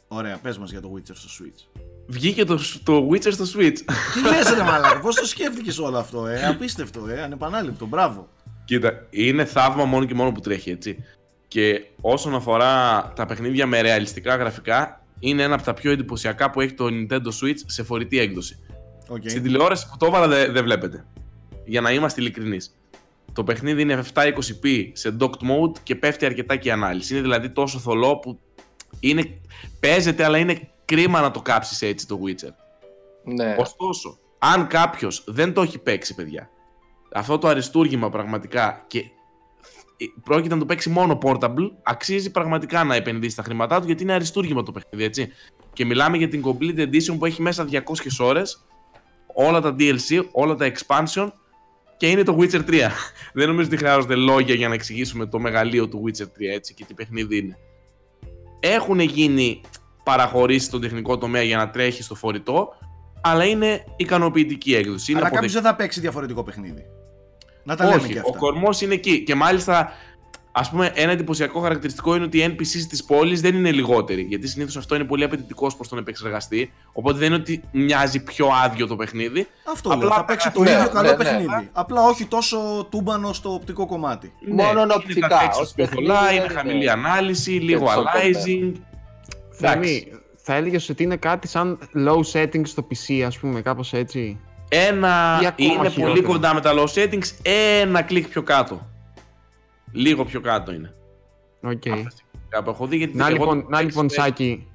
Ωραία, 0.08 0.38
πες 0.38 0.58
μας 0.58 0.72
για 0.72 0.82
το 0.82 0.92
Witcher 0.96 1.14
στο 1.14 1.30
Switch. 1.40 1.82
Βγήκε 2.08 2.46
το, 2.46 2.60
το 2.84 3.08
Witcher 3.12 3.32
στο 3.32 3.44
Switch. 3.44 3.78
Τι 4.14 4.22
λες 4.30 4.54
ρε 4.58 4.64
μαλάκα, 4.70 5.00
πώς 5.00 5.16
το 5.16 5.26
σκέφτηκες 5.26 5.80
όλο 5.80 5.98
αυτό, 5.98 6.28
ε, 6.28 6.46
απίστευτο, 6.46 7.08
ε, 7.08 7.22
ανεπανάληπτο, 7.22 7.86
μπράβο. 7.86 8.28
Κοίτα, 8.66 9.08
είναι 9.10 9.46
θαύμα 9.46 9.86
μόνο 9.86 10.06
και 10.06 10.14
μόνο 10.14 10.32
που 10.32 10.40
τρέχει, 10.40 10.72
έτσι. 10.72 11.04
Και 11.48 11.86
όσον 12.02 12.36
αφορά 12.36 13.04
τα 13.16 13.26
παιχνίδια 13.26 13.66
με 13.66 13.82
ρεαλιστικά 13.82 14.36
γραφικά, 14.36 15.06
είναι 15.20 15.44
ένα 15.44 15.54
από 15.54 15.64
τα 15.64 15.74
πιο 15.74 15.92
εντυπωσιακά 15.92 16.50
που 16.50 16.62
έχει 16.62 16.74
το 16.74 16.86
Nintendo 16.90 17.28
Switch 17.42 17.60
σε 17.66 17.84
φορητή 17.84 18.20
έκδοση. 18.20 18.60
Οκ. 19.08 19.24
Στην 19.26 19.44
τηλεόραση 19.44 19.90
που 19.90 19.98
το 19.98 20.06
έβαλα 20.06 20.28
δεν 20.28 20.54
δεν 20.54 20.64
βλέπετε. 20.64 21.06
Για 21.66 21.82
να 21.82 21.92
είμαστε 21.92 22.22
ειλικρινείς. 22.22 22.79
Το 23.40 23.46
παιχνίδι 23.46 23.82
είναι 23.82 24.04
720p 24.14 24.90
σε 24.94 25.16
docked 25.20 25.28
mode 25.28 25.78
και 25.84 25.96
πέφτει 25.96 26.26
αρκετά 26.26 26.56
και 26.56 26.68
η 26.68 26.72
ανάλυση. 26.72 27.14
Είναι 27.14 27.22
δηλαδή 27.22 27.50
τόσο 27.50 27.80
θολό 27.80 28.18
που 28.18 28.40
είναι, 29.00 29.40
παίζεται, 29.80 30.24
αλλά 30.24 30.38
είναι 30.38 30.70
κρίμα 30.86 31.22
να 31.22 31.32
το 31.32 31.42
κάψεις 31.42 31.82
έτσι 31.82 32.08
το 32.08 32.20
Witcher. 32.26 32.54
Ναι. 33.24 33.56
Ωστόσο, 33.60 34.18
αν 34.38 34.68
κάποιος 34.68 35.24
δεν 35.28 35.54
το 35.54 35.62
έχει 35.62 35.80
παίξει, 35.80 36.16
παιδιά, 36.16 36.50
αυτό 37.14 37.38
το 37.38 37.48
αριστούργημα 37.48 38.10
πραγματικά 38.10 38.84
και 38.88 39.04
πρόκειται 40.24 40.54
να 40.54 40.60
το 40.60 40.66
παίξει 40.66 40.90
μόνο 40.90 41.18
portable, 41.22 41.72
αξίζει 41.84 42.32
πραγματικά 42.32 42.84
να 42.84 42.96
επενδύσει 42.96 43.36
τα 43.36 43.44
χρήματά 43.44 43.80
του 43.80 43.86
γιατί 43.86 44.04
είναι 44.04 44.14
αριστούργημα 44.14 44.64
το 44.64 44.72
παιχνίδι, 44.72 45.04
έτσι. 45.04 45.32
Και 45.74 45.86
μιλάμε 45.86 46.18
για 46.18 46.28
την 46.28 46.44
Complete 46.46 46.80
Edition 46.80 47.16
που 47.18 47.26
έχει 47.26 47.42
μέσα 47.42 47.68
200 47.72 47.82
ώρες, 48.20 48.66
όλα 49.36 49.62
τα 49.62 49.76
DLC, 49.80 50.26
όλα 50.32 50.56
τα 50.56 50.72
expansion 50.72 51.30
και 52.00 52.10
είναι 52.10 52.24
το 52.24 52.38
Witcher 52.40 52.62
3. 52.70 52.90
Δεν 53.34 53.48
νομίζω 53.48 53.68
ότι 53.68 53.78
χρειάζονται 53.78 54.16
λόγια 54.16 54.56
για 54.56 54.68
να 54.68 54.74
εξηγήσουμε 54.74 55.26
το 55.26 55.40
μεγαλείο 55.40 55.88
του 55.88 56.04
Witcher 56.06 56.24
3 56.24 56.28
έτσι 56.54 56.74
και 56.74 56.86
τι 56.86 56.94
παιχνίδι 56.94 57.38
είναι. 57.38 57.58
Έχουν 58.60 59.00
γίνει 59.00 59.62
παραχωρήσεις 60.04 60.68
στον 60.68 60.82
τεχνικό 60.82 61.18
τομέα 61.18 61.42
για 61.42 61.58
να 61.58 61.70
τρέχει 61.70 62.04
στο 62.04 62.16
φορητό, 62.16 62.70
αλλά 63.22 63.46
είναι 63.46 63.84
ικανοποιητική 63.96 64.76
έκδοση. 64.76 65.12
Αλλά 65.12 65.22
Είναι 65.22 65.30
κάποιος 65.30 65.54
δεν 65.54 65.62
θα 65.62 65.76
παίξει 65.76 66.00
διαφορετικό 66.00 66.44
παιχνίδι. 66.44 66.86
Να 67.64 67.76
τα 67.76 67.88
Όχι, 67.88 67.96
λέμε 67.96 68.08
και 68.08 68.20
αυτά. 68.20 68.32
ο 68.34 68.38
κορμός 68.38 68.82
είναι 68.82 68.94
εκεί. 68.94 69.24
Και 69.24 69.36
μάλιστα, 69.36 69.92
ας 70.52 70.70
πούμε, 70.70 70.92
ένα 70.96 71.12
εντυπωσιακό 71.12 71.60
χαρακτηριστικό 71.60 72.16
είναι 72.16 72.26
ότι 72.26 72.38
οι 72.38 72.56
NPCs 72.58 72.86
της 72.90 73.04
πόλης 73.04 73.42
δεν 73.42 73.56
είναι 73.56 73.72
λιγότεροι. 73.72 74.22
Γιατί 74.22 74.48
συνήθως 74.48 74.78
αυτό 74.78 74.96
είναι 74.96 75.04
πολύ 75.04 75.24
απαιτητικός 75.24 75.76
προς 75.76 75.88
τον 75.88 75.98
επεξεργαστή. 75.98 76.72
Οπότε 76.94 77.18
δεν 77.18 77.28
είναι 77.28 77.36
ότι 77.36 77.62
μοιάζει 77.72 78.24
πιο 78.24 78.48
άδειο 78.66 78.88
το 78.88 78.96
παιχνίδι. 78.96 79.48
Αυτό 79.72 79.90
Απλά 79.90 80.06
λέω, 80.06 80.14
θα 80.14 80.26
παίξει 80.26 80.52
το 80.52 80.62
ναι, 80.62 80.70
ίδιο 80.70 80.82
ναι, 80.84 80.90
καλό 80.90 81.10
ναι. 81.10 81.16
παιχνίδι. 81.16 81.70
Απλά 81.72 82.02
όχι 82.02 82.26
τόσο 82.26 82.88
τούμπανο 82.92 83.34
στο 83.34 83.54
οπτικό 83.54 83.86
κομμάτι. 83.86 84.34
Μόνο 84.48 84.74
Ναι, 84.74 84.82
είναι 84.82 84.94
οπτικά, 84.94 85.28
τα 85.28 85.40
textures 85.40 85.62
ως 85.62 85.74
πιο 85.74 85.86
παιχνίδι 85.86 86.08
πολλά, 86.08 86.22
δεν 86.26 86.36
είναι 86.36 86.44
είναι. 86.44 86.54
χαμηλή 86.54 86.90
ανάλυση, 86.90 87.52
λίγο 87.52 87.88
στο 87.88 88.04
aliasing. 88.04 88.72
Θέμη, 89.52 90.08
θα 90.36 90.54
έλεγες 90.56 90.90
ότι 90.90 91.04
είναι 91.04 91.16
κάτι 91.16 91.48
σαν 91.48 91.80
low 92.08 92.22
settings 92.34 92.66
στο 92.68 92.88
PC, 92.90 93.22
ας 93.26 93.38
πούμε, 93.38 93.62
κάπως 93.62 93.94
έτσι; 93.94 94.40
Ένα 94.70 95.40
Ή 95.42 95.46
ακόμα 95.46 95.70
είναι 95.70 95.78
πολύ 95.78 95.90
χειρότερο. 95.92 96.28
κοντά 96.28 96.54
με 96.54 96.62
τα 96.62 96.72
low 96.76 96.86
settings, 96.94 97.50
ένα 97.82 98.02
κλικ 98.02 98.28
πιο 98.28 98.44
κάτω. 98.44 98.89
Λίγο 99.92 100.26
πιο 100.26 100.42
κάτω 100.42 100.74
είναι. 100.74 100.94
Οκ. 101.62 101.82
Κάπου 102.50 102.70
έχω 102.70 102.88
δει 102.88 102.98
γιατί 102.98 103.18
Να 103.18 103.26
εγώ 103.28 103.34
λοιπόν, 103.34 103.62
το 103.62 103.68
να 103.70 103.82
λοιπόν 103.82 104.08
παίξα- 104.08 104.24
Σάκη, 104.24 104.68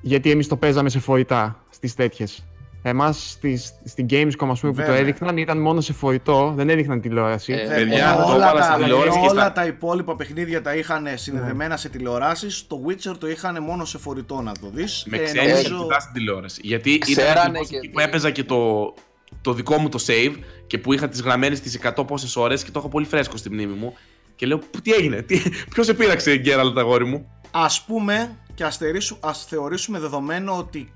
γιατί 0.00 0.30
εμείς 0.30 0.48
το 0.48 0.56
παίζαμε 0.56 0.88
σε 0.88 0.98
φορητά 0.98 1.64
στις 1.70 1.94
τέτοιες. 1.94 2.42
Εμάς 2.82 3.30
στις, 3.30 3.72
στην 3.84 4.06
Gamescom 4.10 4.46
ας 4.50 4.60
πούμε, 4.60 4.72
που 4.72 4.78
το 4.78 4.84
Βέβαια. 4.86 4.96
έδειχναν 4.96 5.36
ήταν 5.36 5.60
μόνο 5.60 5.80
σε 5.80 5.92
φορητό, 5.92 6.52
δεν 6.56 6.68
έδειχναν 6.68 7.00
τηλεόραση. 7.00 7.52
Ε, 7.52 7.56
παιδιά, 7.74 8.08
Ενώ 8.12 8.16
το 8.24 8.32
όλα, 8.32 8.34
έβαλα 8.48 8.60
τα, 8.60 8.62
στην 8.72 8.82
τηλεόραση 8.82 9.20
και 9.20 9.26
όλα 9.28 9.40
στα- 9.40 9.52
τα 9.52 9.66
υπόλοιπα 9.66 10.16
παιχνίδια 10.16 10.62
τα 10.62 10.74
είχαν 10.74 11.06
συνδεδεμένα 11.14 11.76
σε 11.76 11.88
τηλεοράσεις, 11.88 12.66
το 12.66 12.82
Witcher 12.88 13.16
το 13.18 13.28
είχαν 13.28 13.62
μόνο 13.62 13.84
σε 13.84 13.98
φορητό 13.98 14.40
να 14.40 14.52
το 14.52 14.70
δεις. 14.72 15.04
Με 15.08 15.16
Ε, 15.16 15.22
ξέρεις 15.24 15.52
νομίζω- 15.52 15.70
νομίζω... 15.70 16.00
στην 16.00 16.12
τηλεόραση. 16.12 16.60
Γιατί 16.64 16.90
ήταν 16.90 17.08
Ξέρανε 17.08 17.38
ακριβώς 17.40 17.68
και 17.68 17.76
εκεί 17.76 17.88
που 17.88 17.98
τι. 17.98 18.04
έπαιζα 18.04 18.30
και 18.30 18.44
το, 18.44 18.94
το 19.40 19.52
δικό 19.52 19.78
μου 19.78 19.88
το 19.88 19.98
save 20.06 20.34
και 20.66 20.78
που 20.78 20.92
είχα 20.92 21.08
τις 21.08 21.20
γραμμένες 21.22 21.60
τις 21.60 21.74
100 21.82 22.04
πόσες 22.06 22.36
ώρες 22.36 22.64
και 22.64 22.70
το 22.70 22.78
έχω 22.78 22.88
πολύ 22.88 23.06
φρέσκο 23.06 23.36
στη 23.36 23.50
μνήμη 23.50 23.72
μου. 23.74 23.94
Και 24.38 24.46
λέω, 24.46 24.58
«Πού- 24.58 24.80
τι 24.82 24.92
έγινε, 24.92 25.22
τι, 25.22 25.40
ποιος 25.70 25.86
σε 25.86 25.94
πείραξε 25.94 26.36
Γκέραλτ 26.36 26.78
αγόρι 26.78 27.04
μου; 27.04 27.30
Ας 27.50 27.82
πούμε 27.84 28.36
και 28.54 28.64
ας, 28.64 28.76
θερήσου- 28.76 29.24
ας 29.26 29.44
θεωρήσουμε 29.44 29.98
δεδομένο 29.98 30.56
ότι 30.58 30.92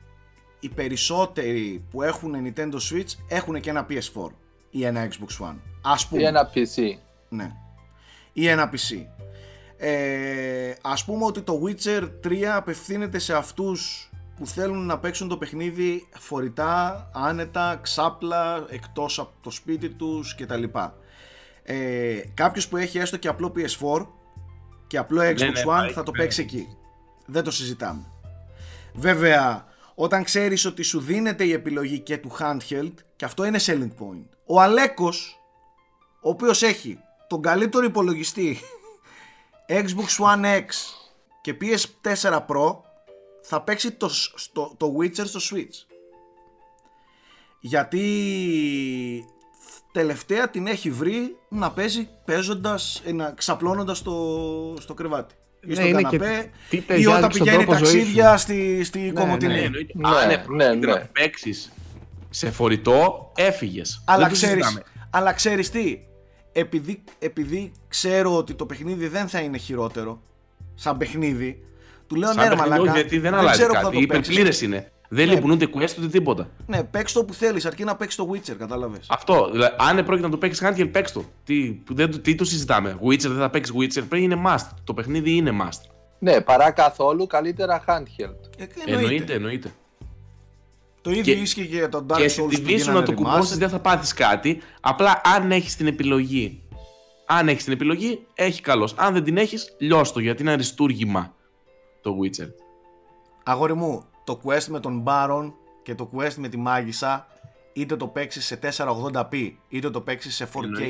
οι 0.60 0.68
περισσότεροι 0.68 1.84
που 1.90 2.02
έχουν 2.02 2.34
Nintendo 2.44 2.74
Switch 2.74 3.14
έχουν 3.28 3.60
και 3.60 3.70
ένα 3.70 3.86
PS4 3.88 4.30
ή 4.70 4.84
ένα 4.84 5.08
Xbox 5.08 5.46
One. 5.46 5.56
Ας 5.82 6.06
πούμε. 6.08 6.22
Ή 6.22 6.24
ένα 6.24 6.50
PC. 6.54 6.98
Ναι. 7.28 7.52
Ή 8.32 8.46
ένα 8.48 8.70
PC. 8.72 9.06
Ε, 9.76 10.72
ας 10.82 11.04
πούμε 11.04 11.24
ότι 11.24 11.40
το 11.40 11.60
Witcher 11.64 12.08
3 12.24 12.42
απευθύνεται 12.42 13.18
σε 13.18 13.34
αυτούς 13.36 14.10
που 14.36 14.46
θέλουν 14.46 14.86
να 14.86 14.98
παίξουν 14.98 15.28
το 15.28 15.36
παιχνίδι 15.36 16.08
φορητά, 16.18 17.10
άνετα, 17.14 17.78
ξάπλα, 17.82 18.66
εκτός 18.68 19.18
από 19.18 19.32
το 19.40 19.50
σπίτι 19.50 19.88
τους 19.88 20.34
κτλ. 20.34 20.62
Ε, 21.62 22.20
κάποιος 22.34 22.68
που 22.68 22.76
έχει 22.76 22.98
έστω 22.98 23.16
και 23.16 23.28
απλό 23.28 23.52
PS4 23.56 24.06
και 24.86 24.98
απλό 24.98 25.20
Xbox 25.22 25.36
ναι, 25.36 25.46
One 25.46 25.66
πάει, 25.66 25.90
θα 25.90 26.02
το 26.02 26.10
ναι. 26.10 26.18
παίξει 26.18 26.42
εκεί. 26.42 26.76
Δεν 27.26 27.44
το 27.44 27.50
συζητάμε. 27.50 28.12
Βέβαια, 28.94 29.66
όταν 29.94 30.24
ξέρεις 30.24 30.64
ότι 30.64 30.82
σου 30.82 31.00
δίνεται 31.00 31.44
η 31.44 31.52
επιλογή 31.52 31.98
και 31.98 32.18
του 32.18 32.30
handheld, 32.38 32.92
και 33.16 33.24
αυτό 33.24 33.44
είναι 33.44 33.58
selling 33.66 33.90
point, 33.98 34.26
ο 34.46 34.60
Αλέκος, 34.60 35.40
ο 36.22 36.28
οποίος 36.28 36.62
έχει 36.62 36.98
τον 37.28 37.42
καλύτερο 37.42 37.84
υπολογιστή 37.84 38.58
Xbox 39.84 40.24
One 40.26 40.44
X 40.44 40.66
και 41.40 41.56
PS4 41.60 42.46
Pro, 42.46 42.76
θα 43.42 43.62
παίξει 43.62 43.92
το, 43.92 44.08
στο, 44.08 44.74
το 44.76 44.96
Witcher 44.98 45.26
στο 45.26 45.40
Switch. 45.50 45.86
Γιατί 47.60 48.04
τελευταία 49.92 50.48
την 50.50 50.66
έχει 50.66 50.90
βρει 50.90 51.36
να 51.48 51.70
παίζει 51.70 52.08
παίζοντας, 52.24 53.02
ε, 53.04 53.12
να 53.12 53.30
ξαπλώνοντας 53.36 53.98
στο, 53.98 54.76
στο 54.80 54.94
κρεβάτι. 54.94 55.34
Ή 55.60 55.66
Ναι, 55.68 55.74
στον 55.74 55.86
είναι 55.86 56.02
και 56.02 56.16
καναπέ, 56.18 56.50
τι 56.70 56.76
ή 56.76 56.80
ταιριάζει 56.80 57.06
όταν 57.16 57.30
στον 57.32 57.44
πηγαίνει 57.44 57.64
τρόπο 57.64 57.72
ζωής 57.78 57.92
ταξίδια 57.92 58.36
σου. 58.36 58.42
στη, 58.42 58.84
στη 58.84 58.98
Ναι, 58.98 59.12
Κομωτινή. 59.12 59.52
ναι. 59.52 59.60
εννοείται. 59.60 59.92
Ναι, 59.96 60.08
Αν 60.08 60.26
ναι, 60.26 60.32
έπρεπε 60.32 60.74
ναι. 60.74 60.92
να 60.92 61.08
παίξεις 61.12 61.72
σε 62.30 62.50
φορητό, 62.50 63.32
έφυγες. 63.36 64.02
Αλλά 64.06 64.18
Δεν 64.18 64.28
το 64.28 64.34
ξέρεις, 64.34 64.64
συζητάμε. 64.64 64.82
αλλά 65.10 65.32
ξέρεις 65.32 65.70
τι, 65.70 65.98
επειδή, 66.52 67.02
επειδή 67.18 67.72
ξέρω 67.88 68.36
ότι 68.36 68.54
το 68.54 68.66
παιχνίδι 68.66 69.06
δεν 69.08 69.28
θα 69.28 69.40
είναι 69.40 69.58
χειρότερο, 69.58 70.22
σαν 70.74 70.96
παιχνίδι, 70.96 71.62
του 72.06 72.14
λέω 72.14 72.28
ναι 72.32 72.34
Σαν 72.40 72.48
ρε 72.48 72.54
παιχνίδι, 72.56 72.70
μαλάκα, 72.70 72.90
όχι, 72.90 73.00
γιατί 73.00 73.18
δεν 73.18 73.34
αλλάζει 73.34 73.52
ξέρω 73.58 73.68
που 73.68 73.74
θα 73.74 73.82
κάτι. 73.82 73.94
το 74.00 74.06
παίξεις. 74.06 74.18
Υπερπλήρες 74.34 74.60
είναι. 74.60 74.92
Δεν 75.14 75.26
Ναι. 75.28 75.34
λείπουν 75.34 75.50
ούτε 75.50 75.68
quest 75.74 75.98
ούτε 75.98 76.06
τίποτα. 76.10 76.48
Ναι, 76.66 76.84
παίξ 76.84 77.12
το 77.12 77.24
που 77.24 77.34
θέλεις, 77.34 77.66
αρκεί 77.66 77.84
να 77.84 77.96
παίξει 77.96 78.16
το 78.16 78.30
Witcher, 78.32 78.54
κατάλαβες. 78.58 79.06
Αυτό. 79.08 79.48
Δηλαδή, 79.52 79.74
αν 79.78 79.94
πρόκειται 79.96 80.20
να 80.26 80.28
το 80.30 80.36
παίξεις 80.38 80.66
handheld, 80.68 80.88
παίξει 80.92 81.12
το. 81.14 81.24
Τι, 81.44 81.70
που 81.72 81.94
δεν, 81.94 82.10
το- 82.10 82.18
τι 82.20 82.34
το 82.34 82.44
συζητάμε. 82.44 82.98
Witcher 83.06 83.18
δεν 83.20 83.36
θα 83.36 83.50
παίξεις 83.50 83.74
Witcher. 83.78 84.04
Πρέπει 84.08 84.22
είναι 84.22 84.42
must. 84.46 84.66
Το 84.84 84.94
παιχνίδι 84.94 85.30
είναι 85.36 85.50
must. 85.62 85.90
Ναι, 86.18 86.40
παρά 86.40 86.70
καθόλου 86.70 87.26
καλύτερα 87.26 87.84
handheld. 87.86 88.34
Ε, 88.58 88.66
Εννοείται, 88.92 89.34
εννοείται. 89.34 89.72
Το 91.00 91.10
ίδιο 91.10 91.22
Και- 91.22 91.40
ίσχυε 91.40 91.64
και 91.64 91.76
για 91.76 91.88
τον 91.88 92.06
Dark 92.10 92.16
Και 92.16 92.24
Souls 92.24 92.28
στη 92.30 92.42
που 92.42 92.48
TV 92.50 92.68
σου 92.68 92.74
γίνανε 92.76 92.98
να 92.98 93.04
το 93.04 93.12
remaster. 93.12 93.14
κουμπώσεις 93.16 93.56
δεν 93.58 93.68
θα 93.68 93.78
πάθεις 93.78 94.12
κάτι. 94.14 94.58
Απλά 94.80 95.20
αν 95.36 95.52
έχεις 95.52 95.76
την 95.76 95.86
επιλογή. 95.86 96.62
Αν 97.26 97.48
έχεις 97.48 97.64
την 97.64 97.72
επιλογή, 97.72 98.26
έχει 98.34 98.60
καλώ. 98.60 98.90
Αν 98.96 99.12
δεν 99.12 99.24
την 99.24 99.36
έχεις, 99.36 99.76
λιώστο 99.78 100.20
γιατί 100.20 100.42
είναι 100.42 100.50
αριστούργημα 100.50 101.34
το 102.00 102.16
Witcher. 102.22 102.48
Αγόρι 103.44 103.74
μου, 103.74 104.04
το 104.24 104.40
quest 104.44 104.64
με 104.68 104.80
τον 104.80 105.02
Baron 105.06 105.52
και 105.82 105.94
το 105.94 106.10
quest 106.16 106.34
με 106.36 106.48
τη 106.48 106.56
Μάγισσα 106.56 107.26
είτε 107.72 107.96
το 107.96 108.06
παίξει 108.06 108.40
σε 108.42 108.58
480p 108.78 109.50
είτε 109.68 109.90
το 109.90 110.00
παίξει 110.00 110.30
σε 110.30 110.48
4K 110.54 110.80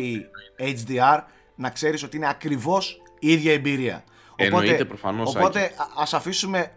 HDR 0.61 1.19
να 1.57 1.71
ξέρεις 1.71 2.03
ότι 2.03 2.17
είναι 2.17 2.29
ακριβώς 2.29 3.03
η 3.19 3.33
ίδια 3.33 3.53
εμπειρία. 3.53 4.05
Εννοείται 4.37 4.85
προφανώς, 4.85 5.35
Οπότε 5.35 5.61
Άκη. 5.65 5.75
α- 5.77 5.87
ας 5.97 6.15
αφήσουμε 6.15 6.73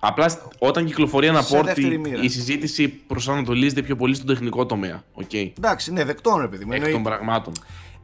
Απλά 0.00 0.28
σ- 0.28 0.38
όταν 0.58 0.84
κυκλοφορεί 0.86 1.26
ένα 1.26 1.42
Σε 1.42 1.60
δεύτερη 1.60 1.96
port, 1.96 2.10
μοίρα. 2.10 2.22
η 2.22 2.28
συζήτηση 2.28 2.88
προσανατολίζεται 2.88 3.82
πιο 3.82 3.96
πολύ 3.96 4.14
στον 4.14 4.26
τεχνικό 4.26 4.66
τομέα. 4.66 5.04
Οκ. 5.12 5.32
εντάξει 5.32 5.92
ναι 5.92 6.04
δεκτόν 6.04 6.40
ρε 6.40 6.48
παιδί 6.48 6.64
μου 6.64 6.72
Εκ 6.72 6.80
των 6.80 6.88
εννοείται, 6.88 7.08
πραγμάτων. 7.16 7.52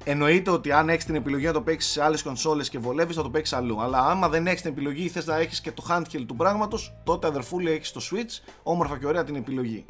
Εννοείται 0.09 0.51
ότι 0.51 0.73
αν 0.73 0.89
έχεις 0.89 1.05
την 1.05 1.15
επιλογή 1.15 1.47
να 1.47 1.53
το 1.53 1.61
παίξεις 1.61 1.93
σε 1.93 2.03
άλλες 2.03 2.23
κονσόλες 2.23 2.69
και 2.69 2.78
βολεύεις 2.78 3.16
θα 3.16 3.23
το 3.23 3.31
παίξεις 3.31 3.57
αλλού 3.57 3.83
αλλά 3.83 3.99
άμα 3.99 4.28
δεν 4.28 4.47
έχεις 4.47 4.62
την 4.62 4.70
επιλογή 4.70 5.05
ή 5.05 5.09
θες 5.09 5.27
να 5.27 5.37
έχεις 5.37 5.61
και 5.61 5.73
το 5.73 5.85
handheld 5.89 6.24
του 6.27 6.37
πράγματος 6.37 6.97
τότε 7.05 7.27
αδερφούλη 7.27 7.70
έχεις 7.70 7.93
το 7.93 8.01
Switch 8.11 8.53
όμορφα 8.62 8.99
και 8.99 9.07
ωραία 9.07 9.24
την 9.24 9.37
επιλογή 9.37 9.85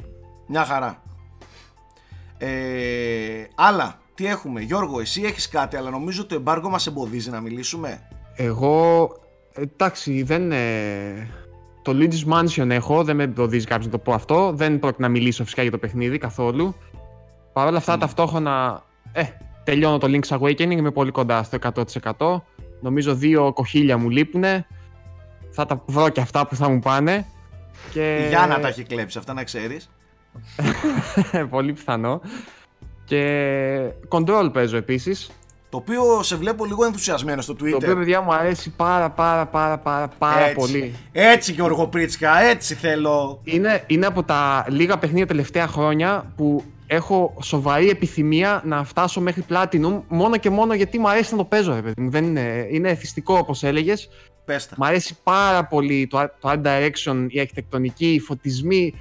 μια 0.47 0.65
χαρά 0.65 1.01
ε, 2.37 2.49
άλλα 3.55 3.99
τι 4.15 4.27
έχουμε; 4.27 4.61
Γιώργο 4.61 4.99
εσύ 4.99 5.21
έχεις 5.21 5.49
κάτι 5.49 5.75
αλλά 5.75 5.89
νομίζω 5.89 6.25
το 6.25 6.35
εμπάργο 6.35 6.69
μας 6.69 6.87
εμποδίζει 6.87 7.29
να 7.29 7.41
μιλήσουμε; 7.41 8.07
Εγώ, 8.35 9.09
εντάξει, 9.53 10.23
δεν... 10.23 10.51
Ε, 10.51 11.27
το 11.81 11.93
Luigi's 11.95 12.33
Mansion 12.33 12.69
έχω, 12.69 13.03
δεν 13.03 13.15
με 13.15 13.23
εμποδίζει 13.23 13.65
κάποιος 13.65 13.85
να 13.85 13.91
το 13.91 13.97
πω 13.97 14.13
αυτό. 14.13 14.51
Δεν 14.53 14.79
πρόκειται 14.79 15.01
να 15.01 15.09
μιλήσω 15.09 15.43
φυσικά 15.43 15.61
για 15.61 15.71
το 15.71 15.77
παιχνίδι 15.77 16.17
καθόλου. 16.17 16.75
Παρ' 17.53 17.67
όλα 17.67 17.77
αυτά, 17.77 17.97
ταυτόχρονα, 17.97 18.83
ε, 19.11 19.23
τελειώνω 19.67 19.97
το 19.97 20.07
Link's 20.11 20.37
Awakening, 20.39 20.71
είμαι 20.71 20.91
πολύ 20.91 21.11
κοντά 21.11 21.43
στο 21.43 21.57
100%. 22.17 22.41
Νομίζω 22.81 23.15
δύο 23.15 23.53
κοχύλια 23.53 23.97
μου 23.97 24.09
λείπουν. 24.09 24.43
Θα 25.51 25.65
τα 25.65 25.83
βρω 25.85 26.09
και 26.09 26.21
αυτά 26.21 26.47
που 26.47 26.55
θα 26.55 26.69
μου 26.69 26.79
πάνε. 26.79 27.25
Και... 27.91 28.17
η 28.25 28.27
Γιάννα 28.27 28.59
τα 28.59 28.67
έχει 28.67 28.83
κλέψει 28.83 29.17
αυτά 29.17 29.33
να 29.33 29.43
ξέρεις 29.43 29.89
πολύ 31.49 31.73
πιθανό. 31.73 32.21
Και 33.05 33.91
Control 34.09 34.49
παίζω 34.53 34.77
επίσης. 34.77 35.31
το 35.69 35.77
οποίο 35.77 36.23
σε 36.23 36.35
βλέπω 36.35 36.65
λίγο 36.65 36.85
ενθουσιασμένο 36.85 37.41
στο 37.41 37.53
Twitter 37.53 37.69
Το 37.69 37.75
οποίο, 37.75 37.95
παιδιά, 37.95 38.21
μου 38.21 38.33
αρέσει 38.33 38.69
πάρα 38.69 39.09
πάρα 39.09 39.45
πάρα 39.45 39.77
πάρα, 39.77 40.07
πάρα 40.17 40.45
έτσι, 40.45 40.55
πολύ. 40.55 40.93
έτσι 41.11 41.51
Γιώργο 41.51 41.87
Πρίτσκα 41.87 42.41
έτσι 42.41 42.75
θέλω 42.75 43.39
Είναι, 43.43 43.83
είναι 43.87 44.05
από 44.05 44.23
τα 44.23 44.65
λίγα 44.69 44.97
παιχνίδια 44.97 45.27
τελευταία 45.27 45.67
χρόνια 45.67 46.33
που 46.35 46.63
έχω 46.87 47.37
σοβαρή 47.41 47.89
επιθυμία 47.89 48.61
να 48.65 48.83
φτάσω 48.83 49.21
μέχρι 49.21 49.43
Platinum 49.49 50.01
μόνο 50.07 50.37
και 50.37 50.49
μόνο 50.49 50.73
γιατί 50.73 50.99
μου 50.99 51.09
αρέσει 51.09 51.31
να 51.31 51.37
το 51.37 51.45
παίζω, 51.45 51.73
ρε 51.73 51.81
παιδί 51.81 52.01
μου. 52.01 52.09
Δεν 52.09 52.23
είναι, 52.25 52.67
είναι 52.71 52.89
εθιστικό 52.89 53.37
όπως 53.37 53.63
έλεγες. 53.63 54.09
πες 54.45 54.67
τα 54.67 54.75
Μ' 54.77 54.83
αρέσει 54.83 55.17
πάρα 55.23 55.65
πολύ 55.65 56.07
το, 56.07 56.17
το 56.39 56.49
art 56.49 56.61
direction, 56.63 57.25
η 57.27 57.39
αρχιτεκτονική, 57.39 58.13
οι 58.13 58.19
φωτισμοί. 58.19 58.93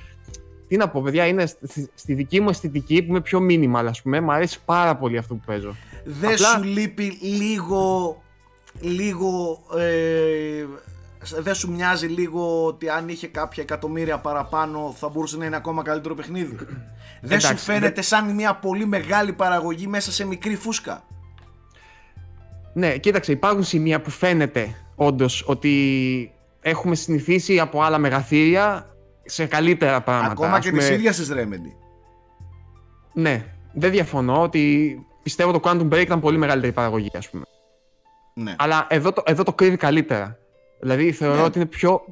Τι 0.68 0.76
να 0.76 0.88
πω, 0.88 1.00
παιδιά, 1.02 1.26
είναι 1.26 1.46
στη, 1.46 1.90
στη 1.94 2.14
δική 2.14 2.40
μου 2.40 2.48
αισθητική 2.48 3.02
που 3.02 3.08
είμαι 3.10 3.20
πιο 3.20 3.40
minimal, 3.50 3.84
ας 3.88 4.02
πούμε. 4.02 4.20
Μ' 4.20 4.30
αρέσει 4.30 4.58
πάρα 4.64 4.96
πολύ 4.96 5.16
αυτό 5.18 5.34
που 5.34 5.42
παίζω. 5.46 5.76
δεν 6.04 6.32
Απλά- 6.32 6.48
σου 6.48 6.62
λείπει 6.62 7.18
λίγο, 7.20 8.16
λίγο, 8.80 9.58
ε, 9.78 10.64
δεν 11.38 11.54
σου 11.54 11.70
μοιάζει 11.70 12.06
λίγο 12.06 12.66
ότι 12.66 12.88
αν 12.88 13.08
είχε 13.08 13.26
κάποια 13.26 13.62
εκατομμύρια 13.62 14.18
παραπάνω 14.18 14.94
θα 14.96 15.08
μπορούσε 15.08 15.36
να 15.36 15.44
είναι 15.44 15.56
ακόμα 15.56 15.82
καλύτερο 15.82 16.14
παιχνίδι; 16.14 16.56
δεν 17.20 17.40
σου 17.40 17.46
Εντάξει, 17.46 17.64
φαίνεται 17.64 18.02
σαν 18.02 18.34
μια 18.34 18.54
πολύ 18.54 18.86
μεγάλη 18.86 19.32
παραγωγή 19.32 19.86
μέσα 19.86 20.12
σε 20.12 20.26
μικρή 20.26 20.56
φούσκα; 20.56 21.04
Ναι, 22.72 22.96
κοίταξε, 22.96 23.32
υπάρχουν 23.32 23.64
σημεία 23.64 24.00
που 24.00 24.10
φαίνεται 24.10 24.74
όντως 24.94 25.44
ότι 25.46 26.30
έχουμε 26.60 26.94
συνηθίσει 26.94 27.60
από 27.60 27.82
άλλα 27.82 27.98
μεγαθύρια 27.98 28.96
σε 29.24 29.46
καλύτερα 29.46 30.00
πράγματα. 30.00 30.32
Ακόμα 30.32 30.56
Ας 30.56 30.64
και 30.64 30.70
πούμε, 30.70 30.82
της 30.82 30.90
ίδιας 30.90 31.16
της 31.16 31.30
Remedy. 31.32 31.72
Ναι, 33.12 33.44
δεν 33.72 33.90
διαφωνώ 33.90 34.42
ότι 34.42 34.96
πιστεύω 35.22 35.52
το 35.52 35.60
Quantum 35.62 35.88
Break 35.88 36.00
ήταν 36.00 36.20
πολύ 36.20 36.38
μεγαλύτερη 36.38 36.72
παραγωγή, 36.72 37.10
ας 37.16 37.30
πούμε. 37.30 37.44
Ναι. 38.34 38.54
Αλλά 38.58 38.86
εδώ 38.90 39.12
το, 39.12 39.22
εδώ 39.26 39.42
το 39.42 39.52
κρύβει 39.52 39.76
καλύτερα. 39.76 40.38
Δηλαδή 40.80 41.12
θεωρώ 41.12 41.36
Ναι. 41.36 41.42
ότι 41.42 41.58
είναι 41.58 41.66
πιο, 41.68 42.02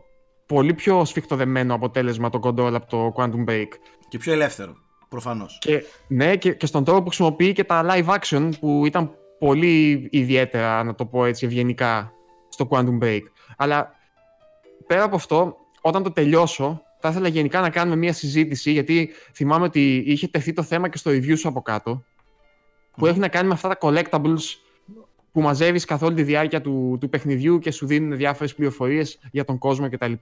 πολύ 0.46 0.74
πιο 0.74 1.04
σφιχτοδεμένο 1.04 1.74
αποτέλεσμα 1.74 2.30
το 2.30 2.40
control 2.42 2.72
από 2.74 2.86
το 2.86 3.12
Quantum 3.16 3.50
Break. 3.50 3.68
Και 4.08 4.18
πιο 4.18 4.32
ελεύθερο, 4.32 4.74
προφανώς. 5.08 5.58
Και, 5.60 5.84
ναι, 6.08 6.36
και, 6.36 6.52
και 6.54 6.66
στον 6.66 6.84
τρόπο 6.84 7.00
που 7.02 7.06
χρησιμοποιεί 7.06 7.52
και 7.52 7.64
τα 7.64 7.84
live 7.88 8.16
action 8.18 8.50
που 8.60 8.86
ήταν 8.86 9.10
πολύ 9.38 10.08
ιδιαίτερα, 10.10 10.84
να 10.84 10.94
το 10.94 11.06
πω 11.06 11.24
έτσι 11.24 11.46
ευγενικά, 11.46 12.12
στο 12.48 12.68
Quantum 12.70 12.98
Break. 13.02 13.22
Αλλά 13.56 13.92
πέρα 14.86 15.02
από 15.02 15.16
αυτό, 15.16 15.56
όταν 15.80 16.02
το 16.02 16.10
τελειώσω, 16.12 16.82
θα 17.00 17.08
ήθελα 17.08 17.28
γενικά 17.28 17.60
να 17.60 17.70
κάνουμε 17.70 17.96
μια 17.96 18.12
συζήτηση, 18.12 18.70
γιατί 18.72 19.10
θυμάμαι 19.34 19.64
ότι 19.64 19.96
είχε 20.06 20.28
τεθεί 20.28 20.52
το 20.52 20.62
θέμα 20.62 20.88
και 20.88 20.98
στο 20.98 21.10
review 21.10 21.38
σου 21.38 21.48
από 21.48 21.62
κάτω, 21.62 22.04
που 22.96 23.06
έχει 23.06 23.18
να 23.18 23.28
κάνει 23.28 23.48
με 23.48 23.54
αυτά 23.54 23.68
τα 23.68 23.78
collectables 23.80 24.40
που 25.34 25.40
μαζεύεις 25.40 25.84
καθ' 25.84 26.02
όλη 26.02 26.14
τη 26.14 26.22
διάρκεια 26.22 26.60
του, 26.60 26.96
του 27.00 27.08
παιχνιδιού 27.08 27.58
και 27.58 27.70
σου 27.70 27.86
δίνουν 27.86 28.16
διάφορες 28.16 28.54
πληροφορίες 28.54 29.18
για 29.30 29.44
τον 29.44 29.58
κόσμο 29.58 29.88
κτλ. 29.90 30.12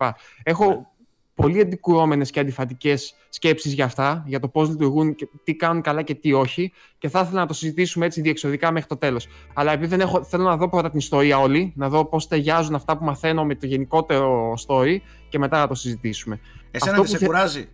Έχω 0.42 0.90
πολύ 1.34 1.60
αντικρουόμενες 1.60 2.30
και 2.30 2.40
αντιφατικές 2.40 3.14
σκέψεις 3.28 3.72
για 3.72 3.84
αυτά, 3.84 4.24
για 4.26 4.40
το 4.40 4.48
πώς 4.48 4.68
λειτουργούν 4.68 5.14
και 5.14 5.28
τι 5.44 5.54
κάνουν 5.54 5.82
καλά 5.82 6.02
και 6.02 6.14
τι 6.14 6.32
όχι 6.32 6.72
και 6.98 7.08
θα 7.08 7.20
ήθελα 7.20 7.40
να 7.40 7.46
το 7.46 7.52
συζητήσουμε 7.54 8.06
έτσι 8.06 8.20
διεξοδικά 8.20 8.72
μέχρι 8.72 8.88
το 8.88 8.96
τέλος. 8.96 9.26
Αλλά 9.54 9.72
επειδή 9.72 9.86
δεν 9.88 10.00
έχω, 10.00 10.24
θέλω 10.24 10.42
να 10.44 10.56
δω 10.56 10.68
πρώτα 10.68 10.90
την 10.90 10.98
ιστορία 10.98 11.38
όλη, 11.38 11.72
να 11.76 11.88
δω 11.88 12.04
πώς 12.04 12.28
ταιριάζουν 12.28 12.74
αυτά 12.74 12.96
που 12.98 13.04
μαθαίνω 13.04 13.44
με 13.44 13.54
το 13.54 13.66
γενικότερο 13.66 14.54
story 14.66 14.96
και 15.28 15.38
μετά 15.38 15.58
να 15.58 15.66
το 15.68 15.74
συζητήσουμε. 15.74 16.40
Εσένα 16.70 16.90
Αυτό 16.90 17.02
δεν 17.02 17.10
σε 17.10 17.16
που 17.16 17.20
θε- 17.20 17.28
κουράζει; 17.28 17.68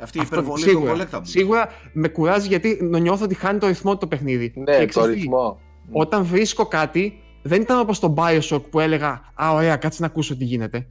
Αυτή 0.00 0.18
η 0.18 0.20
Αυτό 0.20 0.34
υπερβολή 0.34 0.62
σίγουρα, 0.62 0.96
των 0.96 1.06
collectables. 1.20 1.22
σίγουρα 1.26 1.68
με 1.92 2.08
κουράζει 2.08 2.48
γιατί 2.48 2.78
νιώθω 3.00 3.24
ότι 3.24 3.34
χάνει 3.34 3.58
το 3.58 3.66
ρυθμό 3.66 3.92
του 3.92 3.98
το 3.98 4.06
παιχνίδι. 4.06 4.52
Ναι, 4.56 4.64
Και 4.64 4.78
το 4.80 4.86
ξέρεις 4.86 5.08
τι, 5.08 5.14
ρυθμό. 5.14 5.60
Όταν 5.92 6.24
βρίσκω 6.24 6.66
κάτι, 6.66 7.22
δεν 7.42 7.60
ήταν 7.60 7.78
όπως 7.78 7.98
το 7.98 8.14
Bioshock 8.16 8.62
που 8.70 8.80
έλεγα 8.80 9.20
«Α, 9.34 9.52
ωραία, 9.52 9.76
κάτσε 9.76 10.00
να 10.00 10.06
ακούσω 10.06 10.36
τι 10.36 10.44
γίνεται». 10.44 10.86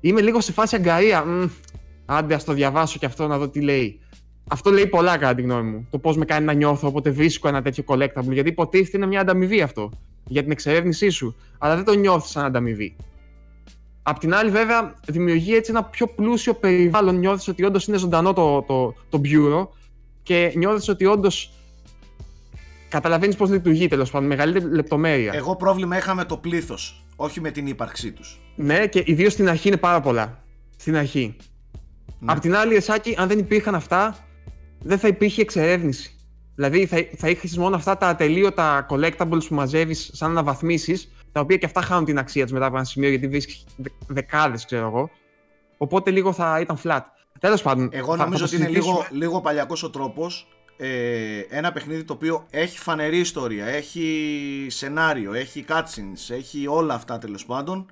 Είμαι 0.00 0.20
λίγο 0.20 0.40
σε 0.40 0.52
φάση 0.52 0.76
αγκαρία. 0.76 1.24
Μμ, 1.24 1.44
άντε, 2.06 2.34
ας 2.34 2.44
το 2.44 2.52
διαβάσω 2.52 2.98
και 2.98 3.06
αυτό 3.06 3.26
να 3.26 3.38
δω 3.38 3.48
τι 3.48 3.60
λέει. 3.60 4.00
Αυτό 4.50 4.70
λέει 4.70 4.86
πολλά 4.86 5.16
κατά 5.18 5.34
τη 5.34 5.42
γνώμη 5.42 5.70
μου. 5.70 5.86
Το 5.90 5.98
πώς 5.98 6.16
με 6.16 6.24
κάνει 6.24 6.44
να 6.46 6.52
νιώθω 6.52 6.88
όποτε 6.88 7.10
βρίσκω 7.10 7.48
ένα 7.48 7.62
τέτοιο 7.62 7.84
collectible. 7.86 8.30
Γιατί 8.30 8.48
υποτίθεται 8.48 8.96
είναι 8.96 9.06
μια 9.06 9.20
ανταμοιβή 9.20 9.60
αυτό 9.60 9.90
για 10.26 10.42
την 10.42 10.50
εξερεύνησή 10.50 11.08
σου. 11.08 11.36
Αλλά 11.58 11.74
δεν 11.74 11.84
το 11.84 11.94
νιώθεις 11.94 12.30
σαν 12.30 12.44
ανταμοιβή. 12.44 12.96
Απ' 14.02 14.18
την 14.18 14.34
άλλη, 14.34 14.50
βέβαια, 14.50 14.94
δημιουργεί 15.06 15.54
έτσι 15.54 15.70
ένα 15.70 15.84
πιο 15.84 16.06
πλούσιο 16.06 16.54
περιβάλλον. 16.54 17.18
Νιώθεις 17.18 17.48
ότι 17.48 17.64
όντως 17.64 17.86
είναι 17.86 17.96
ζωντανό 17.96 18.32
το, 18.32 18.62
το, 18.62 18.94
το 19.08 19.20
bureau 19.24 19.68
και 20.22 20.52
νιώθεις 20.56 20.88
ότι 20.88 21.04
όντως 21.04 21.52
καταλαβαίνεις 22.94 23.36
πώς 23.36 23.50
λειτουργεί 23.50 23.88
τέλος 23.88 24.10
πάντων. 24.10 24.28
Μεγαλύτερη 24.28 24.74
λεπτομέρεια. 24.74 25.32
Εγώ 25.34 25.56
πρόβλημα 25.56 25.96
είχα 25.96 26.14
με 26.14 26.24
το 26.24 26.36
πλήθος, 26.36 27.04
όχι 27.16 27.40
με 27.40 27.50
την 27.50 27.66
ύπαρξή 27.66 28.12
τους. 28.12 28.40
Ναι, 28.56 28.86
και 28.86 29.02
ιδίως 29.06 29.32
στην 29.32 29.48
αρχή 29.48 29.68
είναι 29.68 29.76
πάρα 29.76 30.00
πολλά. 30.00 30.44
Στην 30.76 30.96
αρχή. 30.96 31.36
Ναι. 32.18 32.32
Απ' 32.32 32.38
την 32.40 32.56
άλλη, 32.56 32.74
Εσάκη, 32.74 33.14
αν 33.18 33.28
δεν 33.28 33.38
υπήρχαν 33.38 33.74
αυτά, 33.74 34.16
δεν 34.82 34.98
θα 34.98 35.08
υπήρχε 35.08 35.40
εξερεύνηση. 35.40 36.18
Δηλαδή, 36.54 36.86
θα, 36.86 36.96
θα 37.16 37.28
είχες 37.28 37.56
μόνο 37.56 37.76
αυτά 37.76 37.96
τα 37.96 38.08
ατελείωτα 38.08 38.86
collectables 38.90 39.44
που 39.48 39.54
μαζεύεις 39.54 40.10
σαν 40.12 40.30
αναβαθμίσεις, 40.30 41.12
τα 41.32 41.40
οποία 41.40 41.56
και 41.56 41.66
αυτά 41.66 41.80
χάνουν 41.80 42.04
την 42.04 42.18
αξία 42.18 42.42
τους 42.42 42.52
μετά 42.52 42.66
από 42.66 42.76
ένα 42.76 42.84
σημείο, 42.84 43.08
γιατί 43.08 43.28
βρίσκεις 43.28 43.64
δεκάδες, 44.06 44.64
ξέρω 44.64 44.86
εγώ. 44.86 45.10
Οπότε 45.76 46.10
λίγο 46.10 46.32
θα 46.32 46.60
ήταν 46.60 46.78
flat. 46.84 47.00
Τέλος 47.40 47.62
πάντων. 47.62 47.88
Εγώ 47.92 48.16
θα- 48.16 48.24
νομίζω 48.24 48.46
θα 48.46 48.54
ότι 48.54 48.56
το 48.56 48.62
είναι 48.62 48.72
λίγο, 48.72 48.84
συζητήσουμε. 48.86 49.18
λίγο 49.24 49.40
παλιακός 49.40 49.82
ο 49.82 49.90
τρόπος 49.90 50.48
ε, 50.76 51.38
ένα 51.48 51.72
παιχνίδι 51.72 52.04
το 52.04 52.12
οποίο 52.12 52.46
έχει 52.50 52.78
φανερή 52.78 53.18
ιστορία, 53.18 53.66
έχει 53.66 54.66
σενάριο, 54.70 55.32
έχει 55.34 55.64
cutscenes, 55.68 56.34
έχει 56.34 56.66
όλα 56.66 56.94
αυτά 56.94 57.18
τέλος 57.18 57.44
πάντων 57.46 57.86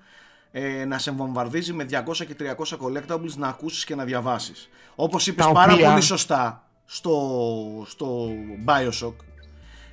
ε, 0.52 0.84
να 0.84 0.98
σε 0.98 1.10
βομβαρδίζει 1.10 1.72
με 1.72 1.86
200 1.90 2.26
και 2.26 2.36
300 2.38 2.76
collectables 2.78 3.32
να 3.36 3.48
ακούσεις 3.48 3.84
και 3.84 3.94
να 3.94 4.04
διαβάσεις. 4.04 4.68
Όπως 4.94 5.26
είπες 5.26 5.44
Τα 5.46 5.52
πάρα 5.52 5.72
οποία- 5.72 5.88
πολύ 5.88 6.00
σωστά 6.02 6.66
στο, 6.84 7.84
στο 7.88 8.28
Bioshock, 8.66 9.14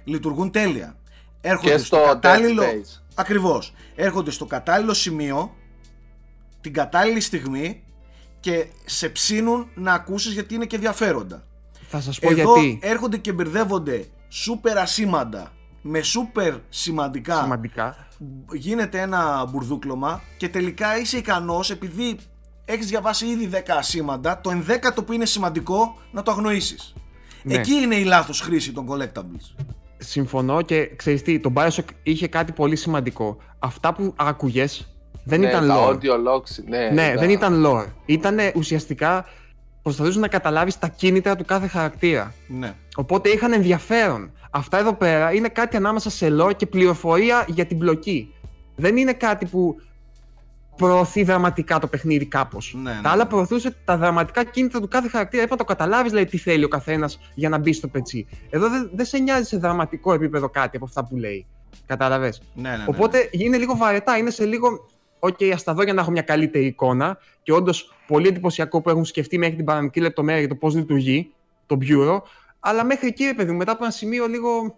λειτουργούν 0.03 0.51
τέλεια. 0.51 0.95
Έρχονται 1.41 1.71
Και 1.71 1.77
στο, 1.77 1.85
στο 1.97 2.05
κατάλληλο... 2.05 2.63
Dead 2.63 2.65
Space. 2.65 3.01
Ακριβώς. 3.15 3.73
Έρχονται 3.95 4.31
στο 4.31 4.45
κατάλληλο 4.45 4.93
σημείο, 4.93 5.55
την 6.61 6.73
κατάλληλη 6.73 7.19
στιγμή 7.19 7.83
και 8.39 8.65
σε 8.85 9.09
ψήνουν 9.09 9.69
να 9.75 9.93
ακούσεις 9.93 10.33
γιατί 10.33 10.55
είναι 10.55 10.65
και 10.65 10.75
ενδιαφέροντα. 10.75 11.43
Θα 11.91 12.01
σας 12.01 12.19
πω 12.19 12.29
Εδώ 12.31 12.53
γιατί. 12.59 12.79
έρχονται 12.81 13.17
και 13.17 13.31
μπερδεύονται 13.33 14.05
σούπερ 14.29 14.77
ασήμαντα 14.77 15.51
με 15.81 16.01
σούπερ 16.01 16.53
σημαντικά. 16.69 17.41
Σημαντικά. 17.41 18.07
Γίνεται 18.53 18.99
ένα 19.01 19.45
μπουρδούκλωμα 19.49 20.21
και 20.37 20.49
τελικά 20.49 20.99
είσαι 20.99 21.17
ικανός 21.17 21.69
επειδή 21.71 22.17
έχεις 22.65 22.87
διαβάσει 22.87 23.25
ήδη 23.25 23.49
10 23.53 23.57
ασήμαντα, 23.77 24.41
το 24.41 24.49
ενδέκατο 24.49 25.03
που 25.03 25.13
είναι 25.13 25.25
σημαντικό 25.25 25.97
να 26.11 26.21
το 26.23 26.31
αγνοήσεις. 26.31 26.93
Ναι. 27.43 27.53
Εκεί 27.53 27.73
είναι 27.73 27.95
η 27.95 28.03
λάθος 28.03 28.41
χρήση 28.41 28.71
των 28.71 28.87
collectables. 28.89 29.63
Συμφωνώ 29.97 30.61
και 30.61 30.95
ξέρεις 30.95 31.21
τι, 31.21 31.39
το 31.39 31.53
Bioshock 31.55 31.83
είχε 32.03 32.27
κάτι 32.27 32.51
πολύ 32.51 32.75
σημαντικό. 32.75 33.37
Αυτά 33.59 33.93
που 33.93 34.13
άκουγες 34.17 34.93
δεν 35.23 35.39
ναι, 35.39 35.47
ήταν 35.47 35.67
τα 35.67 35.75
lore. 35.75 35.89
audio 35.89 36.11
logs, 36.11 36.63
ναι. 36.67 36.89
Ναι, 36.89 37.13
τα- 37.13 37.19
δεν 37.19 37.29
ήταν 37.29 37.63
lore. 37.65 37.85
Ήταν 38.05 38.37
ουσιαστικά 38.55 39.25
προσπαθούσαν 39.89 40.21
να 40.21 40.27
καταλάβεις 40.27 40.79
τα 40.79 40.87
κίνητρα 40.87 41.35
του 41.35 41.45
κάθε 41.45 41.67
χαρακτήρα. 41.67 42.33
Ναι. 42.47 42.73
Οπότε 42.95 43.29
είχαν 43.29 43.53
ενδιαφέρον. 43.53 44.31
Αυτά 44.51 44.77
εδώ 44.77 44.93
πέρα 44.93 45.33
είναι 45.33 45.47
κάτι 45.47 45.75
ανάμεσα 45.75 46.09
σε 46.09 46.27
lore 46.39 46.55
και 46.55 46.65
πληροφορία 46.65 47.45
για 47.47 47.65
την 47.65 47.77
πλοκή. 47.77 48.33
Δεν 48.75 48.97
είναι 48.97 49.13
κάτι 49.13 49.45
που 49.45 49.75
προωθεί 50.75 51.23
δραματικά 51.23 51.79
το 51.79 51.87
παιχνίδι 51.87 52.25
κάπως. 52.25 52.75
Ναι, 52.81 52.93
ναι, 52.93 53.01
τα 53.01 53.09
άλλα 53.09 53.23
ναι. 53.23 53.29
προωθούσε 53.29 53.75
τα 53.85 53.97
δραματικά 53.97 54.43
κίνητρα 54.43 54.79
του 54.79 54.87
κάθε 54.87 55.07
χαρακτήρα. 55.07 55.43
Έπρεπε 55.43 55.61
να 55.61 55.67
το 55.67 55.73
καταλάβεις 55.75 56.11
δηλαδή, 56.11 56.29
τι 56.29 56.37
θέλει 56.37 56.63
ο 56.63 56.67
καθένας 56.67 57.19
για 57.35 57.49
να 57.49 57.57
μπει 57.57 57.73
στο 57.73 57.87
πετσί. 57.87 58.27
Εδώ 58.49 58.69
δεν, 58.69 58.89
δεν 58.93 59.05
σε 59.05 59.17
νοιάζει 59.17 59.43
σε 59.43 59.57
δραματικό 59.57 60.13
επίπεδο 60.13 60.49
κάτι 60.49 60.75
από 60.75 60.85
αυτά 60.85 61.05
που 61.05 61.15
λέει. 61.15 61.45
Κατάλαβες; 61.85 62.41
Ναι, 62.53 62.69
ναι, 62.69 62.77
ναι. 62.77 62.83
Οπότε 62.87 63.29
είναι 63.31 63.57
λίγο 63.57 63.75
βαρετά, 63.75 64.17
είναι 64.17 64.29
σε 64.29 64.45
λίγο. 64.45 64.85
Οκ, 65.19 65.37
ας 65.53 65.63
τα 65.63 65.73
δω 65.73 65.83
για 65.83 65.93
να 65.93 66.01
έχω 66.01 66.11
μια 66.11 66.21
καλύτερη 66.21 66.65
εικόνα. 66.65 67.17
Και 67.43 67.51
όντως 67.51 67.93
πολύ 68.07 68.27
εντυπωσιακό 68.27 68.81
που 68.81 68.89
έχουν 68.89 69.05
σκεφτεί 69.05 69.37
μέχρι 69.37 69.55
την 69.55 69.65
παραμικρή 69.65 70.01
λεπτομέρεια 70.01 70.39
για 70.39 70.49
το 70.49 70.55
πώς 70.55 70.75
λειτουργεί 70.75 71.33
το 71.65 71.77
Bureau. 71.81 72.21
Αλλά 72.59 72.83
μέχρι 72.83 73.07
εκεί, 73.07 73.25
ρε 73.25 73.33
παιδί 73.33 73.51
μου, 73.51 73.57
μετά 73.57 73.71
από 73.71 73.83
ένα 73.83 73.93
σημείο 73.93 74.27
λίγο, 74.27 74.75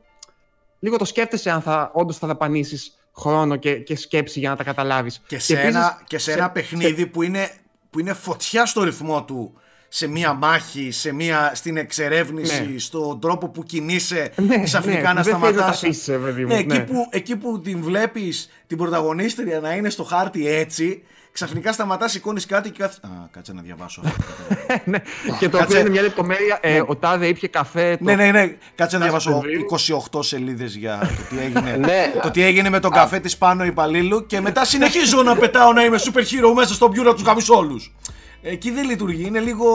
λίγο 0.80 0.98
το 0.98 1.06
σκέφτεσαι 1.06 1.50
αν 1.50 1.62
θα, 1.62 1.92
όντως 1.94 2.18
θα 2.18 2.28
δαπανίσεις 2.28 2.96
χρόνο 3.16 3.56
και, 3.56 3.76
και 3.76 3.96
σκέψη 3.96 4.40
για 4.40 4.50
να 4.50 4.56
τα 4.56 4.64
καταλάβεις. 4.64 5.22
Και 5.28 5.40
σε, 5.40 5.60
ένα, 5.60 6.02
και 6.08 6.18
σε, 6.18 6.32
ένα 6.32 6.52
παιχνίδι 6.52 7.08
που, 7.08 7.22
είναι, 7.22 7.50
που 7.90 8.00
είναι 8.00 8.14
φωτιά 8.14 8.66
στο 8.66 8.84
ρυθμό 8.84 9.24
του 9.24 9.54
σε 9.94 10.08
μία 10.08 10.34
μάχη, 10.34 10.92
σε 10.92 11.14
μία, 11.14 11.52
στην 11.54 11.78
εξερεύνηση, 11.78 12.68
Ναι. 12.74 12.80
στον 12.80 13.20
τρόπο 13.20 13.48
που 13.50 13.64
κινείσαι 13.64 14.32
Ναι, 14.36 14.64
ξαφνικά 14.64 15.08
ναι, 15.08 15.14
να 15.14 15.22
δεν 15.22 15.24
θέλεις 15.24 15.40
να 15.40 15.40
τα 15.42 15.48
σταματάς. 15.54 15.76
αφήσεις, 15.84 16.08
ρε 16.08 16.18
παιδί 16.18 16.42
μου, 16.42 16.48
ναι, 16.48 16.56
εκεί, 16.60 16.68
ναι. 16.68 16.80
που, 16.80 17.08
εκεί 17.10 17.36
που 17.36 17.62
την 17.62 17.82
βλέπεις 17.84 18.50
την 18.68 18.78
πρωταγωνίστρια 18.78 19.60
να 19.60 19.74
είναι 19.74 19.90
στο 19.90 20.04
χάρτη 20.04 20.48
έτσι, 20.48 21.04
ξαφνικά 21.32 21.72
σταματάς, 21.74 22.12
σηκώνεις 22.12 22.46
κάτι 22.46 22.70
και 22.70 22.78
κάθεσαι... 22.80 23.00
Α, 23.04 23.10
κάτσε 23.32 23.54
να 23.54 23.62
διαβάσω 23.62 24.02
αυτό. 24.06 24.24
ναι. 24.92 24.98
Και 25.40 25.50
το 25.50 25.58
Κάτσε. 25.58 25.64
οποίο 25.64 25.80
είναι 25.80 25.90
μια 25.90 26.02
λεπτομέρεια. 26.02 26.58
Ε, 26.62 26.82
ο 26.88 26.96
Τάδε 26.96 27.28
ήπια 27.28 27.48
καφέ. 27.48 27.98
Το... 27.98 28.04
ναι, 28.04 28.16
ναι, 28.16 28.32
ναι. 28.32 28.56
Κάτσε 28.76 28.98
να 28.98 29.04
διαβάσω 29.04 29.32
Σεπτεμβρίου. 29.32 29.66
28 30.12 30.24
σελίδες 30.24 30.76
για 30.76 31.00
το 31.00 31.36
τι 31.36 31.42
έγινε, 31.44 31.78
Ναι. 31.88 32.12
το 32.22 32.32
τι 32.32 32.44
έγινε 32.44 32.70
με 32.70 32.80
τον 32.80 32.92
καφέ 32.92 33.20
της 33.20 33.38
πάνω 33.38 33.64
υπαλλήλου 33.66 34.26
και 34.26 34.42
μετά 34.42 34.66
συνεχίζω 34.66 35.24
να 35.24 35.36
πετάω 35.36 35.74
να 35.74 35.84
είμαι 35.84 35.98
super 36.00 36.20
hero 36.22 36.54
μέσα 36.56 36.74
στο 36.74 36.88
bureau 36.88 37.10
να 37.10 37.14
τους 37.16 37.24
γαμήσω 37.24 37.56
όλους. 37.56 37.94
Εκεί 38.42 38.72
δεν 38.72 38.86
λειτουργεί, 38.86 39.26
είναι 39.26 39.40
λίγο 39.40 39.68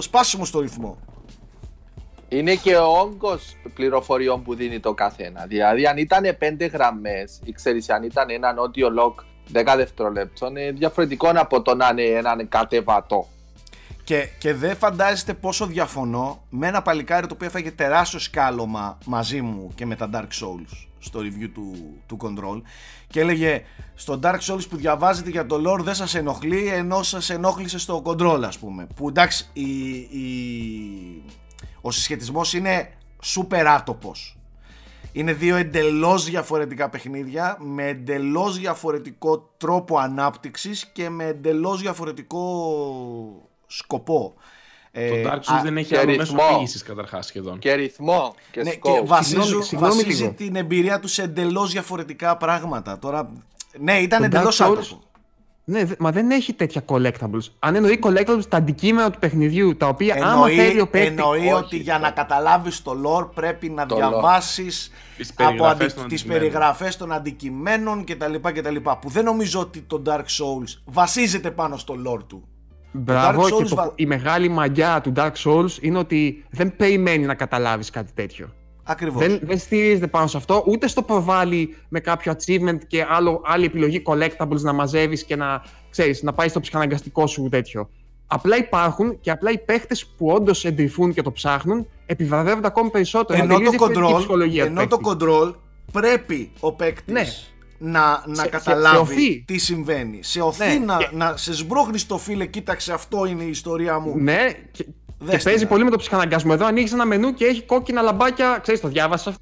σπάσιμο 0.00 0.44
στο 0.44 0.60
ρυθμό. 0.60 0.98
Είναι 2.28 2.54
και 2.54 2.76
ο 2.76 2.98
όγκος 2.98 3.56
πληροφοριών 3.74 4.42
που 4.42 4.54
δίνει 4.54 4.80
το 4.80 4.94
καθένα. 4.94 5.46
Δηλαδή, 5.46 5.86
αν 5.86 5.96
ήταν 5.96 6.36
πέντε 6.38 6.66
γραμμές, 6.66 7.40
ή 7.44 7.52
ξέρεις, 7.52 7.90
αν 7.90 8.02
ήταν 8.02 8.30
ένα 8.30 8.54
audio 8.54 8.86
log 9.00 9.14
10 9.72 9.74
δευτερολέπτων, 9.76 10.56
είναι 10.56 10.70
διαφορετικό 10.70 11.30
από 11.34 11.62
το 11.62 11.74
να 11.74 11.88
είναι 11.88 12.02
ένα 12.02 12.48
κατεβατό. 12.48 13.28
Και, 14.04 14.28
και 14.38 14.54
δεν 14.54 14.76
φαντάζεστε 14.76 15.34
πόσο 15.34 15.66
διαφωνώ 15.66 16.42
με 16.50 16.66
ένα 16.66 16.82
παλικάρι 16.82 17.26
το 17.26 17.34
οποίο 17.34 17.46
έφαγε 17.46 17.70
τεράστιο 17.70 18.18
σκάλωμα 18.18 18.98
μαζί 19.04 19.40
μου 19.40 19.72
και 19.74 19.86
με 19.86 19.96
τα 19.96 20.10
Dark 20.12 20.44
Souls 20.44 20.89
στο 21.00 21.20
review 21.20 21.48
του, 21.54 21.96
του 22.06 22.16
Control 22.20 22.62
και 23.06 23.20
έλεγε 23.20 23.62
στο 23.94 24.20
Dark 24.22 24.38
Souls 24.38 24.68
που 24.68 24.76
διαβάζετε 24.76 25.30
για 25.30 25.46
το 25.46 25.62
lore 25.66 25.80
δεν 25.82 25.94
σας 25.94 26.14
ενοχλεί 26.14 26.66
ενώ 26.66 27.02
σας 27.02 27.30
ενόχλησε 27.30 27.78
στο 27.78 28.02
Control 28.04 28.42
ας 28.44 28.58
πούμε 28.58 28.86
που 28.96 29.08
εντάξει 29.08 29.46
η, 29.52 29.94
η, 29.96 31.22
ο 31.80 31.90
συσχετισμός 31.90 32.52
είναι 32.52 32.92
super 33.22 33.64
άτοπος 33.66 34.34
είναι 35.12 35.32
δύο 35.32 35.56
εντελώς 35.56 36.24
διαφορετικά 36.24 36.88
παιχνίδια 36.88 37.56
με 37.60 37.86
εντελώς 37.86 38.58
διαφορετικό 38.58 39.52
τρόπο 39.56 39.98
ανάπτυξης 39.98 40.86
και 40.86 41.10
με 41.10 41.24
εντελώς 41.24 41.80
διαφορετικό 41.80 42.42
σκοπό. 43.66 44.34
Το 44.92 45.00
ε, 45.00 45.24
Dark 45.26 45.36
Souls 45.36 45.62
δεν 45.62 45.76
έχει 45.76 45.96
άλλο 45.96 46.16
μέσο 46.16 46.36
αφήγησης 46.36 46.82
καταρχάς 46.82 47.26
σχεδόν. 47.26 47.58
Και 47.58 47.74
ρυθμό 47.74 48.34
και 48.50 48.62
ναι, 48.62 48.70
και 48.70 49.02
βασίζει, 49.04 49.76
βασίζει 49.76 50.32
την 50.32 50.56
εμπειρία 50.56 51.00
τους 51.00 51.12
σε 51.12 51.22
εντελώς 51.22 51.72
διαφορετικά 51.72 52.36
πράγματα. 52.36 52.98
Τώρα, 52.98 53.32
ναι, 53.78 53.98
ήταν 53.98 54.22
εντελώς 54.22 54.60
άτομο. 54.60 55.02
Ναι, 55.64 55.82
μα 55.98 56.10
δεν 56.10 56.30
έχει 56.30 56.52
τέτοια 56.52 56.84
collectables. 56.86 57.44
Αν 57.58 57.74
εννοεί 57.74 57.98
collectables 58.02 58.48
τα 58.48 58.56
αντικείμενα 58.56 59.10
του 59.10 59.18
παιχνιδιού, 59.18 59.76
τα 59.76 59.88
οποία 59.88 60.14
εννοεί, 60.14 60.32
άμα 60.32 60.46
θέλει 60.46 60.80
ο 60.80 60.88
παίκτη. 60.88 61.06
Εννοεί 61.06 61.52
ότι 61.52 61.76
για 61.76 61.98
να 61.98 62.10
καταλάβεις 62.10 62.82
το 62.82 62.92
lore 63.04 63.30
πρέπει 63.34 63.68
να 63.68 63.86
διαβάσεις 63.86 64.90
τις 66.08 66.24
περιγραφές 66.24 66.96
των 66.96 67.12
αντικειμένων 67.12 68.04
κτλ, 68.04 68.34
κτλ. 68.42 68.76
Που 69.00 69.08
δεν 69.08 69.24
νομίζω 69.24 69.60
ότι 69.60 69.80
το 69.80 70.02
Dark 70.06 70.18
Souls 70.18 70.80
βασίζεται 70.84 71.50
πάνω 71.50 71.76
στο 71.76 71.94
lore 72.06 72.22
του. 72.26 72.48
Μπράβο, 72.92 73.50
και 73.50 73.74
το, 73.74 73.92
η 73.94 74.06
μεγάλη 74.06 74.48
μαγιά 74.48 75.00
του 75.00 75.12
Dark 75.16 75.32
Souls 75.44 75.78
είναι 75.80 75.98
ότι 75.98 76.44
δεν 76.50 76.76
περιμένει 76.76 77.26
να 77.26 77.34
καταλάβεις 77.34 77.90
κάτι 77.90 78.12
τέτοιο. 78.14 78.52
Ακριβώς. 78.84 79.26
Δεν, 79.26 79.40
δεν 79.42 79.58
στηρίζεται 79.58 80.06
πάνω 80.06 80.26
σε 80.26 80.36
αυτό, 80.36 80.64
ούτε 80.66 80.88
στο 80.88 81.02
προβάλλει 81.02 81.76
με 81.88 82.00
κάποιο 82.00 82.32
achievement 82.32 82.78
και 82.86 83.06
άλλο, 83.08 83.42
άλλη 83.44 83.64
επιλογή 83.64 84.02
collectables 84.06 84.60
να 84.60 84.72
μαζεύεις 84.72 85.24
και 85.24 85.36
να, 85.36 85.62
ξέρεις, 85.90 86.22
να 86.22 86.32
πάει 86.32 86.48
στο 86.48 86.60
ψυχαναγκαστικό 86.60 87.26
σου 87.26 87.48
τέτοιο. 87.50 87.90
Απλά 88.26 88.56
υπάρχουν 88.56 89.20
και 89.20 89.30
απλά 89.30 89.50
οι 89.50 89.58
παίχτες 89.58 90.06
που 90.06 90.26
όντως 90.26 90.64
εντρυφούν 90.64 91.12
και 91.12 91.22
το 91.22 91.32
ψάχνουν 91.32 91.86
επιβραβεύονται 92.06 92.66
ακόμη 92.66 92.90
περισσότερο. 92.90 93.42
Ενώ, 93.42 93.58
το 93.58 93.70
control, 93.78 94.40
ενώ 94.56 94.86
το 94.86 94.98
control 95.04 95.54
πρέπει 95.92 96.50
ο 96.60 96.72
παίκτης 96.72 97.14
ναι. 97.14 97.24
Να, 97.82 98.22
να 98.26 98.46
καταλάβει 98.46 99.44
τι 99.46 99.58
συμβαίνει. 99.58 100.18
Σε 100.22 100.40
οθεί 100.40 100.78
ναι. 100.78 100.84
να, 100.84 100.98
να 101.12 101.36
σε 101.36 101.54
σμπρώχνει 101.54 102.00
το 102.00 102.18
φίλε, 102.18 102.46
κοίταξε 102.46 102.92
αυτό 102.92 103.24
είναι 103.24 103.42
η 103.42 103.48
ιστορία 103.48 103.98
μου. 103.98 104.16
Ναι, 104.16 104.52
και 104.70 104.86
παίζει 105.44 105.66
πολύ 105.66 105.84
με 105.84 105.90
το 105.90 105.96
ψυχαναγκασμό. 105.96 106.50
Εδώ 106.54 106.66
ανοίγεις 106.66 106.92
ένα 106.92 107.06
μενού 107.06 107.34
και 107.34 107.44
έχει 107.44 107.62
κόκκινα 107.62 108.02
λαμπάκια. 108.02 108.58
Ξέρεις, 108.62 108.80
το 108.80 108.88
διάβασα. 108.88 109.34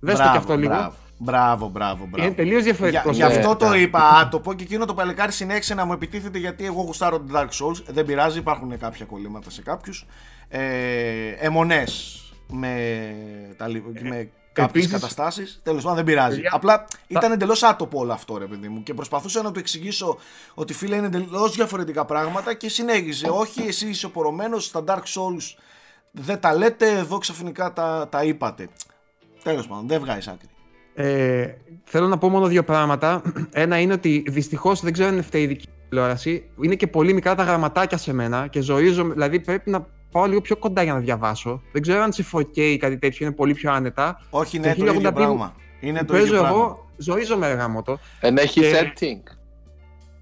Δες 0.00 0.18
το 0.18 0.28
και 0.32 0.36
αυτό 0.36 0.56
λίγο. 0.56 0.94
Μπράβο, 1.20 1.68
μπράβο, 1.68 2.06
μπράβο. 2.06 2.26
Είναι 2.26 2.34
τελείως 2.34 2.62
διαφορετικό. 2.62 3.10
Γι' 3.10 3.22
αυτό 3.22 3.56
το 3.56 3.74
είπα 3.74 4.28
το 4.30 4.40
πω 4.40 4.54
και 4.54 4.62
εκείνο 4.62 4.84
το 4.84 4.94
παλικάρι 4.94 5.32
συνέχισε 5.32 5.74
να 5.74 5.84
μου 5.84 5.92
επιτίθεται 5.92 6.38
γιατί 6.38 6.64
εγώ 6.64 6.82
γουστάρω 6.82 7.20
την 7.20 7.34
Dark 7.36 7.48
Souls. 7.48 7.82
Δεν 7.86 8.04
πειράζει, 8.04 8.38
υπάρχουν 8.38 8.78
κάποια 8.78 9.04
κολλήματα 9.04 9.50
σε 9.50 9.62
κάποιους. 9.62 10.06
Ε, 10.48 10.60
Εμονές 11.38 12.22
με, 12.46 13.14
τα, 13.56 13.66
με 14.00 14.30
κάποιες 14.62 14.88
καταστάσεις. 14.88 15.60
Τέλος 15.62 15.82
πάντων 15.82 15.96
δεν 15.96 16.04
πειράζει. 16.04 16.40
Απλά 16.50 16.84
ήταν 17.06 17.32
εντελώς 17.32 17.62
άτοπο 17.62 17.98
όλο 17.98 18.12
αυτό, 18.12 18.38
ρε 18.38 18.46
παιδί 18.46 18.68
μου. 18.68 18.82
Και 18.82 18.94
προσπαθούσα 18.94 19.42
να 19.42 19.52
του 19.52 19.58
εξηγήσω 19.58 20.18
ότι 20.54 20.74
φίλε 20.74 20.96
είναι 20.96 21.06
εντελώς 21.06 21.54
διαφορετικά 21.54 22.04
πράγματα 22.04 22.54
και 22.54 22.68
συνέχιζε. 22.68 23.28
Όχι, 23.30 23.62
εσύ 23.62 23.88
είσαι 23.88 24.08
πορωμένος 24.08 24.64
στα 24.64 24.84
Dark 24.86 25.02
Souls. 25.02 25.56
Δεν 26.10 26.40
τα 26.40 26.54
λέτε, 26.54 26.88
εδώ 26.98 27.18
ξαφνικά 27.18 27.72
τα, 27.72 28.08
τα 28.10 28.24
είπατε. 28.24 28.68
Τέλος 29.42 29.66
πάντων, 29.66 29.88
δεν 29.88 30.00
βγάζει 30.00 30.30
άκρη. 30.30 30.48
Ε, 30.94 31.54
θέλω 31.84 32.08
να 32.08 32.18
πω 32.18 32.28
μόνο 32.28 32.46
δύο 32.46 32.64
πράγματα. 32.64 33.22
Ένα 33.50 33.78
είναι 33.78 33.92
ότι 33.92 34.24
δυστυχώς 34.28 34.80
δεν 34.80 34.92
ξέρω 34.92 35.08
αν 35.08 35.14
είναι 35.14 35.22
φταίει 35.22 35.42
η 35.42 35.46
δική 35.46 35.68
τηλεόραση. 35.88 36.50
Είναι 36.62 36.74
και 36.74 36.86
πολύ 36.86 37.12
μικρά 37.12 37.34
τα 37.34 37.42
γραμματάκια 37.42 37.98
σε 37.98 38.12
μένα 38.12 38.46
και 38.46 38.60
ζορίζω. 38.60 39.04
Δηλαδή 39.04 39.40
πρέπει 39.40 39.70
να 39.70 39.86
πάω 40.10 40.26
λίγο 40.26 40.40
πιο 40.40 40.56
κοντά 40.56 40.82
για 40.82 40.92
να 40.92 40.98
διαβάσω. 40.98 41.62
Δεν 41.72 41.82
ξέρω 41.82 42.02
αν 42.02 42.12
σε 42.12 42.24
4K 42.32 42.56
ή 42.56 42.76
κάτι 42.76 42.98
τέτοιο 42.98 43.26
είναι 43.26 43.34
πολύ 43.34 43.54
πιο 43.54 43.72
άνετα. 43.72 44.20
Όχι, 44.30 44.56
είναι 44.56 44.74
το, 44.74 44.86
ίδιο 44.86 45.12
πράγμα. 45.12 45.54
Είναι 45.80 46.04
το 46.04 46.16
ίδιο 46.16 46.38
πράγμα. 46.38 46.48
εγώ, 46.48 46.88
ζορίζομαι 46.96 47.46
γάμο 47.46 47.82
Δεν 48.20 48.36
έχει 48.36 48.60
setting. 48.64 49.32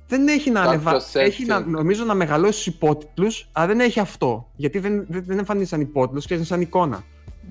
Δεν 0.09 0.29
έχει 0.29 0.51
να 0.51 0.61
ανεβάσει. 0.61 1.19
Έχει 1.19 1.45
να, 1.45 1.61
νομίζω 1.61 2.05
να 2.05 2.15
μεγαλώσει 2.15 2.65
του 2.65 2.77
υπότιτλους, 2.77 3.49
αλλά 3.53 3.67
δεν 3.67 3.81
έχει 3.81 4.01
αυτό. 4.01 4.51
Γιατί 4.57 4.79
δεν, 4.79 5.07
δεν, 5.09 5.25
δεν 5.27 5.39
εμφανίζεται 5.39 5.71
σαν 5.71 5.81
υπότιτλο 5.81 6.21
και 6.21 6.45
σαν 6.45 6.61
εικόνα. 6.61 7.05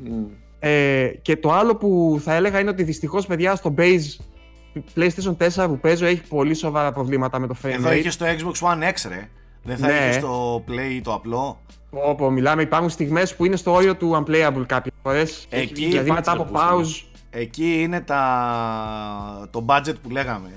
Mm. 0.05 0.09
Ε, 0.59 1.07
και 1.21 1.37
το 1.37 1.51
άλλο 1.51 1.75
που 1.75 2.19
θα 2.23 2.33
έλεγα 2.33 2.59
είναι 2.59 2.69
ότι 2.69 2.83
δυστυχώς, 2.83 3.25
παιδιά, 3.25 3.55
στο 3.55 3.73
base 3.77 4.25
PlayStation 4.95 5.37
4 5.37 5.65
που 5.67 5.79
παίζω 5.79 6.05
έχει 6.05 6.21
πολύ 6.27 6.53
σοβαρά 6.53 6.91
προβλήματα 6.91 7.39
με 7.39 7.47
το 7.47 7.55
frame 7.63 7.69
Εδώ 7.69 7.93
είχες 7.93 8.17
το 8.17 8.25
Xbox 8.25 8.67
One 8.67 8.83
X, 8.83 9.09
ρε. 9.09 9.29
Δεν 9.65 9.77
θα 9.77 9.87
ναι. 9.87 10.07
είχε 10.09 10.19
το 10.19 10.63
Play 10.67 10.99
το 11.03 11.13
απλό. 11.13 11.59
Όπω 11.89 12.29
μιλάμε, 12.29 12.61
υπάρχουν 12.61 12.89
στιγμές 12.89 13.35
που 13.35 13.45
είναι 13.45 13.55
στο 13.55 13.73
όριο 13.73 13.95
του 13.95 14.23
unplayable 14.23 14.63
κάποιες 14.65 14.93
φορές. 15.03 15.45
Εκεί, 15.49 15.85
δηλαδή 15.85 16.11
μετά 16.11 16.31
από 16.31 16.47
pause. 16.53 17.03
Εκεί 17.29 17.81
είναι 17.81 18.01
τα... 18.01 19.47
το 19.51 19.65
budget 19.67 19.93
που 20.03 20.09
λέγαμε. 20.09 20.49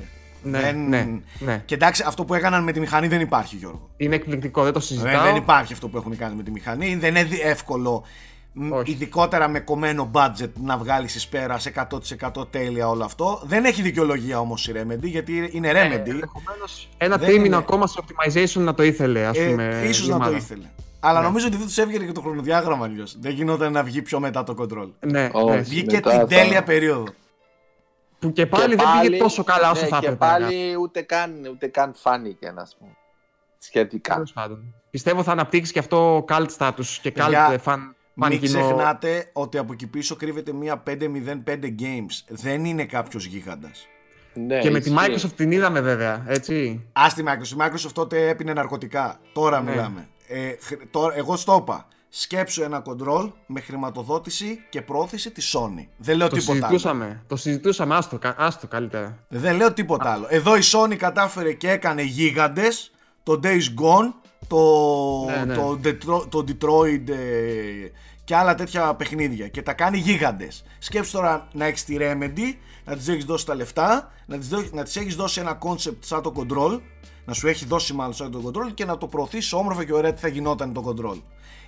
Ναι, 0.42 0.60
δεν... 0.60 0.88
ναι, 0.88 1.08
ναι. 1.38 1.62
Και 1.64 1.74
εντάξει, 1.74 2.04
αυτό 2.06 2.24
που 2.24 2.34
έκαναν 2.34 2.62
με 2.62 2.72
τη 2.72 2.80
μηχανή 2.80 3.06
δεν 3.06 3.20
υπάρχει, 3.20 3.56
Γιώργο. 3.56 3.88
Είναι 3.96 4.14
εκπληκτικό, 4.14 4.62
δεν 4.62 4.72
το 4.72 4.80
συζητάω. 4.80 5.12
Δεν, 5.12 5.22
δεν 5.22 5.36
υπάρχει 5.36 5.72
αυτό 5.72 5.88
που 5.88 5.96
έχουν 5.96 6.16
κάνει 6.16 6.34
με 6.34 6.42
τη 6.42 6.50
μηχανή. 6.50 6.96
Δεν 6.96 7.16
είναι 7.16 7.28
εύκολο, 7.42 8.04
Όχι. 8.70 8.90
ειδικότερα 8.90 9.48
με 9.48 9.60
κομμένο 9.60 10.10
budget, 10.14 10.50
να 10.62 10.76
βγάλεις 10.76 11.14
εις 11.14 11.28
πέρα 11.28 11.58
σε 11.58 11.72
100% 12.32 12.50
τέλεια 12.50 12.88
όλο 12.88 13.04
αυτό. 13.04 13.42
Δεν 13.44 13.64
έχει 13.64 13.82
δικαιολογία 13.82 14.40
όμως 14.40 14.68
η 14.68 14.72
Remedy, 14.76 15.02
γιατί 15.02 15.48
είναι 15.52 15.70
Remedy. 15.72 16.08
Ε, 16.98 17.04
ένα 17.04 17.18
τρίμηνο 17.18 17.44
είναι... 17.44 17.56
ακόμα 17.56 17.86
σε 17.86 18.00
optimization 18.02 18.60
να 18.60 18.74
το 18.74 18.82
ήθελε, 18.82 19.26
ας 19.26 19.38
ε, 19.38 19.48
πούμε. 19.48 19.82
ίσως 19.88 20.08
να 20.08 20.18
το 20.18 20.36
ήθελε. 20.36 20.66
Αλλά 21.00 21.20
ναι. 21.20 21.26
νομίζω 21.26 21.46
ότι 21.46 21.56
δεν 21.56 21.66
τους 21.66 21.78
έβγαινε 21.78 22.04
και 22.04 22.12
το 22.12 22.20
χρονοδιάγραμμα 22.20 22.84
αλλιώς. 22.84 23.16
Δεν 23.20 23.32
γινόταν 23.32 23.72
να 23.72 23.82
βγει 23.82 24.02
πιο 24.02 24.20
μετά 24.20 24.44
το 24.44 24.54
control. 24.58 24.90
Ναι, 25.00 25.30
oh, 25.32 25.50
ναι. 25.50 25.60
Βγήκε 25.60 26.00
την 26.00 26.26
τέλεια 26.26 26.62
περίοδο. 26.62 27.04
Που 28.18 28.32
και 28.32 28.46
πάλι, 28.46 28.74
δεν 28.74 28.86
πήγε 29.00 29.18
τόσο 29.18 29.44
καλά 29.44 29.70
όσο 29.70 29.82
ναι, 29.82 29.88
θα 29.88 29.96
έπρεπε. 29.96 30.12
Και 30.12 30.18
πάλι 30.18 30.76
ούτε 30.80 31.02
καν, 31.02 31.48
ούτε 31.50 31.66
καν 31.66 31.94
φάνηκε, 31.94 32.50
να 32.50 32.68
πούμε. 32.78 32.96
Σχετικά. 33.58 34.22
Πιστεύω 34.90 35.22
θα 35.22 35.32
αναπτύξει 35.32 35.72
και 35.72 35.78
αυτό 35.78 36.24
cult 36.28 36.46
status 36.58 36.86
και 37.02 37.12
cult 37.16 37.56
fan. 37.64 37.78
Μην 38.26 38.40
ξεχνάτε 38.40 39.30
ότι 39.32 39.58
από 39.58 39.72
εκεί 39.72 39.86
πίσω 39.86 40.16
κρύβεται 40.16 40.52
μια 40.52 40.82
505 40.86 40.92
Games. 41.78 42.24
Δεν 42.28 42.64
είναι 42.64 42.84
κάποιος 42.84 43.24
γίγαντας. 43.24 43.86
Ναι, 44.34 44.58
και 44.58 44.70
με 44.70 44.80
τη 44.80 44.92
Microsoft 44.96 45.32
την 45.36 45.50
είδαμε 45.50 45.80
βέβαια, 45.80 46.24
έτσι. 46.26 46.86
Α 46.92 47.06
τη 47.14 47.22
Microsoft. 47.26 47.50
Η 47.50 47.56
Microsoft 47.58 47.92
τότε 47.92 48.28
έπινε 48.28 48.52
ναρκωτικά. 48.52 49.20
Τώρα 49.32 49.60
ναι. 49.60 49.70
μιλάμε. 49.70 50.08
Ε, 50.28 50.52
τώρα, 50.90 51.16
εγώ 51.16 51.36
στο 51.36 51.58
είπα. 51.60 51.88
Σκέψου 52.08 52.62
ένα 52.62 52.82
control 52.86 53.32
με 53.46 53.60
χρηματοδότηση 53.60 54.64
και 54.68 54.82
πρόθεση 54.82 55.30
της 55.30 55.56
Sony. 55.56 55.86
Δεν 55.96 56.16
λέω 56.16 56.28
το 56.28 56.36
τίποτα 56.36 56.58
συζητούσαμε, 56.58 57.04
άλλο. 57.04 57.22
Το 57.26 57.36
συζητούσαμε, 57.36 57.96
άστο, 57.96 58.18
άστο 58.36 58.66
καλύτερα. 58.66 59.24
Δεν 59.28 59.56
λέω 59.56 59.72
τίποτα 59.72 60.12
άλλο. 60.12 60.26
Εδώ 60.28 60.56
η 60.56 60.60
Sony 60.72 60.96
κατάφερε 60.96 61.52
και 61.52 61.70
έκανε 61.70 62.02
γίγαντες, 62.02 62.90
το 63.22 63.40
Days 63.42 63.46
Gone, 63.82 64.12
το, 64.48 65.24
ναι, 65.24 65.44
ναι. 65.44 65.54
το, 65.54 65.80
Detroit, 65.84 66.28
το 66.28 66.44
Detroit 66.48 67.08
ε, 67.08 67.90
και 68.24 68.36
άλλα 68.36 68.54
τέτοια 68.54 68.94
παιχνίδια 68.94 69.48
και 69.48 69.62
τα 69.62 69.72
κάνει 69.72 69.98
γίγαντες. 69.98 70.64
Σκέψου 70.78 71.12
τώρα 71.12 71.48
να 71.52 71.64
έχεις 71.64 71.84
τη 71.84 71.96
Remedy, 72.00 72.54
να 72.84 72.96
της 72.96 73.08
έχεις 73.08 73.24
δώσει 73.24 73.46
τα 73.46 73.54
λεφτά, 73.54 74.12
να 74.26 74.38
της 74.38 74.50
να 74.72 74.82
τις 74.82 74.96
έχεις 74.96 75.14
δώσει 75.14 75.40
ένα 75.40 75.58
concept 75.62 75.96
σαν 76.00 76.22
το 76.22 76.32
control 76.36 76.80
να 77.28 77.34
σου 77.34 77.48
έχει 77.48 77.64
δώσει 77.64 77.92
μάλλον 77.92 78.14
σαν 78.14 78.30
το 78.30 78.42
control 78.46 78.74
και 78.74 78.84
να 78.84 78.98
το 78.98 79.06
προωθήσει 79.06 79.54
όμορφα 79.54 79.84
και 79.84 79.92
ωραία 79.92 80.12
τι 80.12 80.20
θα 80.20 80.28
γινόταν 80.28 80.72
το 80.72 80.84
control. 80.88 81.20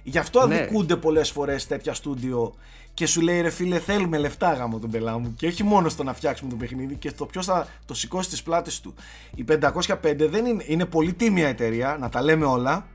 Γι' 0.02 0.18
αυτό 0.18 0.46
ναι. 0.46 0.54
αδικούνται 0.54 0.96
πολλές 0.96 1.30
φορές 1.30 1.66
τέτοια 1.66 1.94
στούντιο 1.94 2.54
και 3.00 3.06
σου 3.06 3.20
λέει 3.20 3.40
ρε 3.40 3.50
φίλε, 3.50 3.78
θέλουμε 3.78 4.18
λεφτά 4.18 4.52
γάμο 4.52 4.78
τον 4.78 4.90
πελά 4.90 5.18
μου. 5.18 5.34
Και 5.36 5.46
όχι 5.46 5.62
μόνο 5.62 5.88
στο 5.88 6.02
να 6.02 6.12
φτιάξουμε 6.12 6.50
το 6.50 6.56
παιχνίδι 6.56 6.96
και 6.96 7.12
το 7.12 7.26
ποιος 7.26 7.46
θα 7.46 7.66
το 7.86 7.94
σηκώσει 7.94 8.28
τις 8.28 8.42
πλάτες 8.42 8.80
του. 8.80 8.94
Η 9.34 9.44
505 9.48 10.16
δεν 10.16 10.46
είναι, 10.46 10.64
είναι 10.66 10.84
πολύ 10.84 11.12
τίμια 11.12 11.48
εταιρεία, 11.48 11.96
να 12.00 12.08
τα 12.08 12.22
λέμε 12.22 12.44
όλα. 12.44 12.86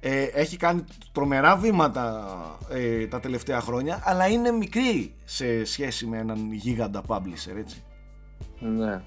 Ε, 0.00 0.22
έχει 0.22 0.56
κάνει 0.56 0.84
τρομερά 1.12 1.56
βήματα 1.56 2.26
ε, 2.70 3.06
τα 3.06 3.20
τελευταία 3.20 3.60
χρόνια, 3.60 4.00
αλλά 4.04 4.28
είναι 4.28 4.50
μικρή 4.50 5.14
σε 5.24 5.64
σχέση 5.64 6.06
με 6.06 6.18
έναν 6.18 6.52
γίγαντα 6.52 7.02
publisher, 7.06 7.56
έτσι. 7.58 7.82
Ναι. 8.58 9.02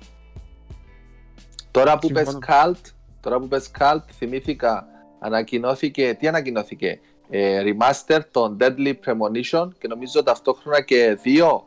Τώρα 1.71 1.99
που 1.99 2.07
πες 2.07 2.37
Cult, 2.47 2.91
τώρα 3.19 3.39
που 3.39 3.47
πες 3.47 3.71
Cult, 3.79 4.03
θυμήθηκα, 4.17 4.87
ανακοινώθηκε, 5.19 6.15
τι 6.19 6.27
ανακοινώθηκε, 6.27 6.99
ε, 7.29 7.61
remaster 7.65 8.19
των 8.31 8.57
Deadly 8.59 8.93
Premonition 9.05 9.67
και 9.79 9.87
νομίζω 9.87 10.23
ταυτόχρονα 10.23 10.81
και 10.81 11.17
δύο 11.21 11.63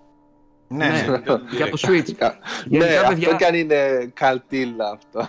Ναι, 0.68 0.86
ναι. 0.86 1.20
για 1.56 1.70
το 1.70 1.78
Switch. 1.80 2.14
ναι, 2.18 2.76
Γενικά, 2.78 3.00
αυτό 3.00 3.08
παιδιά, 3.08 3.34
κι 3.36 3.44
αν 3.44 3.54
είναι 3.54 4.10
καλτήλα 4.14 4.90
αυτό. 4.90 5.28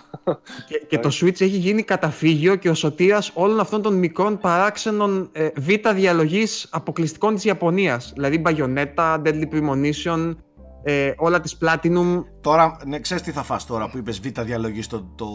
και, 0.68 0.82
και 0.88 0.98
το 0.98 1.08
Switch 1.12 1.40
έχει 1.40 1.46
γίνει 1.56 1.82
καταφύγιο 1.82 2.54
και 2.56 2.68
ο 2.68 2.74
σωτήρας 2.74 3.30
όλων 3.34 3.60
αυτών 3.60 3.82
των 3.82 3.94
μικρών 3.94 4.38
παράξενων 4.38 5.28
ε, 5.32 5.48
β' 5.56 5.88
διαλογής 5.94 6.68
αποκλειστικών 6.70 7.34
της 7.34 7.44
Ιαπωνίας. 7.44 8.12
Δηλαδή 8.14 8.42
Bayonetta, 8.46 9.22
Deadly 9.24 9.48
Premonition, 9.52 10.34
ε, 10.84 11.12
όλα 11.16 11.40
της 11.40 11.58
Platinum. 11.60 12.24
Τώρα, 12.40 12.76
ναι, 12.86 12.98
ξέρεις 12.98 13.22
τι 13.22 13.30
θα 13.30 13.42
φας 13.42 13.66
τώρα 13.66 13.88
που 13.88 13.98
είπες 13.98 14.20
β' 14.20 14.40
διαλογή 14.40 14.82
στο... 14.82 15.06
Το... 15.14 15.26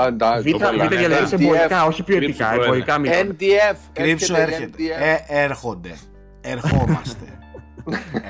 Α, 0.00 0.06
εντάξει, 0.06 0.50
Β' 0.52 0.56
το 0.62 0.72
β' 0.78 0.88
διαλογής 0.88 1.30
NDF, 1.30 1.40
εμπορικά, 1.40 1.84
όχι 1.84 2.02
ποιοτικά, 2.02 2.44
Κρύψου 2.44 2.58
το 2.58 2.64
εμπορικά 2.64 2.98
μικρά. 2.98 3.20
NDF. 3.22 3.76
Κρύψου 3.92 4.34
έρχεται. 4.34 4.70
NDF. 4.78 5.26
Ε, 5.28 5.42
έρχονται. 5.44 5.94
Ερχόμαστε. 6.40 7.24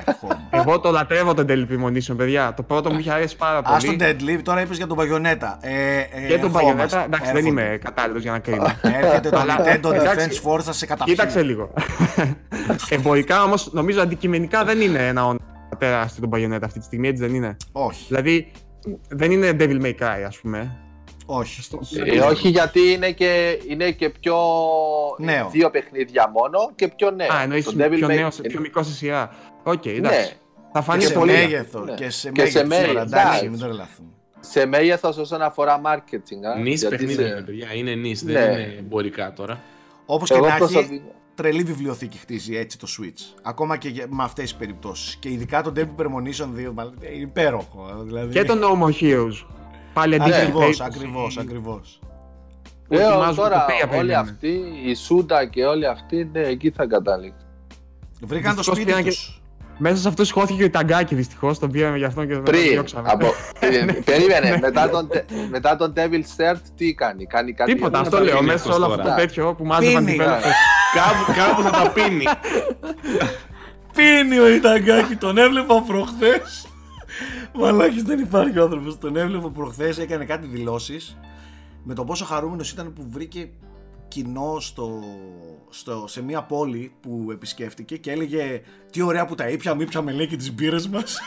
Ερχόμαστε. 0.05 0.47
Εγώ 0.49 0.79
το 0.79 0.91
λατρεύω 0.91 1.33
το 1.33 1.45
Deadly 1.47 1.65
Premonition, 1.71 2.17
παιδιά. 2.17 2.53
Το 2.53 2.63
πρώτο 2.63 2.91
μου 2.91 2.99
είχε 2.99 3.11
αρέσει 3.11 3.35
πάρα 3.35 3.61
Ας 3.63 3.83
τον 3.83 3.97
πολύ. 3.97 4.15
Deadlift, 4.19 4.41
τώρα 4.43 4.61
είπες 4.61 4.77
για 4.77 4.87
τον 4.87 4.97
Bayonetta. 4.99 5.57
Ε, 5.61 5.97
ε, 5.99 6.27
Και 6.27 6.37
τον 6.37 6.55
ερχόμαστε. 6.55 6.97
Bayonetta, 6.97 7.05
εντάξει, 7.05 7.31
δεν 7.31 7.45
Έρχονται. 7.45 7.61
είμαι 7.61 7.77
κατάλληλος 7.83 8.21
για 8.21 8.31
να 8.31 8.39
κρίνω. 8.39 8.65
Έρχεται 8.81 9.29
το 9.29 9.39
Αλλά, 9.39 9.55
Nintendo 9.59 9.93
εντάξει, 9.93 10.41
Defense 10.43 10.49
Force, 10.51 10.61
θα 10.61 10.71
σε 10.71 10.85
καταπιεί. 10.85 11.13
Κοίταξε 11.13 11.41
λίγο. 11.43 11.73
Εμπορικά 12.89 13.43
όμως, 13.43 13.69
νομίζω 13.73 14.01
αντικειμενικά 14.01 14.63
δεν 14.63 14.81
είναι 14.81 15.07
ένα 15.07 15.21
όνομα 15.21 15.45
τεράστιο 15.85 16.27
τον 16.27 16.39
Bayonetta 16.39 16.63
αυτή 16.63 16.79
τη 16.79 16.85
στιγμή, 16.85 17.07
έτσι 17.07 17.21
δεν 17.25 17.33
είναι; 17.35 17.57
Όχι, 17.71 18.05
Δηλαδή, 18.07 18.51
δεν 19.09 19.31
είναι 19.31 19.49
Devil 19.59 19.81
May 19.81 19.93
Cry, 19.99 20.23
ας 20.27 20.37
πούμε. 20.39 20.77
όχι. 21.25 21.61
Ε, 22.05 22.19
όχι 22.19 22.49
γιατί 22.49 22.79
είναι 22.91 23.11
και, 23.11 23.59
είναι 23.67 23.91
και 23.91 24.09
πιο 24.09 24.35
Νέο. 25.17 25.49
δύο 25.51 25.69
παιχνίδια 25.69 26.29
μόνο 26.33 26.71
και 26.75 26.87
πιο 26.87 27.11
νέο. 27.11 27.33
Α, 27.33 27.41
εννοείς 27.41 27.65
Το 27.65 27.71
πιο, 27.71 27.85
Devil 27.85 28.03
May- 28.05 28.15
νέος, 28.15 28.39
πιο 28.41 28.59
μικρός 28.59 28.87
σε 28.87 28.93
σειρά. 28.93 29.29
Οκ, 29.63 29.85
Ναι, 29.85 29.91
εντάξει. 29.91 30.33
Θα 30.73 30.79
Και 30.79 30.85
φανεί 30.85 31.03
σε 31.03 31.13
πολύ. 31.13 31.31
μέγεθος. 31.31 31.85
Ναι. 31.85 31.93
Και 31.93 32.09
σε 32.09 32.31
Και 32.31 32.45
σε 32.45 32.65
μέγεθος. 32.65 32.87
μέγεθος, 32.87 33.11
Εντάξει, 33.11 33.27
εντάξει. 33.27 33.49
μην 33.49 33.59
τρελαθούμε. 33.59 34.09
σε 34.39 34.65
μέγεθος 34.65 35.17
όσον 35.17 35.41
αφορά 35.41 35.81
marketing. 35.85 36.55
α, 36.55 36.59
Νης 36.59 36.79
γιατί 36.81 36.95
παιχνίδια 36.95 37.25
σε- 37.25 37.31
είναι, 37.33 37.41
παιδιά. 37.41 37.73
Είναι 37.73 37.93
νης, 37.95 38.23
Ναι. 38.23 38.31
δεν 38.33 38.51
είναι 38.51 38.75
εμπορικά 38.79 39.33
τώρα. 39.33 39.61
Όπως 40.05 40.29
και 40.29 40.35
Εγώ 40.35 40.43
να 40.45 40.49
έχει, 40.49 40.57
προσωπικά. 40.57 41.03
Τρελή 41.35 41.63
βιβλιοθήκη 41.63 42.17
χτίζει 42.17 42.55
έτσι 42.57 42.79
το 42.79 42.87
Switch. 42.99 43.39
Ακόμα 43.41 43.77
και 43.77 43.89
για- 43.89 44.07
με 44.09 44.23
αυτές 44.23 44.43
τις 44.43 44.55
περιπτώσεις. 44.55 45.15
Και 45.15 45.29
ειδικά 45.29 45.61
το 45.61 45.73
Devil 45.75 46.01
Premonition 46.01 46.47
2, 46.55 46.71
μάλλον, 46.73 46.93
είναι 47.01 47.21
υπέροχο. 47.21 48.01
Δηλαδή, 48.03 48.33
Και 48.33 48.43
το 48.43 48.53
No 48.61 48.83
More 48.83 48.93
Heroes. 49.01 49.45
Πάλι 49.93 50.15
αντίστοιχη 50.15 50.41
Ακριβώς, 50.41 50.59
περίπτωση. 50.63 50.83
ακριβώς, 50.83 51.37
ακριβώς. 51.37 51.99
Που 52.87 52.93
Ε, 52.97 53.03
ετοιμάζουν 53.03 53.35
τώρα 53.35 53.59
τοπία, 53.59 53.75
όλοι 53.81 53.89
περίμενε. 53.89 54.13
αυτοί, 54.15 54.61
η 54.85 54.93
Σούντα 54.95 55.45
και 55.45 55.65
όλοι 55.65 55.87
αυτοί, 55.87 56.29
ναι, 56.31 56.39
εκεί 56.39 56.69
θα 56.71 56.85
καταλήξουν. 56.87 57.47
Βρήκαν 58.21 58.55
το 58.55 58.61
Δυστυχώς 58.61 58.65
σπίτι 58.77 58.83
πήραν 58.91 59.03
τους. 59.03 59.25
και- 59.35 59.40
Μέσα 59.77 59.95
σε 59.95 60.07
αυτού 60.07 60.27
χώθηκε 60.31 60.57
και 60.59 60.63
ο 60.65 60.69
Ταγκάκη 60.69 61.15
δυστυχώς. 61.15 61.59
Τον 61.59 61.71
πήραμε 61.71 61.97
γι' 61.97 62.03
αυτό 62.03 62.25
και 62.25 62.33
τον 62.33 62.43
Πριν, 62.43 62.61
διώξαμε. 62.61 63.09
από, 63.11 63.25
ε, 63.59 63.85
περίμενε, 64.11 64.49
Ναι. 64.49 64.57
μετά 64.61 64.89
τον, 64.89 65.07
τε- 65.07 65.29
μετά 65.49 65.75
τον 65.75 65.93
Devil's 65.95 66.41
Third 66.41 66.59
τι 66.75 66.93
κάνει, 66.93 67.25
κάνει 67.25 67.53
κάτι 67.53 67.73
Τίποτα, 67.73 67.89
για 67.97 67.99
αυτό 67.99 68.17
να 68.17 68.23
λέω. 68.23 68.37
είναι 68.37 68.45
Μέσα 68.45 68.55
αυτός 68.57 68.73
σε 68.75 68.81
όλο 68.81 68.85
αυτός 68.91 69.05
τώρα. 69.05 69.15
το 69.15 69.21
τέτοιο 69.21 69.53
που 69.55 69.65
μάζευαν 69.65 70.05
Πίνει, 70.05 70.17
την 70.17 70.25
ναι. 70.27 70.37
κάπου, 70.93 71.33
κάπου 71.39 71.61
θα 71.61 71.69
τα 71.69 71.89
πίνει. 71.89 72.23
Πίνει 73.95 74.39
ο 74.39 74.47
Ιταγκάκη, 74.49 75.15
τον 75.15 75.37
έβλεπα 75.37 75.81
προχθές. 75.81 76.67
Μαλάκι 77.53 78.01
δεν 78.01 78.19
υπάρχει 78.19 78.59
ο 78.59 78.63
άνθρωπος. 78.63 78.97
Τον 78.97 79.15
έβλεπα 79.17 79.49
προχθές, 79.49 79.97
έκανε 79.97 80.25
κάτι 80.25 80.47
δηλώσεις. 80.47 81.17
Με 81.83 81.93
το 81.93 82.03
πόσο 82.03 82.25
χαρούμενος 82.25 82.71
ήταν 82.71 82.93
που 82.93 83.05
βρήκε 83.09 83.49
κοινό 84.11 84.59
στο, 84.59 85.03
στο, 85.69 86.05
σε 86.07 86.21
μια 86.21 86.43
πόλη 86.43 86.93
που 87.01 87.27
επισκέφτηκε 87.31 87.97
και 87.97 88.11
έλεγε 88.11 88.61
Τι 88.91 89.01
ωραία 89.01 89.25
που 89.25 89.35
τα 89.35 89.49
ήπιαμε, 89.49 89.83
ήπιαμε 89.83 90.11
λέει 90.11 90.27
και 90.27 90.35
τις 90.35 90.53
μπύρες 90.53 90.87
μας. 90.87 91.19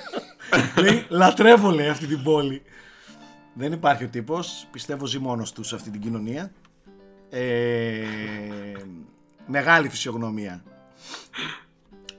λέει, 0.82 1.06
λατρεύω 1.08 1.70
λέει 1.70 1.88
αυτή 1.88 2.06
την 2.06 2.22
πόλη. 2.22 2.62
Δεν 3.54 3.72
υπάρχει 3.72 4.04
ο 4.04 4.08
τύπος, 4.08 4.66
πιστεύω 4.70 5.06
ζει 5.06 5.18
μόνος 5.18 5.52
τους 5.52 5.68
σε 5.68 5.74
αυτή 5.74 5.90
την 5.90 6.00
κοινωνία. 6.00 6.52
Ε, 7.30 8.04
μεγάλη 9.46 9.88
φυσιογνωμία. 9.88 10.62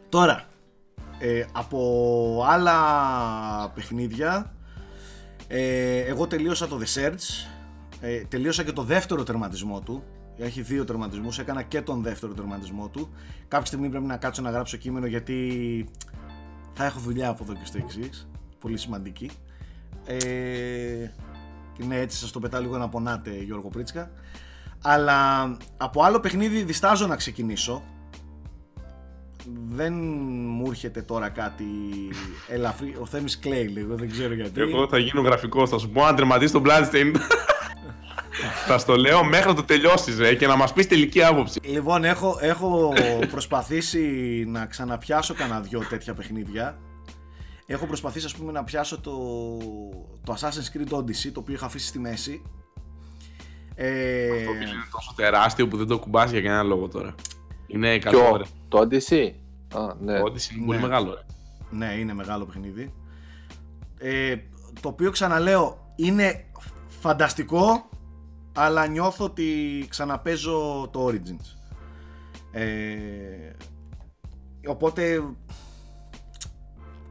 Τώρα, 0.09 0.45
ε, 1.19 1.45
από 1.51 2.45
άλλα 2.47 2.75
παιχνίδια, 3.75 4.55
ε, 5.47 5.99
εγώ 5.99 6.27
τελείωσα 6.27 6.67
το 6.67 6.79
The 6.81 6.99
Search, 6.99 7.50
ε, 8.01 8.21
τελείωσα 8.21 8.63
και 8.63 8.71
το 8.71 8.83
δεύτερο 8.83 9.23
τερματισμό 9.23 9.81
του. 9.81 10.03
Έχει 10.37 10.61
δύο 10.61 10.83
τερματισμούς, 10.83 11.39
έκανα 11.39 11.61
και 11.61 11.81
τον 11.81 12.01
δεύτερο 12.01 12.33
τερματισμό 12.33 12.87
του. 12.87 13.09
Κάποια 13.47 13.65
στιγμή 13.65 13.89
πρέπει 13.89 14.05
να 14.05 14.17
κάτσω 14.17 14.41
να 14.41 14.49
γράψω 14.49 14.77
κείμενο 14.77 15.05
γιατί 15.05 15.85
θα 16.73 16.85
έχω 16.85 16.99
δουλειά 16.99 17.29
από 17.29 17.43
εδώ 17.43 17.53
και 17.53 17.65
στο 17.65 17.77
εξής. 17.77 18.27
Πολύ 18.59 18.77
σημαντική. 18.77 19.29
Ε, 20.05 20.15
και 21.73 21.83
ναι, 21.87 21.99
έτσι 21.99 22.17
σας 22.17 22.31
το 22.31 22.39
πετάω 22.39 22.61
λίγο 22.61 22.77
να 22.77 22.89
πονάτε 22.89 23.31
Γιώργο 23.43 23.67
Πρίτσκα. 23.67 24.11
Αλλά 24.81 25.43
από 25.77 26.03
άλλο 26.03 26.19
παιχνίδι 26.19 26.63
διστάζω 26.63 27.07
να 27.07 27.15
ξεκινήσω. 27.15 27.83
Δεν 29.67 29.93
μου 30.47 30.65
έρχεται 30.69 31.01
τώρα 31.01 31.29
κάτι 31.29 31.65
ελαφρύ. 32.47 32.95
Ο 32.99 33.05
Θέμης 33.05 33.39
κλαίει 33.39 33.67
λίγο, 33.67 33.95
δεν 33.95 34.09
ξέρω 34.09 34.33
γιατί. 34.33 34.61
Εγώ 34.61 34.87
θα 34.87 34.97
γίνω 34.97 35.21
γραφικός, 35.21 35.69
θα 35.69 35.77
σου 35.77 35.89
πω 35.89 36.01
να 36.03 36.13
τερματίσει 36.13 36.53
τον 36.53 36.63
Bloodstained. 36.65 37.15
θα 38.67 38.77
στο 38.77 38.95
λέω 38.95 39.23
μέχρι 39.23 39.47
να 39.49 39.55
το 39.55 39.63
τελειώσεις 39.63 40.17
ρε, 40.17 40.35
και 40.35 40.47
να 40.47 40.55
μας 40.55 40.73
πεις 40.73 40.87
τελική 40.87 41.23
άποψη. 41.23 41.59
Λοιπόν, 41.63 42.03
έχω, 42.03 42.37
έχω 42.41 42.93
προσπαθήσει 43.31 43.99
να 44.47 44.65
ξαναπιάσω 44.65 45.33
κανένα 45.33 45.59
δυο 45.61 45.79
τέτοια 45.89 46.13
παιχνίδια. 46.13 46.77
Έχω 47.65 47.85
προσπαθήσει, 47.85 48.25
ας 48.25 48.35
πούμε, 48.35 48.51
να 48.51 48.63
πιάσω 48.63 48.99
το, 49.01 49.11
το 50.23 50.35
Assassin's 50.39 50.77
Creed 50.77 50.97
Odyssey, 50.97 51.29
το 51.33 51.39
οποίο 51.39 51.53
είχα 51.53 51.65
αφήσει 51.65 51.87
στη 51.87 51.99
μέση. 51.99 52.41
Ε, 53.75 54.27
Το 54.27 54.33
οποίο 54.49 54.53
είναι 54.61 54.87
τόσο 54.91 55.13
τεράστιο 55.15 55.67
που 55.67 55.77
δεν 55.77 55.87
το 55.87 55.99
κουμπάς 55.99 56.31
για 56.31 56.41
κανένα 56.41 56.63
λόγο 56.63 56.87
τώρα. 56.87 57.15
Είναι 57.67 57.95
100 57.95 57.99
Ποιο, 58.09 58.29
ώρες. 58.31 58.47
το 58.67 58.79
Odyssey; 58.79 59.31
Α, 59.73 59.93
ναι. 59.99 60.19
Το 60.19 60.23
Odyssey 60.25 60.55
είναι 60.55 60.65
πολύ 60.65 60.79
Ναι. 60.79 60.87
μεγάλο. 60.87 61.13
Ρε. 61.13 61.21
Ναι, 61.77 61.93
είναι 61.93 62.13
μεγάλο 62.13 62.45
παιχνίδι. 62.45 62.93
Ε, 63.97 64.35
το 64.81 64.87
οποίο 64.89 65.11
ξαναλέω 65.11 65.93
είναι 65.95 66.45
φανταστικό, 66.87 67.89
αλλά 68.53 68.87
νιώθω 68.87 69.25
ότι 69.25 69.45
ξαναπέζω 69.89 70.89
το 70.91 71.05
Origins. 71.07 71.55
Ε, 72.51 73.51
οπότε 74.67 75.23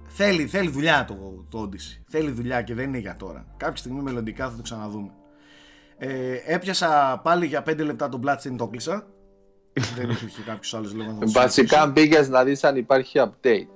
θέλει, 0.07 0.47
θέλει 0.47 0.69
δουλειά 0.71 1.05
το, 1.05 1.45
το 1.49 1.62
Odyssey. 1.69 2.03
Θέλει 2.09 2.31
δουλειά 2.31 2.62
και 2.62 2.75
δεν 2.75 2.89
είναι 2.89 2.99
για 2.99 3.17
τώρα. 3.17 3.47
Κάποια 3.57 3.77
στιγμή 3.77 4.01
μελλοντικά 4.03 4.51
θα 4.51 4.57
το 4.57 4.62
ξαναδούμε. 4.62 5.11
Ε, 5.99 6.35
έπιασα 6.45 7.21
πάλι 7.25 7.47
για 7.47 7.62
5 7.69 7.77
λεπτά 7.79 8.09
τον 8.09 8.23
Bloodstained 8.27 8.55
το 8.57 8.69
κλείσα. 8.69 9.07
δεν 9.97 10.11
υπήρχε 10.11 10.43
κάποιο 10.47 10.79
άλλο 10.79 10.91
λόγο 10.95 11.12
να 11.12 11.19
το 11.19 11.31
Βασικά 11.31 11.77
συνεχίσω. 11.77 11.93
μπήκε 11.93 12.21
να 12.31 12.45
δεις 12.45 12.65
αν 12.65 12.77
υπάρχει 12.77 13.19
update. 13.25 13.67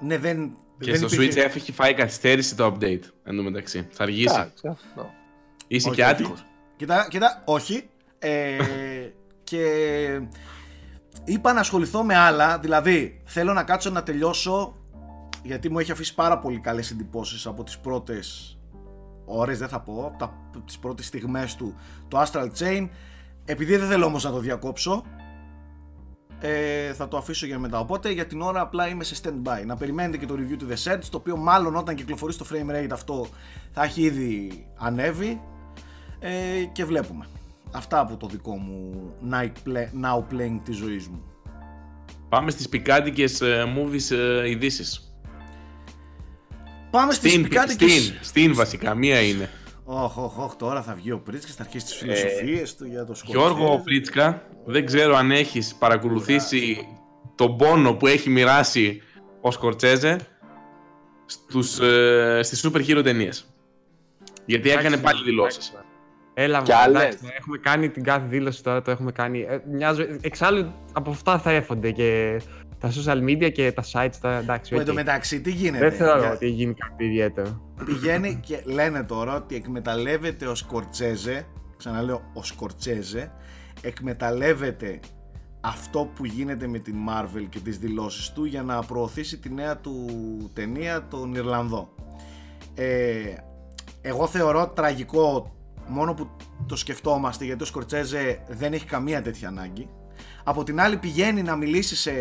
Ναι, 0.00 0.18
δεν. 0.18 0.56
Και 0.78 0.90
δεν 0.96 1.08
στο 1.08 1.22
υπήρχε- 1.22 1.44
Switch 1.52 1.56
έχει 1.56 1.72
φάει 1.72 1.94
καθυστέρηση 1.94 2.56
το 2.56 2.66
update. 2.66 3.00
Εν 3.24 3.36
τω 3.36 3.42
μεταξύ. 3.42 3.86
Θα 3.90 4.02
αργήσει. 4.02 4.34
Εντάξει, 4.34 4.68
αυτό. 4.68 5.10
Είσαι 5.66 5.88
Όχι, 5.88 5.96
και 5.96 6.02
όχι. 6.02 6.12
άτυχος. 6.12 6.44
Κοίτα, 6.76 7.06
κοίτα, 7.10 7.42
όχι. 7.44 7.88
Ε, 8.18 8.58
και 9.44 9.64
είπα 11.24 11.52
να 11.52 11.60
ασχοληθώ 11.60 12.04
με 12.04 12.16
άλλα. 12.16 12.58
Δηλαδή, 12.58 13.22
θέλω 13.24 13.52
να 13.52 13.62
κάτσω 13.62 13.90
να 13.90 14.02
τελειώσω. 14.02 14.76
Γιατί 15.42 15.70
μου 15.70 15.78
έχει 15.78 15.92
αφήσει 15.92 16.14
πάρα 16.14 16.38
πολύ 16.38 16.58
καλές 16.60 16.90
εντυπώσεις 16.90 17.46
από 17.46 17.64
τις 17.64 17.78
πρώτες 17.78 18.58
ώρες, 19.24 19.58
δεν 19.58 19.68
θα 19.68 19.80
πω, 19.80 20.06
από 20.06 20.18
τα, 20.18 20.34
τις 20.64 20.78
πρώτες 20.78 21.06
στιγμές 21.06 21.54
του 21.54 21.74
το 22.08 22.22
Astral 22.22 22.48
Chain. 22.58 22.88
Επειδή 23.44 23.76
δεν 23.76 23.88
θέλω 23.88 24.06
όμως 24.06 24.24
να 24.24 24.30
το 24.30 24.38
διακόψω, 24.38 25.04
ε, 26.40 26.92
θα 26.92 27.08
το 27.08 27.16
αφήσω 27.16 27.46
για 27.46 27.58
μετά. 27.58 27.78
Οπότε 27.78 28.10
για 28.10 28.26
την 28.26 28.40
ώρα 28.40 28.60
απλά 28.60 28.88
είμαι 28.88 29.04
σε 29.04 29.16
stand-by. 29.22 29.66
Να 29.66 29.76
περιμένετε 29.76 30.16
και 30.16 30.26
το 30.26 30.34
review 30.34 30.56
του 30.58 30.68
The 30.70 30.92
Search, 30.92 31.04
το 31.10 31.16
οποίο 31.16 31.36
μάλλον 31.36 31.76
όταν 31.76 31.94
κυκλοφορήσει 31.94 32.38
το 32.38 32.46
frame 32.52 32.70
rate 32.70 32.90
αυτό 32.92 33.26
θα 33.72 33.82
έχει 33.84 34.02
ήδη 34.02 34.66
ανέβει 34.76 35.40
ε, 36.26 36.64
και 36.72 36.84
βλέπουμε. 36.84 37.26
Αυτά 37.70 38.00
από 38.00 38.16
το 38.16 38.26
δικό 38.26 38.56
μου 38.56 39.10
night 39.30 39.68
play, 39.68 40.04
now 40.04 40.18
playing 40.34 40.60
της 40.64 40.76
ζωής 40.76 41.08
μου. 41.08 41.22
Πάμε 42.28 42.50
στις 42.50 42.68
πικάντικες 42.68 43.40
ε, 43.40 43.64
movies 43.76 44.16
ε, 44.16 44.50
ειδήσεις. 44.50 45.16
Πάμε 46.90 47.12
στις 47.12 47.30
Στην, 47.30 47.42
πικάντικες... 47.42 47.92
στην, 47.92 48.14
στην 48.20 48.54
βασικά, 48.54 48.94
μία 48.94 49.20
είναι. 49.20 49.50
Όχ, 49.84 50.18
όχ, 50.18 50.38
όχ, 50.38 50.54
τώρα 50.56 50.82
θα 50.82 50.94
βγει 50.94 51.10
ο 51.10 51.18
Πρίτς 51.18 51.46
και 51.46 51.52
θα 51.52 51.62
αρχίσει 51.62 51.84
τις 51.84 51.94
φιλοσοφίες 51.94 52.76
του 52.76 52.86
για 52.86 53.04
το 53.04 53.14
σκοτεινό. 53.14 53.40
Γιώργο 53.40 53.80
Πρίτσκα, 53.84 54.42
δεν 54.64 54.86
ξέρω 54.86 55.16
αν 55.16 55.30
έχεις 55.30 55.74
παρακολουθήσει 55.74 56.86
τον 57.34 57.56
πόνο 57.56 57.94
που 57.94 58.06
έχει 58.06 58.30
μοιράσει 58.30 59.02
ο 59.40 59.50
Σκορτσέζε 59.50 60.18
στους, 61.26 61.78
ε, 61.78 62.40
στις 62.42 62.66
super 62.66 62.86
hero 62.86 63.00
ταινίες. 63.04 63.54
Γιατί 64.46 64.70
έκανε 64.70 64.86
Εντάξει, 64.86 65.02
πάλι 65.02 65.22
δηλώσεις. 65.24 65.72
Έλα, 66.38 66.62
Κι 66.62 66.70
μα, 66.72 66.78
άλλες. 66.78 67.02
εντάξει, 67.02 67.24
έχουμε 67.38 67.58
κάνει 67.58 67.88
την 67.88 68.02
κάθε 68.02 68.26
δήλωση 68.26 68.62
τώρα, 68.62 68.82
το 68.82 68.90
έχουμε 68.90 69.12
κάνει. 69.12 69.40
Ε, 69.40 69.58
μια 69.72 69.92
ζωή- 69.92 70.18
Εξάλλου 70.20 70.72
από 70.92 71.10
αυτά 71.10 71.38
θα 71.38 71.50
έφονται 71.50 71.90
και 71.90 72.40
τα 72.78 72.90
social 72.90 73.22
media 73.22 73.52
και 73.52 73.72
τα 73.72 73.84
sites, 73.92 74.14
τα, 74.20 74.36
εντάξει, 74.36 74.70
Που 74.72 74.76
okay. 74.78 74.80
εντωμεταξύ 74.80 75.40
τι 75.40 75.50
γίνεται; 75.50 75.88
Δεν 75.88 75.92
θεωρώ 75.98 76.20
Για- 76.20 76.32
ότι 76.32 76.48
γίνει 76.48 76.74
κάτι 76.74 77.04
ιδιαίτερο. 77.04 77.60
Πηγαίνει 77.84 78.40
και 78.46 78.60
λένε 78.64 79.02
τώρα 79.04 79.34
ότι 79.34 79.54
εκμεταλλεύεται 79.56 80.46
ο 80.46 80.54
Σκορτσέζε, 80.54 81.46
ξαναλέω 81.76 82.22
ο 82.34 82.42
Σκορτσέζε, 82.42 83.32
εκμεταλλεύεται 83.82 85.00
αυτό 85.60 86.10
που 86.14 86.24
γίνεται 86.24 86.66
με 86.66 86.78
την 86.78 86.94
Marvel 87.08 87.46
και 87.48 87.58
τις 87.58 87.78
δηλώσεις 87.78 88.32
του 88.32 88.44
για 88.44 88.62
να 88.62 88.82
προωθήσει 88.82 89.38
τη 89.38 89.52
νέα 89.52 89.76
του 89.76 90.06
ταινία 90.54 91.06
τον 91.10 91.34
Ιρλανδό. 91.34 91.94
Ε, 92.74 93.34
εγώ 94.00 94.26
θεωρώ 94.26 94.68
τραγικό 94.68 95.50
μόνο 95.88 96.14
που 96.14 96.30
το 96.66 96.76
σκεφτόμαστε 96.76 97.44
γιατί 97.44 97.62
ο 97.62 97.66
Σκορτσέζε 97.66 98.42
δεν 98.48 98.72
έχει 98.72 98.84
καμία 98.84 99.22
τέτοια 99.22 99.48
ανάγκη. 99.48 99.88
Από 100.44 100.64
την 100.64 100.80
άλλη 100.80 100.96
πηγαίνει 100.96 101.42
να 101.42 101.56
μιλήσει 101.56 101.96
σε 101.96 102.12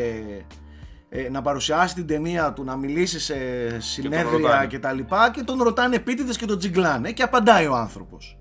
ε, 1.10 1.30
να 1.30 1.42
παρουσιάσει 1.42 1.96
την 1.96 2.08
ταινία 2.08 2.54
του, 2.54 2.64
να 2.64 2.76
μιλήσει 2.76 3.20
σε 3.20 3.36
συνέδρια 3.80 4.32
ρωτάνε. 4.32 4.68
και 4.68 4.80
τα 4.80 4.94
λοιπά 4.94 5.32
και 5.32 5.44
τον 5.44 5.62
ρωτάνε 5.64 5.96
επίτηδες 5.96 6.38
και 6.38 6.46
τον 6.46 6.58
τζιγκλάνε 6.58 7.12
και 7.12 7.24
απαντάει 7.24 7.68
ο 7.68 7.76
άνθρωπος. 7.76 8.38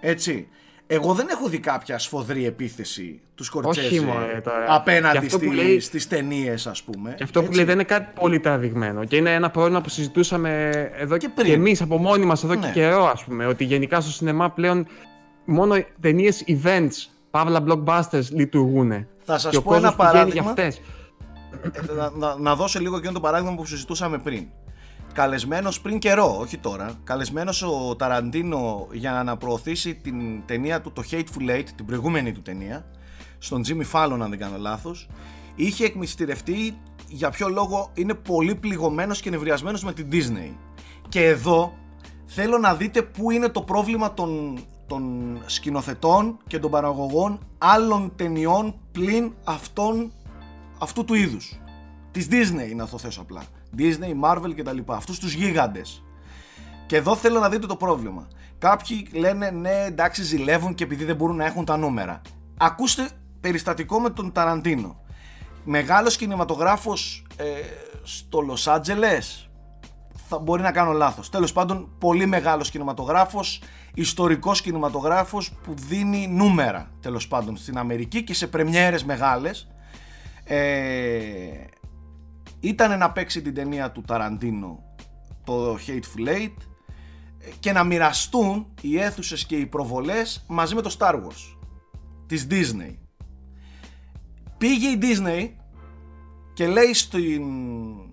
Έτσι. 0.00 0.48
Εγώ 0.88 1.14
δεν 1.14 1.26
έχω 1.30 1.48
δει 1.48 1.58
κάποια 1.58 1.98
σφοδρή 1.98 2.46
επίθεση 2.46 3.20
του 3.34 3.44
Σκορτσέζε 3.44 3.86
Όχι, 3.86 4.00
μωρέ, 4.00 4.40
τώρα. 4.44 4.58
Και 4.64 4.64
απέναντι 4.68 5.16
αυτό 5.16 5.38
που 5.38 5.44
στη, 5.44 5.54
λέει- 5.54 5.80
στις 5.80 6.08
ταινίες 6.08 6.66
ας 6.66 6.82
πούμε. 6.82 7.14
Και 7.16 7.22
αυτό 7.22 7.38
που 7.40 7.44
Έτσι. 7.46 7.56
λέει 7.56 7.64
δεν 7.66 7.74
είναι 7.74 7.84
κάτι 7.84 8.12
πολύ 8.20 8.40
τραβηγμένο. 8.40 9.04
Και 9.04 9.16
είναι 9.16 9.34
ένα 9.34 9.50
πρόβλημα 9.50 9.80
που 9.80 9.88
συζητούσαμε 9.88 10.70
εδώ 10.96 11.16
Και 11.16 11.26
και, 11.26 11.32
πριν. 11.42 11.52
εμείς 11.52 11.82
από 11.82 11.96
μόνοι 11.98 12.24
μας 12.24 12.44
εδώ 12.44 12.54
Ναι. 12.54 12.60
και 12.66 12.72
καιρό, 12.72 13.06
ας 13.06 13.24
πούμε. 13.24 13.46
Ότι 13.46 13.64
γενικά 13.64 14.00
στο 14.00 14.10
σινεμά 14.10 14.50
πλέον 14.50 14.86
μόνο 15.44 15.74
ταινίες 16.00 16.44
events, 16.46 17.10
παύλα 17.30 17.64
blockbusters 17.68 18.28
λειτουργούν. 18.30 19.06
Θα 19.24 19.38
σας 19.38 19.50
και 19.50 19.56
ο 19.56 19.62
πω 19.62 19.74
ένα 19.74 19.92
κόσμος 19.92 20.10
πηγαίνει 20.12 20.30
για 20.30 20.42
παράδειγμα. 20.42 20.50
αυτές. 20.50 20.80
Ε, 21.90 21.92
να, 21.96 22.10
να, 22.10 22.36
να 22.38 22.54
δώσω 22.56 22.80
λίγο 22.80 22.96
εκείνο 22.96 23.12
το 23.12 23.20
παράδειγμα 23.20 23.54
που 23.54 23.64
συζητούσαμε 23.66 24.18
πριν. 24.18 24.46
Καλεσμένος 25.16 25.80
πριν 25.80 25.98
καιρό, 25.98 26.36
όχι 26.40 26.58
τώρα. 26.58 26.98
Καλεσμένος 27.04 27.62
ο 27.62 27.96
Ταραντίνο 27.96 28.86
για 28.92 29.22
να 29.22 29.36
προωθήσει 29.36 29.94
την 29.94 30.46
ταινία 30.46 30.80
του, 30.80 30.92
το 30.92 31.02
Hateful 31.10 31.50
Eight, 31.50 31.64
την 31.76 31.86
προηγούμενη 31.86 32.32
του 32.32 32.42
ταινία, 32.42 32.86
στον 33.38 33.62
Jimmy 33.66 33.84
Fallon, 33.92 34.18
αν 34.22 34.30
δεν 34.30 34.38
κάνω 34.38 34.56
λάθος. 34.58 35.08
Είχε 35.54 35.84
εκμυστηρευτεί 35.84 36.78
για 37.08 37.30
ποιο 37.30 37.48
λόγο 37.48 37.90
είναι 37.94 38.14
πολύ 38.14 38.54
πληγωμένος 38.54 39.20
και 39.20 39.30
νευριασμένος 39.30 39.84
με 39.84 39.92
την 39.92 40.08
Disney. 40.12 40.54
Και 41.08 41.24
εδώ 41.24 41.72
θέλω 42.26 42.58
να 42.58 42.74
δείτε 42.74 43.02
πού 43.02 43.30
είναι 43.30 43.48
το 43.48 43.62
πρόβλημα 43.62 44.14
των, 44.14 44.58
των 44.86 45.36
σκηνοθετών 45.46 46.38
και 46.46 46.58
των 46.58 46.70
παραγωγών 46.70 47.38
άλλων 47.58 48.12
ταινιών 48.16 48.74
πλην 48.92 49.32
αυτών 49.44 50.12
αυτού 50.78 51.04
του 51.04 51.14
είδους 51.14 51.60
της 52.10 52.28
Disney 52.30 52.74
να 52.76 52.88
το 52.88 52.98
θέσω 52.98 53.20
απλά 53.20 53.42
Disney, 53.78 54.24
Marvel 54.24 54.54
και 54.54 54.62
τα 54.62 54.72
λοιπά 54.72 54.96
αυτούς 54.96 55.18
τους 55.18 55.32
γίγαντες. 55.32 56.02
Και 56.86 56.96
εδώ 56.96 57.16
θέλω 57.16 57.40
να 57.40 57.48
δείτε 57.48 57.66
το 57.66 57.76
πρόβλημα. 57.76 58.28
Κάποιοι 58.58 59.08
λένε 59.12 59.50
ναι 59.50 59.84
εντάξει 59.86 60.22
ζηλεύουν 60.22 60.74
και 60.74 60.84
επειδή 60.84 61.04
δεν 61.04 61.16
μπορούν 61.16 61.36
να 61.36 61.44
έχουν 61.44 61.64
τα 61.64 61.76
νούμερα. 61.76 62.20
Ακούστε 62.56 63.08
περιστατικό 63.40 64.00
με 64.00 64.10
τον 64.10 64.32
Ταραντίνο. 64.32 65.00
Μεγάλος 65.64 66.16
κινηματογράφος 66.16 67.26
ε, 67.36 67.44
στο 68.02 68.40
Λος 68.40 68.68
Άντζελες 68.68 69.50
θα 70.28 70.38
μπορεί 70.38 70.62
να 70.62 70.72
κάνω 70.72 70.92
λάθος. 70.92 71.30
Τέλος 71.30 71.52
πάντων, 71.52 71.88
πολύ 71.98 72.26
μεγάλος 72.26 72.70
κινηματογράφος, 72.70 73.62
ιστορικός 73.94 74.60
κινηματογράφος 74.60 75.52
που 75.62 75.74
δίνει 75.88 76.28
νούμερα, 76.28 76.90
τέλος 77.00 77.28
πάντων, 77.28 77.56
στην 77.56 77.78
Αμερική 77.78 78.22
και 78.24 78.34
σε 78.34 78.46
πρεμιέρες 78.46 79.04
μεγάλες. 79.04 79.68
Ε, 80.44 80.56
ήταν 82.60 82.98
να 82.98 83.12
παίξει 83.12 83.42
την 83.42 83.54
ταινία 83.54 83.90
του 83.90 84.02
Ταραντίνο, 84.02 84.84
το 85.44 85.74
Hateful 85.86 86.28
Eight, 86.28 86.56
και 87.60 87.72
να 87.72 87.84
μοιραστούν 87.84 88.66
οι 88.80 88.98
αίθουσες 88.98 89.46
και 89.46 89.56
οι 89.56 89.66
προβολές 89.66 90.44
μαζί 90.48 90.74
με 90.74 90.82
το 90.82 90.96
Star 90.98 91.14
Wars 91.14 91.56
της 92.26 92.46
Disney. 92.50 92.94
Πήγε 94.58 94.88
η 94.88 94.98
Disney 95.02 95.50
και 96.54 96.66
λέει 96.66 96.94
στην, 96.94 97.44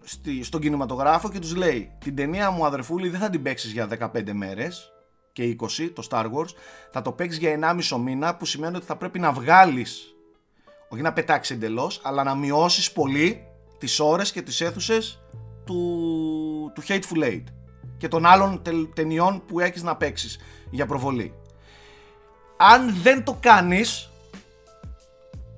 στη, 0.04 0.44
στον 0.44 0.62
κινηματογράφο 0.62 1.30
και 1.30 1.40
τους 1.40 1.56
λέει 1.56 1.92
την 2.00 2.16
ταινία 2.16 2.52
μου 2.52 2.66
αδερφούλη 2.66 3.10
δεν 3.10 3.20
θα 3.20 3.30
την 3.30 3.42
παίξεις 3.42 3.72
για 3.72 3.88
15 4.14 4.32
μέρες 4.32 4.92
και 5.32 5.56
20 5.60 5.92
το 5.94 6.08
Star 6.10 6.26
Wars 6.26 6.50
θα 6.92 7.02
το 7.02 7.12
παίξεις 7.12 7.40
για 7.40 7.78
1,5 7.90 8.00
μήνα 8.00 8.36
που 8.36 8.46
σημαίνει 8.46 8.76
ότι 8.76 8.86
θα 8.86 8.96
πρέπει 8.96 9.20
να 9.20 9.32
βγάλεις 9.32 10.14
όχι 10.94 11.02
να 11.02 11.14
πετάξεις 11.14 11.56
εντελώς, 11.56 12.02
αλλά 12.04 12.24
να 12.24 12.36
μειώσεις 12.36 12.92
πολύ 12.92 13.46
τις 13.84 14.00
ώρες 14.00 14.32
και 14.32 14.42
τις 14.42 14.62
αίθουσες 14.62 15.22
του, 15.66 16.72
του 16.76 16.84
Hateful 16.88 17.24
Eight 17.24 17.44
και 17.98 18.08
των 18.08 18.26
άλλων 18.26 18.62
τελ- 18.62 18.94
ταινιών 18.94 19.44
που 19.46 19.60
έχεις 19.60 19.84
να 19.84 19.96
παίξεις 19.96 20.40
για 20.70 20.86
προβολή. 20.86 21.34
Αν 22.58 22.96
δεν 23.02 23.24
το 23.24 23.38
κάνεις 23.40 24.10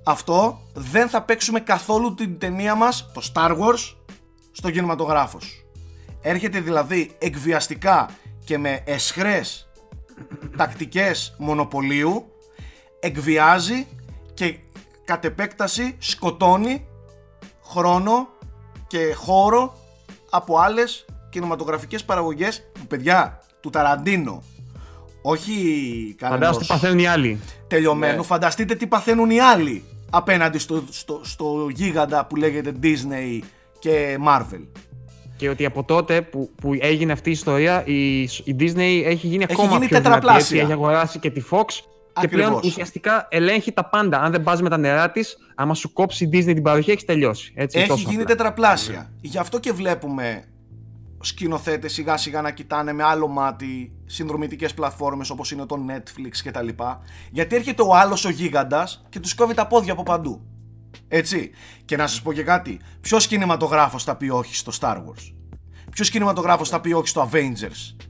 αυτό, 0.03 0.61
δεν 0.73 1.09
θα 1.09 1.21
παίξουμε 1.21 1.59
καθόλου 1.59 2.13
την 2.13 2.39
ταινία 2.39 2.75
μας, 2.75 3.11
το 3.13 3.21
Star 3.33 3.57
Wars, 3.59 3.95
στο 4.51 4.71
κινηματογράφος 4.71 5.43
σου. 5.43 5.65
Έρχεται 6.21 6.59
δηλαδή 6.59 7.15
εκβιαστικά 7.17 8.09
και 8.43 8.57
με 8.57 8.81
εσχρές 8.85 9.69
τακτικές 10.57 11.35
μονοπωλίου, 11.37 12.25
εκβιάζει 12.99 13.87
και 14.33 14.57
κατ' 15.05 15.25
επέκταση 15.25 15.95
σκοτώνει 15.99 16.87
χρόνο 17.67 18.27
και 18.87 19.13
χώρο 19.15 19.77
από 20.29 20.57
άλλες 20.57 21.05
κινηματογραφικές 21.29 22.03
παραγωγές 22.03 22.63
που 22.73 22.87
παιδιά 22.87 23.41
του 23.59 23.69
Ταραντίνο 23.69 24.43
όχι 25.21 25.51
Φαντάζομαι 26.19 26.37
κανένας 26.37 26.57
τι 26.57 26.65
παθαίνουν 26.65 26.99
οι 26.99 27.07
άλλοι. 27.07 27.39
τελειωμένου 27.67 28.17
Ναι. 28.17 28.23
φανταστείτε 28.23 28.75
τι 28.75 28.87
παθαίνουν 28.87 29.29
οι 29.29 29.39
άλλοι 29.39 29.83
απέναντι 30.09 30.57
στο, 30.57 30.83
στο, 30.89 31.19
στο 31.23 31.67
γίγαντα 31.71 32.25
που 32.25 32.35
λέγεται 32.35 32.73
Disney 32.83 33.39
και 33.79 34.17
Marvel 34.27 34.65
Και 35.37 35.49
ότι 35.49 35.65
από 35.65 35.83
τότε 35.83 36.21
που, 36.21 36.49
που 36.61 36.71
έγινε 36.79 37.11
αυτή 37.11 37.29
η 37.29 37.31
ιστορία, 37.31 37.83
η, 37.85 38.21
η 38.21 38.55
Disney 38.59 39.01
έχει 39.05 39.27
γίνει 39.27 39.43
ακόμα 39.43 39.67
γίνει 39.67 39.79
πιο 39.79 39.87
δυνατή. 39.87 39.89
τετραπλάσια. 39.89 40.37
Έτσι, 40.37 40.57
έχει 40.57 40.71
αγοράσει 40.71 41.19
και 41.19 41.29
τη 41.29 41.41
Fox 41.51 41.65
και 42.19 42.27
πλέον 42.27 42.47
Ακριβώς. 42.47 42.71
ουσιαστικά 42.71 43.27
ελέγχει 43.29 43.71
τα 43.71 43.85
πάντα. 43.85 44.21
Αν 44.21 44.31
δεν 44.31 44.43
πας 44.43 44.61
με 44.61 44.69
τα 44.69 44.77
νερά 44.77 45.11
της, 45.11 45.37
άμα 45.55 45.73
σου 45.73 45.93
κόψει 45.93 46.23
η 46.23 46.29
Disney 46.33 46.53
την 46.53 46.61
παροχή, 46.61 46.91
έχεις 46.91 47.05
τελειώσει. 47.05 47.53
Έτσι, 47.55 47.79
έχει 47.79 47.87
τόσο 47.87 48.09
γίνει 48.09 48.21
απλά. 48.21 48.35
τετραπλάσια 48.35 49.11
γι' 49.21 49.37
αυτό 49.37 49.59
και 49.59 49.71
βλέπουμε 49.71 50.43
σκηνοθέτες 51.25 51.93
σιγά 51.93 52.17
σιγά 52.17 52.41
να 52.41 52.51
κοιτάνε 52.51 52.93
με 52.93 53.03
άλλο 53.03 53.27
μάτι 53.27 53.93
συνδρομητικές 54.05 54.73
πλατφόρμες 54.73 55.29
όπως 55.29 55.51
είναι 55.51 55.65
το 55.65 55.75
Netflix 55.89 56.37
και 56.43 56.51
τα 56.51 56.61
λοιπά 56.61 57.01
γιατί 57.31 57.55
έρχεται 57.55 57.81
ο 57.81 57.95
άλλος 57.95 58.25
ο 58.25 58.29
γίγαντας 58.29 59.05
και 59.09 59.19
τους 59.19 59.35
κόβει 59.35 59.53
τα 59.53 59.67
πόδια 59.67 59.93
από 59.93 60.03
παντού 60.03 60.41
έτσι 61.07 61.51
και 61.85 61.97
να 61.97 62.07
σας 62.07 62.21
πω 62.21 62.33
και 62.33 62.43
κάτι 62.43 62.79
ποιος 63.01 63.27
κινηματογράφος 63.27 64.03
θα 64.03 64.15
πει 64.15 64.29
όχι 64.29 64.55
στο 64.55 64.71
Star 64.79 64.95
Wars; 64.95 65.33
Ποιος 65.91 66.09
κινηματογράφος 66.09 66.69
θα 66.69 66.81
πει 66.81 66.93
όχι 66.93 67.07
στο 67.07 67.29
Avengers; 67.31 68.05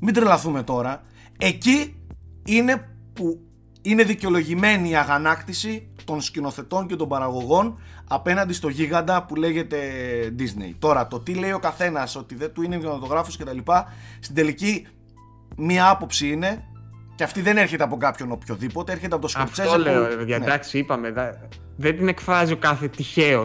Μην 0.00 0.14
τρελαθούμε 0.14 0.62
τώρα 0.62 1.02
εκεί 1.38 2.02
είναι 2.44 2.97
που 3.18 3.40
είναι 3.82 4.02
δικαιολογημένη 4.02 4.90
η 4.90 4.96
αγανάκτηση 4.96 5.88
των 6.04 6.20
σκηνοθετών 6.20 6.86
και 6.86 6.96
των 6.96 7.08
παραγωγών 7.08 7.78
απέναντι 8.08 8.52
στο 8.52 8.68
γίγαντα 8.68 9.24
που 9.24 9.34
λέγεται 9.34 9.78
Disney. 10.38 10.74
Τώρα, 10.78 11.06
το 11.06 11.20
τι 11.20 11.34
λέει 11.34 11.52
ο 11.52 11.58
καθένας, 11.58 12.16
ότι 12.16 12.34
δεν 12.34 12.52
του 12.52 12.62
είναι 12.62 12.76
κινηματογράφο 12.76 13.30
κτλ. 13.38 13.58
Στην 14.20 14.34
τελική, 14.34 14.86
μία 15.56 15.88
άποψη 15.90 16.28
είναι 16.30 16.64
και 17.14 17.24
αυτή 17.24 17.40
δεν 17.40 17.56
έρχεται 17.56 17.82
από 17.82 17.96
κάποιον 17.96 18.32
οποιοδήποτε, 18.32 18.92
έρχεται 18.92 19.12
από 19.14 19.22
το 19.22 19.28
Σκορτσέζε. 19.28 19.68
Αυτό 19.68 19.80
λέω, 19.80 20.02
που- 20.02 20.08
ρε 20.10 20.16
παιδιά. 20.16 20.38
Ναι. 20.38 20.44
Εντάξει, 20.44 20.78
είπαμε. 20.78 21.10
δα- 21.10 21.48
Δεν 21.76 21.96
την 21.96 22.08
εκφράζει 22.08 22.52
ο 22.52 22.56
κάθε 22.56 22.88
τυχαίο. 22.88 23.44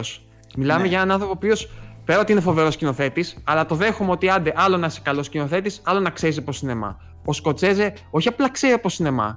Μιλάμε 0.56 0.82
Ναι. 0.82 0.88
για 0.88 0.96
έναν 0.96 1.10
άνθρωπο 1.10 1.32
ο 1.32 1.36
οποίος 1.36 1.70
πέρα 2.04 2.20
ότι 2.20 2.32
είναι 2.32 2.40
φοβερός 2.40 2.74
σκηνοθέτης, 2.74 3.36
αλλά 3.44 3.66
το 3.66 3.74
δέχομαι 3.74 4.10
ότι 4.10 4.30
άντε 4.30 4.52
άλλο 4.56 4.76
να 4.76 4.86
είσαι 4.86 5.00
καλός 5.02 5.26
σκηνοθέτης, 5.26 5.80
άλλο 5.84 6.00
να 6.00 6.10
ξέρεις 6.10 6.38
από 6.38 6.52
σινεμά. 6.52 6.96
Ο 7.24 7.32
Σκοτσέζε 7.32 7.92
όχι 8.10 8.28
απλά 8.28 8.50
ξέρει 8.50 8.72
από 8.72 8.88
σινεμά. 8.88 9.34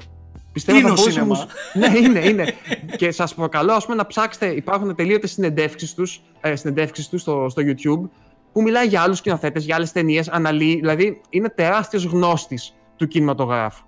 Πιστεύω 0.57 0.77
Είναι 0.77 0.88
θα 0.88 0.93
ο 0.93 0.95
μπορούσε 0.95 1.11
σινεμά. 1.19 1.35
όμως- 1.35 1.47
ναι, 1.91 1.99
είναι, 2.07 2.19
είναι. 2.29 2.53
και 2.95 3.11
σας 3.11 3.34
προκαλώ 3.35 3.73
ας 3.73 3.84
πούμε, 3.85 3.95
να 3.97 4.05
ψάξετε. 4.05 4.45
Υπάρχουν 4.47 4.95
τελείωτες 4.95 5.31
συνεντεύξεις 5.31 5.93
τους 5.93 6.21
ε, 6.41 6.55
συνεντεύξεις 6.55 7.09
τους 7.09 7.21
στο, 7.21 7.45
στο 7.49 7.61
YouTube 7.65 8.09
που 8.53 8.61
μιλάει 8.61 8.88
για 8.88 9.01
άλλους 9.01 9.17
σκηνοθέτες, 9.17 9.65
για 9.65 9.75
άλλες 9.75 9.91
ταινίες, 9.91 10.27
αναλύει. 10.29 10.75
Δηλαδή 10.75 11.21
είναι 11.29 11.49
τεράστιος 11.49 12.03
γνώστης 12.03 12.73
του 12.95 13.07
κινηματογράφου. 13.07 13.85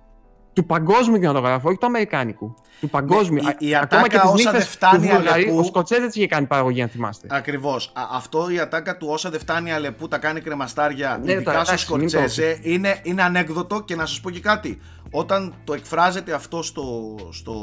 Του 0.60 0.66
παγκόσμιου 0.66 1.14
κινηματογράφου, 1.20 1.68
όχι 1.68 1.78
του 1.78 1.86
αμερικάνικου. 1.86 2.56
Του 2.80 2.90
παγκόσμιου. 2.90 3.44
Ναι, 3.44 3.50
η- 3.60 3.68
η 3.70 3.76
Α- 3.76 3.80
Ακόμα 3.82 4.02
ατάκα 4.04 4.08
και 4.08 4.18
τις 4.20 4.30
όσα 4.30 4.36
νύχτες 4.52 4.52
δεν 4.52 4.62
φτάνει 4.72 5.08
του 5.08 5.16
Βουλγαρίου, 5.16 5.32
Αλεπού- 5.48 5.60
Ο 5.60 5.64
Σκοτσέζε 5.64 6.10
είχε 6.14 6.28
κάνει 6.28 6.46
παραγωγή, 6.46 6.82
αν 6.82 6.90
θυμάστε. 6.90 7.28
Ακριβώς. 7.32 7.92
Αυτό 8.12 8.50
η 8.50 8.60
ατάκα 8.60 8.98
του 8.98 9.08
όσα 9.10 9.30
δεν 9.30 9.40
φτάνει 9.40 9.72
αλεπού 9.72 10.08
τα 10.08 10.18
κάνει 10.18 10.40
κρεμαστάρια, 10.42 11.20
Ναι, 11.24 11.32
ειδικά 11.32 11.52
τώρα, 11.52 11.64
στο 11.64 11.74
εντάξει, 11.74 11.94
μην 11.94 12.02
το 12.04 12.10
Σκορτσέζε, 12.10 12.60
είναι, 12.62 13.00
είναι 13.04 13.24
ανέκδοτο 13.24 13.82
και 13.84 13.96
να 13.96 14.06
σας 14.06 14.20
πω 14.22 14.30
και 14.30 14.40
κάτι. 14.40 14.80
Όταν 15.12 15.54
το 15.64 15.74
εκφράζεται 15.74 16.34
αυτό 16.34 16.64
στο, 16.64 17.16
στο, 17.32 17.56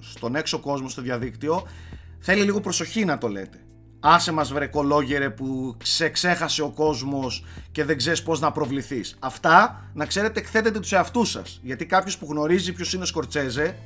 στον 0.00 0.34
έξω 0.36 0.58
κόσμο, 0.58 0.88
στο 0.88 1.02
διαδίκτυο, 1.02 1.62
θέλει 2.18 2.42
λίγο 2.42 2.60
προσοχή 2.60 3.04
να 3.04 3.18
το 3.18 3.28
λέτε. 3.28 3.58
Άσε 4.00 4.32
μας 4.32 4.52
βρε 4.52 4.66
κολόγερε 4.66 5.30
που 5.30 5.76
σε 5.82 6.08
ξέχασε 6.08 6.62
ο 6.62 6.70
κόσμος 6.70 7.44
και 7.72 7.84
δεν 7.84 7.96
ξέρεις 7.96 8.22
πώς 8.22 8.40
να 8.40 8.52
προβληθείς. 8.52 9.16
Αυτά 9.18 9.84
να 9.94 10.06
ξέρετε 10.06 10.40
εκθέτετε 10.40 10.80
τους 10.80 10.92
εαυτούς 10.92 11.30
σας. 11.30 11.60
Γιατί 11.62 11.86
κάποιος 11.86 12.18
που 12.18 12.26
γνωρίζει 12.30 12.72
ποιος 12.72 12.92
είναι 12.92 13.02
ο 13.02 13.06
Σκορτσέζε 13.06 13.76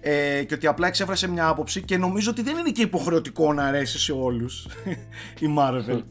ε, 0.00 0.44
και 0.44 0.54
ότι 0.54 0.66
απλά 0.66 0.86
εξέφρασε 0.86 1.28
μια 1.28 1.48
άποψη 1.48 1.82
και 1.82 1.96
νομίζω 1.96 2.30
ότι 2.30 2.42
δεν 2.42 2.56
είναι 2.56 2.70
και 2.70 2.82
υποχρεωτικό 2.82 3.52
να 3.52 3.64
αρέσει 3.64 3.98
σε 3.98 4.12
όλους 4.12 4.66
η 5.44 5.54
Marvel. 5.58 6.02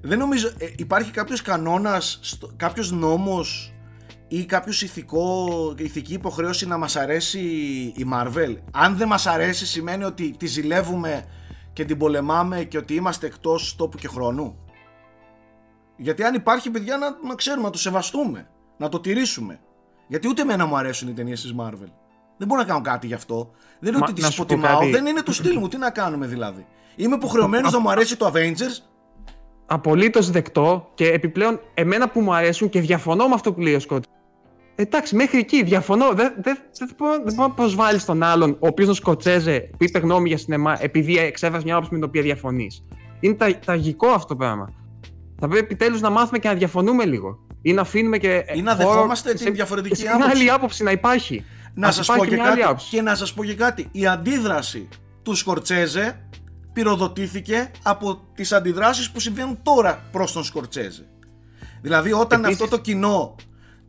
δεν 0.00 0.18
νομίζω, 0.18 0.48
ε, 0.58 0.66
υπάρχει 0.76 1.10
κάποιος 1.10 1.42
κανόνας, 1.42 2.20
κάποιος 2.56 2.90
νόμος 2.90 3.72
ή 4.28 4.44
κάποιος 4.44 4.82
ηθικό, 4.82 5.48
ηθική 5.78 6.12
υποχρέωση 6.12 6.66
να 6.66 6.76
μας 6.76 6.96
αρέσει 6.96 7.38
η 7.96 8.06
Marvel; 8.12 8.56
Αν 8.70 8.96
δεν 8.96 9.08
μας 9.08 9.26
αρέσει 9.26 9.66
σημαίνει 9.66 10.04
ότι 10.04 10.34
τη 10.38 10.46
ζηλεύουμε 10.46 11.24
και 11.78 11.84
την 11.84 11.98
πολεμάμε 11.98 12.64
και 12.64 12.78
ότι 12.78 12.94
είμαστε 12.94 13.26
εκτός 13.26 13.76
τόπου 13.76 13.96
και 13.96 14.08
χρόνου. 14.08 14.58
Γιατί 15.96 16.22
αν 16.22 16.34
υπάρχει 16.34 16.70
παιδιά 16.70 16.96
να, 16.96 17.28
να 17.28 17.34
ξέρουμε, 17.34 17.62
να 17.62 17.70
το 17.70 17.78
σεβαστούμε, 17.78 18.48
να 18.76 18.88
το 18.88 19.00
τηρήσουμε. 19.00 19.60
Γιατί 20.08 20.28
ούτε 20.28 20.42
εμένα 20.42 20.66
μου 20.66 20.76
αρέσουν 20.76 21.08
οι 21.08 21.12
ταινίες 21.12 21.40
της 21.40 21.54
Marvel. 21.58 21.90
Δεν 22.36 22.46
μπορώ 22.48 22.60
να 22.60 22.66
κάνω 22.66 22.80
κάτι 22.80 23.06
γι' 23.06 23.14
αυτό. 23.14 23.50
Δεν 23.80 23.94
είναι 23.94 24.02
ότι 24.02 24.12
τι 24.12 24.28
υποτιμάω, 24.32 24.88
δεν 24.90 25.06
είναι 25.06 25.22
το 25.22 25.32
στυλ 25.32 25.58
μου. 25.58 25.68
Τι 25.68 25.76
να 25.76 25.90
κάνουμε 25.90 26.26
δηλαδή. 26.26 26.66
Είμαι 26.96 27.14
υποχρεωμένος 27.14 27.72
να 27.72 27.78
μου 27.78 27.90
αρέσει 27.90 28.16
το 28.16 28.32
Avengers. 28.34 28.82
Απολύτως 29.66 30.30
δεκτό 30.30 30.90
και 30.94 31.08
επιπλέον 31.08 31.60
εμένα 31.74 32.08
που 32.08 32.20
μου 32.20 32.34
αρέσουν 32.34 32.68
και 32.68 32.80
διαφωνώ 32.80 33.28
με 33.28 33.34
αυτό 33.34 33.52
που 33.52 33.60
λέει 33.60 33.74
ο 33.74 33.80
Σκότ. 33.80 34.04
Εντάξει, 34.80 35.16
μέχρι 35.16 35.38
εκεί 35.38 35.62
διαφωνώ. 35.62 36.12
Δεν, 36.12 36.34
δεν, 36.40 36.58
δεν, 36.72 36.88
δεν 36.98 37.22
μπορεί 37.22 37.34
να 37.36 37.50
προσβάλλεις 37.50 38.04
τον 38.04 38.22
άλλον, 38.22 38.50
ο 38.50 38.66
οποίος 38.66 38.86
είναι 38.86 38.96
Σκοτσέζε, 38.96 39.60
που 39.60 39.84
είπε 39.84 39.98
γνώμη 39.98 40.28
για 40.28 40.38
σινεμά, 40.38 40.82
επειδή 40.82 41.18
εξέφρασε 41.18 41.64
μια 41.64 41.74
άποψη 41.74 41.92
με 41.92 41.98
την 41.98 42.08
οποία 42.08 42.22
διαφωνείς. 42.22 42.84
Είναι 43.20 43.34
τα, 43.34 43.58
τραγικό 43.58 44.08
αυτό 44.08 44.26
το 44.26 44.36
πράγμα. 44.36 44.72
Θα 45.38 45.48
πρέπει 45.48 45.64
επιτέλους 45.64 46.00
να 46.00 46.10
μάθουμε 46.10 46.38
και 46.38 46.48
να 46.48 46.54
διαφωνούμε 46.54 47.04
λίγο. 47.04 47.38
Ή 47.62 47.72
να 47.72 47.80
αφήνουμε 47.80 48.18
και. 48.18 48.44
ή 48.54 48.62
να 48.62 48.74
δεχόμαστε 48.74 49.34
την 49.34 49.54
διαφορετική 49.54 49.96
σε 49.96 50.08
άποψη. 50.08 50.30
άλλη 50.30 50.50
άποψη 50.50 50.82
να 50.82 50.90
υπάρχει. 50.90 51.44
Να 51.74 51.90
σας 51.90 52.06
πω 52.06 52.24
και 52.24 52.36
κάτι. 52.36 52.60
Και 52.90 53.02
να 53.02 53.14
σας 53.14 53.34
πω 53.34 53.44
και 53.44 53.54
κάτι. 53.54 53.88
Η 53.92 54.06
αντίδραση 54.06 54.88
του 55.22 55.34
Σκορτσέζε 55.34 56.28
πυροδοτήθηκε 56.72 57.70
από 57.82 58.20
τις 58.34 58.52
αντιδράσεις 58.52 59.10
που 59.10 59.20
συμβαίνουν 59.20 59.58
τώρα 59.62 60.02
προς 60.12 60.32
τον 60.32 60.44
Σκορτσέζε. 60.44 61.06
Δηλαδή, 61.82 62.12
όταν 62.12 62.44
Επίσης... 62.44 62.62
αυτό 62.62 62.76
το 62.76 62.82
κοινό 62.82 63.34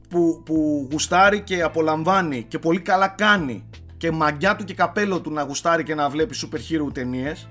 που, 0.10 0.41
που 0.45 0.88
γουστάρει 0.91 1.41
και 1.41 1.61
απολαμβάνει 1.61 2.44
και 2.44 2.60
πολύ 2.60 2.80
καλά 2.80 3.07
κάνει 3.07 3.64
και 3.98 4.11
μαγκιά 4.11 4.56
του 4.56 4.64
και 4.64 4.73
καπέλο 4.73 5.22
του 5.22 5.31
να 5.31 5.41
γουστάρει 5.41 5.84
και 5.84 5.95
να 5.95 6.10
βλέπει 6.10 6.36
super 6.41 6.57
hero 6.57 6.94
ταινίες, 6.94 7.49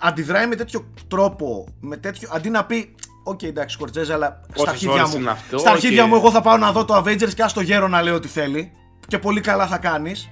αντιδράει 0.00 0.46
με 0.46 0.54
τέτοιο 0.56 0.92
τρόπο, 1.08 1.66
με 1.80 1.96
τέτοιο, 1.96 2.28
αντί 2.32 2.50
να 2.50 2.64
πει 2.64 2.94
OK, 3.28 3.38
okay, 3.38 3.46
εντάξει, 3.46 3.74
Σκορτσέζε, 3.74 4.14
αλλά 4.14 4.40
στα 4.54 4.70
αρχίδια, 4.70 5.08
μου, 5.08 5.30
αυτό, 5.30 5.58
στα 5.58 5.70
αρχίδια 5.70 6.06
μου 6.06 6.14
εγώ 6.14 6.30
θα 6.30 6.40
πάω 6.40 6.56
να 6.56 6.72
δω 6.72 6.84
το 6.84 6.96
Avengers 6.96 7.34
και 7.34 7.42
ας 7.42 7.52
το 7.52 7.60
γέρο 7.60 7.88
να 7.88 8.02
λέει 8.02 8.14
ό,τι 8.14 8.28
θέλει. 8.28 8.72
Και 9.06 9.18
πολύ 9.18 9.40
καλά 9.40 9.66
θα 9.66 9.78
κάνεις. 9.78 10.30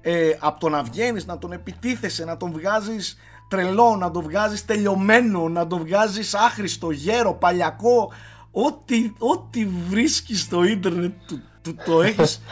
Ε, 0.00 0.30
από 0.38 0.60
το 0.60 0.68
να 0.68 0.82
βγαίνεις, 0.82 1.26
να 1.26 1.38
τον 1.38 1.52
επιτίθεσαι, 1.52 2.24
να 2.24 2.36
τον 2.36 2.52
βγάζεις 2.52 3.18
τρελό, 3.48 3.96
να 3.96 4.10
τον 4.10 4.22
βγάζεις 4.22 4.64
τελειωμένο, 4.64 5.48
να 5.48 5.66
τον 5.66 5.78
βγάζεις 5.78 6.34
άχρηστο, 6.34 6.90
γέρο, 6.90 7.34
παλιακό, 7.34 8.12
ό,τι, 8.52 9.12
ό,τι 9.18 9.66
βρίσκεις 9.66 10.40
στο 10.40 10.64
ίντερνετ 10.64 11.12
του, 11.62 11.76
το 11.84 12.02
έχεις 12.02 12.42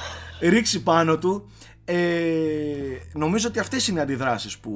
ρίξει 0.40 0.82
πάνω 0.82 1.18
του. 1.18 1.50
Ε, 1.84 2.98
νομίζω 3.12 3.48
ότι 3.48 3.58
αυτές 3.58 3.88
είναι 3.88 3.98
οι 3.98 4.02
αντιδράσεις 4.02 4.58
που, 4.58 4.72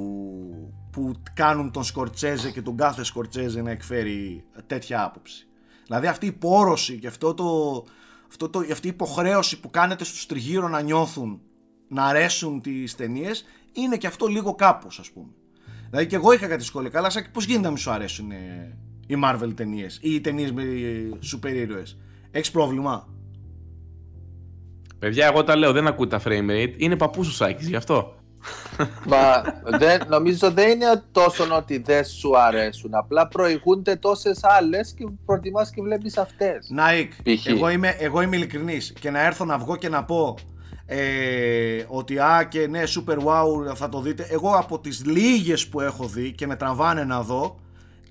που 0.91 1.15
κάνουν 1.33 1.71
τον 1.71 1.83
Σκορτσέζε 1.83 2.51
και 2.51 2.61
τον 2.61 2.77
κάθε 2.77 3.03
Σκορτσέζε 3.03 3.61
να 3.61 3.71
εκφέρει 3.71 4.43
τέτοια 4.67 5.03
άποψη. 5.03 5.47
Δηλαδή 5.85 6.07
αυτή 6.07 6.25
η 6.25 6.31
πόρωση 6.31 6.99
και 6.99 7.07
αυτό 7.07 7.33
το, 7.33 7.45
αυτό 8.27 8.49
το, 8.49 8.59
αυτή 8.71 8.87
η 8.87 8.89
υποχρέωση 8.89 9.59
που 9.59 9.69
κάνετε 9.69 10.03
στους 10.03 10.25
τριγύρω 10.25 10.67
να 10.67 10.81
νιώθουν 10.81 11.41
να 11.87 12.05
αρέσουν 12.05 12.61
τις 12.61 12.95
ταινίες, 12.95 13.45
είναι 13.71 13.97
και 13.97 14.07
αυτό 14.07 14.27
λίγο 14.27 14.55
κάπως 14.55 14.99
ας 14.99 15.11
πούμε. 15.11 15.31
Δηλαδή 15.89 16.07
και 16.07 16.15
εγώ 16.15 16.31
είχα 16.31 16.47
κάτι 16.47 16.63
σχόλια 16.63 16.89
καλά 16.89 17.09
σαν 17.09 17.25
πώς 17.31 17.45
γίνεται 17.45 17.63
να 17.63 17.69
μην 17.69 17.77
σου 17.77 17.91
αρέσουν 17.91 18.31
οι 19.07 19.15
Marvel 19.23 19.51
ταινίες 19.55 19.99
ή 20.01 20.13
οι 20.13 20.21
ταινίες 20.21 20.51
με 20.51 20.63
σούπερ 21.19 21.55
ήρωες. 21.55 21.97
Έχεις 22.31 22.51
πρόβλημα; 22.51 23.07
Παιδιά, 24.99 25.25
εγώ 25.25 25.43
τα 25.43 25.55
λέω, 25.55 25.71
δεν 25.71 25.87
ακούω 25.87 26.07
τα 26.07 26.21
frame 26.25 26.49
rate. 26.49 26.73
Είναι 26.77 26.95
παππούς 26.95 27.27
ο 27.27 27.31
Σάκης, 27.31 27.67
γι' 27.67 27.75
αυτό. 27.75 28.13
Μα 29.07 29.41
δεν, 29.77 30.01
νομίζω 30.07 30.51
δεν 30.51 30.69
είναι 30.69 31.03
τόσο 31.11 31.55
ότι 31.55 31.77
δεν 31.77 32.05
σου 32.05 32.39
αρέσουν. 32.39 32.93
Απλά 32.93 33.27
προηγούνται 33.27 33.95
τόσες 33.95 34.39
άλλες 34.43 34.93
και 34.93 35.05
προτιμάς 35.25 35.69
και 35.69 35.81
βλέπεις 35.81 36.17
αυτές. 36.17 36.69
Νάικ, 36.69 37.11
εγώ 37.45 37.69
είμαι, 37.69 37.95
εγώ 37.99 38.21
είμαι 38.21 38.35
ειλικρινής 38.35 38.93
και 38.99 39.09
να 39.09 39.25
έρθω 39.25 39.45
να 39.45 39.57
βγω 39.57 39.75
και 39.75 39.89
να 39.89 40.03
πω 40.03 40.37
ε, 40.85 41.83
ότι 41.87 42.19
α 42.19 42.47
και 42.49 42.67
ναι, 42.67 42.83
super 42.85 43.17
wow 43.17 43.75
θα 43.75 43.89
το 43.89 44.01
δείτε. 44.01 44.27
Εγώ 44.29 44.51
από 44.51 44.79
τις 44.79 45.05
λίγες 45.05 45.67
που 45.67 45.81
έχω 45.81 46.05
δει 46.07 46.31
και 46.31 46.47
με 46.47 46.55
τραβάνε 46.55 47.03
να 47.03 47.21
δω, 47.21 47.59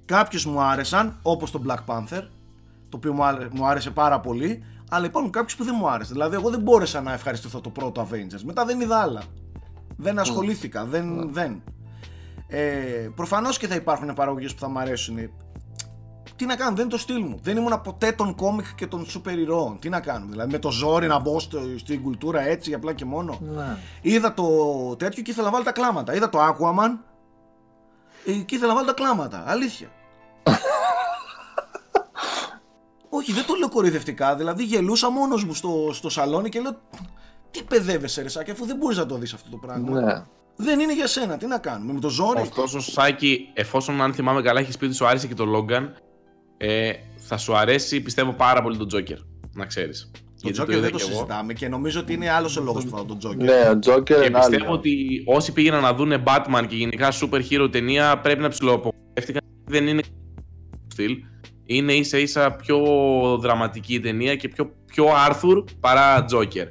Κάποιε 0.05 0.51
μου 0.51 0.60
άρεσαν, 0.60 1.18
όπως 1.22 1.51
το 1.51 1.62
Black 1.66 1.85
Panther, 1.86 2.22
το 2.89 2.97
οποίο 2.97 3.12
μου 3.52 3.66
άρεσε 3.66 3.90
πάρα 3.90 4.20
πολύ, 4.20 4.64
αλλά 4.90 5.06
υπάρχουν 5.06 5.31
κάποιοι 5.31 5.56
που 5.56 5.64
δεν 5.64 5.74
μου 5.78 5.89
άρεσαν. 5.89 6.12
Δηλαδή, 6.12 6.35
εγώ 6.35 6.51
δεν 6.51 6.60
μπόρεσα 6.60 7.01
να 7.01 7.12
ευχαριστηθώ 7.12 7.60
το 7.60 7.70
πρώτο 7.70 8.09
Avengers. 8.10 8.43
Μετά 8.44 8.64
δεν 8.64 8.81
είδα 8.81 8.98
άλλα. 8.98 9.22
Δεν 9.97 10.18
ασχολήθηκα. 10.18 10.85
Δεν. 10.85 11.32
δεν. 11.32 11.62
Ε, 12.47 13.09
Προφανώς 13.14 13.59
και 13.59 13.66
θα 13.66 13.74
υπάρχουν 13.74 14.14
παραγωγές 14.14 14.55
που 14.55 14.60
θα 14.60 14.68
μου 14.68 14.78
αρέσουν. 14.78 15.16
Τι 16.36 16.47
να 16.47 16.56
κάνω, 16.56 16.74
δεν 16.74 16.85
είναι 16.85 16.93
το 16.93 16.98
στυλ 16.98 17.22
μου. 17.22 17.39
Δεν 17.43 17.56
ήμουν 17.56 17.81
ποτέ 17.82 18.12
των 18.12 18.35
κόμικ 18.35 18.74
και 18.74 18.86
των 18.86 19.06
σούπερ 19.06 19.39
ηρώων. 19.39 19.78
Τι 19.78 19.89
να 19.89 20.01
κάνω, 20.01 20.26
δηλαδή 20.31 20.52
με 20.52 20.59
το 20.59 20.70
ζόρι 20.70 21.06
να 21.06 21.18
μπω 21.18 21.39
στην 21.76 22.02
κουλτούρα 22.02 22.40
έτσι 22.40 22.74
απλά 22.74 22.93
και 22.93 23.05
μόνο. 23.05 23.39
Ναι. 23.55 23.76
Είδα 24.01 24.35
το 24.35 24.47
τέτοιο 24.97 25.22
και 25.22 25.31
ήθελα 25.31 25.47
να 25.47 25.52
βάλω 25.52 25.64
τα 25.64 25.72
κλάματα. 25.72 26.14
Είδα 26.14 26.28
το 26.28 26.39
Aquaman 26.39 26.90
ε, 26.90 27.14
και 28.24 28.55
ήθελα 28.55 28.66
να 28.66 28.74
βάλω 28.74 28.86
τα 28.86 28.92
κλάματα. 28.92 29.44
Αλήθεια. 29.46 29.88
Όχι, 33.09 33.32
δεν 33.32 33.46
το 33.46 33.55
λέω 33.55 33.68
κορυδευτικά. 33.68 34.36
Δηλαδή 34.36 34.64
γελούσα 34.64 35.10
μόνος 35.10 35.44
μου 35.44 35.55
στο, 35.55 35.90
στο 35.92 36.09
σαλόνι 36.09 36.48
και 36.48 36.60
λέω. 36.60 36.80
Τι 37.51 37.62
παιδεύεσαι, 37.62 38.22
ρε 38.22 38.28
Σάκη, 38.28 38.51
αφού 38.51 38.66
δεν 38.66 38.76
μπορείς 38.76 38.96
να 38.96 39.06
το 39.06 39.16
δεις 39.16 39.32
αυτό 39.32 39.51
το 39.51 39.56
πράγμα. 39.56 40.01
Ναι. 40.01 40.22
Δεν 40.56 40.80
είναι 40.80 40.94
για 40.94 41.06
σένα, 41.06 41.36
τι 41.36 41.46
να 41.46 41.59
κάνουμε, 41.59 41.92
με 41.92 42.01
το 42.01 42.09
ζόρι. 42.09 42.40
Ωστόσο, 42.40 42.80
Σάκη, 42.80 43.51
εφόσον 43.52 44.02
αν 44.02 44.14
θυμάμαι 44.14 44.42
καλά, 44.42 44.60
έχεις 44.60 44.76
πει 44.76 44.84
ότι 44.84 44.94
σου 44.94 45.06
άρεσε 45.06 45.26
και 45.26 45.34
το 45.34 45.44
Λόγκαν, 45.44 45.96
ε, 46.56 46.92
θα 47.16 47.36
σου 47.36 47.56
αρέσει 47.56 48.01
πιστεύω 48.01 48.32
πάρα 48.32 48.62
πολύ 48.62 48.76
το 48.76 48.86
Τζόκερ. 48.86 49.18
Να 49.52 49.66
ξέρεις. 49.66 50.10
Το 50.44 50.50
Τζόκερ 50.50 50.80
δεν 50.80 50.92
το 50.92 50.98
συζητάμε 50.98 51.52
και 51.52 51.68
νομίζω 51.68 52.00
ότι 52.00 52.12
είναι 52.12 52.30
άλλος 52.30 52.56
ο 52.56 52.62
λόγος 52.62 52.84
που 52.84 52.96
θα 52.96 53.04
τον 53.04 53.18
Τζόκερ. 53.18 53.44
Ναι, 53.44 53.70
ο 53.70 53.78
Τζόκερ 53.78 54.22
και 54.22 54.30
πιστεύω 54.30 54.72
ότι 54.72 55.22
όσοι 55.26 55.52
πήγαιναν 55.52 55.82
να 55.82 55.94
δουν 55.94 56.12
Batman 56.24 56.64
και 56.68 56.76
γενικά 56.76 57.12
super 57.12 57.40
hero 57.50 57.68
ταινία 57.72 58.18
πρέπει 58.18 58.40
να 58.40 58.48
ψηλοαπογοητεύτηκαν. 58.48 59.42
Δεν 59.64 59.86
είναι 59.86 60.02
στυλ. 60.86 61.16
Είναι 61.66 61.92
ίσα 61.92 62.18
ίσα 62.18 62.50
πιο 62.52 62.78
δραματική 63.40 64.00
ταινία 64.00 64.36
και 64.36 64.48
πιο, 64.48 64.74
πιο 64.84 65.06
Arthur 65.28 65.64
παρά 65.80 66.24
Τζόκερ. 66.24 66.66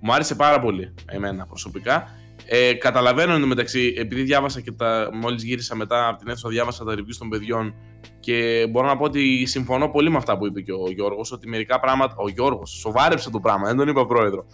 Μου 0.00 0.12
άρεσε 0.12 0.34
πάρα 0.34 0.60
πολύ 0.60 0.94
εμένα 1.06 1.46
προσωπικά. 1.46 2.08
Ε, 2.46 2.72
καταλαβαίνω 2.74 3.46
μεταξύ, 3.46 3.94
επειδή 3.98 4.22
διάβασα 4.22 4.60
και 4.60 4.72
τα, 4.72 5.08
μόλις 5.12 5.42
γύρισα 5.42 5.76
μετά 5.76 6.08
από 6.08 6.18
την 6.18 6.28
αίθουσα 6.28 6.48
διάβασα 6.48 6.84
τα 6.84 6.94
reviews 6.94 7.16
των 7.18 7.28
παιδιών 7.28 7.74
και 8.20 8.66
μπορώ 8.70 8.86
να 8.86 8.96
πω 8.96 9.04
ότι 9.04 9.46
συμφωνώ 9.46 9.88
πολύ 9.88 10.10
με 10.10 10.16
αυτά 10.16 10.38
που 10.38 10.46
είπε 10.46 10.60
και 10.60 10.72
ο 10.72 10.90
Γιώργος, 10.94 11.32
ότι 11.32 11.48
μερικά 11.48 11.80
πράγματα, 11.80 12.14
ο 12.16 12.28
Γιώργος 12.28 12.70
σοβάρεψε 12.70 13.30
το 13.30 13.40
πράγμα, 13.40 13.66
δεν 13.66 13.76
τον 13.76 13.88
είπα 13.88 14.06
πρόεδρο. 14.06 14.46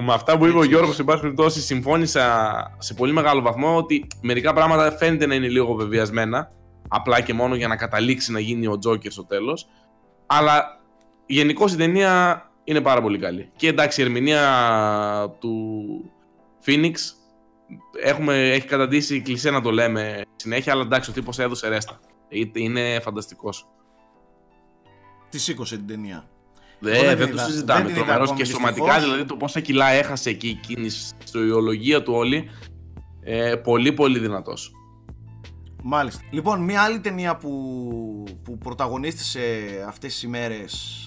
με 0.04 0.12
αυτά 0.12 0.38
που 0.38 0.46
είπε 0.46 0.58
ο 0.58 0.64
Γιώργος, 0.64 0.94
σε 0.94 1.04
πάση 1.04 1.20
περιπτώσεις, 1.20 1.64
συμφώνησα 1.64 2.54
σε 2.78 2.94
πολύ 2.94 3.12
μεγάλο 3.12 3.40
βαθμό 3.40 3.76
ότι 3.76 4.06
μερικά 4.22 4.52
πράγματα 4.52 4.92
φαίνεται 4.92 5.26
να 5.26 5.34
είναι 5.34 5.48
λίγο 5.48 5.74
βεβαιασμένα, 5.74 6.50
απλά 6.88 7.20
και 7.20 7.34
μόνο 7.34 7.54
για 7.54 7.68
να 7.68 7.76
καταλήξει 7.76 8.32
να 8.32 8.40
γίνει 8.40 8.66
ο 8.66 8.78
Τζόκερ 8.78 9.12
στο 9.12 9.24
τέλος, 9.24 9.66
αλλά 10.26 10.64
γενικώς 11.26 11.72
η 11.72 11.76
ταινία 11.76 12.42
είναι 12.68 12.80
πάρα 12.80 13.02
πολύ 13.02 13.18
καλή. 13.18 13.50
Και 13.56 13.68
εντάξει, 13.68 14.00
η 14.00 14.04
ερμηνεία 14.04 15.36
του 15.38 15.86
Phoenix 16.66 16.94
έχουμε, 18.02 18.50
έχει 18.50 18.66
καταντήσει 18.66 19.20
κλεισέ 19.20 19.50
να 19.50 19.60
το 19.60 19.70
λέμε 19.70 20.22
συνέχεια, 20.36 20.72
αλλά 20.72 20.82
εντάξει, 20.82 21.10
ο 21.10 21.12
τύπος 21.12 21.38
έδωσε 21.38 21.68
ρέστα. 21.68 22.00
Είναι 22.52 23.00
φανταστικός. 23.00 23.68
Τη 25.28 25.38
σήκωσε 25.38 25.76
την 25.76 25.86
ταινία; 25.86 26.28
δεν, 26.78 27.16
δεν 27.16 27.30
το 27.30 27.38
συζητάμε. 27.38 27.92
Τρομερός 27.92 28.32
και 28.32 28.44
σωματικά, 28.44 29.00
δηλαδή 29.00 29.24
το 29.24 29.36
πόσα 29.36 29.60
κιλά 29.60 29.88
έχασε 29.88 30.30
εκεί 30.30 30.60
εκείνη 30.62 30.88
η 31.46 31.50
ολογία 31.50 32.02
του 32.02 32.12
όλη. 32.12 32.50
Ε, 33.20 33.54
πολύ 33.56 33.92
πολύ 33.92 34.18
δυνατός. 34.18 34.72
Μάλιστα. 35.82 36.22
Λοιπόν, 36.30 36.60
μια 36.60 36.82
άλλη 36.82 37.00
ταινία 37.00 37.36
που, 37.36 38.24
που 38.42 38.58
πρωταγωνίστησε 38.58 39.40
αυτές 39.88 40.12
τις 40.12 40.22
ημέρες 40.22 41.06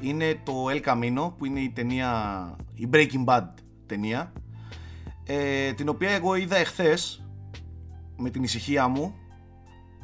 είναι 0.00 0.40
το 0.44 0.64
El 0.68 0.80
Camino 0.88 1.32
που 1.38 1.44
είναι 1.44 1.60
η 1.60 1.70
ταινία, 1.70 2.56
η 2.74 2.88
Breaking 2.92 3.24
Bad 3.24 3.44
ταινία 3.86 4.32
ε, 5.24 5.72
την 5.72 5.88
οποία 5.88 6.10
εγώ 6.10 6.34
είδα 6.34 6.56
εχθές 6.56 7.24
με 8.16 8.30
την 8.30 8.42
ησυχία 8.42 8.88
μου 8.88 9.14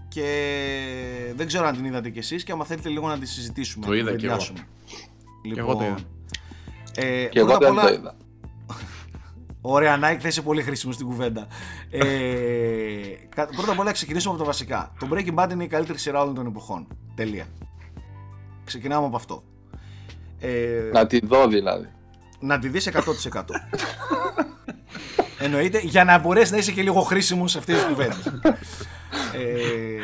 και 0.08 1.32
δεν 1.36 1.46
ξέρω 1.46 1.66
αν 1.66 1.74
την 1.74 1.84
είδατε 1.84 2.10
κι 2.10 2.18
εσείς 2.18 2.44
και 2.44 2.52
άμα 2.52 2.64
θέλετε 2.64 2.88
λίγο 2.88 3.08
να 3.08 3.18
τη 3.18 3.26
συζητήσουμε. 3.26 3.86
Το 3.86 3.94
είδα 3.94 4.10
να 4.10 4.16
κι 4.16 4.26
εγώ. 4.26 4.36
Λοιπόν, 5.44 5.64
εγώ 5.64 5.76
το 5.76 5.84
είδα. 5.84 5.96
Ε, 6.94 7.24
Και 7.24 7.38
εγώ 7.38 7.48
πρώτα 7.48 7.68
απ' 7.68 7.74
δεν 7.74 7.84
όλα- 7.84 7.88
το 7.88 7.92
είδα. 7.94 8.16
Ωραία, 9.60 9.96
Nike 9.96 10.18
θα 10.20 10.28
είσαι 10.28 10.42
πολύ 10.42 10.62
χρήσιμο 10.62 10.92
στην 10.92 11.06
κουβέντα. 11.06 11.46
Ε, 11.90 12.00
κα- 13.28 13.46
πρώτα 13.46 13.72
απ' 13.72 13.78
όλα 13.78 13.92
ξεκινήσουμε 13.92 14.32
από 14.34 14.42
τα 14.42 14.48
βασικά. 14.48 14.92
Το 14.98 15.08
Breaking 15.12 15.34
Bad 15.34 15.48
είναι 15.52 15.64
η 15.64 15.66
καλύτερη 15.66 15.98
σειρά 15.98 16.20
όλων 16.22 16.34
των 16.34 16.46
εποχών. 16.46 16.86
Τελεία. 17.14 17.46
Ξεκινάμε 18.64 19.06
από 19.06 19.16
αυτό. 19.16 19.42
Ε, 20.40 20.90
Να 20.92 21.06
τη 21.06 21.26
δω 21.26 21.46
δηλαδή. 21.48 21.88
να 22.40 22.58
τη 22.58 22.68
δεις 22.68 22.88
100%. 22.92 23.42
Εννοείται, 25.42 25.78
για 25.78 26.04
να 26.04 26.18
μπορέσεις 26.18 26.50
να 26.50 26.56
είσαι 26.56 26.72
και 26.72 26.82
λίγο 26.82 27.00
χρήσιμος 27.00 27.50
σε 27.50 27.58
αυτές 27.58 27.76
τις 27.76 27.84
κουβέντες. 27.84 28.26
ε, 29.34 30.00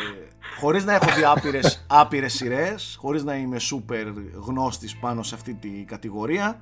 χωρίς 0.61 0.85
να 0.85 0.95
έχω 0.95 1.07
δει 1.17 1.25
άπειρες, 1.25 1.85
άπειρες 1.87 2.33
σειρές, 2.33 2.97
χωρίς 3.01 3.25
να 3.25 3.37
είμαι 3.37 3.59
σούπερ 3.59 4.07
γνώστης 4.47 4.97
πάνω 4.97 5.23
σε 5.23 5.35
αυτή 5.35 5.55
τη 5.55 5.69
κατηγορία 5.69 6.61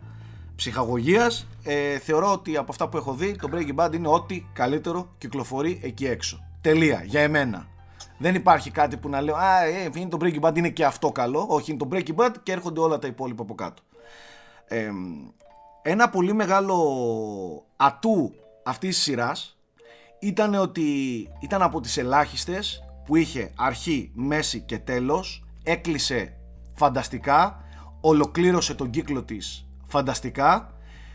ψυχαγωγίας, 0.57 1.47
ε, 1.65 1.99
θεωρώ 1.99 2.33
ότι 2.33 2.57
από 2.57 2.71
αυτά 2.71 2.89
που 2.89 2.97
έχω 2.97 3.15
δει 3.15 3.37
το 3.37 3.49
Breaking 3.53 3.75
Bad 3.85 3.95
είναι 3.95 4.09
ό,τι 4.09 4.47
καλύτερο 4.53 5.15
κυκλοφορεί 5.19 5.81
εκεί 5.83 6.07
έξω. 6.07 6.45
Τελεία, 6.61 7.03
για 7.05 7.21
εμένα. 7.21 7.67
Δεν 8.25 8.35
υπάρχει 8.35 8.71
κάτι 8.71 8.97
που 8.97 9.09
να 9.09 9.21
λέω 9.21 9.37
Α, 9.37 9.65
ε, 9.65 9.91
είναι 9.95 10.09
το 10.09 10.19
Breaking 10.21 10.41
Bad, 10.41 10.57
είναι 10.57 10.69
και 10.69 10.85
αυτό 10.85 11.13
καλό. 11.13 11.47
Όχι, 11.49 11.71
είναι 11.71 11.79
το 11.79 11.89
Breaking 11.93 12.15
Bad 12.15 12.35
και 12.43 12.53
έρχονται 12.53 12.81
όλα 12.81 12.99
τα 12.99 13.07
υπόλοιπα 13.07 13.43
από 13.43 13.55
κάτω. 13.55 13.83
Ε, 14.67 14.91
ένα 15.83 16.09
πολύ 16.11 16.33
μεγάλο 16.33 16.77
ατού 17.77 18.35
αυτής 18.65 18.95
της 18.95 19.05
σειράς 19.05 19.59
ήταν 20.19 20.55
ότι 20.55 20.83
ήταν 21.41 21.63
από 21.63 21.81
τις 21.81 21.97
ελάχιστες 21.97 22.85
που 23.05 23.17
είχε 23.17 23.53
αρχή, 23.57 24.11
μέση 24.15 24.61
και 24.61 24.79
τέλος, 24.79 25.45
έκλεισε 25.63 26.37
φανταστικά, 26.75 27.65
ολοκλήρωσε 28.01 28.75
τον 28.75 28.91
κύκλο 28.91 29.23
της 29.23 29.69
φανταστικά, 29.87 30.75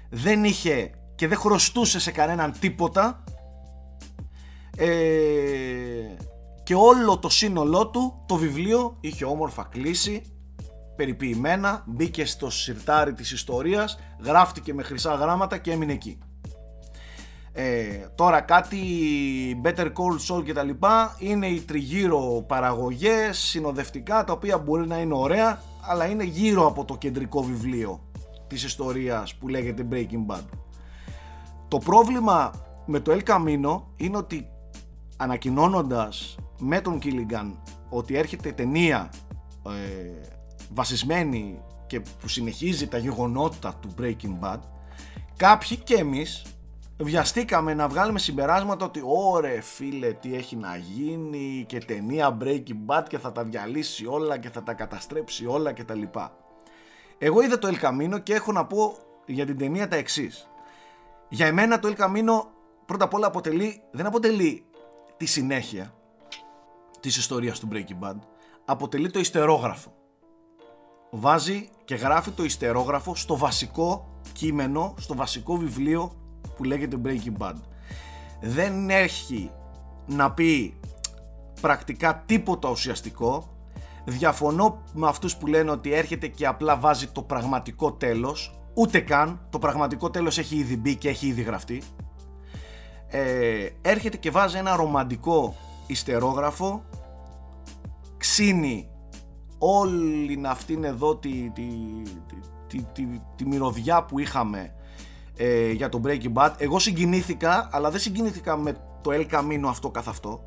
δεν 0.10 0.44
είχε 0.44 0.91
και 1.15 1.27
δεν 1.27 1.38
χρωστούσε 1.38 1.99
σε 1.99 2.11
κανέναν 2.11 2.53
τίποτα 2.60 3.23
ε, 4.77 4.88
και 6.69 6.75
όλο 6.75 7.17
το 7.17 7.29
σύνολό 7.29 7.87
του 7.87 8.23
το 8.25 8.35
βιβλίο 8.35 8.97
είχε 8.99 9.25
όμορφα 9.25 9.63
κλείσει 9.63 10.23
περιποιημένα, 10.95 11.83
μπήκε 11.87 12.25
στο 12.25 12.49
σιρτάρι 12.49 13.13
της 13.13 13.31
ιστορίας, 13.31 13.99
γράφτηκε 14.23 14.73
με 14.73 14.83
χρυσά 14.83 15.13
γράμματα 15.13 15.57
και 15.57 15.71
έμεινε 15.71 15.93
εκεί. 15.93 16.19
Ε, 17.51 18.07
τώρα 18.15 18.41
κάτι 18.41 18.81
Better 19.63 19.85
Call 19.85 20.35
Saul 20.35 20.43
και 20.43 20.53
τα 20.53 20.63
λοιπά 20.63 21.15
είναι 21.19 21.47
οι 21.47 21.59
τριγύρω 21.59 22.43
παραγωγές 22.47 23.37
συνοδευτικά 23.37 24.23
τα 24.23 24.33
οποία 24.33 24.57
μπορεί 24.57 24.87
να 24.87 24.97
είναι 24.97 25.13
ωραία 25.13 25.61
αλλά 25.81 26.05
είναι 26.05 26.23
γύρω 26.23 26.67
από 26.67 26.85
το 26.85 26.95
κεντρικό 26.95 27.43
βιβλίο 27.43 28.01
της 28.47 28.63
ιστορίας 28.63 29.35
που 29.35 29.47
λέγεται 29.47 29.87
Breaking 29.91 30.33
Bad. 30.33 30.43
Το 31.67 31.77
πρόβλημα 31.77 32.51
με 32.85 32.99
το 32.99 33.11
El 33.11 33.29
Camino 33.29 33.81
είναι 33.95 34.17
ότι 34.17 34.49
ανακοινώνοντας 35.17 36.37
με 36.60 36.81
τον 36.81 36.99
Κίλιγκαν 36.99 37.64
ότι 37.90 38.15
έρχεται 38.15 38.52
ταινία 38.52 39.10
ε, 39.65 40.30
βασισμένη 40.73 41.61
και 41.88 41.99
που 41.99 42.27
συνεχίζει 42.27 42.88
τα 42.88 42.98
γεγονότα 42.98 43.76
του 43.81 43.94
Breaking 43.99 44.40
Bad 44.41 44.60
κάποιοι 45.38 45.77
και 45.77 45.95
εμείς 45.95 46.45
βιαστήκαμε 46.98 47.73
να 47.73 47.88
βγάλουμε 47.88 48.19
συμπεράσματα 48.19 48.86
ότι 48.86 49.02
ωρε 49.03 49.61
φίλε 49.61 50.14
τι 50.14 50.36
έχει 50.36 50.56
να 50.56 50.76
γίνει 50.76 51.65
και 51.68 51.77
ταινία 51.77 52.38
Breaking 52.41 52.86
Bad 52.86 53.03
και 53.07 53.18
θα 53.18 53.31
τα 53.31 53.44
διαλύσει 53.44 54.06
όλα 54.06 54.38
και 54.38 54.49
θα 54.49 54.64
τα 54.64 54.73
καταστρέψει 54.73 55.45
όλα 55.45 55.72
και 55.72 55.84
τα 55.84 55.94
λοιπά. 55.94 56.31
Εγώ 57.18 57.41
είδα 57.41 57.60
το 57.60 57.69
El 57.72 57.86
Camino 57.86 58.23
και 58.23 58.34
έχω 58.34 58.52
να 58.52 58.65
πω 58.65 58.98
για 59.26 59.45
την 59.45 59.57
ταινία 59.57 59.88
τα 59.88 59.95
εξής. 59.95 60.49
Για 61.30 61.45
εμένα 61.45 61.80
το 61.80 61.94
El 61.95 62.02
Camino 62.02 62.45
πρώτα 62.86 63.06
απ' 63.06 63.14
όλα 63.14 63.27
αποτελεί, 63.27 63.81
δεν 63.91 64.06
αποτελεί 64.06 64.65
τη 65.18 65.26
συνέχεια 65.26 65.94
της 66.99 67.17
ιστορίας 67.17 67.59
του 67.59 67.67
Breaking 67.71 68.05
Bad, 68.05 68.15
αποτελεί 68.65 69.09
το 69.09 69.19
ιστερόγραφο. 69.19 69.93
Βάζει 71.11 71.69
και 71.85 71.95
γράφει 71.95 72.31
το 72.31 72.43
ιστερόγραφο 72.43 73.15
στο 73.15 73.38
βασικό 73.38 74.19
κείμενο, 74.34 74.93
στο 74.97 75.15
βασικό 75.15 75.57
βιβλίο 75.57 76.11
που 76.55 76.63
λέγεται 76.63 76.97
Breaking 77.05 77.38
Bad. 77.38 77.55
Δεν 78.41 78.89
έχει 78.89 79.51
να 80.05 80.31
πει 80.31 80.80
πρακτικά 81.61 82.23
τίποτα 82.26 82.69
ουσιαστικό. 82.69 83.53
Διαφωνώ 84.05 84.84
με 84.93 85.07
αυτούς 85.07 85.35
που 85.35 85.47
λένε 85.47 85.71
ότι 85.71 85.93
έρχεται 85.93 86.27
και 86.27 86.47
απλά 86.47 86.77
βάζει 86.77 87.07
το 87.07 87.21
πραγματικό 87.21 87.93
τέλος. 87.93 88.59
Ούτε 88.73 88.99
καν. 88.99 89.47
Το 89.49 89.59
πραγματικό 89.59 90.09
τέλος 90.09 90.38
έχει 90.38 90.55
ήδη 90.55 90.77
μπει 90.77 90.95
και 90.95 91.09
έχει 91.09 91.27
ήδη 91.27 91.41
γραφτεί. 91.41 91.81
Ε, 93.07 93.67
έρχεται 93.81 94.17
και 94.17 94.31
βάζει 94.31 94.57
ένα 94.57 94.76
ρομαντικό 94.76 95.55
ιστερόγραφο. 95.90 96.84
Ξύνει 98.18 98.90
όλη 99.57 100.41
αυτήν 100.45 100.84
εδώ 100.84 101.16
τη, 101.16 101.52
τη, 101.53 101.68
τη, 102.28 102.36
τη, 102.68 102.86
τη, 102.94 103.22
τη 103.36 103.45
μυρωδιά 103.45 104.03
που 104.03 104.20
είχαμε 104.20 104.74
ε, 105.38 105.72
για 105.72 105.90
το 105.90 106.02
Breaking 106.06 106.34
Bad. 106.34 106.52
Εγώ 106.57 106.80
συγκινήθηκα, 106.80 107.70
αλλά 107.72 107.91
δεν 107.91 107.99
συγκινήθηκα 107.99 108.57
με 108.57 108.72
το 109.02 109.11
El 109.14 109.26
Camino 109.32 109.66
αυτό 109.66 109.90
καθ' 109.90 110.07
αυτό. 110.07 110.45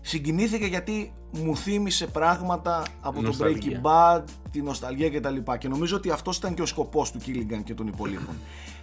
Συγκινήθηκα 0.00 0.66
γιατί 0.66 1.12
μου 1.30 1.56
θύμισε 1.56 2.06
πράγματα 2.06 2.86
από 3.00 3.20
Νοσταλγία. 3.22 3.80
το 3.80 3.88
Breaking 3.88 4.16
Bad, 4.16 4.24
τη 4.50 4.62
νοσταλγία 4.62 5.10
κτλ. 5.10 5.36
Και, 5.36 5.56
και 5.58 5.68
νομίζω 5.68 5.96
ότι 5.96 6.10
αυτός 6.10 6.36
ήταν 6.36 6.54
και 6.54 6.62
ο 6.62 6.66
σκοπός 6.66 7.10
του 7.10 7.18
Κίλιγκαν 7.18 7.62
και 7.62 7.74
των 7.74 7.86
υπολείπων. 7.86 8.34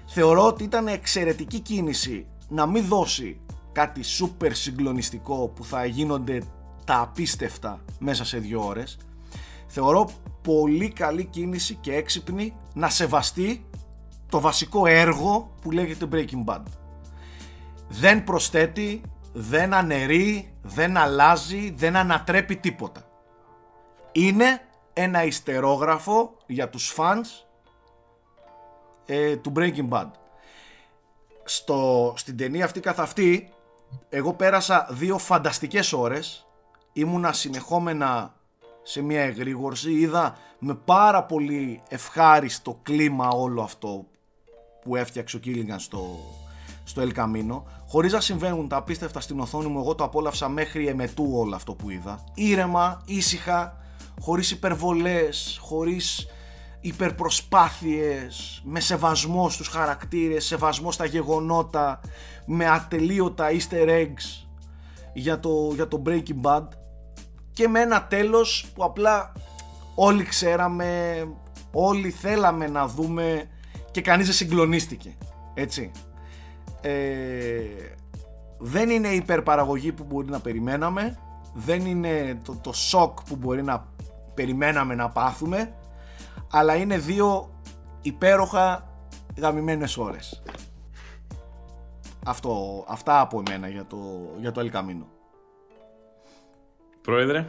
Θεωρώ 0.05 0.47
ότι 0.47 0.63
ήταν 0.63 0.87
εξαιρετική 0.87 1.59
κίνηση 1.59 2.27
να 2.49 2.65
μην 2.65 2.85
δώσει 2.85 3.39
κάτι 3.71 4.03
σупερ 4.03 4.55
συγκλονιστικό 4.55 5.47
που 5.47 5.63
θα 5.63 5.85
γίνονται 5.85 6.43
τα 6.85 6.99
απίστευτα 6.99 7.83
μέσα 7.99 8.25
σε 8.25 8.37
δύο 8.37 8.65
ώρες. 8.65 8.97
Θεωρώ 9.67 10.09
πολύ 10.41 10.89
καλή 10.89 11.25
κίνηση 11.25 11.75
και 11.75 11.95
έξυπνη 11.95 12.55
να 12.73 12.89
σεβαστεί 12.89 13.65
το 14.29 14.39
βασικό 14.39 14.85
έργο 14.85 15.51
που 15.61 15.71
λέγεται 15.71 16.07
Breaking 16.11 16.45
Bad. 16.45 16.61
Δεν 17.87 18.23
προσθέτει, 18.23 19.01
δεν 19.33 19.73
αναιρεί, 19.73 20.53
δεν 20.61 20.97
αλλάζει, 20.97 21.73
δεν 21.75 21.95
ανατρέπει 21.95 22.55
τίποτα. 22.55 23.05
Είναι 24.11 24.61
ένα 24.93 25.23
ιστερόγραφο 25.23 26.37
για 26.45 26.69
τους 26.69 26.93
fans 26.97 27.45
ε, 29.05 29.35
του 29.35 29.51
Breaking 29.55 29.89
Bad. 29.89 30.07
Στο, 31.43 32.13
στην 32.17 32.37
ταινία 32.37 32.65
αυτή 32.65 32.79
καθ' 32.79 32.99
αυτή, 32.99 33.49
εγώ 34.09 34.33
πέρασα 34.33 34.87
δύο 34.91 35.17
φανταστικές 35.17 35.93
ώρες. 35.93 36.45
Ήμουνα 36.93 37.33
συνεχόμενα 37.33 38.33
σε 38.83 39.01
μια 39.01 39.21
εγρήγορση. 39.21 39.91
Είδα 39.91 40.37
με 40.59 40.75
πάρα 40.75 41.23
πολύ 41.23 41.81
ευχάριστο 41.89 42.79
κλίμα 42.83 43.27
όλο 43.27 43.61
αυτό 43.61 44.05
που 44.81 44.95
έφτιαξε 44.95 45.35
ο 45.35 45.39
Κίλιγκαν 45.39 45.79
στο, 45.79 46.19
στο 46.83 47.01
El 47.01 47.13
Camino. 47.15 47.61
Χωρίς 47.87 48.13
να 48.13 48.19
συμβαίνουν 48.19 48.67
τα 48.67 48.75
απίστευτα 48.75 49.19
στην 49.19 49.39
οθόνη 49.39 49.67
μου, 49.67 49.79
εγώ 49.79 49.95
το 49.95 50.03
απόλαυσα 50.03 50.49
μέχρι 50.49 50.87
εμετού 50.87 51.31
όλο 51.33 51.55
αυτό 51.55 51.73
που 51.73 51.89
είδα. 51.89 52.23
Ήρεμα, 52.33 53.01
ήσυχα, 53.05 53.77
χωρίς 54.21 54.51
υπερβολές, 54.51 55.59
χωρίς 55.61 56.27
υπερπροσπάθειες, 56.81 58.61
με 58.65 58.79
σεβασμό 58.79 59.49
στους 59.49 59.67
χαρακτήρες, 59.67 60.45
σεβασμό 60.45 60.91
στα 60.91 61.05
γεγονότα, 61.05 61.99
με 62.45 62.69
ατελείωτα 62.69 63.47
easter 63.49 63.87
eggs 63.87 64.47
για 65.13 65.39
το, 65.39 65.71
για 65.73 65.87
το 65.87 66.01
Breaking 66.05 66.41
Bad 66.41 66.67
και 67.53 67.67
με 67.67 67.79
ένα 67.79 68.03
τέλος 68.03 68.71
που 68.75 68.83
απλά 68.83 69.31
όλοι 69.95 70.23
ξέραμε, 70.23 71.23
όλοι 71.71 72.09
θέλαμε 72.09 72.67
να 72.67 72.87
δούμε 72.87 73.49
και 73.91 74.01
κανείς 74.01 74.25
δεν 74.25 74.35
συγκλονίστηκε, 74.35 75.17
έτσι. 75.53 75.91
Ε, 76.81 76.91
δεν 78.57 78.89
είναι 78.89 79.07
η 79.07 79.15
υπερπαραγωγή 79.15 79.91
που 79.91 80.03
μπορεί 80.03 80.29
να 80.29 80.39
περιμέναμε, 80.39 81.17
δεν 81.53 81.85
είναι 81.85 82.39
το, 82.43 82.55
το 82.61 82.73
σοκ 82.73 83.21
που 83.21 83.35
μπορεί 83.35 83.63
να 83.63 83.87
περιμέναμε 84.33 84.95
να 84.95 85.09
πάθουμε, 85.09 85.75
αλλά 86.51 86.75
είναι 86.75 86.97
δύο 86.97 87.49
υπέροχα 88.01 88.89
γαμημένες 89.37 89.97
ώρες. 89.97 90.43
Αυτό, 92.25 92.83
αυτά 92.87 93.19
από 93.19 93.43
εμένα 93.47 93.67
για 93.67 93.85
το, 93.85 93.97
για 94.39 94.51
το 94.51 94.61
El 94.61 94.75
Camino. 94.75 95.05
Πρόεδρε. 97.01 97.45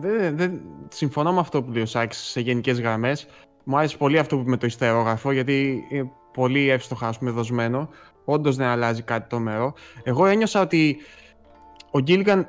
Δεν, 0.00 0.36
δεν, 0.36 0.62
συμφωνώ 0.88 1.32
με 1.32 1.40
αυτό 1.40 1.62
που 1.62 1.70
λέει 1.70 1.82
ο 1.82 1.86
Σάκης 1.86 2.18
σε 2.18 2.40
γενικές 2.40 2.80
γραμμές. 2.80 3.26
Μου 3.64 3.76
άρεσε 3.76 3.96
πολύ 3.96 4.18
αυτό 4.18 4.34
που 4.34 4.40
είπε 4.40 4.50
με 4.50 4.56
το 4.56 4.66
ιστερόγραφο, 4.66 5.32
γιατί 5.32 5.84
είναι 5.90 6.10
πολύ 6.32 6.68
εύστοχα 6.68 7.08
ας 7.08 7.18
πούμε, 7.18 7.30
δοσμένο. 7.30 7.88
Όντως 8.24 8.56
δεν 8.56 8.66
αλλάζει 8.66 9.02
κάτι 9.02 9.28
το 9.28 9.38
μέρο. 9.38 9.74
Εγώ 10.02 10.26
ένιωσα 10.26 10.60
ότι 10.60 10.96
ο 11.90 12.00
Γκίλγκαν 12.00 12.48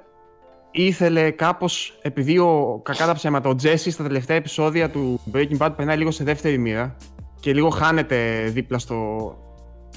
ήθελε 0.74 1.32
κάπως, 1.32 2.00
επειδή 2.02 2.38
ο 2.38 2.82
κακά 2.84 3.06
τα 3.06 3.14
ψέματα, 3.14 3.50
ο 3.50 3.56
Τζέσι 3.56 3.92
στα 3.92 4.04
τελευταία 4.04 4.38
επεισόδια 4.38 4.90
του 4.90 5.22
Breaking 5.34 5.58
Bad 5.58 5.70
περνάει 5.76 5.98
λίγο 5.98 6.12
σε 6.12 6.24
δεύτερη 6.24 6.58
μοίρα 6.58 6.96
και 7.40 7.54
λίγο 7.54 7.70
χάνεται 7.70 8.50
δίπλα 8.50 8.80
στο. 8.80 8.98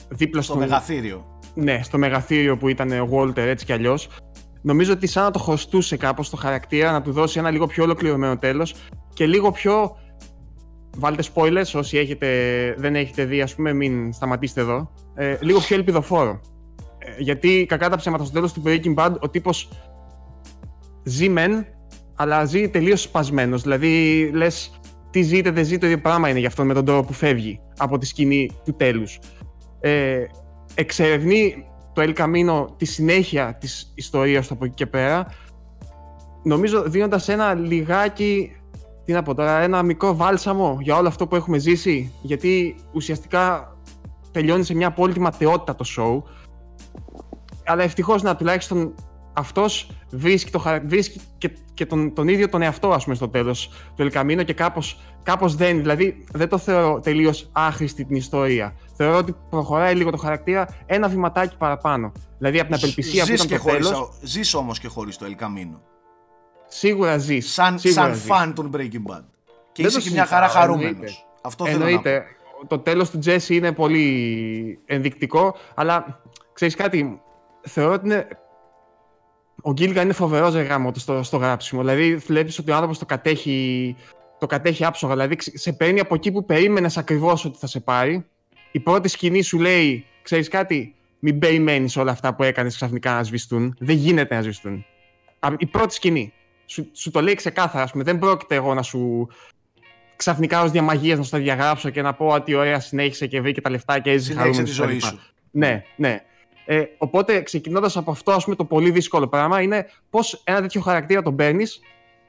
Δίπλα 0.08 0.42
στο, 0.42 0.52
στο 0.52 0.60
μεγαθύριο. 0.60 1.40
Ναι, 1.54 1.82
στο 1.82 1.98
μεγαθύριο 1.98 2.56
που 2.56 2.68
ήταν 2.68 2.90
ο 2.92 3.08
Walter 3.12 3.36
έτσι 3.36 3.64
κι 3.64 3.72
αλλιώς. 3.72 4.08
Νομίζω 4.62 4.92
ότι 4.92 5.06
σαν 5.06 5.24
να 5.24 5.30
το 5.30 5.38
χρωστούσε 5.38 5.96
κάπως 5.96 6.30
το 6.30 6.36
χαρακτήρα, 6.36 6.92
να 6.92 7.02
του 7.02 7.12
δώσει 7.12 7.38
ένα 7.38 7.50
λίγο 7.50 7.66
πιο 7.66 7.84
ολοκληρωμένο 7.84 8.38
τέλος 8.38 8.74
και 9.14 9.26
λίγο 9.26 9.50
πιο. 9.50 9.96
Βάλτε 10.98 11.22
spoilers 11.34 11.70
όσοι 11.74 11.98
έχετε, 11.98 12.28
δεν 12.78 12.96
έχετε 12.96 13.24
δει, 13.24 13.40
ας 13.40 13.54
πούμε, 13.54 13.72
μην 13.72 14.12
σταματήσετε 14.12 14.60
εδώ. 14.60 14.90
Ε, 15.14 15.36
λίγο 15.40 15.58
πιο 15.58 15.76
ελπιδοφόρο. 15.76 16.40
Ε, 16.98 17.22
γιατί 17.22 17.66
κακά 17.68 17.88
τα 17.88 17.96
ψέματα 17.96 18.24
στο 18.24 18.32
τέλος 18.32 18.52
του 18.52 18.62
Breaking 18.66 18.94
Bad 18.94 19.14
ο 19.20 19.30
τύπος 19.30 19.68
ζει 21.06 21.28
μεν, 21.28 21.66
αλλά 22.14 22.44
ζει 22.44 22.68
τελείως 22.68 23.02
σπασμένος. 23.02 23.62
Δηλαδή, 23.62 24.30
λες, 24.34 24.80
τι 25.10 25.22
ζείτε, 25.22 25.50
δεν 25.50 25.64
ζει, 25.64 25.78
το 25.78 25.86
ίδιο 25.86 26.00
πράγμα 26.00 26.28
είναι 26.28 26.38
γι' 26.38 26.46
αυτό 26.46 26.64
με 26.64 26.74
τον 26.74 26.84
τρόπο 26.84 27.06
που 27.06 27.12
φεύγει 27.12 27.60
από 27.76 27.98
τη 27.98 28.06
σκηνή 28.06 28.50
του 28.64 28.76
τέλους. 28.76 29.18
Ε, 29.80 30.24
εξερευνεί 30.74 31.66
το 31.92 32.02
El 32.02 32.14
Camino 32.14 32.66
τη 32.76 32.84
συνέχεια 32.84 33.56
της 33.60 33.92
ιστορίας 33.94 34.46
του 34.46 34.54
από 34.54 34.64
εκεί 34.64 34.74
και 34.74 34.86
πέρα 34.86 35.26
νομίζω 36.42 36.82
δίνοντας 36.82 37.28
ένα 37.28 37.54
λιγάκι 37.54 38.52
τι 39.04 39.12
να 39.12 39.22
πω 39.22 39.34
τώρα, 39.34 39.60
ένα 39.60 39.82
μικρό 39.82 40.16
βάλσαμο 40.16 40.78
για 40.80 40.96
όλο 40.96 41.08
αυτό 41.08 41.26
που 41.26 41.36
έχουμε 41.36 41.58
ζήσει 41.58 42.12
γιατί 42.22 42.74
ουσιαστικά 42.92 43.76
τελειώνει 44.30 44.64
σε 44.64 44.74
μια 44.74 44.86
απόλυτη 44.86 45.20
ματαιότητα 45.20 45.74
το 45.74 45.84
show 45.96 46.30
αλλά 47.64 47.82
ευτυχώς 47.82 48.22
να 48.22 48.36
τουλάχιστον 48.36 48.94
αυτός 49.36 49.90
βρίσκει, 50.10 50.50
το, 50.50 50.62
βρίσκει 50.84 51.20
και, 51.38 51.50
και 51.74 51.86
τον, 51.86 52.14
τον 52.14 52.28
ίδιο 52.28 52.48
τον 52.48 52.62
εαυτό 52.62 52.90
ας 52.90 53.04
πούμε 53.04 53.16
στο 53.16 53.28
τέλος 53.28 53.70
του 53.96 54.02
Ελκαμίνο 54.02 54.42
και 54.42 54.52
κάπως, 54.52 55.00
κάπως 55.22 55.54
δεν, 55.54 55.78
δηλαδή 55.78 56.24
δεν 56.32 56.48
το 56.48 56.58
θεωρώ 56.58 57.00
τελείως 57.00 57.48
άχρηστη 57.52 58.04
την 58.04 58.16
ιστορία. 58.16 58.74
Θεωρώ 58.94 59.16
ότι 59.16 59.36
προχωράει 59.50 59.94
λίγο 59.94 60.10
το 60.10 60.16
χαρακτήρα 60.16 60.68
ένα 60.86 61.08
βηματάκι 61.08 61.56
παραπάνω. 61.56 62.12
Δηλαδή 62.38 62.58
από 62.58 62.66
την 62.66 62.76
απελπισία 62.76 63.26
που 63.26 63.32
ήταν 63.32 63.48
το 63.48 63.58
χωρίς, 63.58 63.88
τέλος... 63.88 64.18
Ζεις 64.22 64.54
όμως 64.54 64.78
και 64.78 64.88
χωρίς 64.88 65.16
το 65.16 65.24
Ελκαμίνο. 65.24 65.80
Σίγουρα 66.66 67.18
ζεις. 67.18 67.52
Σαν, 67.52 67.78
σίγουρα 67.78 68.02
σαν 68.02 68.14
φαν 68.14 68.54
των 68.54 68.70
Breaking 68.74 69.12
Bad. 69.12 69.24
Και 69.72 69.82
δεν 69.82 69.86
είσαι 69.86 70.00
και 70.00 70.10
μια 70.10 70.26
χαρά 70.26 70.48
χαρούμενος. 70.48 71.26
Αυτό 71.42 71.64
θέλω 71.64 71.84
εννοείται. 71.84 72.12
να 72.12 72.20
πω. 72.20 72.66
Το 72.66 72.78
τέλος 72.78 73.10
του 73.10 73.18
Jesse 73.24 73.48
είναι 73.48 73.72
πολύ 73.72 74.78
ενδεικτικό, 74.86 75.56
αλλά 75.74 76.20
ξέρεις 76.52 76.74
κάτι, 76.74 77.20
θεωρώ 77.60 77.92
ότι 77.92 78.06
είναι 78.06 78.26
ο 79.66 79.72
Γκίλγκα 79.72 80.02
είναι 80.02 80.12
φοβερός 80.12 80.54
γάμο 80.54 80.92
στο, 80.94 81.22
στο 81.22 81.36
γράψιμο. 81.36 81.80
Δηλαδή, 81.80 82.16
βλέπεις 82.16 82.58
ότι 82.58 82.70
ο 82.70 82.74
άνθρωπος 82.74 82.98
το 82.98 83.06
κατέχει, 83.06 83.96
το 84.38 84.46
κατέχει 84.46 84.84
άψογα. 84.84 85.12
Δηλαδή, 85.12 85.36
σε 85.38 85.72
παίρνει 85.72 86.00
από 86.00 86.14
εκεί 86.14 86.32
που 86.32 86.44
περίμενες 86.44 86.96
ακριβώς 86.96 87.44
ότι 87.44 87.58
θα 87.58 87.66
σε 87.66 87.80
πάρει. 87.80 88.26
Η 88.72 88.80
πρώτη 88.80 89.08
σκηνή 89.08 89.42
σου 89.42 89.58
λέει, 89.58 90.04
ξέρεις 90.22 90.48
κάτι, 90.48 90.94
μην 91.18 91.38
περιμένεις 91.38 91.96
όλα 91.96 92.10
αυτά 92.10 92.34
που 92.34 92.42
έκανες 92.42 92.74
ξαφνικά 92.74 93.14
να 93.14 93.22
σβηστούν. 93.22 93.76
Δεν 93.78 93.96
γίνεται 93.96 94.34
να 94.34 94.42
σβηστούν. 94.42 94.84
Η 95.58 95.66
πρώτη 95.66 95.94
σκηνή. 95.94 96.32
Σου, 96.66 96.90
σου 96.92 97.10
το 97.10 97.20
λέει 97.20 97.34
ξεκάθαρα, 97.34 97.84
ας 97.84 97.90
πούμε. 97.90 98.04
Δεν 98.04 98.18
πρόκειται 98.18 98.54
εγώ 98.54 98.74
να 98.74 98.82
σου 98.82 99.28
ξαφνικά 100.16 100.62
ως 100.62 100.70
διαμαγείας 100.70 101.18
να 101.18 101.24
σου 101.24 101.30
τα 101.30 101.38
διαγράψω 101.38 101.90
και 101.90 102.02
να 102.02 102.14
πω 102.14 102.26
ότι 102.26 102.54
ωραία 102.54 102.80
συνέχισε 102.80 103.26
και 103.26 103.40
βρήκε 103.40 103.60
τα 103.60 103.70
λεφτά 103.70 103.98
και 103.98 104.10
έζησε 104.10 104.34
χαρούμενος. 104.34 104.70
τη 104.70 104.74
ζωή 104.74 104.98
σου. 104.98 105.20
Ναι, 105.50 105.84
ναι. 105.96 106.20
Ε, 106.68 106.84
οπότε, 106.98 107.40
ξεκινώντας 107.42 107.96
από 107.96 108.10
αυτό, 108.10 108.32
ας 108.32 108.44
πούμε, 108.44 108.56
το 108.56 108.64
πολύ 108.64 108.90
δύσκολο 108.90 109.28
πράγμα 109.28 109.62
είναι 109.62 109.86
πώς 110.10 110.42
ένα 110.44 110.60
τέτοιο 110.60 110.80
χαρακτήρα 110.80 111.22
τον 111.22 111.36
παίρνεις 111.36 111.80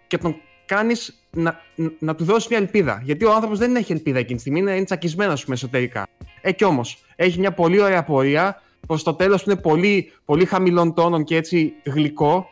και 0.07 0.18
τον 0.18 0.35
κάνεις 0.65 1.23
να, 1.31 1.61
να, 1.99 2.15
του 2.15 2.23
δώσεις 2.23 2.47
μια 2.49 2.57
ελπίδα. 2.57 3.01
Γιατί 3.03 3.26
ο 3.26 3.34
άνθρωπος 3.34 3.57
δεν 3.57 3.76
έχει 3.76 3.91
ελπίδα 3.91 4.19
εκείνη 4.19 4.35
τη 4.35 4.39
στιγμή, 4.39 4.59
είναι, 4.59 4.76
είναι 4.76 4.85
τσακισμένος 4.85 5.45
εσωτερικά. 5.49 6.07
Ε, 6.41 6.51
κι 6.51 6.64
όμως, 6.64 7.03
έχει 7.15 7.39
μια 7.39 7.51
πολύ 7.53 7.80
ωραία 7.81 8.03
πορεία 8.03 8.61
προς 8.88 9.03
το 9.03 9.14
τέλος 9.14 9.43
που 9.43 9.51
είναι 9.51 9.59
πολύ, 9.59 10.11
πολύ 10.26 10.45
χαμηλών 10.45 10.93
τόνων 10.93 11.23
και 11.23 11.35
έτσι 11.35 11.73
γλυκό, 11.84 12.49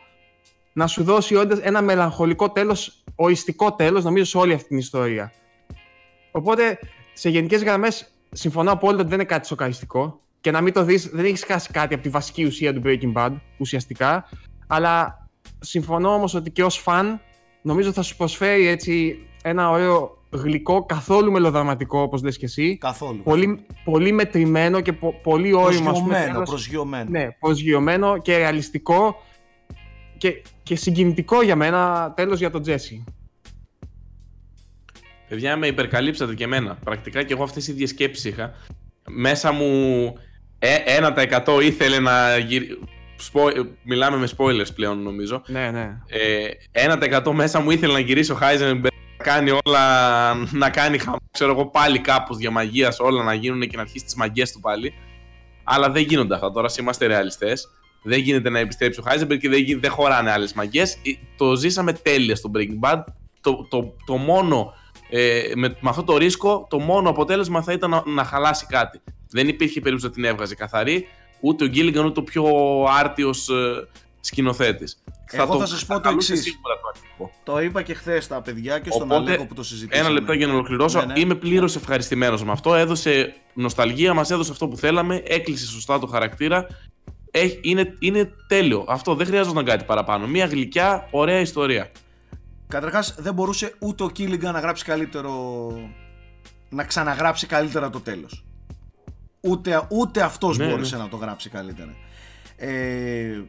να 0.72 0.86
σου 0.86 1.04
δώσει 1.04 1.34
όντω 1.34 1.56
ένα 1.62 1.82
μελαγχολικό 1.82 2.50
τέλος, 2.50 3.04
οριστικό 3.14 3.72
τέλος, 3.72 4.04
νομίζω, 4.04 4.24
σε 4.24 4.38
όλη 4.38 4.52
αυτή 4.52 4.68
την 4.68 4.78
ιστορία. 4.78 5.32
Οπότε, 6.30 6.78
σε 7.12 7.28
γενικές 7.28 7.62
γραμμές, 7.62 8.12
συμφωνώ 8.32 8.72
απόλυτα 8.72 9.00
ότι 9.00 9.10
δεν 9.10 9.18
είναι 9.18 9.28
κάτι 9.28 9.46
σοκαριστικό 9.46 10.20
και 10.46 10.52
να 10.52 10.60
μην 10.60 10.72
το 10.72 10.84
δεις, 10.84 11.08
δεν 11.12 11.24
έχεις 11.24 11.44
χάσει 11.44 11.70
κάτι 11.70 11.94
από 11.94 12.02
τη 12.02 12.08
βασική 12.08 12.44
ουσία 12.44 12.74
του 12.74 12.82
Breaking 12.84 13.12
Bad, 13.12 13.32
ουσιαστικά. 13.58 14.28
Αλλά 14.66 15.26
συμφωνώ 15.58 16.14
όμως 16.14 16.34
ότι 16.34 16.50
και 16.50 16.64
ως 16.64 16.78
φαν 16.78 17.20
νομίζω 17.62 17.92
θα 17.92 18.02
σου 18.02 18.16
προσφέρει 18.16 18.66
έτσι 18.66 19.18
ένα 19.42 19.70
ωραίο 19.70 20.18
γλυκό, 20.30 20.84
καθόλου 20.84 21.32
μελοδραματικό 21.32 22.00
όπως 22.00 22.22
λες 22.22 22.38
και 22.38 22.44
εσύ. 22.44 22.76
Καθόλου. 22.76 23.22
Πολύ, 23.22 23.66
πολύ 23.84 24.12
μετρημένο 24.12 24.80
και 24.80 24.92
πο, 24.92 25.20
πολύ 25.22 25.52
όριμο. 25.52 25.90
Προσγειωμένο, 25.90 26.42
προσγειωμένο. 26.42 27.10
Ναι, 27.10 27.30
προσγειωμένο 27.30 28.18
και 28.18 28.36
ρεαλιστικό 28.36 29.22
και, 30.16 30.42
και 30.62 30.76
συγκινητικό 30.76 31.42
για 31.42 31.56
μένα 31.56 32.12
τέλος 32.16 32.38
για 32.38 32.50
τον 32.50 32.62
Τζέσι. 32.62 33.04
Παιδιά, 35.28 35.56
με 35.56 35.66
υπερκαλύψατε 35.66 36.34
και 36.34 36.44
εμένα. 36.44 36.78
Πρακτικά 36.84 37.22
και 37.22 37.32
εγώ 37.32 37.42
αυτές 37.42 37.68
οι 37.68 37.72
ίδιες 37.72 37.90
σκέψεις 37.90 38.24
είχα. 38.24 38.52
Μέσα 39.08 39.52
μου 39.52 40.12
ε, 40.58 40.76
1% 41.44 41.62
ήθελε 41.62 41.98
να 41.98 42.38
γυρίσει. 42.38 42.78
Μιλάμε 43.82 44.16
με 44.16 44.28
spoilers 44.36 44.74
πλέον 44.74 45.02
νομίζω. 45.02 45.42
Ναι, 45.46 45.70
ναι. 45.70 45.98
Ε, 46.06 46.48
1% 47.22 47.32
μέσα 47.32 47.60
μου 47.60 47.70
ήθελε 47.70 47.92
να 47.92 47.98
γυρίσει 47.98 48.32
ο 48.32 48.34
Χάιζενμπεργκ 48.34 48.94
να 49.18 49.24
κάνει 49.24 49.50
όλα, 49.64 50.34
να 50.52 50.70
κάνει 50.70 50.98
χαμό, 50.98 51.16
ξέρω 51.30 51.50
εγώ 51.50 51.66
πάλι 51.66 51.98
κάπως 51.98 52.38
για 52.38 52.50
μαγείας 52.50 52.98
όλα 53.00 53.22
να 53.22 53.34
γίνουν 53.34 53.60
και 53.60 53.76
να 53.76 53.82
αρχίσει 53.82 54.04
τις 54.04 54.14
μαγιές 54.14 54.52
του 54.52 54.60
πάλι. 54.60 54.94
Αλλά 55.64 55.90
δεν 55.90 56.02
γίνονται 56.02 56.34
αυτά 56.34 56.50
τώρα, 56.50 56.68
είμαστε 56.78 57.06
ρεαλιστές. 57.06 57.70
Δεν 58.02 58.18
γίνεται 58.18 58.50
να 58.50 58.58
επιστρέψει 58.58 59.00
ο 59.00 59.02
Χάιζενμπεργκ 59.02 59.40
και 59.40 59.48
δεν, 59.48 59.64
δεν 59.80 59.90
χωράνε 59.90 60.30
άλλες 60.30 60.52
μαγιές. 60.52 60.94
Ε, 60.94 61.10
το 61.36 61.54
ζήσαμε 61.56 61.92
τέλεια 61.92 62.36
στο 62.36 62.50
Breaking 62.54 62.88
Bad. 62.88 63.04
Το, 63.40 63.66
το, 63.70 63.94
το 64.06 64.16
μόνο, 64.16 64.74
ε, 65.10 65.42
με, 65.54 65.76
με 65.80 65.88
αυτό 65.88 66.02
το 66.02 66.16
ρίσκο, 66.16 66.66
το 66.70 66.78
μόνο 66.78 67.08
αποτέλεσμα 67.08 67.62
θα 67.62 67.72
ήταν 67.72 67.90
να, 67.90 68.02
να 68.06 68.24
χαλάσει 68.24 68.66
κάτι. 68.68 69.00
Δεν 69.30 69.48
υπήρχε 69.48 69.80
περίπτωση 69.80 70.06
να 70.06 70.12
την 70.12 70.24
έβγαζε 70.24 70.54
καθαρή, 70.54 71.08
ούτε 71.40 71.64
ο 71.64 71.66
Γκίλιγκαν 71.66 72.04
ούτε 72.04 72.20
ο 72.20 72.22
πιο 72.22 72.44
άρτιος 72.98 73.48
ε, 73.48 73.88
σκηνοθέτης. 74.20 75.02
Εγώ 75.30 75.52
θα, 75.52 75.58
θα 75.58 75.66
σας 75.66 75.86
πω 75.86 76.00
το 76.00 76.08
εξής. 76.08 76.60
Το, 77.18 77.30
το 77.44 77.60
είπα 77.60 77.82
και 77.82 77.94
χθες 77.94 78.24
στα 78.24 78.42
παιδιά 78.42 78.78
και 78.78 78.90
στον 78.90 79.12
Αλέκο 79.12 79.46
που 79.46 79.54
το 79.54 79.62
συζητήσαμε. 79.62 80.06
Ένα 80.06 80.14
λεπτό 80.14 80.32
για 80.32 80.46
να 80.46 80.52
ολοκληρώσω. 80.52 81.00
Ναι, 81.00 81.12
ναι. 81.12 81.20
Είμαι 81.20 81.34
πλήρως 81.34 81.76
ευχαριστημένος 81.76 82.44
με 82.44 82.52
αυτό. 82.52 82.74
Έδωσε 82.74 83.34
νοσταλγία, 83.54 84.14
μας 84.14 84.30
έδωσε 84.30 84.50
αυτό 84.52 84.68
που 84.68 84.76
θέλαμε, 84.76 85.22
έκλεισε 85.26 85.66
σωστά 85.66 85.98
το 85.98 86.06
χαρακτήρα. 86.06 86.66
είναι, 87.60 87.94
είναι 87.98 88.32
τέλειο. 88.48 88.84
Αυτό 88.88 89.14
δεν 89.14 89.26
χρειάζονταν 89.26 89.64
κάτι 89.64 89.84
παραπάνω. 89.84 90.26
Μια 90.26 90.46
γλυκιά, 90.46 91.08
ωραία 91.10 91.40
ιστορία. 91.40 91.90
Καταρχάς, 92.68 93.14
δεν 93.18 93.34
μπορούσε 93.34 93.74
ούτε 93.78 94.02
ο 94.02 94.10
Κίλιγκαν 94.10 94.52
να 94.52 94.60
γράψει 94.60 94.84
καλύτερο. 94.84 95.72
να 96.68 96.84
ξαναγράψει 96.84 97.46
καλύτερα 97.46 97.90
το 97.90 98.00
τέλος 98.00 98.44
ούτε, 99.46 99.86
ούτε 99.88 100.22
αυτός 100.22 100.58
ναι, 100.58 100.68
μπόρεσε 100.68 100.96
ναι. 100.96 101.02
να 101.02 101.08
το 101.08 101.16
γράψει 101.16 101.48
καλύτερα. 101.48 101.94
Ε, 102.56 103.42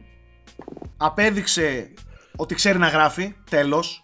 απέδειξε 0.96 1.90
ότι 2.36 2.54
ξέρει 2.54 2.78
να 2.78 2.88
γράφει, 2.88 3.34
τέλος. 3.50 4.02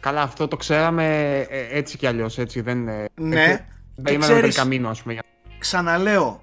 Καλά, 0.00 0.22
αυτό 0.22 0.48
το 0.48 0.56
ξέραμε 0.56 1.38
ε, 1.50 1.78
έτσι 1.78 1.96
κι 1.96 2.06
αλλιώς, 2.06 2.38
έτσι 2.38 2.60
δεν... 2.60 2.88
Ναι. 3.14 3.66
Δεν 3.94 4.20
ξέρεις, 4.20 4.56
καμίνο, 4.56 4.88
ας 4.88 5.02
πούμε. 5.02 5.18
Ξαναλέω, 5.58 6.42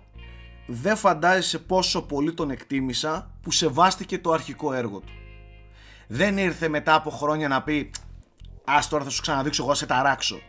δεν 0.67 0.95
φαντάζεσαι 0.95 1.59
πόσο 1.59 2.01
πολύ 2.01 2.33
τον 2.33 2.49
εκτίμησα 2.51 3.31
που 3.41 3.51
σεβάστηκε 3.51 4.19
το 4.19 4.31
αρχικό 4.31 4.73
έργο 4.73 4.99
του. 4.99 5.11
Δεν 6.07 6.37
ήρθε 6.37 6.67
μετά 6.67 6.93
από 6.93 7.09
χρόνια 7.09 7.47
να 7.47 7.63
πει 7.63 7.91
«Ας 8.65 8.87
τώρα 8.89 9.03
θα 9.03 9.09
σου 9.09 9.21
ξαναδείξω 9.21 9.63
εγώ, 9.63 9.73
σε 9.73 9.85
ταράξω». 9.85 10.39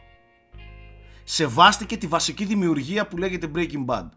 Σεβάστηκε 1.24 1.96
τη 1.96 2.06
βασική 2.06 2.44
δημιουργία 2.44 3.06
που 3.06 3.16
λέγεται 3.16 3.50
Breaking 3.54 3.84
Bad. 3.86 4.08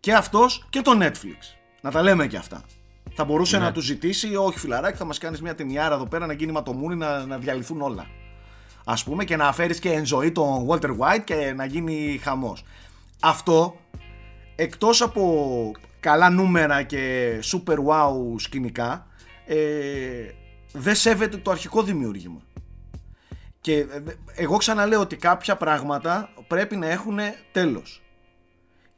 Και 0.00 0.14
αυτός 0.14 0.66
και 0.70 0.80
το 0.80 0.98
Netflix. 1.00 1.56
Να 1.80 1.90
τα 1.90 2.02
λέμε 2.02 2.26
και 2.26 2.36
αυτά. 2.36 2.64
Θα 3.14 3.24
μπορούσε 3.24 3.58
ναι. 3.58 3.64
να 3.64 3.72
του 3.72 3.80
ζητήσει, 3.80 4.36
όχι 4.36 4.58
φιλαράκι, 4.58 4.96
θα 4.96 5.04
μας 5.04 5.18
κάνεις 5.18 5.42
μια 5.42 5.54
ταινιάρα 5.54 5.94
εδώ 5.94 6.06
πέρα 6.06 6.26
να 6.26 6.32
γίνει 6.32 6.52
ματομούνι 6.52 6.96
να, 6.96 7.26
να 7.26 7.38
διαλυθούν 7.38 7.80
όλα. 7.80 8.06
Α 8.84 8.94
πούμε 9.04 9.24
και 9.24 9.36
να 9.36 9.52
φέρεις 9.52 9.78
και 9.78 10.02
ζωή 10.04 10.32
τον 10.32 10.66
Walter 10.68 10.96
White 10.98 11.24
και 11.24 11.52
να 11.56 11.64
γίνει 11.64 12.20
χαμός. 12.22 12.64
Αυτό 13.20 13.76
εκτός 14.56 15.02
από 15.02 15.72
καλά 16.00 16.30
νούμερα 16.30 16.82
και 16.82 17.34
super 17.42 17.74
wow 17.74 18.34
σκηνικά, 18.36 19.06
ε, 19.46 19.56
δεν 20.72 20.94
σέβεται 20.94 21.36
το 21.36 21.50
αρχικό 21.50 21.82
δημιούργημα. 21.82 22.40
Και 23.60 23.76
ε, 23.78 23.86
εγώ 24.34 24.56
ξαναλέω 24.56 25.00
ότι 25.00 25.16
κάποια 25.16 25.56
πράγματα 25.56 26.30
πρέπει 26.48 26.76
να 26.76 26.86
έχουν 26.86 27.18
τέλος 27.52 28.02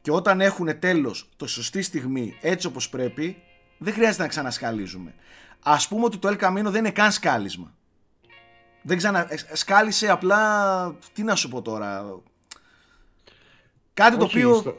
και 0.01 0.11
όταν 0.11 0.41
έχουν 0.41 0.79
τέλος 0.79 1.29
το 1.37 1.47
σωστή 1.47 1.81
στιγμή 1.81 2.37
έτσι 2.41 2.67
όπως 2.67 2.89
πρέπει 2.89 3.43
δεν 3.77 3.93
χρειάζεται 3.93 4.21
να 4.21 4.27
ξανασκαλίζουμε. 4.27 5.13
Ας 5.63 5.87
πούμε 5.87 6.03
ότι 6.05 6.17
το 6.17 6.29
El 6.29 6.43
Camino 6.43 6.63
δεν 6.63 6.75
είναι 6.75 6.91
καν 6.91 7.11
σκάλισμα. 7.11 7.73
Δεν 8.81 8.97
ξανα... 8.97 9.27
Ε, 9.29 9.37
σκάλισε 9.53 10.09
απλά, 10.09 10.95
τι 11.13 11.23
να 11.23 11.35
σου 11.35 11.49
πω 11.49 11.61
τώρα, 11.61 12.19
κάτι 13.93 14.17
το 14.17 14.23
οποίο... 14.23 14.77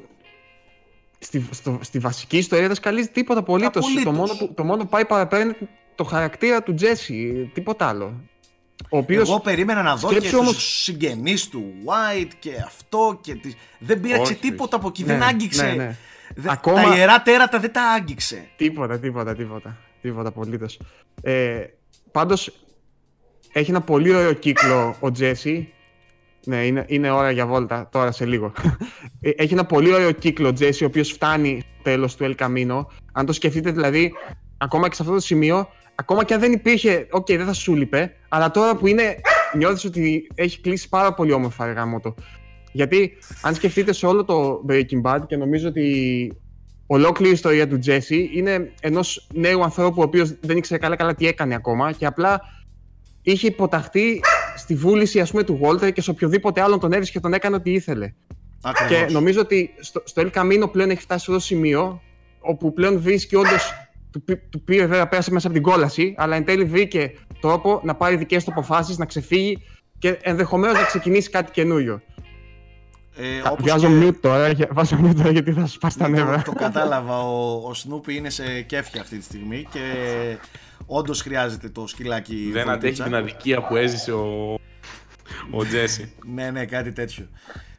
Στη, 1.19 1.49
στο, 1.51 1.79
στη 1.83 1.99
βασική 1.99 2.37
ιστορία 2.37 2.67
δεν 2.67 2.77
σκαλίζει 2.77 3.09
τίποτα 3.09 3.41
απολύτως. 3.41 3.87
Το 4.05 4.13
μόνο, 4.13 4.35
που, 4.35 4.55
το 4.55 4.65
μόνο 4.65 4.83
που 4.83 4.89
πάει 4.89 5.05
παραπέρα 5.05 5.43
είναι 5.43 5.57
το 5.95 6.05
χαρακτήρα 6.05 6.63
του 6.63 6.75
Τζέσι, 6.75 7.51
τίποτα 7.55 7.87
άλλο. 7.87 8.21
Ο 8.89 8.99
οποίος... 8.99 9.29
Εγώ 9.29 9.41
περίμενα 9.41 9.83
να 9.83 9.97
δω 9.97 10.13
και 10.13 10.37
όμως... 10.37 10.53
τους 10.53 10.83
συγγενείς 10.83 11.49
του 11.49 11.73
White 11.85 12.31
και 12.39 12.51
αυτό 12.67 13.19
και 13.21 13.35
τη... 13.35 13.55
δεν 13.79 14.01
πήραξε 14.01 14.35
τίποτα 14.35 14.77
από 14.77 14.89
εκεί, 14.89 15.03
ναι, 15.03 15.13
δεν 15.13 15.23
άγγιξε. 15.23 15.67
Ναι, 15.67 15.75
ναι. 15.75 15.97
Ακόμα... 16.47 16.83
Τα 16.83 16.97
ιερά 16.97 17.23
τέρατα 17.23 17.59
δεν 17.59 17.73
τα 17.73 17.83
άγγιξε. 17.83 18.49
Τίποτα, 18.57 18.99
τίποτα, 18.99 19.35
τίποτα. 19.35 19.77
Τίποτα 20.03 20.29
απολύτως. 20.29 20.79
Ε, 21.23 21.65
πάντως 22.11 22.53
έχει 23.53 23.71
ένα 23.71 23.81
πολύ 23.81 24.15
ωραίο 24.15 24.33
κύκλο 24.33 24.97
ο 25.01 25.11
Τζέσι. 25.11 25.73
Ναι, 26.45 26.67
είναι, 26.67 26.85
είναι 26.89 27.11
ώρα 27.11 27.31
για 27.31 27.47
βόλτα 27.47 27.89
τώρα 27.93 28.13
σε 28.13 28.27
λίγο. 28.27 28.53
Ε, 29.21 29.31
έχει 29.37 29.53
ένα 29.53 29.65
πολύ 29.65 29.93
ωραίο 29.93 30.13
κύκλο 30.13 30.49
ο 30.49 30.53
Τζέσι, 30.53 30.85
ο 30.85 30.87
οποίος 30.87 31.13
φτάνει 31.13 31.61
στο 31.61 31.83
τέλος 31.83 32.17
του 32.17 32.35
El 32.37 32.45
Camino. 32.45 32.87
Αν 33.13 33.27
το 33.27 33.33
σκεφτείτε 33.33 33.71
δηλαδή, 33.71 34.13
ακόμα 34.59 34.89
και 34.89 34.95
σε 34.95 35.03
αυτό 35.03 35.15
το 35.15 35.21
σημείο, 35.21 35.69
ακόμα 35.95 36.25
και 36.25 36.35
αν 36.35 36.41
δεν 36.41 36.53
υπήρχε, 36.53 37.07
OK, 37.11 37.27
okay, 37.27 37.37
δεν 37.37 37.47
θα 37.47 37.53
σου 37.53 37.75
έλειπε, 37.75 38.13
αλλά 38.29 38.51
τώρα 38.51 38.77
που 38.77 38.87
είναι, 38.87 39.17
νιώθεις 39.57 39.85
ότι 39.85 40.27
έχει 40.35 40.61
κλείσει 40.61 40.89
πάρα 40.89 41.15
πολύ 41.15 41.33
όμορφα 41.33 41.67
εργάμο 41.67 42.01
το. 42.01 42.15
Γιατί 42.73 43.13
αν 43.43 43.55
σκεφτείτε 43.55 43.93
σε 43.93 44.07
όλο 44.07 44.25
το 44.25 44.65
Breaking 44.69 45.03
Bad 45.03 45.21
και 45.27 45.37
νομίζω 45.37 45.69
ότι 45.69 46.33
ολόκληρη 46.87 47.31
η 47.31 47.35
ιστορία 47.35 47.69
του 47.69 47.79
Jesse 47.87 48.29
είναι 48.35 48.73
ενός 48.81 49.29
νέου 49.35 49.63
ανθρώπου 49.63 50.01
ο 50.01 50.05
οποίος 50.05 50.35
δεν 50.41 50.57
ήξερε 50.57 50.81
καλά 50.81 50.97
καλά 50.97 51.15
τι 51.15 51.27
έκανε 51.27 51.55
ακόμα 51.55 51.93
και 51.93 52.07
απλά 52.07 52.41
είχε 53.23 53.47
υποταχθεί 53.47 54.21
στη 54.57 54.75
βούληση 54.75 55.21
ας 55.21 55.31
πούμε 55.31 55.43
του 55.43 55.61
Walter 55.63 55.93
και 55.93 56.01
σε 56.01 56.11
οποιοδήποτε 56.11 56.61
άλλον 56.61 56.81
τον 56.81 56.93
έβρισκε 56.93 57.13
και 57.13 57.23
τον 57.23 57.33
έκανε 57.33 57.57
ό,τι 57.57 57.73
ήθελε. 57.73 58.13
Ακριβώς. 58.63 59.07
Και 59.07 59.13
νομίζω 59.13 59.41
ότι 59.41 59.75
στο, 59.81 60.03
στο 60.05 60.23
El 60.23 60.41
Camino 60.41 60.73
πλέον 60.73 60.91
έχει 60.91 61.01
φτάσει 61.01 61.25
σε 61.25 61.31
αυτό 61.31 61.33
το 61.33 61.41
σημείο 61.41 62.03
όπου 62.41 62.73
πλέον 62.73 63.01
βρίσκει 63.01 63.37
όντως 63.37 63.73
του, 64.21 64.39
του 64.51 64.63
πήρε 64.63 64.87
βέβαια 64.87 65.09
πέρασε 65.09 65.33
μέσα 65.33 65.47
από 65.47 65.57
την 65.57 65.65
κόλαση, 65.65 66.15
αλλά 66.17 66.37
εν 66.37 66.45
τέλει 66.45 66.65
βρήκε 66.65 67.13
τρόπο 67.41 67.81
να 67.85 67.95
πάρει 67.95 68.17
δικές 68.17 68.45
του 68.45 68.51
αποφάσεις, 68.51 68.99
να 68.99 69.07
ξεφύγει 69.07 69.59
και 69.99 70.19
ενδεχομένως 70.23 70.79
να 70.79 70.85
ξεκινήσει 70.85 71.31
κάτι 71.31 71.51
καινούριο. 71.51 72.03
Ε, 73.17 73.43
Βγάζω 73.59 73.89
και... 73.89 74.09
mute 74.09 74.17
τώρα, 74.21 74.55
βάζω 74.71 74.99
mute 75.05 75.15
τώρα 75.17 75.31
γιατί 75.31 75.53
θα 75.53 75.67
σου 75.67 75.79
πάσει 75.79 75.99
τα 75.99 76.09
νεύρα. 76.09 76.43
Το, 76.43 76.53
το 76.53 76.59
κατάλαβα, 76.59 77.19
ο, 77.21 77.69
ο 77.69 77.75
Σνούπι 77.75 78.17
είναι 78.17 78.31
σε 78.31 78.61
κέφια 78.61 79.01
αυτή 79.01 79.19
τη 79.19 79.25
στιγμή 79.25 79.67
και 79.71 79.81
όντως 80.87 81.21
χρειάζεται 81.23 81.69
το 81.69 81.87
σκυλάκι. 81.87 82.51
Δεν 82.53 82.71
αντέχει 82.71 83.03
την 83.03 83.15
αδικία 83.15 83.67
που 83.67 83.77
έζησε 83.77 84.13
ο, 84.13 84.55
ο 85.51 85.65
Τζέσι. 85.65 86.13
ναι, 86.25 86.51
ναι, 86.51 86.65
κάτι 86.65 86.93
τέτοιο. 86.93 87.29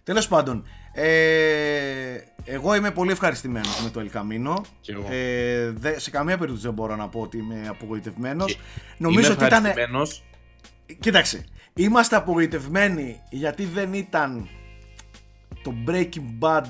Τέλος 0.03 0.27
πάντων, 0.27 0.63
ε, 0.95 2.23
εγώ 2.43 2.75
είμαι 2.75 2.91
πολύ 2.91 3.11
ευχαριστημένος 3.11 3.81
με 3.83 3.89
το 3.89 3.99
Ελκαμίνο. 3.99 4.61
Ε, 5.09 5.73
σε 5.95 6.09
καμία 6.09 6.37
περίπτωση 6.37 6.65
δεν 6.65 6.73
μπορώ 6.73 6.95
να 6.95 7.07
πω 7.07 7.19
ότι 7.19 7.37
είμαι 7.37 7.67
απογοητευμένος. 7.69 8.59
Νομίζω 8.97 9.31
ότι 9.31 9.45
ήταν. 9.45 9.63
Κοίταξε. 10.99 11.45
Είμαστε 11.73 12.15
απογοητευμένοι 12.15 13.21
γιατί 13.29 13.65
δεν 13.65 13.93
ήταν 13.93 14.47
το 15.63 15.73
Breaking 15.87 16.39
Bad 16.39 16.65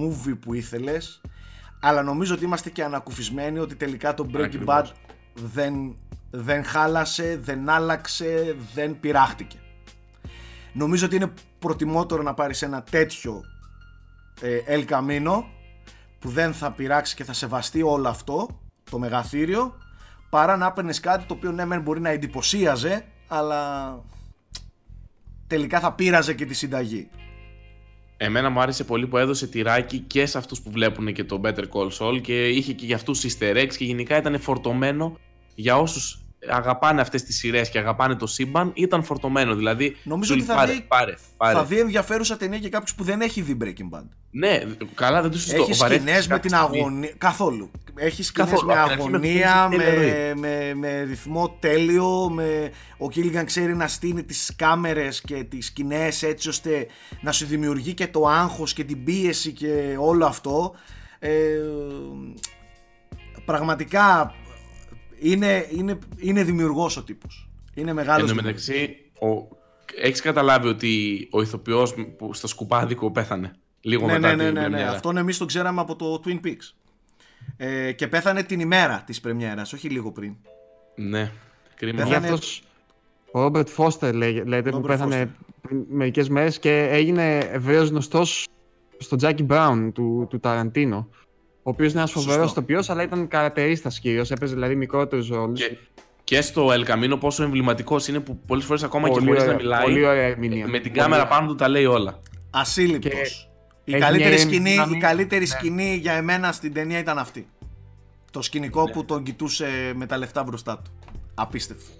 movie 0.00 0.38
που 0.40 0.54
ήθελες 0.54 1.20
αλλά 1.80 2.02
νομίζω 2.02 2.34
ότι 2.34 2.44
είμαστε 2.44 2.70
και 2.70 2.84
ανακουφισμένοι 2.84 3.58
ότι 3.58 3.74
τελικά 3.74 4.14
το 4.14 4.30
Breaking 4.34 4.64
Bad 4.64 4.84
δεν, 5.34 5.96
δεν 6.30 6.64
χάλασε, 6.64 7.38
δεν 7.42 7.68
άλλαξε, 7.68 8.56
δεν 8.74 9.00
πειράχτηκε. 9.00 9.56
Νομίζω 10.72 11.06
ότι 11.06 11.16
είναι 11.16 11.32
προτιμότερο 11.58 12.22
να 12.22 12.34
πάρεις 12.34 12.62
ένα 12.62 12.82
τέτοιο 12.82 13.34
ε, 13.34 13.57
El 14.68 14.84
Camino 14.88 15.44
που 16.18 16.28
δεν 16.28 16.52
θα 16.52 16.72
πειράξει 16.72 17.14
και 17.14 17.24
θα 17.24 17.32
σεβαστεί 17.32 17.82
όλο 17.82 18.08
αυτό 18.08 18.48
το 18.90 18.98
μεγαθύριο 18.98 19.74
παρά 20.30 20.56
να 20.56 20.66
έπαιρνες 20.66 21.00
κάτι 21.00 21.24
το 21.24 21.34
οποίο 21.34 21.52
ναι 21.52 21.64
μεν 21.64 21.80
μπορεί 21.80 22.00
να 22.00 22.08
εντυπωσίαζε 22.08 23.04
αλλά 23.28 23.94
τελικά 25.46 25.80
θα 25.80 25.92
πείραζε 25.92 26.34
και 26.34 26.46
τη 26.46 26.54
συνταγή. 26.54 27.08
Εμένα 28.16 28.50
μου 28.50 28.60
άρεσε 28.60 28.84
πολύ 28.84 29.06
που 29.06 29.16
έδωσε 29.16 29.46
τυράκι 29.46 29.98
και 29.98 30.26
σε 30.26 30.38
αυτούς 30.38 30.60
που 30.60 30.70
βλέπουν 30.70 31.12
και 31.12 31.24
το 31.24 31.40
Better 31.44 31.64
Call 31.72 31.90
Saul 31.98 32.20
και 32.20 32.48
είχε 32.48 32.72
και 32.72 32.86
για 32.86 32.96
αυτούς 32.96 33.24
easter 33.24 33.56
eggs 33.56 33.74
και 33.76 33.84
γενικά 33.84 34.16
ήταν 34.16 34.40
φορτωμένο 34.40 35.18
για 35.54 35.78
όσους 35.78 36.27
αγαπάνε 36.46 37.00
αυτές 37.00 37.22
τις 37.22 37.36
σειρές 37.36 37.70
και 37.70 37.78
αγαπάνε 37.78 38.14
το 38.14 38.26
σύμπαν 38.26 38.70
ήταν 38.74 39.02
φορτωμένο. 39.02 39.54
Δηλαδή, 39.54 39.96
Νομίζω 40.02 40.34
ότι 40.34 40.42
θα, 40.42 40.54
πάρε, 40.54 40.72
δει, 40.72 40.84
πάρε, 40.88 41.14
πάρε. 41.36 41.54
θα 41.54 41.64
δει 41.64 41.78
ενδιαφέρουσα 41.78 42.36
ταινία 42.36 42.58
για 42.58 42.68
κάποιο 42.68 42.94
που 42.96 43.04
δεν 43.04 43.20
έχει 43.20 43.40
δει 43.40 43.56
Breaking 43.60 43.96
Bad. 43.96 44.04
Ναι, 44.30 44.60
καλά 44.94 45.22
δεν 45.22 45.30
του 45.30 45.38
συζητώ. 45.38 45.62
Έχει 45.62 45.74
σκηνές 45.74 46.26
με 46.26 46.38
την 46.38 46.54
αγωνία. 46.54 47.12
Καθόλου. 47.18 47.70
Έχει 47.94 48.22
σκηνές 48.22 48.62
με 48.62 48.74
αγωνία, 48.74 49.68
με, 49.68 50.32
με, 50.36 50.74
με, 50.74 51.02
ρυθμό 51.02 51.56
τέλειο. 51.60 52.28
Με... 52.28 52.70
Ο 52.98 53.10
Κίλιγκαν 53.10 53.44
ξέρει 53.44 53.76
να 53.76 53.88
στείνει 53.88 54.24
τις 54.24 54.52
κάμερες 54.56 55.20
και 55.20 55.44
τις 55.44 55.66
σκηνές 55.66 56.22
έτσι 56.22 56.48
ώστε 56.48 56.86
να 57.20 57.32
σου 57.32 57.46
δημιουργεί 57.46 57.94
και 57.94 58.06
το 58.06 58.26
άγχος 58.26 58.72
και 58.72 58.84
την 58.84 59.04
πίεση 59.04 59.52
και 59.52 59.96
όλο 59.98 60.26
αυτό. 60.26 60.74
Ε, 61.18 61.30
πραγματικά 63.44 64.34
είναι, 65.20 65.66
είναι, 65.70 65.98
είναι 66.16 66.42
δημιουργός 66.42 66.96
ο 66.96 67.02
τύπος. 67.02 67.50
Είναι 67.74 67.92
μεγάλος 67.92 68.30
Εν 68.30 68.36
τω 68.36 68.42
μεταξύ, 68.42 68.96
ο... 69.20 69.56
έχεις 70.00 70.20
καταλάβει 70.20 70.68
ότι 70.68 71.28
ο 71.30 71.42
ηθοποιός 71.42 71.94
που 72.16 72.34
στο 72.34 72.46
σκουπάδικο 72.46 73.10
πέθανε. 73.10 73.52
Λίγο 73.80 74.06
ναι, 74.06 74.12
μετά 74.12 74.34
ναι, 74.34 74.50
ναι, 74.50 74.60
ναι, 74.60 74.68
ναι. 74.68 74.82
Αυτόν 74.82 75.16
εμείς 75.16 75.38
τον 75.38 75.46
ξέραμε 75.46 75.80
από 75.80 75.96
το 75.96 76.22
Twin 76.24 76.46
Peaks. 76.46 76.74
Ε, 77.56 77.92
και 77.92 78.08
πέθανε 78.08 78.42
την 78.42 78.60
ημέρα 78.60 79.02
της 79.06 79.20
πρεμιέρας, 79.20 79.72
όχι 79.72 79.88
λίγο 79.88 80.12
πριν. 80.12 80.34
Ναι, 80.94 81.32
κρίμα. 81.74 82.02
Πέθανε... 82.02 82.26
Αυτός, 82.26 82.62
ο 83.30 83.40
Ρόμπερτ 83.40 83.68
Φώστερ 83.68 84.14
λέγεται, 84.14 84.70
που 84.70 84.80
πέθανε 84.80 85.34
πριν 85.60 85.84
μερικές 85.88 86.28
μέρες 86.28 86.58
και 86.58 86.88
έγινε 86.90 87.38
ευρέως 87.38 87.88
γνωστός 87.88 88.46
στο 88.98 89.16
Τζάκι 89.16 89.42
Μπράουν 89.42 89.92
του, 89.92 90.26
του 90.30 90.40
Ταραντίνο 90.40 91.08
ο 91.68 91.70
οποίος 91.70 91.90
είναι 91.90 92.00
ένας 92.00 92.12
φοβερός 92.12 92.52
τοπίο, 92.52 92.82
αλλά 92.86 93.02
ήταν 93.02 93.28
καρατερίστας 93.28 93.98
κυρίως. 93.98 94.30
Έπαιζε 94.30 94.54
δηλαδή 94.54 94.74
μικρότερους 94.76 95.28
ρόλους. 95.28 95.60
Και, 95.60 95.76
και 96.24 96.40
στο 96.40 96.68
El 96.70 96.84
Camino 96.88 97.20
πόσο 97.20 97.42
εμβληματικός 97.42 98.08
είναι 98.08 98.20
που 98.20 98.38
πολλές 98.46 98.64
φορές 98.64 98.82
ακόμα 98.82 99.08
πολύ 99.08 99.26
και 99.26 99.32
χωρί 99.32 99.46
να 99.48 99.54
μιλάει. 99.54 99.82
Πολύ 99.82 100.04
ωραία 100.04 100.26
ερμηνεία. 100.26 100.68
Με 100.68 100.78
την 100.78 100.92
κάμερα 100.92 101.26
πάνω 101.26 101.46
του 101.46 101.54
τα 101.54 101.68
λέει 101.68 101.84
όλα. 101.84 102.20
Ασύλληπτος. 102.50 103.50
Η 103.84 103.98
καλύτερη, 103.98 104.38
σκηνή, 104.38 104.76
η 104.94 104.98
καλύτερη 104.98 105.40
ναι. 105.40 105.46
σκηνή 105.46 105.94
για 105.94 106.12
εμένα 106.12 106.52
στην 106.52 106.72
ταινία 106.72 106.98
ήταν 106.98 107.18
αυτή. 107.18 107.48
Το 108.30 108.42
σκηνικό 108.42 108.84
ναι. 108.84 108.90
που 108.92 109.04
τον 109.04 109.22
κοιτούσε 109.22 109.92
με 109.94 110.06
τα 110.06 110.18
λεφτά 110.18 110.42
μπροστά 110.42 110.78
του. 110.78 110.90
Απίστευτο. 111.34 111.92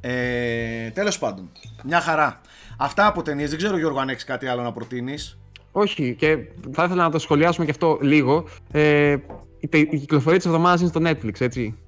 Ε, 0.00 0.90
Τέλος 0.90 1.18
πάντων, 1.18 1.50
μια 1.84 2.00
χαρά. 2.00 2.40
Αυτά 2.78 3.06
από 3.06 3.22
ταινίες. 3.22 3.48
Δεν 3.48 3.58
ξέρω, 3.58 3.78
Γιώργο, 3.78 3.98
αν 3.98 4.08
έχεις 4.08 4.24
κάτι 4.24 4.46
άλλο 4.46 4.62
να 4.62 4.72
προτείνεις. 4.72 5.38
Όχι, 5.76 6.14
και 6.14 6.38
θα 6.72 6.84
ήθελα 6.84 7.02
να 7.02 7.10
το 7.10 7.18
σχολιάσουμε 7.18 7.64
και 7.64 7.70
αυτό 7.70 7.98
λίγο. 8.00 8.44
Ε, 8.72 9.16
η, 9.60 9.68
η 9.70 9.98
κυκλοφορία 9.98 10.38
της 10.38 10.46
εβδομάδας 10.46 10.80
είναι 10.80 10.88
στο 10.88 11.00
Netflix, 11.04 11.40
έτσι. 11.40 11.78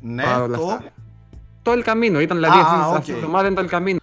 Ναι, 0.00 0.22
το... 0.22 0.30
Αυτά. 0.30 0.84
Το 1.62 1.72
El 1.72 1.88
Camino. 1.88 2.20
Ήταν 2.22 2.36
δηλαδή 2.36 2.58
ah, 2.58 2.64
αυτή, 2.64 2.90
okay. 2.90 2.96
αυτή 2.96 3.10
η 3.10 3.14
εβδομάδα 3.14 3.48
είναι 3.48 3.62
το 3.62 3.68
El 3.70 3.74
Camino. 3.74 3.96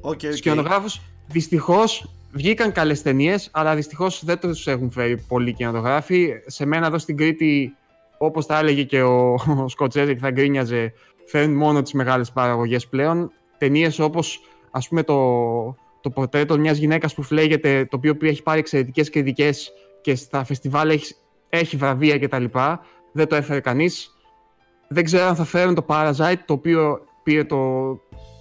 Okay, 0.00 0.12
okay. 0.12 0.34
Σκηνογράφου 0.34 0.88
δυστυχώς 1.26 2.10
βγήκαν 2.32 2.72
καλές 2.72 3.02
ταινίες, 3.02 3.48
αλλά 3.52 3.74
δυστυχώς 3.74 4.24
δεν 4.24 4.38
τους 4.38 4.66
έχουν 4.66 4.90
φέρει 4.90 5.24
πολλοί 5.28 5.52
κινηματογράφοι. 5.52 6.32
Σε 6.46 6.66
μένα 6.66 6.86
εδώ 6.86 6.98
στην 6.98 7.16
Κρήτη, 7.16 7.74
όπως 8.18 8.46
τα 8.46 8.58
έλεγε 8.58 8.84
και 8.84 9.02
ο, 9.02 9.32
ο 9.64 9.68
Σκοτσέζε 9.68 10.12
και 10.12 10.20
θα 10.20 10.30
γκρίνιαζε, 10.30 10.92
φέρνουν 11.26 11.56
μόνο 11.56 11.82
τις 11.82 11.92
μεγάλες 11.92 12.32
παραγωγές 12.32 12.86
πλέον. 12.86 13.32
Ταινίες 13.58 13.98
όπως 13.98 14.40
ας 14.70 14.88
πούμε 14.88 15.02
το 15.02 15.16
το 16.00 16.10
πορτρέτο 16.10 16.58
μιας 16.58 16.78
γυναίκας 16.78 17.14
που 17.14 17.22
φλέγεται, 17.22 17.84
το 17.84 17.96
οποίο 17.96 18.16
έχει 18.20 18.42
πάρει 18.42 18.58
εξαιρετικές 18.58 19.10
κριτικές 19.10 19.72
και 20.00 20.14
στα 20.14 20.44
φεστιβάλ 20.44 20.90
έχει, 20.90 21.14
έχει 21.48 21.76
βραβεία 21.76 22.18
κτλ. 22.18 22.44
Δεν 23.12 23.28
το 23.28 23.36
έφερε 23.36 23.60
κανείς. 23.60 24.10
Δεν 24.88 25.04
ξέρω 25.04 25.24
αν 25.24 25.36
θα 25.36 25.44
φέρουν 25.44 25.74
το 25.74 25.84
Parasite, 25.88 26.38
το 26.44 26.52
οποίο 26.52 27.00
πήρε 27.22 27.44
το, 27.44 27.90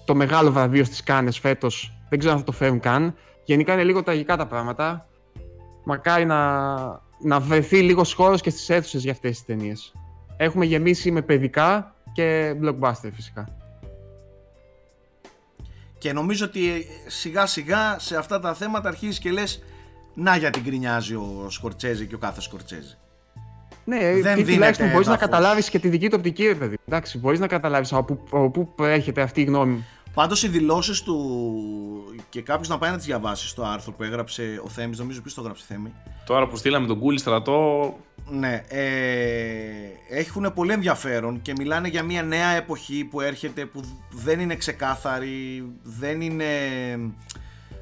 το 0.06 0.16
μεγάλο 0.16 0.52
βραβείο 0.52 0.84
στις 0.84 1.04
Κάνες 1.04 1.40
φέτος. 1.40 1.98
Δεν 2.10 2.20
ξέρω 2.20 2.34
αν 2.34 2.40
θα 2.40 2.46
το 2.46 2.52
φέρουν 2.52 2.80
καν. 2.80 3.16
Γενικά 3.44 3.74
είναι 3.74 3.84
λίγο 3.84 4.04
τραγικά 4.04 4.38
τα 4.38 4.48
πράγματα. 4.48 5.08
Μακάρι 5.84 6.26
να, 6.26 6.74
να 7.20 7.40
βρεθεί 7.40 7.82
λίγος 7.82 8.14
χώρος 8.14 8.42
και 8.42 8.50
στις 8.50 8.70
αίθουσες 8.70 9.04
για 9.04 9.12
αυτές 9.12 9.32
τις 9.32 9.46
ταινίες. 9.46 9.94
Έχουμε 10.38 10.66
γεμίσει 10.66 11.12
με 11.12 11.22
παιδικά 11.22 11.96
και 12.12 12.56
blockbuster 12.62 13.10
φυσικά. 13.14 13.59
Και 16.00 16.14
νομίζω 16.14 16.46
ότι 16.46 16.86
σιγά 17.08 17.46
σιγά 17.46 17.96
σε 18.00 18.16
αυτά 18.18 18.40
τα 18.40 18.54
θέματα 18.54 18.88
αρχίζεις 18.90 19.20
και 19.20 19.32
λες 19.32 19.64
να 20.14 20.36
γιατί 20.36 20.60
γκρινιάζει 20.60 21.14
ο 21.16 21.48
Σκορτσέζη 21.50 22.06
και 22.06 22.16
ο 22.16 22.18
κάθε 22.18 22.42
Σκορτσέζη. 22.42 22.98
Ναι, 23.86 23.98
Δεν 24.22 24.36
και 24.36 24.44
τουλάχιστον 24.46 24.90
μπορείς 24.92 25.08
να 25.08 25.14
έδαφος. 25.14 25.30
καταλάβεις 25.30 25.70
και 25.70 25.80
τη 25.80 25.90
δική 25.90 26.08
του 26.10 26.16
οπτική, 26.18 26.46
ρε 26.48 26.56
παιδί. 26.56 26.78
Εντάξει, 26.88 27.18
μπορείς 27.18 27.40
να 27.40 27.48
καταλάβεις 27.48 27.94
από, 27.94 28.14
πού- 28.16 28.28
από 28.38 28.50
πού 28.50 28.74
προέρχεται 28.76 29.22
αυτή 29.22 29.42
η 29.42 29.44
γνώμη. 29.44 29.86
Πάντως 30.14 30.44
οι 30.44 30.48
δηλώσεις 30.48 31.02
του. 31.02 31.16
και 32.30 32.42
κάποιος 32.42 32.68
να 32.68 32.78
πάει 32.78 32.92
να 32.92 32.98
τις 32.98 33.06
διαβάσει 33.06 33.48
στο 33.48 33.64
άρθρο 33.64 33.92
που 33.92 34.04
έγραψε 34.04 34.62
ο 34.66 34.70
Θέμης, 34.70 35.00
νομίζω 35.00 35.22
ποιος 35.22 35.34
το 35.34 35.42
έγραψε 35.42 35.64
Θέμη; 35.68 35.94
Τώρα 36.26 36.48
που 36.48 36.56
στείλαμε 36.58 36.88
τον 36.88 37.00
Κούλι 37.00 37.20
στρατό, 37.20 37.96
Ναι, 38.32 38.64
ε, 38.68 38.84
έχουν 40.10 40.52
πολύ 40.54 40.72
ενδιαφέρον 40.74 41.42
και 41.42 41.54
μιλάνε 41.58 41.88
για 41.88 42.04
μια 42.04 42.24
νέα 42.24 42.50
εποχή 42.50 43.04
που 43.04 43.22
έρχεται 43.22 43.66
που 43.66 43.82
δεν 44.12 44.40
είναι 44.40 44.56
ξεκάθαρη, 44.56 45.66
δεν 45.84 46.22
είναι 46.22 46.46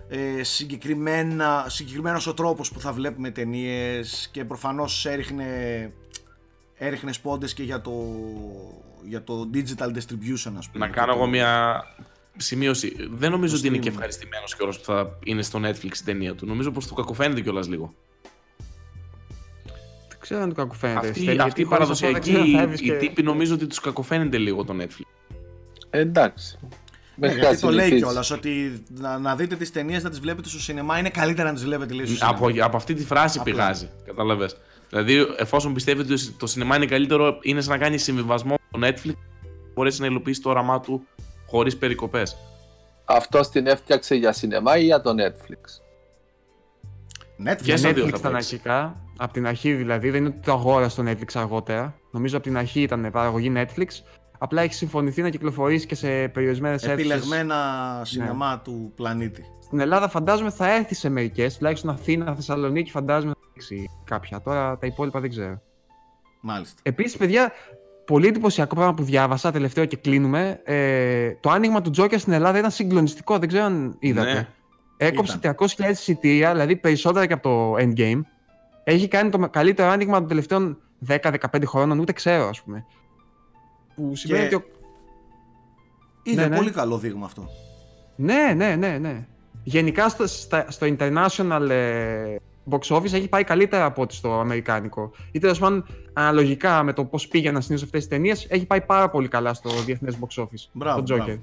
ε, 0.10 0.44
συγκεκριμένα, 0.44 1.66
συγκεκριμένος 1.70 2.28
ο 2.28 2.34
τρόπος 2.34 2.72
που 2.72 2.80
θα 2.80 2.92
βλέπουμε 2.94 3.30
ταινίες 3.32 4.30
και 4.32 4.46
προφανώς 4.46 5.06
έριχνε, 5.06 5.46
έριχνε 6.76 7.12
σπόντες 7.12 7.54
και 7.54 7.64
για 7.64 7.82
το, 7.82 7.92
για 9.06 9.24
το 9.24 9.50
digital 9.54 9.88
distribution 9.88 10.54
ας 10.58 10.70
πούμε. 10.70 10.86
να 10.86 10.88
κάνω 10.88 11.08
Και 11.08 11.12
το- 11.12 11.18
εγώ 11.18 11.28
μια 11.28 11.84
σημείωση. 12.38 12.96
Δεν 13.12 13.32
νομίζω 13.32 13.54
Το 13.54 13.58
ότι 13.60 13.68
είναι 13.68 13.78
streaming. 13.78 13.82
και 13.82 13.90
ευχαριστημένος 13.90 14.56
κιόλας 14.56 14.78
που 14.78 14.84
θα 14.84 15.18
είναι 15.24 15.42
στο 15.42 15.60
Netflix 15.64 15.84
η 16.00 16.04
ταινία 16.06 16.36
του. 16.36 16.46
Νομίζω 16.46 16.72
πως 16.72 16.88
του 16.88 16.94
κακοφαίνεται 16.94 17.42
κιόλας 17.42 17.68
λίγο. 17.68 17.94
Δεν 20.28 20.38
ξέρω 20.38 20.42
αν 20.42 20.50
του 20.50 20.56
κακοφαίνεται. 20.56 21.08
Αυτή, 21.08 21.22
Στέλιο, 21.22 21.44
αυτή 21.44 21.62
η 21.62 21.64
γιατί 21.64 21.76
χωρίς 21.76 21.90
αυτό 21.90 22.08
δεν 22.08 22.12
παραδοσιακή, 22.12 22.30
ξέρω 22.30 22.44
αν 22.44 22.52
θα 22.52 22.60
οι, 22.60 22.64
έβρισκε- 22.64 23.04
οι 23.04 23.08
τύποι 23.08 23.24
νομίζω 23.24 23.54
ότι 23.54 23.68
τους 23.68 23.80
κακοφαίνεται 23.80 24.38
λίγο 24.38 24.64
το 24.64 24.74
Netflix. 24.82 25.06
Εντάξει. 25.90 26.58
Ναι, 26.62 27.28
Μέχρι 27.28 27.40
γιατί 27.40 27.56
να 27.56 27.62
το 27.62 27.68
λέει 27.70 27.86
συνηθίσεις. 27.86 28.04
κιόλας 28.08 28.32
ότι 28.32 28.84
να, 28.90 29.18
να 29.18 29.36
δείτε 29.36 29.56
τις 29.56 29.72
ταινίες 29.72 30.04
να 30.04 30.10
τις 30.10 30.20
βλέπετε 30.20 30.50
στο 30.50 30.60
σινεμά 30.60 30.98
είναι 30.98 31.10
καλύτερα 31.10 31.48
να 31.48 31.54
τις 31.54 31.64
βλέπετε 31.64 31.94
λέει 31.94 32.06
στο 32.06 32.16
σινεμά. 32.16 32.36
Από, 32.38 32.64
από 32.64 32.78
αυτή 32.78 32.94
τη 32.94 33.04
φράση 33.04 33.40
Απλά. 33.40 33.54
πηγάζει. 33.54 33.90
Καταλαβες. 34.06 34.58
Δηλαδή, 34.90 35.28
εφόσον 35.38 35.74
πιστεύει 35.74 36.02
ότι 36.02 36.30
το 36.32 36.48
σινεμά 36.48 36.76
είναι 36.76 36.86
καλύτερο, 36.86 37.38
είναι 37.42 37.62
σαν 37.62 37.72
να 37.72 37.78
κάνει 37.84 37.98
συμβιβασμό 37.98 38.56
με 38.72 38.80
το 38.80 38.88
Netflix 38.88 39.14
μπορέσει 39.74 40.02
να 40.02 40.08
υλοποιήσει 40.08 40.42
το 40.42 40.50
όραμά 40.50 40.80
του 40.80 41.08
χωρίς 41.48 41.78
περικοπές. 41.78 42.38
Αυτό 43.06 43.40
την 43.52 43.68
έφτιαξε 43.68 44.16
για 44.16 44.32
σινεμά 44.32 44.78
ή 44.78 44.84
για 44.84 45.02
το 45.02 45.10
Netflix; 45.12 45.82
Netflix. 47.46 47.62
Και 47.64 47.76
στα 47.76 47.94
δύο 47.94 48.06
Netflix 48.06 48.10
θα 48.10 48.18
ήταν 48.18 48.32
παίξεις. 48.32 48.52
αρχικά, 48.54 49.02
από 49.18 49.34
την 49.34 49.48
αρχή 49.48 49.74
δηλαδή, 49.74 50.10
δεν 50.10 50.20
είναι 50.20 50.30
ότι 50.30 50.40
το 50.46 50.52
αγόρασε 50.52 51.04
το 51.04 51.10
Netflix 51.12 51.28
αργότερα. 51.34 51.96
Νομίζω 52.12 52.38
από 52.38 52.46
την 52.46 52.58
αρχή 52.58 52.82
ήταν 52.82 53.10
παραγωγή 53.12 53.52
Netflix. 53.56 53.88
Απλά 54.40 54.62
έχει 54.62 54.74
συμφωνηθεί 54.74 55.22
να 55.22 55.30
κυκλοφορήσει 55.30 55.86
και 55.86 55.96
σε 55.96 56.28
περιορισμένες 56.28 56.84
αίθουσες. 56.84 57.00
Επιλεγμένα 57.12 57.96
Ναι. 58.00 58.06
σινεμά 58.06 58.60
του 58.60 58.92
πλανήτη. 58.96 59.44
Στην 59.64 59.80
Ελλάδα 59.80 60.10
φαντάζομαι 60.10 60.50
θα 60.50 60.74
έρθει 60.76 60.96
σε 60.96 61.10
μερικές, 61.10 61.58
τουλάχιστον 61.58 61.90
Αθήνα, 61.90 62.36
Θεσσαλονίκη 62.36 62.92
φαντάζομαι 62.92 63.32
θα 63.32 63.48
δείξει 63.54 63.90
κάποια. 64.04 64.42
Τώρα 64.42 64.78
τα 64.78 64.88
υπόλοιπα 64.88 65.20
δεν 65.20 65.30
ξέρω. 65.30 65.62
Μάλιστα. 66.42 66.80
Επίσης, 66.84 67.18
παιδιά, 67.18 67.52
πολύ 68.06 68.28
εντυπωσιακό 68.28 68.76
πράγμα 68.76 68.94
που 68.94 69.04
διάβασα 69.04 69.52
τελευταίο 69.52 69.86
και 69.86 69.96
κλείνουμε. 69.98 70.62
Ε, 70.64 71.32
το 71.40 71.50
άνοιγμα 71.50 71.82
του 71.82 71.92
Joker 71.98 72.16
στην 72.18 72.34
Ελλάδα 72.34 72.58
ήταν 72.58 72.72
συγκλονιστικό. 72.72 73.38
Δεν 73.40 73.48
ξέρω 73.48 73.64
αν 73.64 73.96
είδατε. 74.00 74.34
Ναι. 74.34 74.48
Έκοψε 74.98 75.40
300.000 75.44 75.90
εισιτήρια, 75.92 76.52
δηλαδή 76.52 76.76
περισσότερα 76.76 77.26
και 77.26 77.34
από 77.34 77.44
το 77.44 77.74
Endgame. 77.86 78.22
Έχει 78.84 79.08
κάνει 79.08 79.30
το 79.30 79.50
καλύτερο 79.50 79.90
άνοιγμα 79.90 80.18
των 80.20 80.28
τελευταίων 80.28 80.78
10-15 81.08 81.34
χρόνων, 81.66 82.00
ούτε 82.00 82.12
ξέρω, 82.12 82.48
ας 82.48 82.62
πούμε. 82.62 82.86
Που 83.96 84.16
σημαίνει 84.16 84.48
Και- 84.48 84.56
ότι. 84.56 84.66
ο- 84.66 84.76
Είναι 86.24 86.42
Ναι, 86.42 86.48
ναι. 86.48 86.56
πολύ 86.56 86.72
καλό 86.72 86.98
δείγμα 86.98 87.26
αυτό. 87.26 87.48
Ναι, 88.16 88.54
ναι, 88.56 88.76
ναι, 88.76 88.98
ναι. 88.98 89.28
Γενικά 89.64 90.10
στο, 90.10 90.28
στα- 90.28 90.66
στο 90.72 90.88
international 90.98 91.68
ε, 91.70 92.36
box 92.70 92.96
office 92.96 93.14
έχει 93.14 93.28
πάει 93.30 93.44
καλύτερα 93.44 93.86
από 93.86 94.02
ό,τι 94.02 94.14
στο 94.14 94.40
αμερικάνικο. 94.40 95.12
Ή 95.32 95.40
τέλος 95.40 95.60
πάντων, 95.60 95.86
αναλογικά 96.14 96.84
με 96.84 96.94
το 96.94 97.06
πώς 97.06 97.28
πήγαιναν 97.28 97.62
συνήθως 97.62 97.84
αυτές 97.86 98.00
τις 98.00 98.10
ταινίες, 98.10 98.46
έχει 98.50 98.66
πάει 98.66 98.82
πάρα 98.82 99.10
πολύ 99.10 99.28
καλά 99.28 99.54
στο 99.54 99.70
διεθνές 99.70 100.18
box 100.20 100.42
office. 100.44 100.68
Μπράβο, 100.72 101.04
το 101.04 101.14
Joker. 101.16 101.18
μπράβο. 101.18 101.42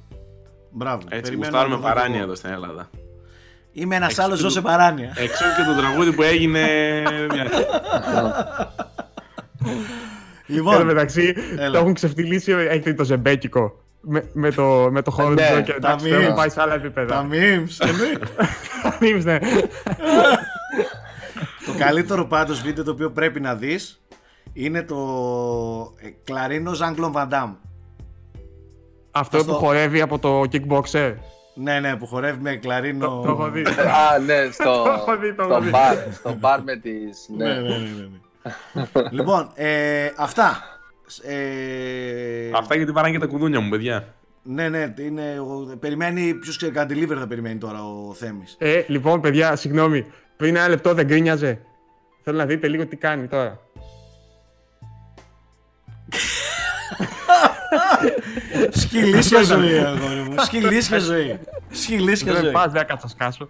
Μπράβο. 0.70 1.02
Έτσι, 1.08 1.20
Περιμένω 1.22 1.50
γουστάρουμε 1.50 1.74
να 1.76 1.80
το 1.80 1.88
δω 1.88 1.94
παράνοια 1.94 2.16
εγώ. 2.16 2.24
εδώ 2.26 2.34
στην 2.34 2.50
Ελλάδα. 2.50 2.90
Είμαι 3.76 3.96
ένας 3.96 4.08
Έξω 4.08 4.22
άλλος 4.22 4.34
και 4.36 4.40
ζω 4.42 4.48
το- 4.48 4.54
σε 4.54 4.60
παράνοια. 4.60 5.12
Εξού 5.16 5.44
και 5.56 5.62
το 5.74 5.80
τραγούδι 5.80 6.12
που 6.12 6.22
έγινε. 6.22 6.60
μια- 7.32 7.42
Εν 7.42 7.50
τω 7.50 8.34
λοιπόν, 10.46 10.82
μεταξύ, 10.86 11.34
Έλα. 11.58 11.70
το 11.70 11.78
έχουν 11.78 11.94
ξεφτυλίσει, 11.94 12.52
έχετε 12.52 12.90
δει 12.90 12.94
το 12.96 13.04
ζεμπέκικο. 13.04 13.78
Με, 14.00 14.24
με, 14.32 14.50
το, 14.50 14.88
με 14.90 15.02
το 15.02 15.10
χώρο 15.10 15.28
Ναι, 15.28 15.48
του 15.48 15.58
Joker. 15.58 15.64
τα 15.66 15.74
εντάξει, 15.74 16.08
το 16.08 16.14
έχουν 16.14 16.32
memes. 16.32 16.36
πάει 16.36 16.48
σε 16.48 16.60
άλλα 16.60 16.70
τα 16.70 16.76
επίπεδα. 16.78 17.26
memes. 17.30 17.86
εννοείται. 17.88 18.26
Memes, 19.00 19.22
ναι. 19.24 19.38
το 21.66 21.72
καλύτερο 21.78 22.24
πάντως 22.26 22.62
βίντεο 22.62 22.84
το 22.84 22.90
οποίο 22.90 23.10
πρέπει 23.10 23.40
να 23.40 23.54
δεις 23.54 24.00
είναι 24.52 24.82
το 24.82 24.96
ε, 26.00 26.08
Κλαρίνος 26.24 26.80
Jean-Claude 26.82 27.12
Van 27.12 27.28
Damme. 27.28 27.54
Αυτό 29.10 29.36
Αυτό- 29.38 29.52
που 29.52 29.58
χορεύει 29.58 30.00
από 30.00 30.18
το 30.18 30.40
kickboxer. 30.52 31.14
Ναι, 31.54 31.80
ναι, 31.80 31.96
που 31.96 32.06
χορεύει 32.06 32.40
με 32.40 32.56
κλαρίνο. 32.56 33.06
Το, 33.08 33.20
το 33.20 33.30
έχω 33.30 33.50
δει. 33.50 33.62
Α, 33.66 34.18
ναι, 34.18 34.50
στο, 34.52 34.82
Το 34.84 34.90
έχω 34.90 35.16
δει, 35.16 35.34
το 35.34 35.42
έχω 35.42 35.52
στο 35.52 35.60
δει. 35.60 35.70
μπαρ. 35.70 35.96
Στο 36.12 36.32
μπαρ 36.38 36.62
με 36.62 36.76
τις... 36.76 37.26
Ναι, 37.36 37.44
ναι, 37.54 37.60
Ναι. 37.60 37.68
ναι, 37.68 37.76
ναι, 37.76 38.08
ναι. 38.92 39.02
λοιπόν, 39.10 39.50
ε, 39.54 40.10
αυτά. 40.16 40.62
Ε, 41.22 42.50
Αυτά 42.56 42.76
γιατί 42.76 42.92
παράνε 42.92 43.12
και 43.12 43.18
τα 43.20 43.26
κουδούνια 43.26 43.60
μου, 43.60 43.68
παιδιά. 43.68 44.14
Ναι, 44.42 44.68
ναι, 44.68 44.94
είναι, 44.98 45.38
ο- 45.40 45.76
περιμένει, 45.80 46.34
ποιος 46.34 46.56
ξέρει, 46.56 46.72
κάτι 46.72 46.94
delivery 46.98 47.16
θα 47.18 47.26
περιμένει 47.26 47.58
τώρα 47.58 47.84
ο 47.84 48.14
Θέμης. 48.14 48.56
Ε, 48.58 48.84
λοιπόν, 48.86 49.20
παιδιά, 49.20 49.56
συγγνώμη. 49.56 50.06
Πριν 50.36 50.56
ένα 50.56 50.68
λεπτό 50.68 50.94
δεν 50.94 51.06
γκρίνιαζε. 51.06 51.60
Θέλω 52.22 52.36
να 52.36 52.46
δείτε 52.46 52.68
λίγο 52.68 52.86
τι 52.86 52.96
κάνει 52.96 53.26
τώρα. 53.26 53.58
Σκυλίσια 58.70 59.42
ζωή, 59.42 59.78
αγόρι 59.78 60.20
μου. 60.28 60.34
Σκυλίσια 60.44 60.98
ζωή. 61.10 61.38
Σκυλίσια 61.70 62.32
Δεν 62.32 62.42
ζωή. 62.42 62.52
πας, 62.52 62.72
δεν 62.72 62.86
θα 62.98 63.08
σκάσω. 63.08 63.48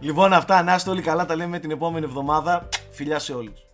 Λοιπόν, 0.00 0.32
αυτά. 0.32 0.62
Να 0.62 0.74
είστε 0.74 0.90
όλοι 0.90 1.02
καλά. 1.02 1.26
Τα 1.26 1.36
λέμε 1.36 1.58
την 1.58 1.70
επόμενη 1.70 2.04
εβδομάδα. 2.04 2.68
Φιλιά 2.90 3.18
σε 3.18 3.32
όλους. 3.32 3.66